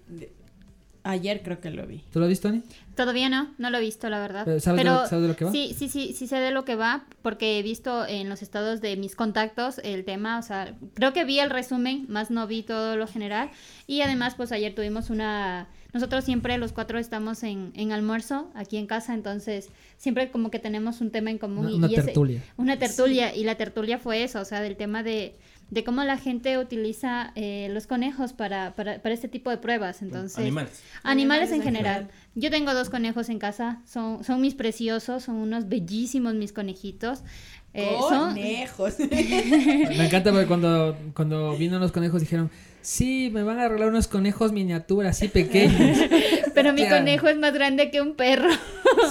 ayer 1.04 1.42
creo 1.42 1.60
que 1.60 1.70
lo 1.70 1.86
vi. 1.86 2.02
¿Tú 2.12 2.18
lo 2.18 2.26
has 2.26 2.28
visto, 2.28 2.48
Ani? 2.48 2.62
Todavía 2.94 3.28
no, 3.28 3.54
no 3.58 3.70
lo 3.70 3.78
he 3.78 3.80
visto, 3.80 4.10
la 4.10 4.18
verdad. 4.18 4.44
Pero 4.44 4.60
¿sabes 4.60 4.82
de 4.84 4.90
lo- 4.90 5.06
sabes 5.06 5.22
de 5.22 5.28
lo 5.28 5.36
que 5.36 5.44
va? 5.44 5.52
Sí, 5.52 5.74
sí, 5.78 5.88
sí, 5.88 6.12
sí 6.12 6.26
sé 6.26 6.36
de 6.36 6.50
lo 6.50 6.64
que 6.64 6.74
va, 6.74 7.06
porque 7.22 7.58
he 7.58 7.62
visto 7.62 8.04
en 8.06 8.28
los 8.28 8.42
estados 8.42 8.80
de 8.80 8.96
mis 8.96 9.14
contactos 9.14 9.78
el 9.84 10.04
tema, 10.04 10.38
o 10.38 10.42
sea, 10.42 10.74
creo 10.94 11.12
que 11.12 11.24
vi 11.24 11.38
el 11.38 11.48
resumen, 11.50 12.06
más 12.08 12.30
no 12.30 12.46
vi 12.46 12.62
todo 12.64 12.96
lo 12.96 13.06
general. 13.06 13.50
Y 13.86 14.00
además, 14.00 14.34
pues 14.34 14.50
ayer 14.52 14.74
tuvimos 14.74 15.10
una... 15.10 15.68
Nosotros 15.94 16.24
siempre 16.24 16.58
los 16.58 16.72
cuatro 16.72 16.98
estamos 16.98 17.42
en, 17.44 17.72
en 17.74 17.92
almuerzo 17.92 18.50
aquí 18.54 18.76
en 18.76 18.86
casa, 18.86 19.14
entonces 19.14 19.70
siempre 19.96 20.30
como 20.30 20.50
que 20.50 20.58
tenemos 20.58 21.00
un 21.00 21.10
tema 21.10 21.30
en 21.30 21.38
común. 21.38 21.66
Una- 21.66 21.70
y- 21.70 21.78
una 21.78 21.86
y 21.88 21.94
ese- 21.94 22.02
tertulia. 22.02 22.42
una 22.58 22.78
tertulia, 22.78 23.34
y 23.34 23.44
la 23.44 23.54
tertulia 23.54 23.98
fue 23.98 24.22
eso, 24.24 24.40
o 24.40 24.44
sea, 24.44 24.60
del 24.60 24.76
tema 24.76 25.02
de, 25.02 25.36
de 25.70 25.84
cómo 25.84 26.02
la 26.04 26.16
gente 26.16 26.56
utiliza 26.58 27.32
eh, 27.34 27.68
los 27.72 27.86
conejos 27.86 28.32
para, 28.32 28.74
para, 28.74 29.02
para 29.02 29.14
este 29.14 29.28
tipo 29.28 29.50
de 29.50 29.58
pruebas. 29.58 30.00
Entonces, 30.02 30.38
Animales. 30.38 30.82
Animales 31.02 31.02
en 31.02 31.10
Animales 31.10 31.50
en 31.52 31.62
general. 31.62 31.94
general. 32.04 32.14
Yo 32.34 32.50
tengo 32.50 32.74
dos 32.74 32.88
conejos 32.90 33.28
en 33.28 33.38
casa, 33.38 33.80
son, 33.84 34.24
son 34.24 34.40
mis 34.40 34.54
preciosos, 34.54 35.24
son 35.24 35.36
unos 35.36 35.68
bellísimos 35.68 36.34
mis 36.34 36.52
conejitos. 36.52 37.22
Eh, 37.74 37.96
son- 38.08 38.30
Conejos. 38.30 38.94
Me 38.98 40.06
encanta 40.06 40.30
porque 40.30 40.46
cuando, 40.46 40.96
cuando 41.14 41.56
vino 41.56 41.78
los 41.78 41.92
conejos 41.92 42.20
dijeron, 42.22 42.50
sí, 42.80 43.30
me 43.32 43.42
van 43.42 43.58
a 43.58 43.64
arreglar 43.64 43.88
unos 43.88 44.08
conejos 44.08 44.52
miniatura 44.52 45.10
así 45.10 45.28
pequeños. 45.28 45.98
Pero 46.54 46.72
mi 46.72 46.88
conejo 46.88 47.28
es 47.28 47.36
más 47.36 47.52
grande 47.52 47.90
que 47.90 48.00
un 48.00 48.14
perro. 48.14 48.50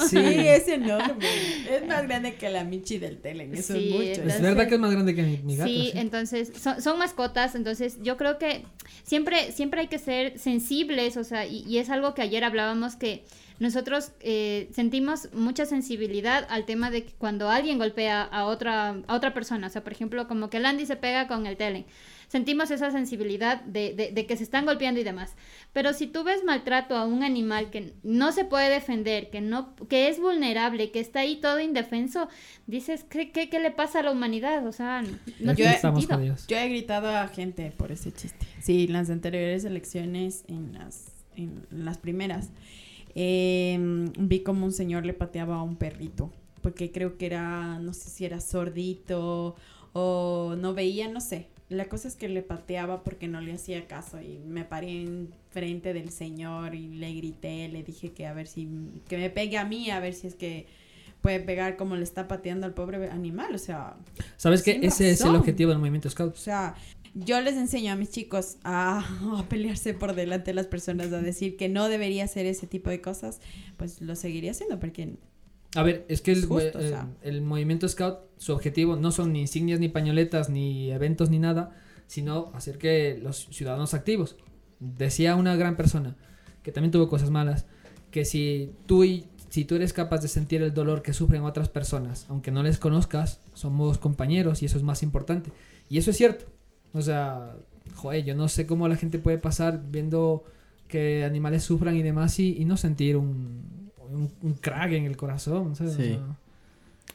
Sí, 0.09 0.17
es 0.21 0.67
enorme. 0.67 1.25
Es 1.69 1.85
más 1.87 2.03
grande 2.03 2.35
que 2.35 2.49
la 2.49 2.63
Michi 2.63 2.97
del 2.97 3.19
Telen. 3.19 3.53
Eso 3.55 3.73
Sí, 3.73 3.89
es 3.93 4.19
mucho. 4.19 4.29
Es 4.29 4.41
verdad 4.41 4.67
que 4.67 4.75
es 4.75 4.79
más 4.79 4.91
grande 4.91 5.15
que 5.15 5.23
mi, 5.23 5.37
mi 5.37 5.55
gato. 5.55 5.69
sí, 5.69 5.89
sí. 5.91 5.97
entonces 5.97 6.51
son, 6.59 6.81
son 6.81 6.99
mascotas, 6.99 7.55
entonces 7.55 7.99
yo 8.01 8.17
creo 8.17 8.37
que 8.37 8.65
siempre, 9.03 9.51
siempre 9.51 9.81
hay 9.81 9.87
que 9.87 9.99
ser 9.99 10.37
sensibles, 10.39 11.15
o 11.15 11.23
sea, 11.23 11.45
y, 11.45 11.63
y 11.67 11.77
es 11.77 11.89
algo 11.89 12.13
que 12.13 12.21
ayer 12.21 12.43
hablábamos 12.43 12.95
que 12.95 13.23
nosotros 13.59 14.11
eh, 14.19 14.69
sentimos 14.71 15.29
mucha 15.33 15.65
sensibilidad 15.65 16.45
al 16.49 16.65
tema 16.65 16.91
de 16.91 17.05
que 17.05 17.13
cuando 17.13 17.49
alguien 17.49 17.79
golpea 17.79 18.21
a 18.21 18.45
otra, 18.45 18.97
a 19.07 19.15
otra 19.15 19.33
persona, 19.33 19.67
o 19.67 19.69
sea, 19.69 19.83
por 19.83 19.93
ejemplo, 19.93 20.27
como 20.27 20.49
que 20.49 20.59
Landy 20.59 20.85
se 20.85 20.95
pega 20.95 21.27
con 21.27 21.47
el 21.47 21.57
tele. 21.57 21.85
Sentimos 22.27 22.71
esa 22.71 22.91
sensibilidad 22.91 23.61
de, 23.61 23.93
de- 23.93 24.11
de 24.11 24.25
que 24.25 24.35
se 24.35 24.43
están 24.43 24.65
golpeando 24.65 24.99
y 24.99 25.03
demás. 25.05 25.35
Pero 25.71 25.93
si 25.93 26.07
tú 26.07 26.23
ves 26.25 26.43
maltrato 26.43 26.95
a 26.97 27.05
un 27.05 27.23
animal 27.23 27.69
que 27.69 27.93
no 28.03 28.31
se 28.33 28.43
puede 28.43 28.69
defender, 28.69 29.29
que, 29.29 29.39
no, 29.39 29.75
que 29.87 30.09
es 30.09 30.19
vulnerable, 30.19 30.91
que 30.91 30.99
está 30.99 31.21
ahí 31.21 31.37
todo 31.37 31.61
indefenso, 31.61 32.27
dices, 32.65 33.05
¿qué, 33.05 33.31
qué, 33.31 33.49
qué 33.49 33.59
le 33.61 33.71
pasa 33.71 33.99
a 33.99 34.03
la 34.03 34.11
humanidad? 34.11 34.67
O 34.67 34.73
sea, 34.73 35.03
no 35.39 35.51
Aquí 35.53 35.61
tiene 35.61 35.77
sentido. 35.79 36.17
Yo 36.47 36.57
he 36.57 36.67
gritado 36.69 37.07
a 37.15 37.27
gente 37.29 37.71
por 37.71 37.91
ese 37.93 38.11
chiste. 38.11 38.45
Sí, 38.61 38.83
en 38.85 38.93
las 38.93 39.09
anteriores 39.09 39.63
elecciones, 39.63 40.43
en 40.49 40.73
las, 40.73 41.13
en 41.37 41.65
las 41.71 41.97
primeras, 41.97 42.49
eh, 43.15 43.77
vi 44.19 44.41
como 44.41 44.65
un 44.65 44.73
señor 44.73 45.05
le 45.05 45.13
pateaba 45.13 45.55
a 45.57 45.63
un 45.63 45.75
perrito. 45.77 46.31
Porque 46.61 46.91
creo 46.91 47.17
que 47.17 47.27
era, 47.27 47.79
no 47.79 47.93
sé 47.93 48.09
si 48.09 48.25
era 48.25 48.41
sordito 48.41 49.55
o 49.93 50.55
no 50.57 50.73
veía, 50.73 51.07
no 51.07 51.21
sé. 51.21 51.47
La 51.69 51.85
cosa 51.85 52.07
es 52.07 52.15
que 52.15 52.29
le 52.29 52.41
pateaba 52.41 53.03
porque 53.03 53.27
no 53.27 53.41
le 53.41 53.53
hacía 53.53 53.87
caso 53.87 54.21
y 54.21 54.39
me 54.45 54.63
paré 54.63 55.01
en 55.01 55.29
frente 55.49 55.93
del 55.93 56.11
señor 56.11 56.75
y 56.75 56.87
le 56.87 57.13
grité, 57.13 57.67
le 57.67 57.83
dije 57.83 58.13
que 58.13 58.25
a 58.25 58.33
ver 58.33 58.47
si, 58.47 58.69
que 59.09 59.17
me 59.17 59.29
pegue 59.29 59.57
a 59.57 59.65
mí, 59.65 59.89
a 59.89 59.99
ver 59.99 60.13
si 60.13 60.27
es 60.27 60.35
que 60.35 60.65
puede 61.21 61.41
pegar 61.41 61.75
como 61.75 61.95
le 61.95 62.03
está 62.03 62.27
pateando 62.27 62.65
al 62.65 62.73
pobre 62.73 63.09
animal, 63.09 63.53
o 63.53 63.57
sea, 63.57 63.97
¿Sabes 64.37 64.63
que 64.63 64.79
ese 64.81 65.11
es 65.11 65.21
el 65.21 65.35
objetivo 65.35 65.71
del 65.71 65.79
movimiento 65.79 66.09
Scout? 66.09 66.35
o 66.35 66.37
sea, 66.37 66.75
yo 67.15 67.41
les 67.41 67.55
enseño 67.55 67.91
a 67.91 67.95
mis 67.95 68.11
chicos 68.11 68.57
a, 68.63 68.99
a 69.37 69.49
pelearse 69.49 69.93
por 69.93 70.15
delante 70.15 70.51
de 70.51 70.55
las 70.55 70.67
personas, 70.67 71.11
a 71.11 71.21
decir 71.21 71.57
que 71.57 71.67
no 71.67 71.89
debería 71.89 72.23
hacer 72.23 72.45
ese 72.45 72.67
tipo 72.67 72.89
de 72.89 73.01
cosas, 73.01 73.41
pues 73.75 74.01
lo 74.01 74.15
seguiría 74.15 74.51
haciendo 74.51 74.79
porque 74.79 75.17
A 75.77 75.83
ver, 75.83 76.05
es 76.09 76.21
que 76.21 76.31
el, 76.31 76.39
Es 76.39 76.45
justo, 76.47 76.79
o 76.79 76.81
sea. 76.81 77.07
el 77.21 77.43
movimiento 77.43 77.87
Scout, 77.87 78.17
su 78.37 78.51
objetivo 78.51 78.95
no 78.95 79.11
son 79.11 79.31
ni 79.31 79.41
insignias, 79.41 79.79
ni 79.79 79.89
pañoletas, 79.89 80.49
ni 80.49 80.89
eventos, 80.89 81.29
ni 81.29 81.37
nada, 81.37 81.77
sino 82.07 82.49
hacer 82.55 82.79
que 82.79 83.19
los 83.21 83.45
ciudadanos 83.51 83.93
activos. 83.93 84.37
Decía 84.79 85.35
una 85.35 85.55
gran 85.55 85.77
persona, 85.77 86.15
que 86.63 86.71
también 86.71 86.91
tuvo 86.91 87.07
cosas 87.09 87.29
malas, 87.29 87.67
que 88.09 88.25
si 88.25 88.71
tú, 88.87 89.03
y, 89.03 89.25
si 89.49 89.65
tú 89.65 89.75
eres 89.75 89.93
capaz 89.93 90.17
de 90.21 90.29
sentir 90.29 90.63
el 90.63 90.73
dolor 90.73 91.03
que 91.03 91.13
sufren 91.13 91.43
otras 91.43 91.69
personas, 91.69 92.25
aunque 92.27 92.49
no 92.49 92.63
les 92.63 92.79
conozcas, 92.79 93.39
somos 93.53 93.99
compañeros 93.99 94.63
y 94.63 94.65
eso 94.65 94.79
es 94.79 94.83
más 94.83 95.03
importante. 95.03 95.51
Y 95.89 95.99
eso 95.99 96.09
es 96.09 96.17
cierto. 96.17 96.45
O 96.93 97.03
sea, 97.03 97.55
joder, 97.93 98.25
yo 98.25 98.33
no 98.33 98.47
sé 98.47 98.65
cómo 98.65 98.87
la 98.87 98.95
gente 98.95 99.19
puede 99.19 99.37
pasar 99.37 99.79
viendo 99.91 100.43
que 100.87 101.23
animales 101.23 101.61
sufran 101.61 101.95
y 101.95 102.01
demás 102.01 102.39
y, 102.39 102.57
y 102.57 102.65
no 102.65 102.77
sentir 102.77 103.15
un, 103.15 103.76
un, 104.11 104.31
un 104.41 104.53
crack 104.53 104.91
en 104.93 105.05
el 105.05 105.17
corazón. 105.17 105.75
¿sabes? 105.75 105.93
O 105.93 105.97
sea, 105.97 106.17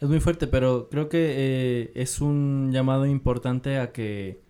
Es 0.00 0.08
muy 0.08 0.20
fuerte, 0.20 0.46
pero 0.46 0.88
creo 0.90 1.08
que 1.08 1.18
eh, 1.36 1.92
es 1.94 2.20
un 2.20 2.70
llamado 2.72 3.06
importante 3.06 3.78
a 3.78 3.92
que 3.92 4.40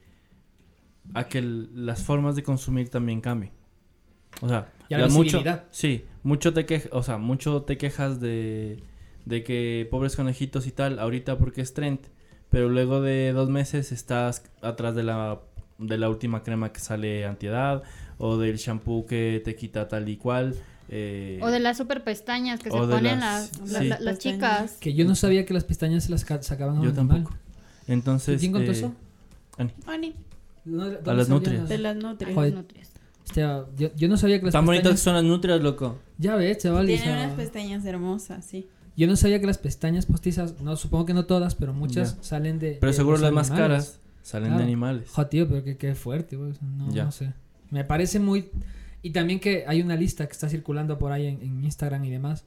a 1.14 1.24
que 1.24 1.42
las 1.42 2.02
formas 2.04 2.36
de 2.36 2.42
consumir 2.42 2.88
también 2.88 3.20
cambien. 3.20 3.52
O 4.40 4.48
sea, 4.48 4.72
Y 4.88 4.94
a 4.94 4.98
la 4.98 5.08
mucho, 5.08 5.42
sí, 5.70 6.04
mucho 6.22 6.54
te 6.54 6.64
quejas, 6.64 6.90
o 6.92 7.02
sea, 7.02 7.18
mucho 7.18 7.62
te 7.62 7.76
quejas 7.76 8.20
de, 8.20 8.82
de 9.26 9.44
que 9.44 9.86
pobres 9.90 10.16
conejitos 10.16 10.66
y 10.66 10.70
tal, 10.72 10.98
ahorita 10.98 11.38
porque 11.38 11.60
es 11.60 11.74
trend, 11.74 12.00
pero 12.48 12.68
luego 12.68 13.00
de 13.00 13.32
dos 13.32 13.50
meses 13.50 13.92
estás 13.92 14.44
atrás 14.62 14.94
de 14.94 15.02
la 15.02 15.40
de 15.78 15.98
la 15.98 16.08
última 16.08 16.42
crema 16.42 16.72
que 16.72 16.80
sale 16.80 17.24
antiedad 17.26 17.82
o 18.18 18.36
del 18.36 18.56
shampoo 18.56 19.04
que 19.06 19.42
te 19.44 19.54
quita 19.56 19.88
tal 19.88 20.08
y 20.08 20.16
cual. 20.16 20.54
Eh, 20.94 21.38
O 21.42 21.48
de 21.48 21.58
las 21.58 21.78
super 21.78 22.04
pestañas 22.04 22.60
que 22.60 22.70
se 22.70 22.76
O 22.76 22.88
ponen 22.88 23.20
las- 23.20 23.58
las, 23.60 23.70
la- 23.72 23.78
sí. 23.80 23.88
la- 23.88 24.00
las 24.00 24.18
chicas. 24.18 24.72
Que 24.80 24.92
yo 24.94 25.04
no 25.06 25.14
sabía 25.14 25.46
que 25.46 25.54
las 25.54 25.64
pestañas 25.64 26.04
se 26.04 26.10
las 26.10 26.24
ca- 26.24 26.42
sacaban 26.42 26.76
a 26.76 26.80
un 26.80 26.84
Yo 26.86 26.90
animal. 26.90 27.22
tampoco. 27.24 27.36
Entonces, 27.88 28.40
¿Quién 28.40 28.52
contó 28.52 28.70
eh, 28.70 28.74
eso? 28.74 28.94
Ani. 29.58 29.72
Ani, 29.86 30.14
¿Dónde- 30.64 31.10
a 31.10 31.14
las 31.14 31.28
nutrias. 31.28 31.68
de 31.68 31.78
las 31.78 31.96
nutrias. 31.96 32.34
Joder. 32.34 32.64
Hostia, 33.24 33.64
yo, 33.78 33.88
yo 33.96 34.08
no 34.08 34.16
sabía 34.16 34.38
que 34.38 34.46
las 34.46 34.52
Tan 34.52 34.66
bonitas 34.66 34.84
que 34.88 34.92
pestañas... 34.94 35.00
son 35.00 35.14
las 35.14 35.24
nutrias, 35.24 35.60
loco. 35.62 35.98
Ya 36.18 36.36
ves, 36.36 36.58
chaval. 36.58 36.84
o 36.84 36.86
Tiene 36.86 37.02
sea, 37.02 37.12
unas 37.24 37.32
pestañas 37.36 37.84
hermosas, 37.86 38.44
sí. 38.44 38.68
Yo 38.96 39.06
no 39.06 39.16
sabía 39.16 39.40
que 39.40 39.46
las 39.46 39.58
pestañas 39.58 40.04
postizas, 40.06 40.60
no 40.60 40.76
supongo 40.76 41.06
que 41.06 41.14
no 41.14 41.24
todas, 41.24 41.54
pero 41.54 41.72
muchas 41.72 42.16
Ya. 42.16 42.22
salen 42.22 42.58
de. 42.58 42.76
Pero 42.80 42.92
de 42.92 42.96
seguro 42.96 43.16
las 43.18 43.32
más 43.32 43.50
animales. 43.50 43.70
caras 43.86 43.98
salen 44.22 44.48
Claro. 44.48 44.58
de 44.58 44.64
animales. 44.64 45.08
Jo, 45.10 45.26
tío, 45.28 45.48
pero 45.48 45.64
qué, 45.64 45.76
qué 45.78 45.94
fuerte, 45.94 46.36
güey. 46.36 46.50
o 46.52 46.54
No, 46.62 46.92
Ya. 46.92 47.04
no 47.04 47.12
sé. 47.12 47.32
Me 47.70 47.84
parece 47.84 48.18
muy. 48.18 48.50
Y 49.02 49.10
también 49.10 49.40
que 49.40 49.64
hay 49.66 49.82
una 49.82 49.96
lista 49.96 50.26
que 50.26 50.32
está 50.32 50.48
circulando 50.48 50.98
por 50.98 51.12
ahí 51.12 51.26
en, 51.26 51.42
en 51.42 51.64
Instagram 51.64 52.04
y 52.04 52.10
demás. 52.10 52.44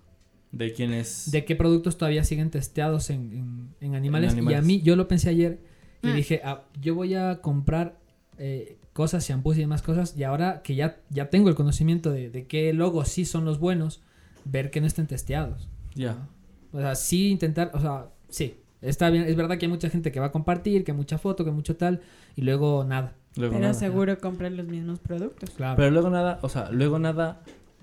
De 0.52 0.72
quienes... 0.74 1.30
De 1.32 1.44
qué 1.44 1.56
productos 1.56 1.98
todavía 1.98 2.24
siguen 2.24 2.50
testeados 2.50 3.10
en, 3.10 3.34
en- 3.34 3.70
en 3.82 3.96
animales. 3.96 4.36
Y 4.36 4.54
a 4.54 4.62
mí, 4.62 4.82
yo 4.82 4.96
lo 4.96 5.08
pensé 5.08 5.30
ayer. 5.30 5.60
Y 6.02 6.08
Mm. 6.08 6.16
dije, 6.16 6.42
ah, 6.46 6.64
yo 6.82 6.96
voy 6.96 7.14
a 7.16 7.42
comprar 7.42 7.98
eh, 8.38 8.78
cosas, 8.94 9.28
shampoos 9.28 9.58
y 9.58 9.62
demás 9.62 9.82
cosas. 9.82 10.16
Y 10.18 10.24
ahora 10.24 10.62
que 10.64 10.76
ya, 10.76 10.98
ya 11.10 11.30
tengo 11.30 11.50
el 11.50 11.56
conocimiento 11.56 12.12
de, 12.12 12.30
de 12.30 12.46
qué 12.48 12.72
logos 12.74 13.10
sí 13.10 13.26
son 13.26 13.44
los 13.44 13.60
buenos, 13.60 14.02
ver 14.46 14.72
que 14.72 14.80
no 14.82 14.88
estén 14.88 15.08
testeados. 15.08 15.68
Ya. 15.94 16.28
O 16.72 16.80
sea, 16.80 16.96
sí 16.96 17.30
intentar, 17.30 17.72
o 17.74 17.80
sea, 17.82 18.08
sí. 18.30 18.56
Está 18.82 19.10
bien, 19.10 19.24
es 19.24 19.36
verdad 19.36 19.58
que 19.58 19.66
hay 19.66 19.72
mucha 19.72 19.90
gente 19.90 20.12
que 20.12 20.20
va 20.20 20.28
a 20.28 20.32
compartir, 20.32 20.84
que 20.84 20.94
mucha 20.94 21.18
foto, 21.18 21.44
que 21.44 21.52
mucho 21.52 21.76
tal, 21.76 22.02
y 22.36 22.42
luego 22.44 22.84
nada. 22.84 23.16
Luego 23.38 23.54
Pero 23.54 23.62
nada. 23.68 23.74
seguro 23.74 24.18
compran 24.20 24.56
los 24.58 24.66
mismos 24.68 25.00
productos. 25.00 25.50
Claro. 25.52 25.76
Pero 25.76 25.92
luego 25.92 26.10
nada, 26.10 26.40
o 26.42 26.50
sea, 26.50 26.70
luego 26.72 27.00
nada 27.00 27.42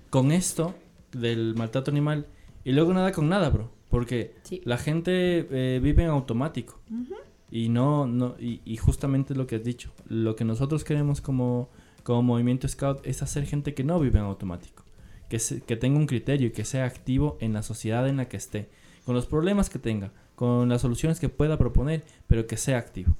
con 0.09 0.31
esto 0.31 0.73
del 1.11 1.53
maltrato 1.55 1.91
animal 1.91 2.25
y 2.63 2.71
luego 2.71 2.93
nada 2.93 3.11
con 3.11 3.29
nada, 3.29 3.49
bro. 3.49 3.71
Porque 3.89 4.33
Sí. 4.43 4.61
la 4.65 4.77
gente 4.77 5.47
eh, 5.51 5.79
vive 5.81 6.03
en 6.03 6.09
automático. 6.09 6.79
Y 7.51 7.69
no, 7.69 8.07
no, 8.07 8.35
y, 8.39 8.61
y 8.65 8.77
justamente 8.77 9.35
lo 9.35 9.45
que 9.45 9.57
has 9.57 9.63
dicho. 9.63 9.91
Lo 10.07 10.35
que 10.35 10.43
nosotros 10.43 10.83
queremos 10.83 11.21
como, 11.21 11.69
como 12.01 12.23
movimiento 12.23 12.67
scout 12.67 13.05
es 13.05 13.21
hacer 13.21 13.45
gente 13.45 13.75
que 13.75 13.83
no 13.83 13.99
vive 13.99 14.17
en 14.17 14.25
automático. 14.25 14.83
Que, 15.29 15.37
se- 15.37 15.61
que 15.61 15.75
tenga 15.75 15.99
un 15.99 16.07
criterio 16.07 16.47
y 16.47 16.51
que 16.51 16.65
sea 16.65 16.85
activo 16.85 17.37
en 17.41 17.53
la 17.53 17.61
sociedad 17.61 18.07
en 18.07 18.17
la 18.17 18.27
que 18.27 18.37
esté. 18.37 18.69
Con 19.05 19.13
los 19.13 19.27
problemas 19.27 19.69
que 19.69 19.77
tenga, 19.77 20.11
con 20.35 20.67
las 20.69 20.81
soluciones 20.81 21.19
que 21.19 21.29
pueda 21.29 21.57
proponer, 21.59 22.03
pero 22.25 22.47
que 22.47 22.57
sea 22.57 22.79
activo. 22.79 23.15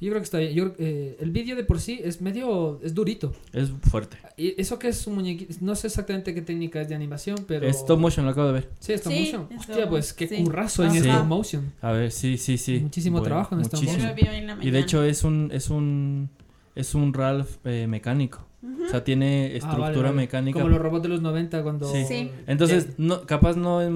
Yo 0.00 0.08
creo 0.08 0.20
que 0.20 0.24
está 0.24 0.38
bien. 0.38 0.52
Yo 0.54 0.72
eh, 0.78 1.16
el 1.20 1.30
vídeo 1.30 1.56
de 1.56 1.64
por 1.64 1.78
sí 1.78 2.00
es 2.02 2.20
medio, 2.22 2.80
es 2.82 2.94
durito. 2.94 3.32
Es 3.52 3.70
fuerte. 3.90 4.16
Y 4.36 4.58
eso 4.60 4.78
que 4.78 4.88
es 4.88 5.06
un 5.06 5.14
muñequito, 5.16 5.52
no 5.60 5.74
sé 5.74 5.88
exactamente 5.88 6.32
qué 6.34 6.40
técnica 6.42 6.80
es 6.80 6.88
de 6.88 6.94
animación, 6.94 7.36
pero... 7.46 7.66
Es 7.66 7.76
stop 7.76 7.98
motion, 8.00 8.24
lo 8.24 8.32
acabo 8.32 8.46
de 8.46 8.52
ver. 8.54 8.70
Sí, 8.78 8.94
stop 8.94 9.12
Sí, 9.12 9.20
motion. 9.24 9.42
stop 9.50 9.58
Hostia, 9.70 9.88
pues 9.90 10.12
qué 10.14 10.26
sí. 10.28 10.42
currazo 10.42 10.84
en 10.84 10.90
Ajá. 10.90 10.98
stop 10.98 11.26
motion. 11.26 11.72
A 11.82 11.92
ver, 11.92 12.10
sí, 12.12 12.38
sí, 12.38 12.56
sí. 12.56 12.78
Muchísimo 12.80 13.20
trabajo 13.22 13.54
en 13.54 13.60
stop 13.60 13.80
muchísimo. 13.82 14.08
En 14.16 14.46
la 14.46 14.56
Y 14.64 14.70
de 14.70 14.78
hecho 14.78 15.04
es 15.04 15.22
un 15.22 15.50
es 15.52 15.68
un 15.70 16.30
es 16.74 16.94
un 16.94 17.12
Ralph 17.12 17.56
eh, 17.64 17.86
mecánico. 17.86 18.46
O 18.62 18.88
sea, 18.90 19.02
tiene 19.04 19.46
Ah, 19.52 19.56
estructura 19.56 19.80
vale, 19.88 20.02
vale. 20.02 20.12
mecánica. 20.12 20.58
Como 20.58 20.68
los 20.70 20.78
robots 20.80 21.02
de 21.04 21.08
los 21.08 21.22
90 21.22 21.62
cuando... 21.62 21.90
Sí. 21.90 22.04
Sí. 22.06 22.30
Entonces, 22.46 22.88
no 22.98 23.22
capaz 23.26 23.56
no 23.56 23.80
es, 23.80 23.90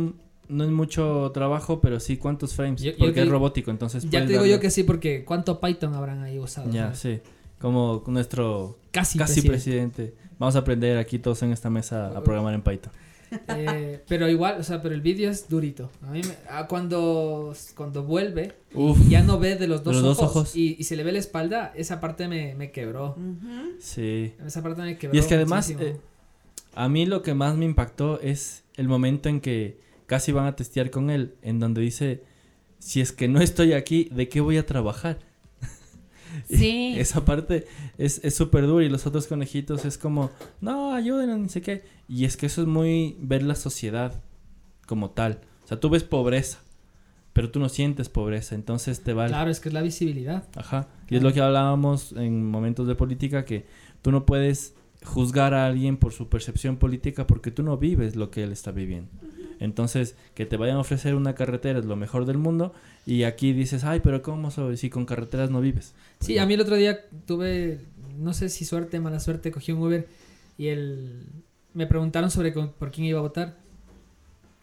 no 0.48 0.64
es 0.64 0.70
mucho 0.70 1.30
trabajo, 1.32 1.80
pero 1.80 2.00
sí 2.00 2.16
cuántos 2.16 2.54
frames, 2.54 2.82
Yo- 2.82 2.92
porque 2.98 3.22
es 3.22 3.28
robótico, 3.28 3.70
entonces 3.70 4.04
Ya 4.10 4.20
te 4.20 4.26
digo 4.28 4.40
darle- 4.40 4.50
yo 4.52 4.60
que 4.60 4.70
sí, 4.70 4.82
porque 4.84 5.24
¿cuánto 5.24 5.60
Python 5.60 5.94
habrán 5.94 6.22
ahí 6.22 6.38
usado? 6.38 6.70
Ya, 6.70 6.94
sí. 6.94 7.20
Como 7.60 8.02
nuestro 8.06 8.76
Casi, 8.90 9.18
casi 9.18 9.40
presidente. 9.42 10.02
presidente. 10.02 10.24
Vamos 10.38 10.56
a 10.56 10.58
aprender 10.60 10.98
aquí 10.98 11.18
todos 11.18 11.42
en 11.42 11.52
esta 11.52 11.70
mesa 11.70 12.08
a 12.16 12.22
programar 12.22 12.54
en 12.54 12.62
Python. 12.62 12.92
Eh, 13.48 14.00
pero 14.06 14.28
igual, 14.28 14.60
o 14.60 14.62
sea, 14.62 14.80
pero 14.82 14.94
el 14.94 15.00
vídeo 15.00 15.28
es 15.30 15.48
durito. 15.48 15.90
A 16.02 16.10
mí 16.10 16.20
me- 16.22 16.36
ah, 16.50 16.66
cuando, 16.68 17.52
cuando 17.74 18.04
vuelve, 18.04 18.52
Uf. 18.74 18.98
ya 19.08 19.22
no 19.22 19.38
ve 19.38 19.56
de 19.56 19.66
los 19.66 19.82
De 19.82 19.92
dos, 19.92 20.20
ojos. 20.20 20.54
Y, 20.54 20.76
y 20.78 20.84
se 20.84 20.94
le 20.94 21.02
ve 21.02 21.10
la 21.12 21.18
espalda, 21.18 21.72
esa 21.74 22.00
parte 22.00 22.28
me, 22.28 22.54
me 22.54 22.70
quebró. 22.70 23.16
Sí. 23.80 24.34
Esa 24.46 24.62
parte 24.62 24.82
me 24.82 24.98
quebró. 24.98 25.16
Y 25.16 25.20
es 25.20 25.26
que 25.26 25.34
además, 25.34 25.70
eh, 25.70 25.96
a 26.74 26.88
mí 26.88 27.06
lo 27.06 27.22
que 27.22 27.34
más 27.34 27.56
me 27.56 27.64
impactó 27.64 28.20
es 28.20 28.62
el 28.76 28.88
momento 28.88 29.28
en 29.28 29.40
que 29.40 29.78
casi 30.06 30.32
van 30.32 30.46
a 30.46 30.56
testear 30.56 30.90
con 30.90 31.10
él, 31.10 31.34
en 31.42 31.60
donde 31.60 31.80
dice, 31.80 32.22
si 32.78 33.00
es 33.00 33.12
que 33.12 33.28
no 33.28 33.40
estoy 33.40 33.72
aquí, 33.72 34.08
¿de 34.12 34.28
qué 34.28 34.40
voy 34.40 34.56
a 34.56 34.66
trabajar? 34.66 35.18
Sí. 36.48 36.94
Esa 36.98 37.24
parte 37.24 37.64
es 37.96 38.20
es 38.24 38.34
súper 38.34 38.66
dura 38.66 38.84
y 38.84 38.88
los 38.88 39.06
otros 39.06 39.28
conejitos 39.28 39.84
es 39.84 39.96
como, 39.96 40.32
no, 40.60 40.92
ayúdenos, 40.92 41.38
ni 41.38 41.48
sé 41.48 41.62
qué. 41.62 41.84
Y 42.08 42.24
es 42.24 42.36
que 42.36 42.46
eso 42.46 42.62
es 42.62 42.66
muy 42.66 43.16
ver 43.20 43.44
la 43.44 43.54
sociedad 43.54 44.20
como 44.86 45.10
tal. 45.10 45.40
O 45.64 45.68
sea, 45.68 45.78
tú 45.78 45.90
ves 45.90 46.02
pobreza, 46.02 46.58
pero 47.32 47.50
tú 47.52 47.60
no 47.60 47.68
sientes 47.68 48.08
pobreza, 48.08 48.56
entonces 48.56 49.02
te 49.02 49.12
vale. 49.12 49.30
Claro, 49.30 49.50
es 49.50 49.60
que 49.60 49.68
es 49.68 49.72
la 49.72 49.82
visibilidad. 49.82 50.44
Ajá. 50.56 50.88
Y 51.08 51.16
es 51.16 51.22
lo 51.22 51.32
que 51.32 51.40
hablábamos 51.40 52.12
en 52.12 52.44
momentos 52.50 52.88
de 52.88 52.96
política, 52.96 53.44
que 53.44 53.66
tú 54.02 54.10
no 54.10 54.26
puedes 54.26 54.74
juzgar 55.04 55.54
a 55.54 55.66
alguien 55.66 55.96
por 55.98 56.12
su 56.12 56.28
percepción 56.28 56.76
política 56.76 57.26
porque 57.26 57.50
tú 57.50 57.62
no 57.62 57.76
vives 57.76 58.16
lo 58.16 58.30
que 58.30 58.42
él 58.42 58.52
está 58.52 58.72
viviendo. 58.72 59.10
Entonces, 59.64 60.16
que 60.34 60.46
te 60.46 60.56
vayan 60.56 60.76
a 60.76 60.80
ofrecer 60.80 61.14
una 61.14 61.34
carretera 61.34 61.78
es 61.78 61.84
lo 61.84 61.96
mejor 61.96 62.24
del 62.26 62.38
mundo 62.38 62.72
y 63.06 63.24
aquí 63.24 63.52
dices, 63.52 63.84
ay, 63.84 64.00
pero 64.00 64.22
¿cómo 64.22 64.50
soy 64.50 64.76
si 64.76 64.90
con 64.90 65.06
carreteras 65.06 65.50
no 65.50 65.60
vives? 65.60 65.94
Sí, 66.20 66.38
a 66.38 66.46
mí 66.46 66.54
el 66.54 66.60
otro 66.60 66.76
día 66.76 67.00
tuve, 67.26 67.80
no 68.18 68.32
sé 68.34 68.48
si 68.48 68.64
suerte, 68.64 69.00
mala 69.00 69.20
suerte, 69.20 69.50
cogí 69.50 69.72
un 69.72 69.80
Uber 69.82 70.06
y 70.56 70.68
el, 70.68 71.22
me 71.72 71.86
preguntaron 71.86 72.30
sobre 72.30 72.52
con- 72.52 72.72
por 72.72 72.90
quién 72.92 73.06
iba 73.06 73.18
a 73.18 73.22
votar. 73.22 73.56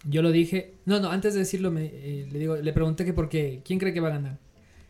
Yo 0.03 0.21
lo 0.23 0.31
dije, 0.31 0.73
no, 0.85 0.99
no, 0.99 1.11
antes 1.11 1.33
de 1.33 1.39
decirlo 1.41 1.69
me, 1.71 1.85
eh, 1.85 2.27
le, 2.31 2.39
digo, 2.39 2.55
le 2.55 2.73
pregunté 2.73 3.05
que 3.05 3.13
por 3.13 3.29
qué, 3.29 3.61
quién 3.63 3.77
cree 3.79 3.93
que 3.93 3.99
va 3.99 4.07
a 4.07 4.11
ganar. 4.13 4.37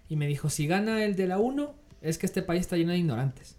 Y 0.08 0.16
me 0.16 0.28
dijo, 0.28 0.50
si 0.50 0.68
gana 0.68 1.04
el 1.04 1.16
de 1.16 1.28
la 1.28 1.38
1, 1.38 1.74
es 2.02 2.18
que 2.18 2.26
este 2.26 2.42
país 2.42 2.62
está 2.62 2.78
lleno 2.78 2.92
de 2.92 2.98
ignorantes. 2.98 3.56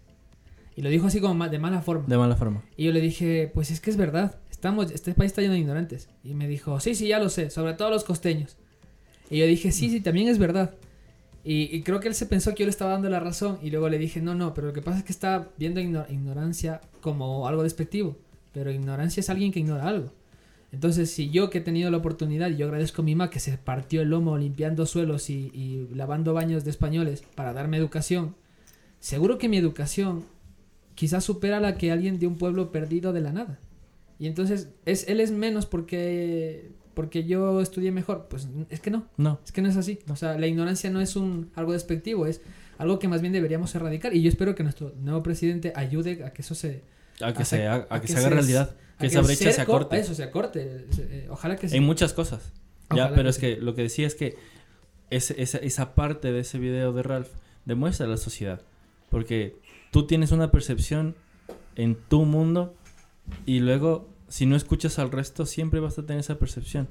Y 0.75 0.81
lo 0.81 0.89
dijo 0.89 1.05
así 1.07 1.19
como 1.21 1.47
de 1.47 1.59
mala 1.59 1.81
forma. 1.81 2.05
De 2.07 2.17
mala 2.17 2.35
forma. 2.35 2.63
Y 2.75 2.85
yo 2.85 2.91
le 2.91 3.01
dije, 3.01 3.51
pues 3.53 3.69
es 3.69 3.79
que 3.79 3.91
es 3.91 3.97
verdad, 3.97 4.37
estamos, 4.63 4.91
este 4.91 5.13
país 5.13 5.31
está 5.31 5.41
lleno 5.41 5.55
de 5.55 5.59
ignorantes. 5.59 6.07
Y 6.23 6.35
me 6.35 6.47
dijo, 6.47 6.79
sí, 6.79 6.95
sí, 6.95 7.09
ya 7.09 7.19
lo 7.19 7.27
sé, 7.27 7.49
sobre 7.49 7.73
todo 7.73 7.89
los 7.89 8.05
costeños. 8.05 8.55
Y 9.29 9.39
yo 9.39 9.45
dije, 9.45 9.73
sí, 9.73 9.89
sí, 9.89 9.99
también 9.99 10.29
es 10.29 10.37
verdad. 10.37 10.73
Y, 11.43 11.81
creo 11.81 11.99
que 11.99 12.07
él 12.07 12.15
se 12.15 12.25
pensó 12.25 12.51
que 12.51 12.59
yo 12.59 12.67
le 12.67 12.69
estaba 12.69 12.91
dando 12.91 13.09
la 13.09 13.19
razón. 13.19 13.59
Y 13.61 13.71
luego 13.71 13.89
le 13.89 13.97
dije, 13.97 14.21
no, 14.21 14.35
no, 14.35 14.53
pero 14.53 14.67
lo 14.67 14.73
que 14.73 14.81
pasa 14.81 14.99
es 14.99 15.03
que 15.03 15.11
está 15.11 15.49
viendo 15.57 15.81
igno- 15.81 16.05
ignorancia 16.09 16.79
como 17.01 17.45
algo 17.45 17.63
despectivo. 17.63 18.15
Pero 18.53 18.71
ignorancia 18.71 19.19
es 19.19 19.29
alguien 19.29 19.51
que 19.51 19.59
ignora 19.59 19.85
algo. 19.85 20.13
Entonces, 20.71 21.11
si 21.11 21.29
yo 21.29 21.49
que 21.49 21.57
he 21.57 21.61
tenido 21.61 21.91
la 21.91 21.97
oportunidad, 21.97 22.49
y 22.49 22.55
yo 22.55 22.65
agradezco 22.67 23.01
a 23.01 23.05
mi 23.05 23.15
mamá 23.15 23.29
que 23.29 23.41
se 23.41 23.57
partió 23.57 24.01
el 24.01 24.11
lomo 24.11 24.37
limpiando 24.37 24.85
suelos 24.85 25.29
y, 25.29 25.51
y 25.53 25.89
lavando 25.93 26.33
baños 26.33 26.63
de 26.63 26.69
españoles 26.69 27.25
para 27.35 27.51
darme 27.51 27.75
educación, 27.75 28.37
seguro 29.01 29.37
que 29.37 29.49
mi 29.49 29.57
educación 29.57 30.23
quizás 30.95 31.25
supera 31.25 31.59
la 31.59 31.75
que 31.77 31.91
alguien 31.91 32.17
de 32.17 32.27
un 32.27 32.37
pueblo 32.37 32.71
perdido 32.71 33.11
de 33.11 33.19
la 33.19 33.33
nada. 33.33 33.59
Y 34.23 34.27
entonces, 34.27 34.69
es, 34.85 35.07
él 35.09 35.19
es 35.19 35.31
menos 35.31 35.65
porque, 35.65 36.71
porque 36.93 37.25
yo 37.25 37.59
estudié 37.59 37.91
mejor. 37.91 38.27
Pues 38.29 38.47
es 38.69 38.79
que 38.79 38.89
no, 38.89 39.05
No. 39.17 39.39
es 39.43 39.51
que 39.51 39.61
no 39.61 39.67
es 39.67 39.75
así. 39.75 39.99
O 40.09 40.15
sea, 40.15 40.37
la 40.37 40.47
ignorancia 40.47 40.89
no 40.89 41.01
es 41.01 41.15
un 41.17 41.51
algo 41.55 41.73
despectivo, 41.73 42.25
es 42.25 42.39
algo 42.77 42.99
que 42.99 43.07
más 43.09 43.19
bien 43.21 43.33
deberíamos 43.33 43.75
erradicar. 43.75 44.15
Y 44.15 44.21
yo 44.21 44.29
espero 44.29 44.55
que 44.55 44.63
nuestro 44.63 44.93
nuevo 45.01 45.21
presidente 45.23 45.73
ayude 45.75 46.23
a 46.23 46.31
que 46.31 46.41
eso 46.41 46.55
se... 46.55 46.83
A 47.21 47.33
que, 47.33 47.41
a 47.41 47.45
se, 47.45 47.67
a 47.67 47.85
a 47.89 47.99
que 47.99 48.07
que 48.07 48.13
se 48.13 48.19
haga 48.19 48.29
se- 48.29 48.33
realidad. 48.35 48.75
Que 48.97 49.07
esa 49.07 49.21
brecha 49.21 49.51
se 49.51 49.59
acorte. 49.61 49.99
Eso, 49.99 50.13
se 50.15 50.23
acorte. 50.23 50.85
Eh, 50.99 51.27
Ojalá 51.29 51.57
que 51.57 51.67
sí. 51.67 51.75
En 51.75 51.83
muchas 51.83 52.13
cosas. 52.13 52.53
Ya, 52.95 53.09
pero 53.09 53.23
que 53.23 53.29
es 53.29 53.35
sí. 53.35 53.41
que 53.41 53.57
lo 53.57 53.75
que 53.75 53.81
decía 53.81 54.07
es 54.07 54.15
que 54.15 54.37
ese- 55.09 55.41
esa, 55.41 55.57
esa 55.57 55.95
parte 55.95 56.31
de 56.31 56.39
ese 56.39 56.59
video 56.59 56.93
de 56.93 57.03
Ralph 57.03 57.27
demuestra 57.65 58.05
a 58.05 58.09
la 58.09 58.17
sociedad. 58.17 58.61
Porque 59.09 59.57
tú 59.91 60.07
tienes 60.07 60.31
una 60.31 60.49
percepción 60.49 61.15
en 61.75 61.95
tu 61.95 62.23
mundo 62.23 62.75
y 63.45 63.59
luego 63.59 64.07
si 64.33 64.47
no 64.47 64.55
escuchas 64.55 64.97
al 64.97 65.11
resto 65.11 65.45
siempre 65.45 65.79
vas 65.79 65.99
a 65.99 66.05
tener 66.07 66.21
esa 66.21 66.39
percepción. 66.39 66.87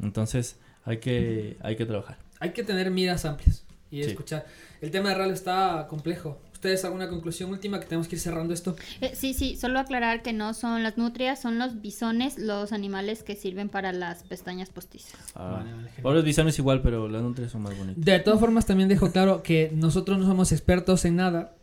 Entonces 0.00 0.56
hay 0.84 0.98
que, 0.98 1.56
hay 1.62 1.74
que 1.74 1.84
trabajar. 1.84 2.16
Hay 2.38 2.52
que 2.52 2.62
tener 2.62 2.92
miras 2.92 3.24
amplias 3.24 3.64
y 3.90 4.04
Sí. 4.04 4.10
escuchar. 4.10 4.46
El 4.80 4.92
tema 4.92 5.08
de 5.08 5.16
Ralph 5.16 5.34
está 5.34 5.86
complejo. 5.90 6.40
¿Ustedes 6.52 6.84
alguna 6.84 7.08
conclusión 7.08 7.50
última 7.50 7.80
que 7.80 7.86
tenemos 7.86 8.06
que 8.06 8.14
ir 8.14 8.20
cerrando 8.20 8.54
esto? 8.54 8.76
Eh, 9.00 9.12
sí, 9.16 9.34
sí, 9.34 9.56
solo 9.56 9.80
aclarar 9.80 10.22
que 10.22 10.32
no 10.32 10.54
son 10.54 10.84
las 10.84 10.96
nutrias, 10.96 11.40
son 11.42 11.58
los 11.58 11.80
bisones 11.80 12.38
los 12.38 12.72
animales 12.72 13.24
que 13.24 13.34
sirven 13.34 13.68
para 13.68 13.90
las 13.92 14.22
pestañas 14.22 14.68
postizas. 14.70 15.18
Ah, 15.34 15.54
Vale, 15.56 15.72
vale, 15.72 15.88
genial. 15.88 16.02
Pobres 16.04 16.22
visiones 16.24 16.56
igual, 16.60 16.82
pero 16.82 17.08
las 17.08 17.22
nutrias 17.22 17.50
son 17.50 17.62
más 17.62 17.76
bonitas. 17.76 18.04
De 18.04 18.20
todas 18.20 18.38
formas, 18.38 18.64
también 18.66 18.88
dejo 18.88 19.10
claro 19.10 19.42
que 19.42 19.72
nosotros 19.74 20.18
no 20.18 20.26
somos 20.26 20.52
expertos 20.52 21.04
en 21.04 21.16
nada. 21.16 21.54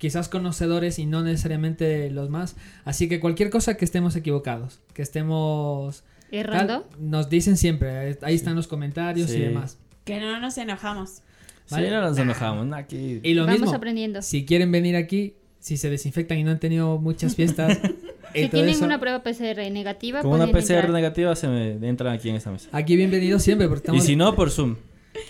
Quizás 0.00 0.30
conocedores 0.30 0.98
y 0.98 1.04
no 1.04 1.22
necesariamente 1.22 2.10
los 2.10 2.30
más. 2.30 2.56
Así 2.86 3.06
que 3.06 3.20
cualquier 3.20 3.50
cosa 3.50 3.76
que 3.76 3.84
estemos 3.84 4.16
equivocados, 4.16 4.80
que 4.94 5.02
estemos... 5.02 6.04
¿Errando? 6.32 6.84
tal, 6.84 7.10
nos 7.10 7.28
dicen 7.28 7.58
siempre. 7.58 8.16
Ahí 8.22 8.34
están 8.34 8.56
los 8.56 8.66
comentarios 8.66 9.30
y 9.30 9.40
demás. 9.40 9.76
Que 10.04 10.18
no 10.18 10.40
nos 10.40 10.56
enojamos. 10.56 11.20
Vale. 11.68 11.88
Sí, 11.88 11.92
no 11.92 12.00
nos 12.00 12.16
enojamos. 12.16 12.66
no, 12.66 12.76
aquí... 12.76 13.20
Y 13.22 13.34
lo 13.34 13.44
Vamos 13.44 13.60
mismo, 13.60 13.76
aprendiendo. 13.76 14.22
si 14.22 14.46
quieren 14.46 14.72
venir 14.72 14.96
aquí, 14.96 15.34
si 15.58 15.76
se 15.76 15.90
desinfectan 15.90 16.38
y 16.38 16.44
no 16.44 16.52
han 16.52 16.60
tenido 16.60 16.96
muchas 16.98 17.36
fiestas... 17.36 17.78
Si 18.32 18.48
tienen 18.48 18.70
eso, 18.70 18.84
una 18.84 19.00
prueba 19.00 19.24
PCR 19.24 19.70
negativa, 19.72 20.22
Como 20.22 20.34
una 20.34 20.46
PCR 20.46 20.58
entrar. 20.60 20.90
negativa 20.90 21.34
se 21.34 21.48
me 21.48 21.72
entran 21.88 22.14
aquí 22.14 22.28
en 22.28 22.36
esta 22.36 22.52
mesa. 22.52 22.68
Aquí 22.72 22.94
bienvenidos 22.94 23.42
siempre. 23.42 23.68
Porque 23.68 23.90
Y 23.92 24.00
si 24.00 24.14
no, 24.14 24.36
por 24.36 24.50
Zoom. 24.50 24.76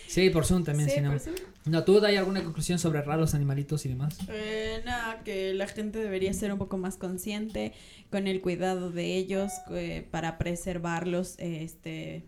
Sí, 0.07 0.29
por 0.29 0.45
Zoom 0.45 0.64
también. 0.64 0.89
Sí, 0.91 0.97
si 0.97 1.01
no. 1.01 1.11
por 1.12 1.21
Zoom. 1.21 1.35
No, 1.67 1.85
¿tú 1.85 2.03
hay 2.05 2.17
alguna 2.17 2.43
conclusión 2.43 2.79
sobre 2.79 3.03
raros 3.03 3.35
animalitos 3.35 3.85
y 3.85 3.91
demás? 3.91 4.19
Eh, 4.29 4.81
nada, 4.85 5.23
que 5.25 5.53
la 5.53 5.67
gente 5.67 5.99
debería 5.99 6.33
ser 6.33 6.53
un 6.53 6.59
poco 6.59 6.79
más 6.79 6.97
consciente 6.97 7.73
con 8.11 8.27
el 8.27 8.41
cuidado 8.41 8.91
de 8.91 9.17
ellos 9.17 9.53
eh, 9.71 10.07
para 10.11 10.39
preservarlos 10.39 11.35
este 11.39 12.25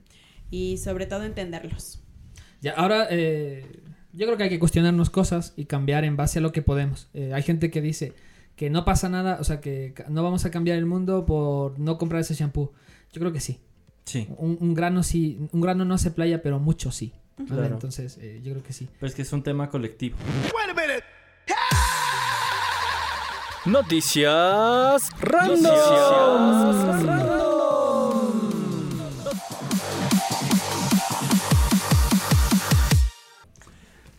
y 0.50 0.76
sobre 0.76 1.06
todo 1.06 1.24
entenderlos. 1.24 2.02
Ya, 2.60 2.72
ahora 2.72 3.06
eh, 3.10 3.64
yo 4.12 4.26
creo 4.26 4.36
que 4.36 4.44
hay 4.44 4.50
que 4.50 4.58
cuestionarnos 4.58 5.08
cosas 5.08 5.54
y 5.56 5.64
cambiar 5.64 6.04
en 6.04 6.16
base 6.16 6.38
a 6.38 6.42
lo 6.42 6.52
que 6.52 6.60
podemos. 6.60 7.08
Eh, 7.14 7.32
hay 7.34 7.42
gente 7.42 7.70
que 7.70 7.80
dice 7.80 8.12
que 8.54 8.68
no 8.68 8.84
pasa 8.84 9.08
nada, 9.08 9.38
o 9.40 9.44
sea, 9.44 9.60
que 9.60 9.94
no 10.10 10.22
vamos 10.22 10.44
a 10.44 10.50
cambiar 10.50 10.76
el 10.76 10.84
mundo 10.84 11.24
por 11.24 11.78
no 11.78 11.96
comprar 11.96 12.20
ese 12.20 12.34
shampoo. 12.34 12.72
Yo 13.12 13.20
creo 13.20 13.32
que 13.32 13.40
sí. 13.40 13.60
Sí. 14.04 14.28
Un, 14.36 14.58
un 14.60 14.74
grano 14.74 15.02
sí, 15.02 15.38
un 15.52 15.60
grano 15.62 15.86
no 15.86 15.94
hace 15.94 16.10
playa, 16.10 16.42
pero 16.42 16.60
mucho 16.60 16.92
sí. 16.92 17.14
¿Vale? 17.38 17.48
Claro. 17.48 17.74
Entonces, 17.74 18.18
eh, 18.20 18.40
yo 18.42 18.52
creo 18.52 18.62
que 18.62 18.72
sí. 18.72 18.88
Pero 18.98 19.08
es 19.08 19.14
que 19.14 19.22
es 19.22 19.32
un 19.32 19.42
tema 19.42 19.68
colectivo. 19.68 20.16
Noticias 23.64 25.10
random. 25.20 25.72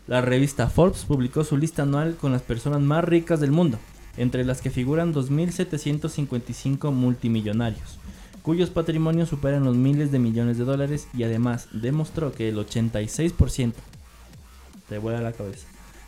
La 0.07 0.22
revista 0.22 0.70
Forbes 0.70 1.03
publicó 1.05 1.43
su 1.43 1.57
lista 1.57 1.84
anual 1.84 2.16
con 2.16 2.32
las 2.32 2.41
personas 2.41 2.80
más 2.80 3.03
ricas 3.03 3.41
del 3.41 3.51
mundo, 3.51 3.80
entre 4.16 4.45
las 4.45 4.61
que 4.61 4.70
figuran 4.70 5.14
2.755 5.14 6.91
multimillonarios, 6.91 7.97
cuyos 8.43 8.69
patrimonios 8.69 9.29
superan 9.29 9.63
los 9.63 9.75
miles 9.75 10.11
de 10.11 10.19
millones 10.19 10.57
de 10.59 10.65
dólares 10.65 11.07
y 11.15 11.23
además 11.23 11.67
demostró 11.71 12.31
que 12.33 12.49
el 12.49 12.57
86%, 12.57 13.73
te 14.89 14.97
vuela 14.99 15.21
la 15.21 15.31
cabeza, 15.31 15.65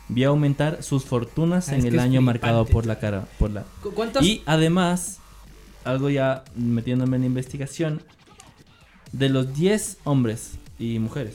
vio 0.08 0.28
aumentar 0.28 0.82
sus 0.84 1.04
fortunas 1.04 1.70
Ah, 1.70 1.76
en 1.76 1.86
el 1.86 1.98
año 1.98 2.20
marcado 2.20 2.64
por 2.66 2.86
la 2.86 2.98
cara, 3.00 3.26
por 3.38 3.50
la... 3.50 3.64
¿Cu- 3.82 3.90
¿Cuántos? 3.92 4.24
Y 4.24 4.42
además, 4.46 5.18
algo 5.84 6.10
ya 6.10 6.44
metiéndome 6.54 7.16
en 7.16 7.22
la 7.22 7.26
investigación, 7.26 8.02
de 9.12 9.28
los 9.30 9.54
10 9.54 9.98
hombres 10.04 10.52
y 10.78 10.98
mujeres. 10.98 11.34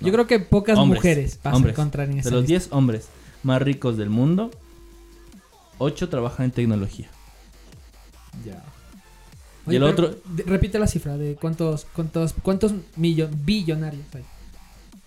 Yo 0.00 0.12
creo 0.12 0.26
que 0.26 0.38
pocas 0.38 0.78
mujeres 0.78 1.38
vas 1.42 1.52
a 1.52 1.56
hombres. 1.56 1.74
encontrar 1.74 2.08
en 2.08 2.18
esa 2.20 2.28
De 2.30 2.34
los 2.36 2.42
lista. 2.48 2.66
10 2.66 2.72
hombres 2.72 3.08
más 3.42 3.60
ricos 3.60 3.96
del 3.96 4.10
mundo, 4.10 4.50
8 5.78 6.08
trabajan 6.08 6.44
en 6.46 6.50
tecnología. 6.52 7.10
Ya. 8.46 8.62
Y 9.66 9.76
el 9.76 9.82
otro- 9.84 10.16
repite 10.46 10.78
la 10.78 10.86
cifra 10.86 11.16
de 11.16 11.34
cuántos 11.36 11.86
cuántos 11.94 12.34
cuántos 12.42 12.72
millo- 12.96 13.28
billonarios 13.44 14.04
hay. 14.14 14.22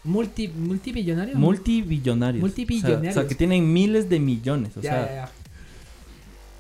Multi 0.06 0.47
multibillonarios. 0.47 1.38
Multibillonarios. 1.38 2.41
Multibillonarios. 2.41 2.99
O 2.99 3.14
sea, 3.14 3.22
o 3.22 3.24
sea, 3.24 3.28
que 3.28 3.36
tienen 3.36 3.74
miles 3.74 4.08
de 4.10 4.20
millones. 4.20 4.78
O 4.78 4.82
Ya, 4.82 4.91
sea, 4.91 5.06
ya, 5.08 5.14
ya. 5.16 5.32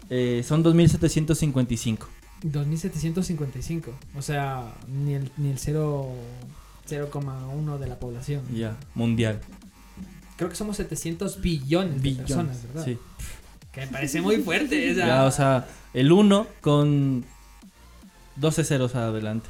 eh, 0.09 0.43
son 0.43 0.63
2.755. 0.63 2.07
2755. 2.43 3.91
O 4.15 4.21
sea, 4.21 4.73
ni 4.87 5.13
el 5.13 5.31
ni 5.37 5.49
el 5.51 5.57
0 5.59 6.09
0,1 6.89 7.77
de 7.79 7.87
la 7.87 7.97
población. 7.99 8.41
Ya, 8.53 8.77
mundial. 8.93 9.39
Creo 10.37 10.49
que 10.49 10.55
somos 10.55 10.77
700 10.77 11.41
billones, 11.41 12.01
Billones, 12.01 12.17
de 12.17 12.23
personas, 12.35 12.63
¿verdad? 12.67 12.85
sí. 12.85 12.97
Que 13.71 13.81
me 13.81 13.87
parece 13.87 14.21
muy 14.21 14.37
fuerte. 14.37 14.93
Ya, 14.95 15.23
o 15.25 15.31
sea, 15.31 15.67
el 15.93 16.11
1 16.11 16.47
con 16.61 17.25
12 18.35 18.63
ceros 18.63 18.95
adelante. 18.95 19.47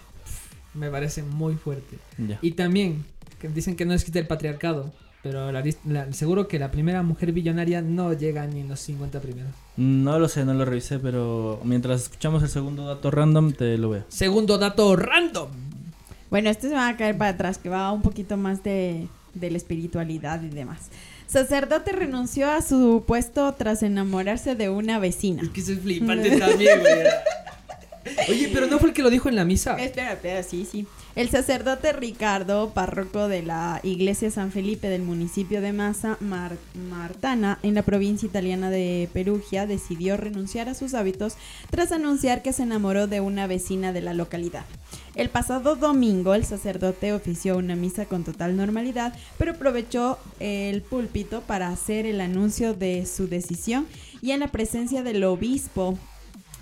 Me 0.74 0.90
parece 0.90 1.24
muy 1.24 1.56
fuerte. 1.56 1.98
Ya. 2.18 2.38
Y 2.42 2.52
también, 2.52 3.06
que 3.40 3.48
dicen 3.48 3.76
que 3.76 3.86
no 3.86 3.94
existe 3.94 4.20
el 4.20 4.28
patriarcado. 4.28 4.92
Pero 5.24 5.52
la 5.52 5.64
lis- 5.64 5.80
la- 5.86 6.14
seguro 6.14 6.48
que 6.48 6.60
la 6.60 6.70
primera 6.70 7.02
mujer 7.02 7.32
billonaria 7.32 7.82
no 7.82 8.14
llega 8.14 8.46
ni 8.46 8.60
en 8.60 8.68
los 8.70 8.80
50 8.82 9.20
primeros. 9.22 9.52
No 9.76 10.20
lo 10.20 10.28
sé, 10.28 10.46
no 10.46 10.54
lo 10.54 10.66
revisé, 10.66 11.00
pero 11.00 11.60
mientras 11.64 12.04
escuchamos 12.04 12.44
el 12.44 12.50
segundo 12.50 12.86
dato 12.86 13.10
random, 13.10 13.54
te 13.54 13.76
lo 13.80 13.90
veo. 13.90 14.04
Segundo 14.10 14.60
dato 14.60 14.96
random. 14.96 15.50
Bueno, 16.30 16.52
este 16.52 16.70
se 16.70 16.76
va 16.76 16.90
a 16.90 16.96
caer 16.98 17.18
para 17.18 17.32
atrás, 17.32 17.58
que 17.58 17.70
va 17.70 17.92
un 17.92 18.04
poquito 18.04 18.38
más 18.38 18.62
de, 18.64 19.08
de 19.34 19.50
la 19.50 19.58
espiritualidad 19.58 20.44
y 20.44 20.50
demás. 20.50 20.90
Sacerdote 21.26 21.92
renunció 21.92 22.52
a 22.52 22.62
su 22.62 23.04
puesto 23.08 23.52
tras 23.54 23.82
enamorarse 23.82 24.54
de 24.56 24.70
una 24.70 25.00
vecina. 25.00 25.42
Que 25.54 25.62
eso 25.62 25.72
es 25.72 25.80
flipante 25.80 26.38
también, 26.38 26.82
güey. 26.82 27.00
Oye, 28.30 28.50
pero 28.54 28.68
no 28.68 28.80
fue 28.80 28.90
el 28.90 28.94
que 28.94 29.02
lo 29.02 29.10
dijo 29.10 29.30
en 29.30 29.36
la 29.36 29.46
misa. 29.46 29.76
Espera, 29.78 30.14
espera, 30.14 30.44
sí, 30.44 30.68
sí. 30.70 30.86
El 31.16 31.30
sacerdote 31.30 31.94
Ricardo, 31.94 32.72
párroco 32.74 33.28
de 33.28 33.42
la 33.42 33.80
iglesia 33.84 34.30
San 34.32 34.52
Felipe 34.52 34.90
del 34.90 35.02
municipio 35.02 35.62
de 35.62 35.72
Massa 35.74 36.18
Mar- 36.20 36.58
Martana, 36.90 37.58
en 37.64 37.74
la 37.74 37.84
provincia 37.84 38.28
italiana 38.28 38.70
de 38.70 39.10
Perugia, 39.14 39.66
decidió 39.66 40.18
renunciar 40.18 40.68
a 40.70 40.74
sus 40.76 40.94
hábitos 40.94 41.36
tras 41.70 41.92
anunciar 41.92 42.42
que 42.42 42.54
se 42.54 42.64
enamoró 42.64 43.08
de 43.08 43.22
una 43.22 43.48
vecina 43.48 43.94
de 43.94 44.02
la 44.02 44.14
localidad. 44.14 44.66
El 45.16 45.30
pasado 45.30 45.76
domingo, 45.76 46.36
el 46.36 46.44
sacerdote 46.44 47.14
ofició 47.14 47.58
una 47.58 47.76
misa 47.76 48.06
con 48.06 48.24
total 48.26 48.58
normalidad, 48.58 49.14
pero 49.38 49.52
aprovechó 49.52 50.20
el 50.40 50.82
púlpito 50.82 51.42
para 51.42 51.70
hacer 51.70 52.06
el 52.06 52.20
anuncio 52.20 52.74
de 52.74 53.06
su 53.06 53.28
decisión 53.30 53.88
y 54.22 54.32
en 54.32 54.42
la 54.42 54.50
presencia 54.50 55.02
del 55.04 55.24
obispo, 55.24 55.98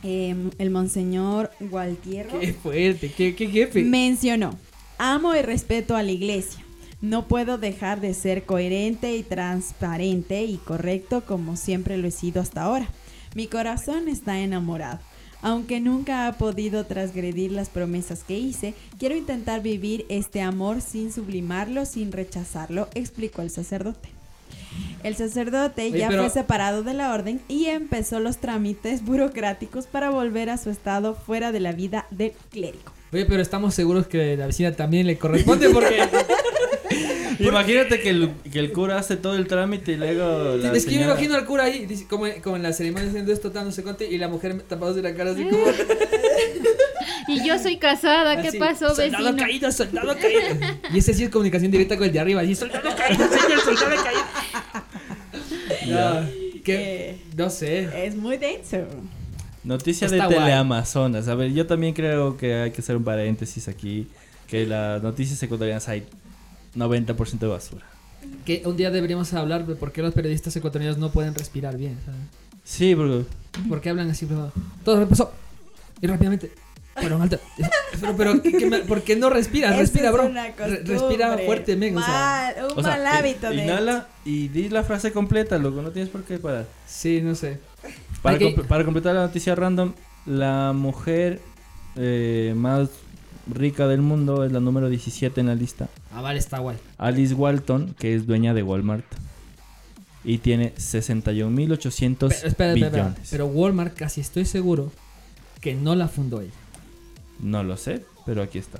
em, 0.03 0.51
el 0.57 0.69
monseñor 0.69 1.51
Gualtierro. 1.59 2.39
Qué 2.39 2.53
fuerte, 2.53 3.11
qué, 3.11 3.35
qué 3.35 3.47
jefe. 3.47 3.83
Mencionó, 3.83 4.57
amo 4.97 5.35
y 5.35 5.41
respeto 5.41 5.95
a 5.95 6.03
la 6.03 6.11
iglesia. 6.11 6.63
No 7.01 7.27
puedo 7.27 7.57
dejar 7.57 7.99
de 7.99 8.13
ser 8.13 8.45
coherente 8.45 9.15
y 9.15 9.23
transparente 9.23 10.43
y 10.43 10.57
correcto 10.57 11.25
como 11.25 11.57
siempre 11.57 11.97
lo 11.97 12.07
he 12.07 12.11
sido 12.11 12.41
hasta 12.41 12.61
ahora. 12.61 12.87
Mi 13.35 13.47
corazón 13.47 14.07
está 14.07 14.39
enamorado. 14.39 14.99
Aunque 15.41 15.81
nunca 15.81 16.27
ha 16.27 16.37
podido 16.37 16.85
transgredir 16.85 17.51
las 17.51 17.67
promesas 17.67 18.23
que 18.23 18.39
hice, 18.39 18.73
quiero 18.97 19.17
intentar 19.17 19.61
vivir 19.61 20.05
este 20.07 20.41
amor 20.41 20.79
sin 20.79 21.11
sublimarlo, 21.11 21.85
sin 21.85 22.13
rechazarlo, 22.13 22.87
explicó 22.93 23.41
el 23.41 23.49
sacerdote. 23.49 24.07
El 25.03 25.15
sacerdote 25.15 25.83
Oye, 25.89 25.99
ya 25.99 26.07
pero- 26.07 26.23
fue 26.23 26.29
separado 26.31 26.83
de 26.83 26.93
la 26.93 27.13
orden 27.13 27.41
y 27.47 27.65
empezó 27.65 28.19
los 28.19 28.37
trámites 28.37 29.03
burocráticos 29.05 29.85
para 29.85 30.09
volver 30.09 30.49
a 30.49 30.57
su 30.57 30.69
estado 30.69 31.15
fuera 31.15 31.51
de 31.51 31.59
la 31.59 31.71
vida 31.73 32.05
del 32.09 32.31
clérigo. 32.51 32.91
Oye, 33.11 33.25
pero 33.25 33.41
estamos 33.41 33.75
seguros 33.75 34.07
que 34.07 34.35
la 34.37 34.47
vecina 34.47 34.71
también 34.71 35.05
le 35.05 35.17
corresponde 35.17 35.69
porque. 35.69 36.03
Imagínate 37.39 37.99
que 37.99 38.09
el, 38.09 38.31
que 38.51 38.59
el 38.59 38.71
cura 38.71 38.97
hace 38.97 39.17
todo 39.17 39.35
el 39.35 39.47
trámite 39.47 39.93
y 39.93 39.95
luego 39.97 40.55
la 40.57 40.71
es 40.73 40.85
que 40.85 40.93
yo 40.93 40.99
me 40.99 41.05
imagino 41.05 41.35
al 41.35 41.45
cura 41.45 41.63
ahí, 41.63 41.85
dice, 41.85 42.05
como, 42.07 42.25
como 42.43 42.55
en 42.55 42.63
la 42.63 42.73
ceremonia 42.73 43.09
haciendo 43.09 43.31
esto, 43.33 43.51
tal, 43.51 43.65
no 43.65 43.71
sé 43.71 43.83
cuánto, 43.83 44.03
y 44.03 44.17
la 44.17 44.27
mujer 44.27 44.61
tapados 44.63 44.95
de 44.95 45.01
la 45.01 45.13
cara 45.15 45.31
así 45.31 45.43
como. 45.45 45.63
Y 47.25 47.47
yo 47.47 47.57
soy 47.57 47.77
casada, 47.77 48.41
¿qué 48.41 48.49
así, 48.49 48.59
pasó, 48.59 48.93
Soldado 48.93 49.23
vecino? 49.23 49.37
caído, 49.37 49.71
soldado 49.71 50.13
caído. 50.17 50.41
Y 50.93 50.97
ese 50.97 51.13
sí 51.13 51.23
es 51.23 51.29
comunicación 51.29 51.71
directa 51.71 51.95
con 51.95 52.07
el 52.07 52.11
de 52.11 52.19
arriba, 52.19 52.41
así, 52.41 52.53
soldado 52.53 52.89
caído, 52.95 53.25
señor, 53.29 53.61
soldado 53.61 53.95
caído. 54.03 54.23
Que, 56.63 57.17
no 57.35 57.49
sé. 57.49 57.89
Es 58.05 58.15
muy 58.15 58.37
denso. 58.37 58.77
Noticia 59.65 60.05
Está 60.07 60.29
de. 60.29 60.35
Teleamazonas. 60.35 61.27
A 61.27 61.35
ver, 61.35 61.51
yo 61.51 61.67
también 61.67 61.93
creo 61.93 62.37
que 62.37 62.53
hay 62.53 62.71
que 62.71 62.79
hacer 62.81 62.95
un 62.95 63.03
paréntesis 63.03 63.67
aquí. 63.67 64.07
Que 64.47 64.65
las 64.65 65.03
noticias 65.03 65.43
ecuatorianas 65.43 65.89
hay 65.89 66.05
90% 66.75 67.39
de 67.39 67.47
basura. 67.47 67.85
Que 68.45 68.61
un 68.65 68.77
día 68.77 68.89
deberíamos 68.91 69.33
hablar 69.33 69.65
de 69.65 69.75
por 69.75 69.91
qué 69.91 70.01
los 70.01 70.13
periodistas 70.13 70.55
ecuatorianos 70.55 70.97
no 70.97 71.11
pueden 71.11 71.33
respirar 71.35 71.77
bien, 71.77 71.97
¿sabes? 72.05 72.19
Sí, 72.63 72.93
bro. 72.93 73.25
¿Por 73.67 73.81
qué 73.81 73.89
hablan 73.89 74.09
así? 74.09 74.27
Todo 74.85 74.99
repasó. 74.99 75.31
Y 76.01 76.07
rápidamente. 76.07 76.51
Pero, 76.95 77.19
alto. 77.21 77.39
Pero, 77.99 78.15
pero 78.17 78.41
¿qué- 78.41 78.83
¿por 78.87 79.01
qué 79.01 79.15
no 79.15 79.29
respiras? 79.31 79.71
Eso 79.71 79.79
Respira, 79.81 80.07
es 80.09 80.13
bro. 80.13 80.25
una 80.27 80.43
Re- 80.45 80.53
costumbre. 80.53 80.93
respira 80.93 81.37
fuerte, 81.39 81.75
men. 81.75 81.97
O 81.97 82.01
sea, 82.03 82.55
un 82.71 82.79
O 82.79 82.83
sea, 82.83 82.91
mal 82.97 83.01
eh, 83.01 83.07
hábito 83.07 83.49
de 83.49 83.55
Inhala 83.63 84.07
y 84.23 84.47
di 84.49 84.69
la 84.69 84.83
frase 84.83 85.11
completa, 85.11 85.57
loco. 85.57 85.81
No 85.81 85.89
tienes 85.91 86.09
por 86.11 86.23
qué 86.23 86.37
parar. 86.37 86.67
sí, 86.87 87.19
no 87.21 87.33
sé. 87.35 87.57
Para, 88.21 88.37
para 88.67 88.85
completar 88.85 89.15
la 89.15 89.21
noticia 89.25 89.55
random, 89.55 89.93
la 90.27 90.71
mujer 90.73 91.41
eh, 91.95 92.53
más 92.55 92.89
rica 93.47 93.87
del 93.87 94.01
mundo 94.01 94.43
es 94.45 94.51
la 94.51 94.59
número 94.59 94.89
17 94.89 95.41
en 95.41 95.47
la 95.47 95.55
lista. 95.55 95.89
Ah, 96.13 96.21
vale, 96.21 96.39
está 96.39 96.59
guay. 96.59 96.77
Alice 96.97 97.33
Walton, 97.33 97.95
que 97.99 98.15
es 98.15 98.25
dueña 98.27 98.53
de 98.53 98.63
Walmart. 98.63 99.05
Y 100.25 100.37
tiene 100.37 100.73
61.800 100.75 102.17
Pero, 102.17 102.31
espera, 102.31 102.47
espera, 102.47 102.73
billones. 102.75 103.07
espera. 103.07 103.27
Pero 103.31 103.47
Walmart 103.47 103.93
casi 103.95 104.21
estoy 104.21 104.45
seguro 104.45 104.91
que 105.59 105.75
no 105.75 105.95
la 105.95 106.07
fundó 106.07 106.39
ella. 106.41 106.51
No 107.39 107.63
lo 107.63 107.75
sé, 107.77 108.05
pero 108.25 108.41
aquí 108.41 108.57
está. 108.59 108.79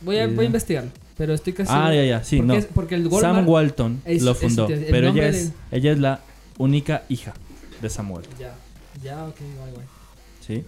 Voy 0.00 0.18
a, 0.18 0.28
Sí, 0.28 0.34
voy 0.34 0.44
a 0.44 0.46
investigarlo. 0.46 0.90
Pero 1.16 1.34
estoy 1.34 1.52
casi 1.52 1.70
Ah, 1.72 1.94
ya, 1.94 2.04
ya, 2.04 2.24
sí, 2.24 2.38
porque 2.38 2.46
no. 2.52 2.54
es- 2.58 2.66
porque 2.66 2.94
el 2.96 3.06
Walmart 3.06 3.36
Sam 3.36 3.48
Walton 3.48 4.02
es- 4.04 4.22
lo 4.22 4.34
fundó, 4.34 4.66
pero 4.66 5.08
ella 5.10 5.28
es, 5.28 5.52
ella 5.70 5.92
es 5.92 5.98
la 5.98 6.20
única 6.58 7.04
hija 7.08 7.34
de 7.80 7.88
Samuel. 7.88 8.24
Ya, 8.40 8.54
ya, 9.04 9.24
ok, 9.24 9.36
guay, 9.58 9.72
guay. 9.74 9.86
¿Sí? 10.44 10.64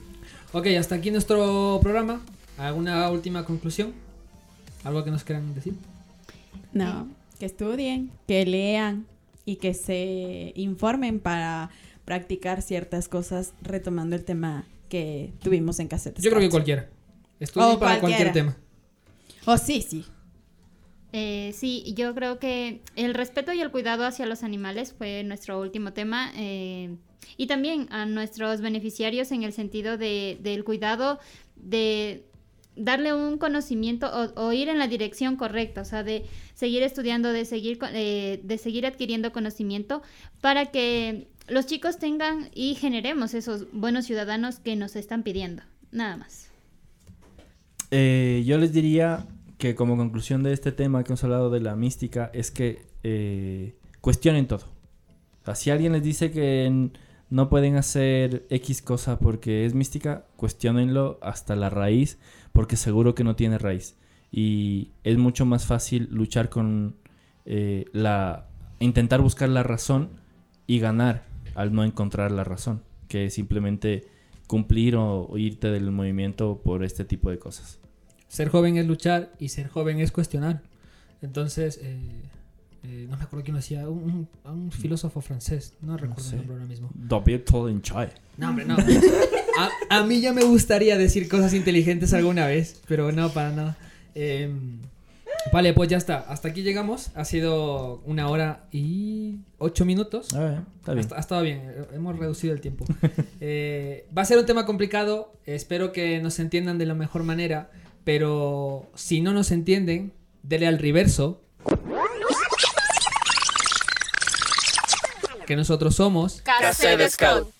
Ok, 0.52 0.66
hasta 0.78 0.94
aquí 0.94 1.10
nuestro 1.10 1.80
programa. 1.82 2.20
¿Alguna 2.58 3.10
última 3.10 3.44
conclusión? 3.44 3.92
¿Algo 4.84 5.04
que 5.04 5.10
nos 5.10 5.24
quieran 5.24 5.54
decir? 5.54 5.74
No, 6.72 7.08
que 7.38 7.46
estudien, 7.46 8.10
que 8.26 8.44
lean 8.46 9.06
y 9.44 9.56
que 9.56 9.74
se 9.74 10.52
informen 10.56 11.20
para 11.20 11.70
practicar 12.04 12.62
ciertas 12.62 13.08
cosas 13.08 13.54
retomando 13.62 14.14
el 14.16 14.24
tema 14.24 14.66
que 14.88 15.32
tuvimos 15.42 15.80
en 15.80 15.88
cassette. 15.88 16.20
Yo 16.20 16.30
creo 16.30 16.42
que 16.42 16.50
cualquiera. 16.50 16.88
Estudien 17.40 17.70
O 17.70 17.78
para 17.78 18.00
cualquier 18.00 18.32
tema. 18.32 18.56
Oh, 19.46 19.58
sí, 19.58 19.82
sí. 19.82 20.04
Eh, 21.12 21.52
sí, 21.54 21.94
yo 21.96 22.14
creo 22.14 22.38
que 22.38 22.80
el 22.96 23.14
respeto 23.14 23.52
y 23.52 23.60
el 23.60 23.70
cuidado 23.70 24.04
hacia 24.04 24.26
los 24.26 24.42
animales 24.42 24.94
fue 24.96 25.22
nuestro 25.24 25.60
último 25.60 25.92
tema. 25.92 26.32
eh, 26.36 26.96
y 27.36 27.46
también 27.46 27.88
a 27.90 28.06
nuestros 28.06 28.60
beneficiarios 28.60 29.32
en 29.32 29.42
el 29.42 29.52
sentido 29.52 29.96
de, 29.96 30.38
del 30.40 30.62
cuidado 30.64 31.18
de 31.56 32.24
darle 32.76 33.14
un 33.14 33.38
conocimiento 33.38 34.10
o, 34.36 34.52
ir 34.52 34.68
en 34.68 34.78
la 34.78 34.88
dirección 34.88 35.36
correcta, 35.36 35.82
o 35.82 35.84
sea, 35.84 36.02
de 36.02 36.24
seguir 36.54 36.82
estudiando, 36.82 37.32
de 37.32 37.44
seguir, 37.44 37.78
eh, 37.92 38.40
de 38.42 38.58
seguir 38.58 38.86
adquiriendo 38.86 39.32
conocimiento 39.32 40.02
para 40.40 40.66
que 40.66 41.28
los 41.48 41.66
chicos 41.66 41.98
tengan 41.98 42.48
y 42.54 42.74
generemos 42.74 43.34
esos 43.34 43.70
buenos 43.72 44.06
ciudadanos 44.06 44.58
que 44.58 44.76
nos 44.76 44.96
están 44.96 45.22
pidiendo. 45.22 45.62
Nada 45.92 46.16
más. 46.16 46.48
Eh, 47.90 48.42
yo 48.46 48.58
les 48.58 48.72
diría 48.72 49.26
que 49.58 49.74
como 49.74 49.96
conclusión 49.96 50.42
de 50.42 50.52
este 50.52 50.72
tema 50.72 51.04
que 51.04 51.12
hemos 51.12 51.22
hablado 51.22 51.50
de 51.50 51.60
la 51.60 51.76
mística 51.76 52.30
es 52.34 52.50
que 52.50 52.82
eh, 53.02 53.76
cuestionen 54.00 54.46
todo. 54.46 54.66
O 55.46 55.54
si 55.54 55.70
alguien 55.70 55.92
les 55.92 56.02
dice 56.02 56.30
que 56.30 56.90
no 57.30 57.48
pueden 57.48 57.76
hacer 57.76 58.46
X 58.50 58.82
cosa 58.82 59.18
porque 59.18 59.66
es 59.66 59.74
mística, 59.74 60.24
cuestionenlo 60.36 61.18
hasta 61.22 61.54
la 61.54 61.70
raíz 61.70 62.18
porque 62.54 62.76
seguro 62.76 63.14
que 63.14 63.24
no 63.24 63.36
tiene 63.36 63.58
raíz. 63.58 63.96
Y 64.32 64.92
es 65.02 65.18
mucho 65.18 65.44
más 65.44 65.66
fácil 65.66 66.08
luchar 66.10 66.48
con 66.48 66.96
eh, 67.44 67.84
la... 67.92 68.46
intentar 68.78 69.20
buscar 69.20 69.48
la 69.48 69.64
razón 69.64 70.08
y 70.66 70.78
ganar 70.78 71.24
al 71.54 71.74
no 71.74 71.84
encontrar 71.84 72.30
la 72.30 72.44
razón, 72.44 72.82
que 73.08 73.28
simplemente 73.28 74.06
cumplir 74.46 74.96
o, 74.96 75.26
o 75.26 75.36
irte 75.36 75.70
del 75.70 75.90
movimiento 75.90 76.62
por 76.64 76.84
este 76.84 77.04
tipo 77.04 77.28
de 77.28 77.38
cosas. 77.38 77.80
Ser 78.28 78.48
joven 78.48 78.76
es 78.76 78.86
luchar 78.86 79.32
y 79.38 79.48
ser 79.48 79.68
joven 79.68 79.98
es 79.98 80.12
cuestionar. 80.12 80.62
Entonces, 81.22 81.80
eh, 81.82 82.22
eh, 82.84 83.06
no 83.08 83.16
me 83.16 83.22
acuerdo 83.24 83.44
quién 83.44 83.54
lo 83.54 83.60
decía, 83.60 83.88
un, 83.88 84.28
un- 84.44 84.50
un 84.52 84.70
filósofo 84.72 85.20
francés, 85.20 85.72
no 85.80 85.96
recuerdo 85.96 86.22
sé. 86.22 86.30
el 86.30 86.36
nombre 86.38 86.54
ahora 86.56 86.66
mismo. 86.66 86.90
David 86.94 87.40
Tolenchai. 87.40 88.10
No, 88.36 88.50
hombre, 88.50 88.64
no. 88.64 88.76
A, 89.56 89.98
a 90.00 90.04
mí 90.04 90.20
ya 90.20 90.32
me 90.32 90.42
gustaría 90.42 90.98
decir 90.98 91.28
cosas 91.28 91.54
inteligentes 91.54 92.12
alguna 92.12 92.46
vez, 92.48 92.80
pero 92.88 93.12
no, 93.12 93.28
para 93.30 93.52
nada. 93.52 93.76
Eh, 94.16 94.50
vale, 95.52 95.72
pues 95.74 95.88
ya 95.88 95.96
está. 95.96 96.18
Hasta 96.18 96.48
aquí 96.48 96.62
llegamos. 96.62 97.12
Ha 97.14 97.24
sido 97.24 98.00
una 98.04 98.28
hora 98.28 98.64
y 98.72 99.36
ocho 99.58 99.84
minutos. 99.84 100.34
Ah, 100.34 100.64
está 100.80 100.94
bien. 100.94 101.06
Ha, 101.12 101.16
ha 101.16 101.20
estado 101.20 101.42
bien. 101.42 101.60
eh, 101.66 101.84
Hemos 101.94 102.18
reducido 102.18 102.52
el 102.52 102.60
tiempo. 102.60 102.84
Eh, 103.46 104.06
va 104.16 104.22
a 104.22 104.24
ser 104.24 104.38
un 104.38 104.46
tema 104.46 104.64
complicado. 104.66 105.32
Espero 105.46 105.92
que 105.92 106.18
nos 106.20 106.40
entiendan 106.40 106.76
de 106.78 106.86
la 106.86 106.94
mejor 106.94 107.22
manera. 107.22 107.70
Pero 108.02 108.90
si 108.96 109.20
no 109.20 109.32
nos 109.32 109.52
entienden, 109.52 110.12
dele 110.42 110.66
al 110.66 110.78
reverso. 110.80 111.43
Que 115.46 115.56
nosotros 115.56 115.94
somos. 115.94 116.40
Casa 116.42 116.96
de 116.96 117.10
Scout. 117.10 117.52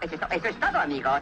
Eso 0.00 0.14
es, 0.14 0.20
eso 0.30 0.48
es 0.48 0.60
todo, 0.60 0.78
amigos. 0.78 1.20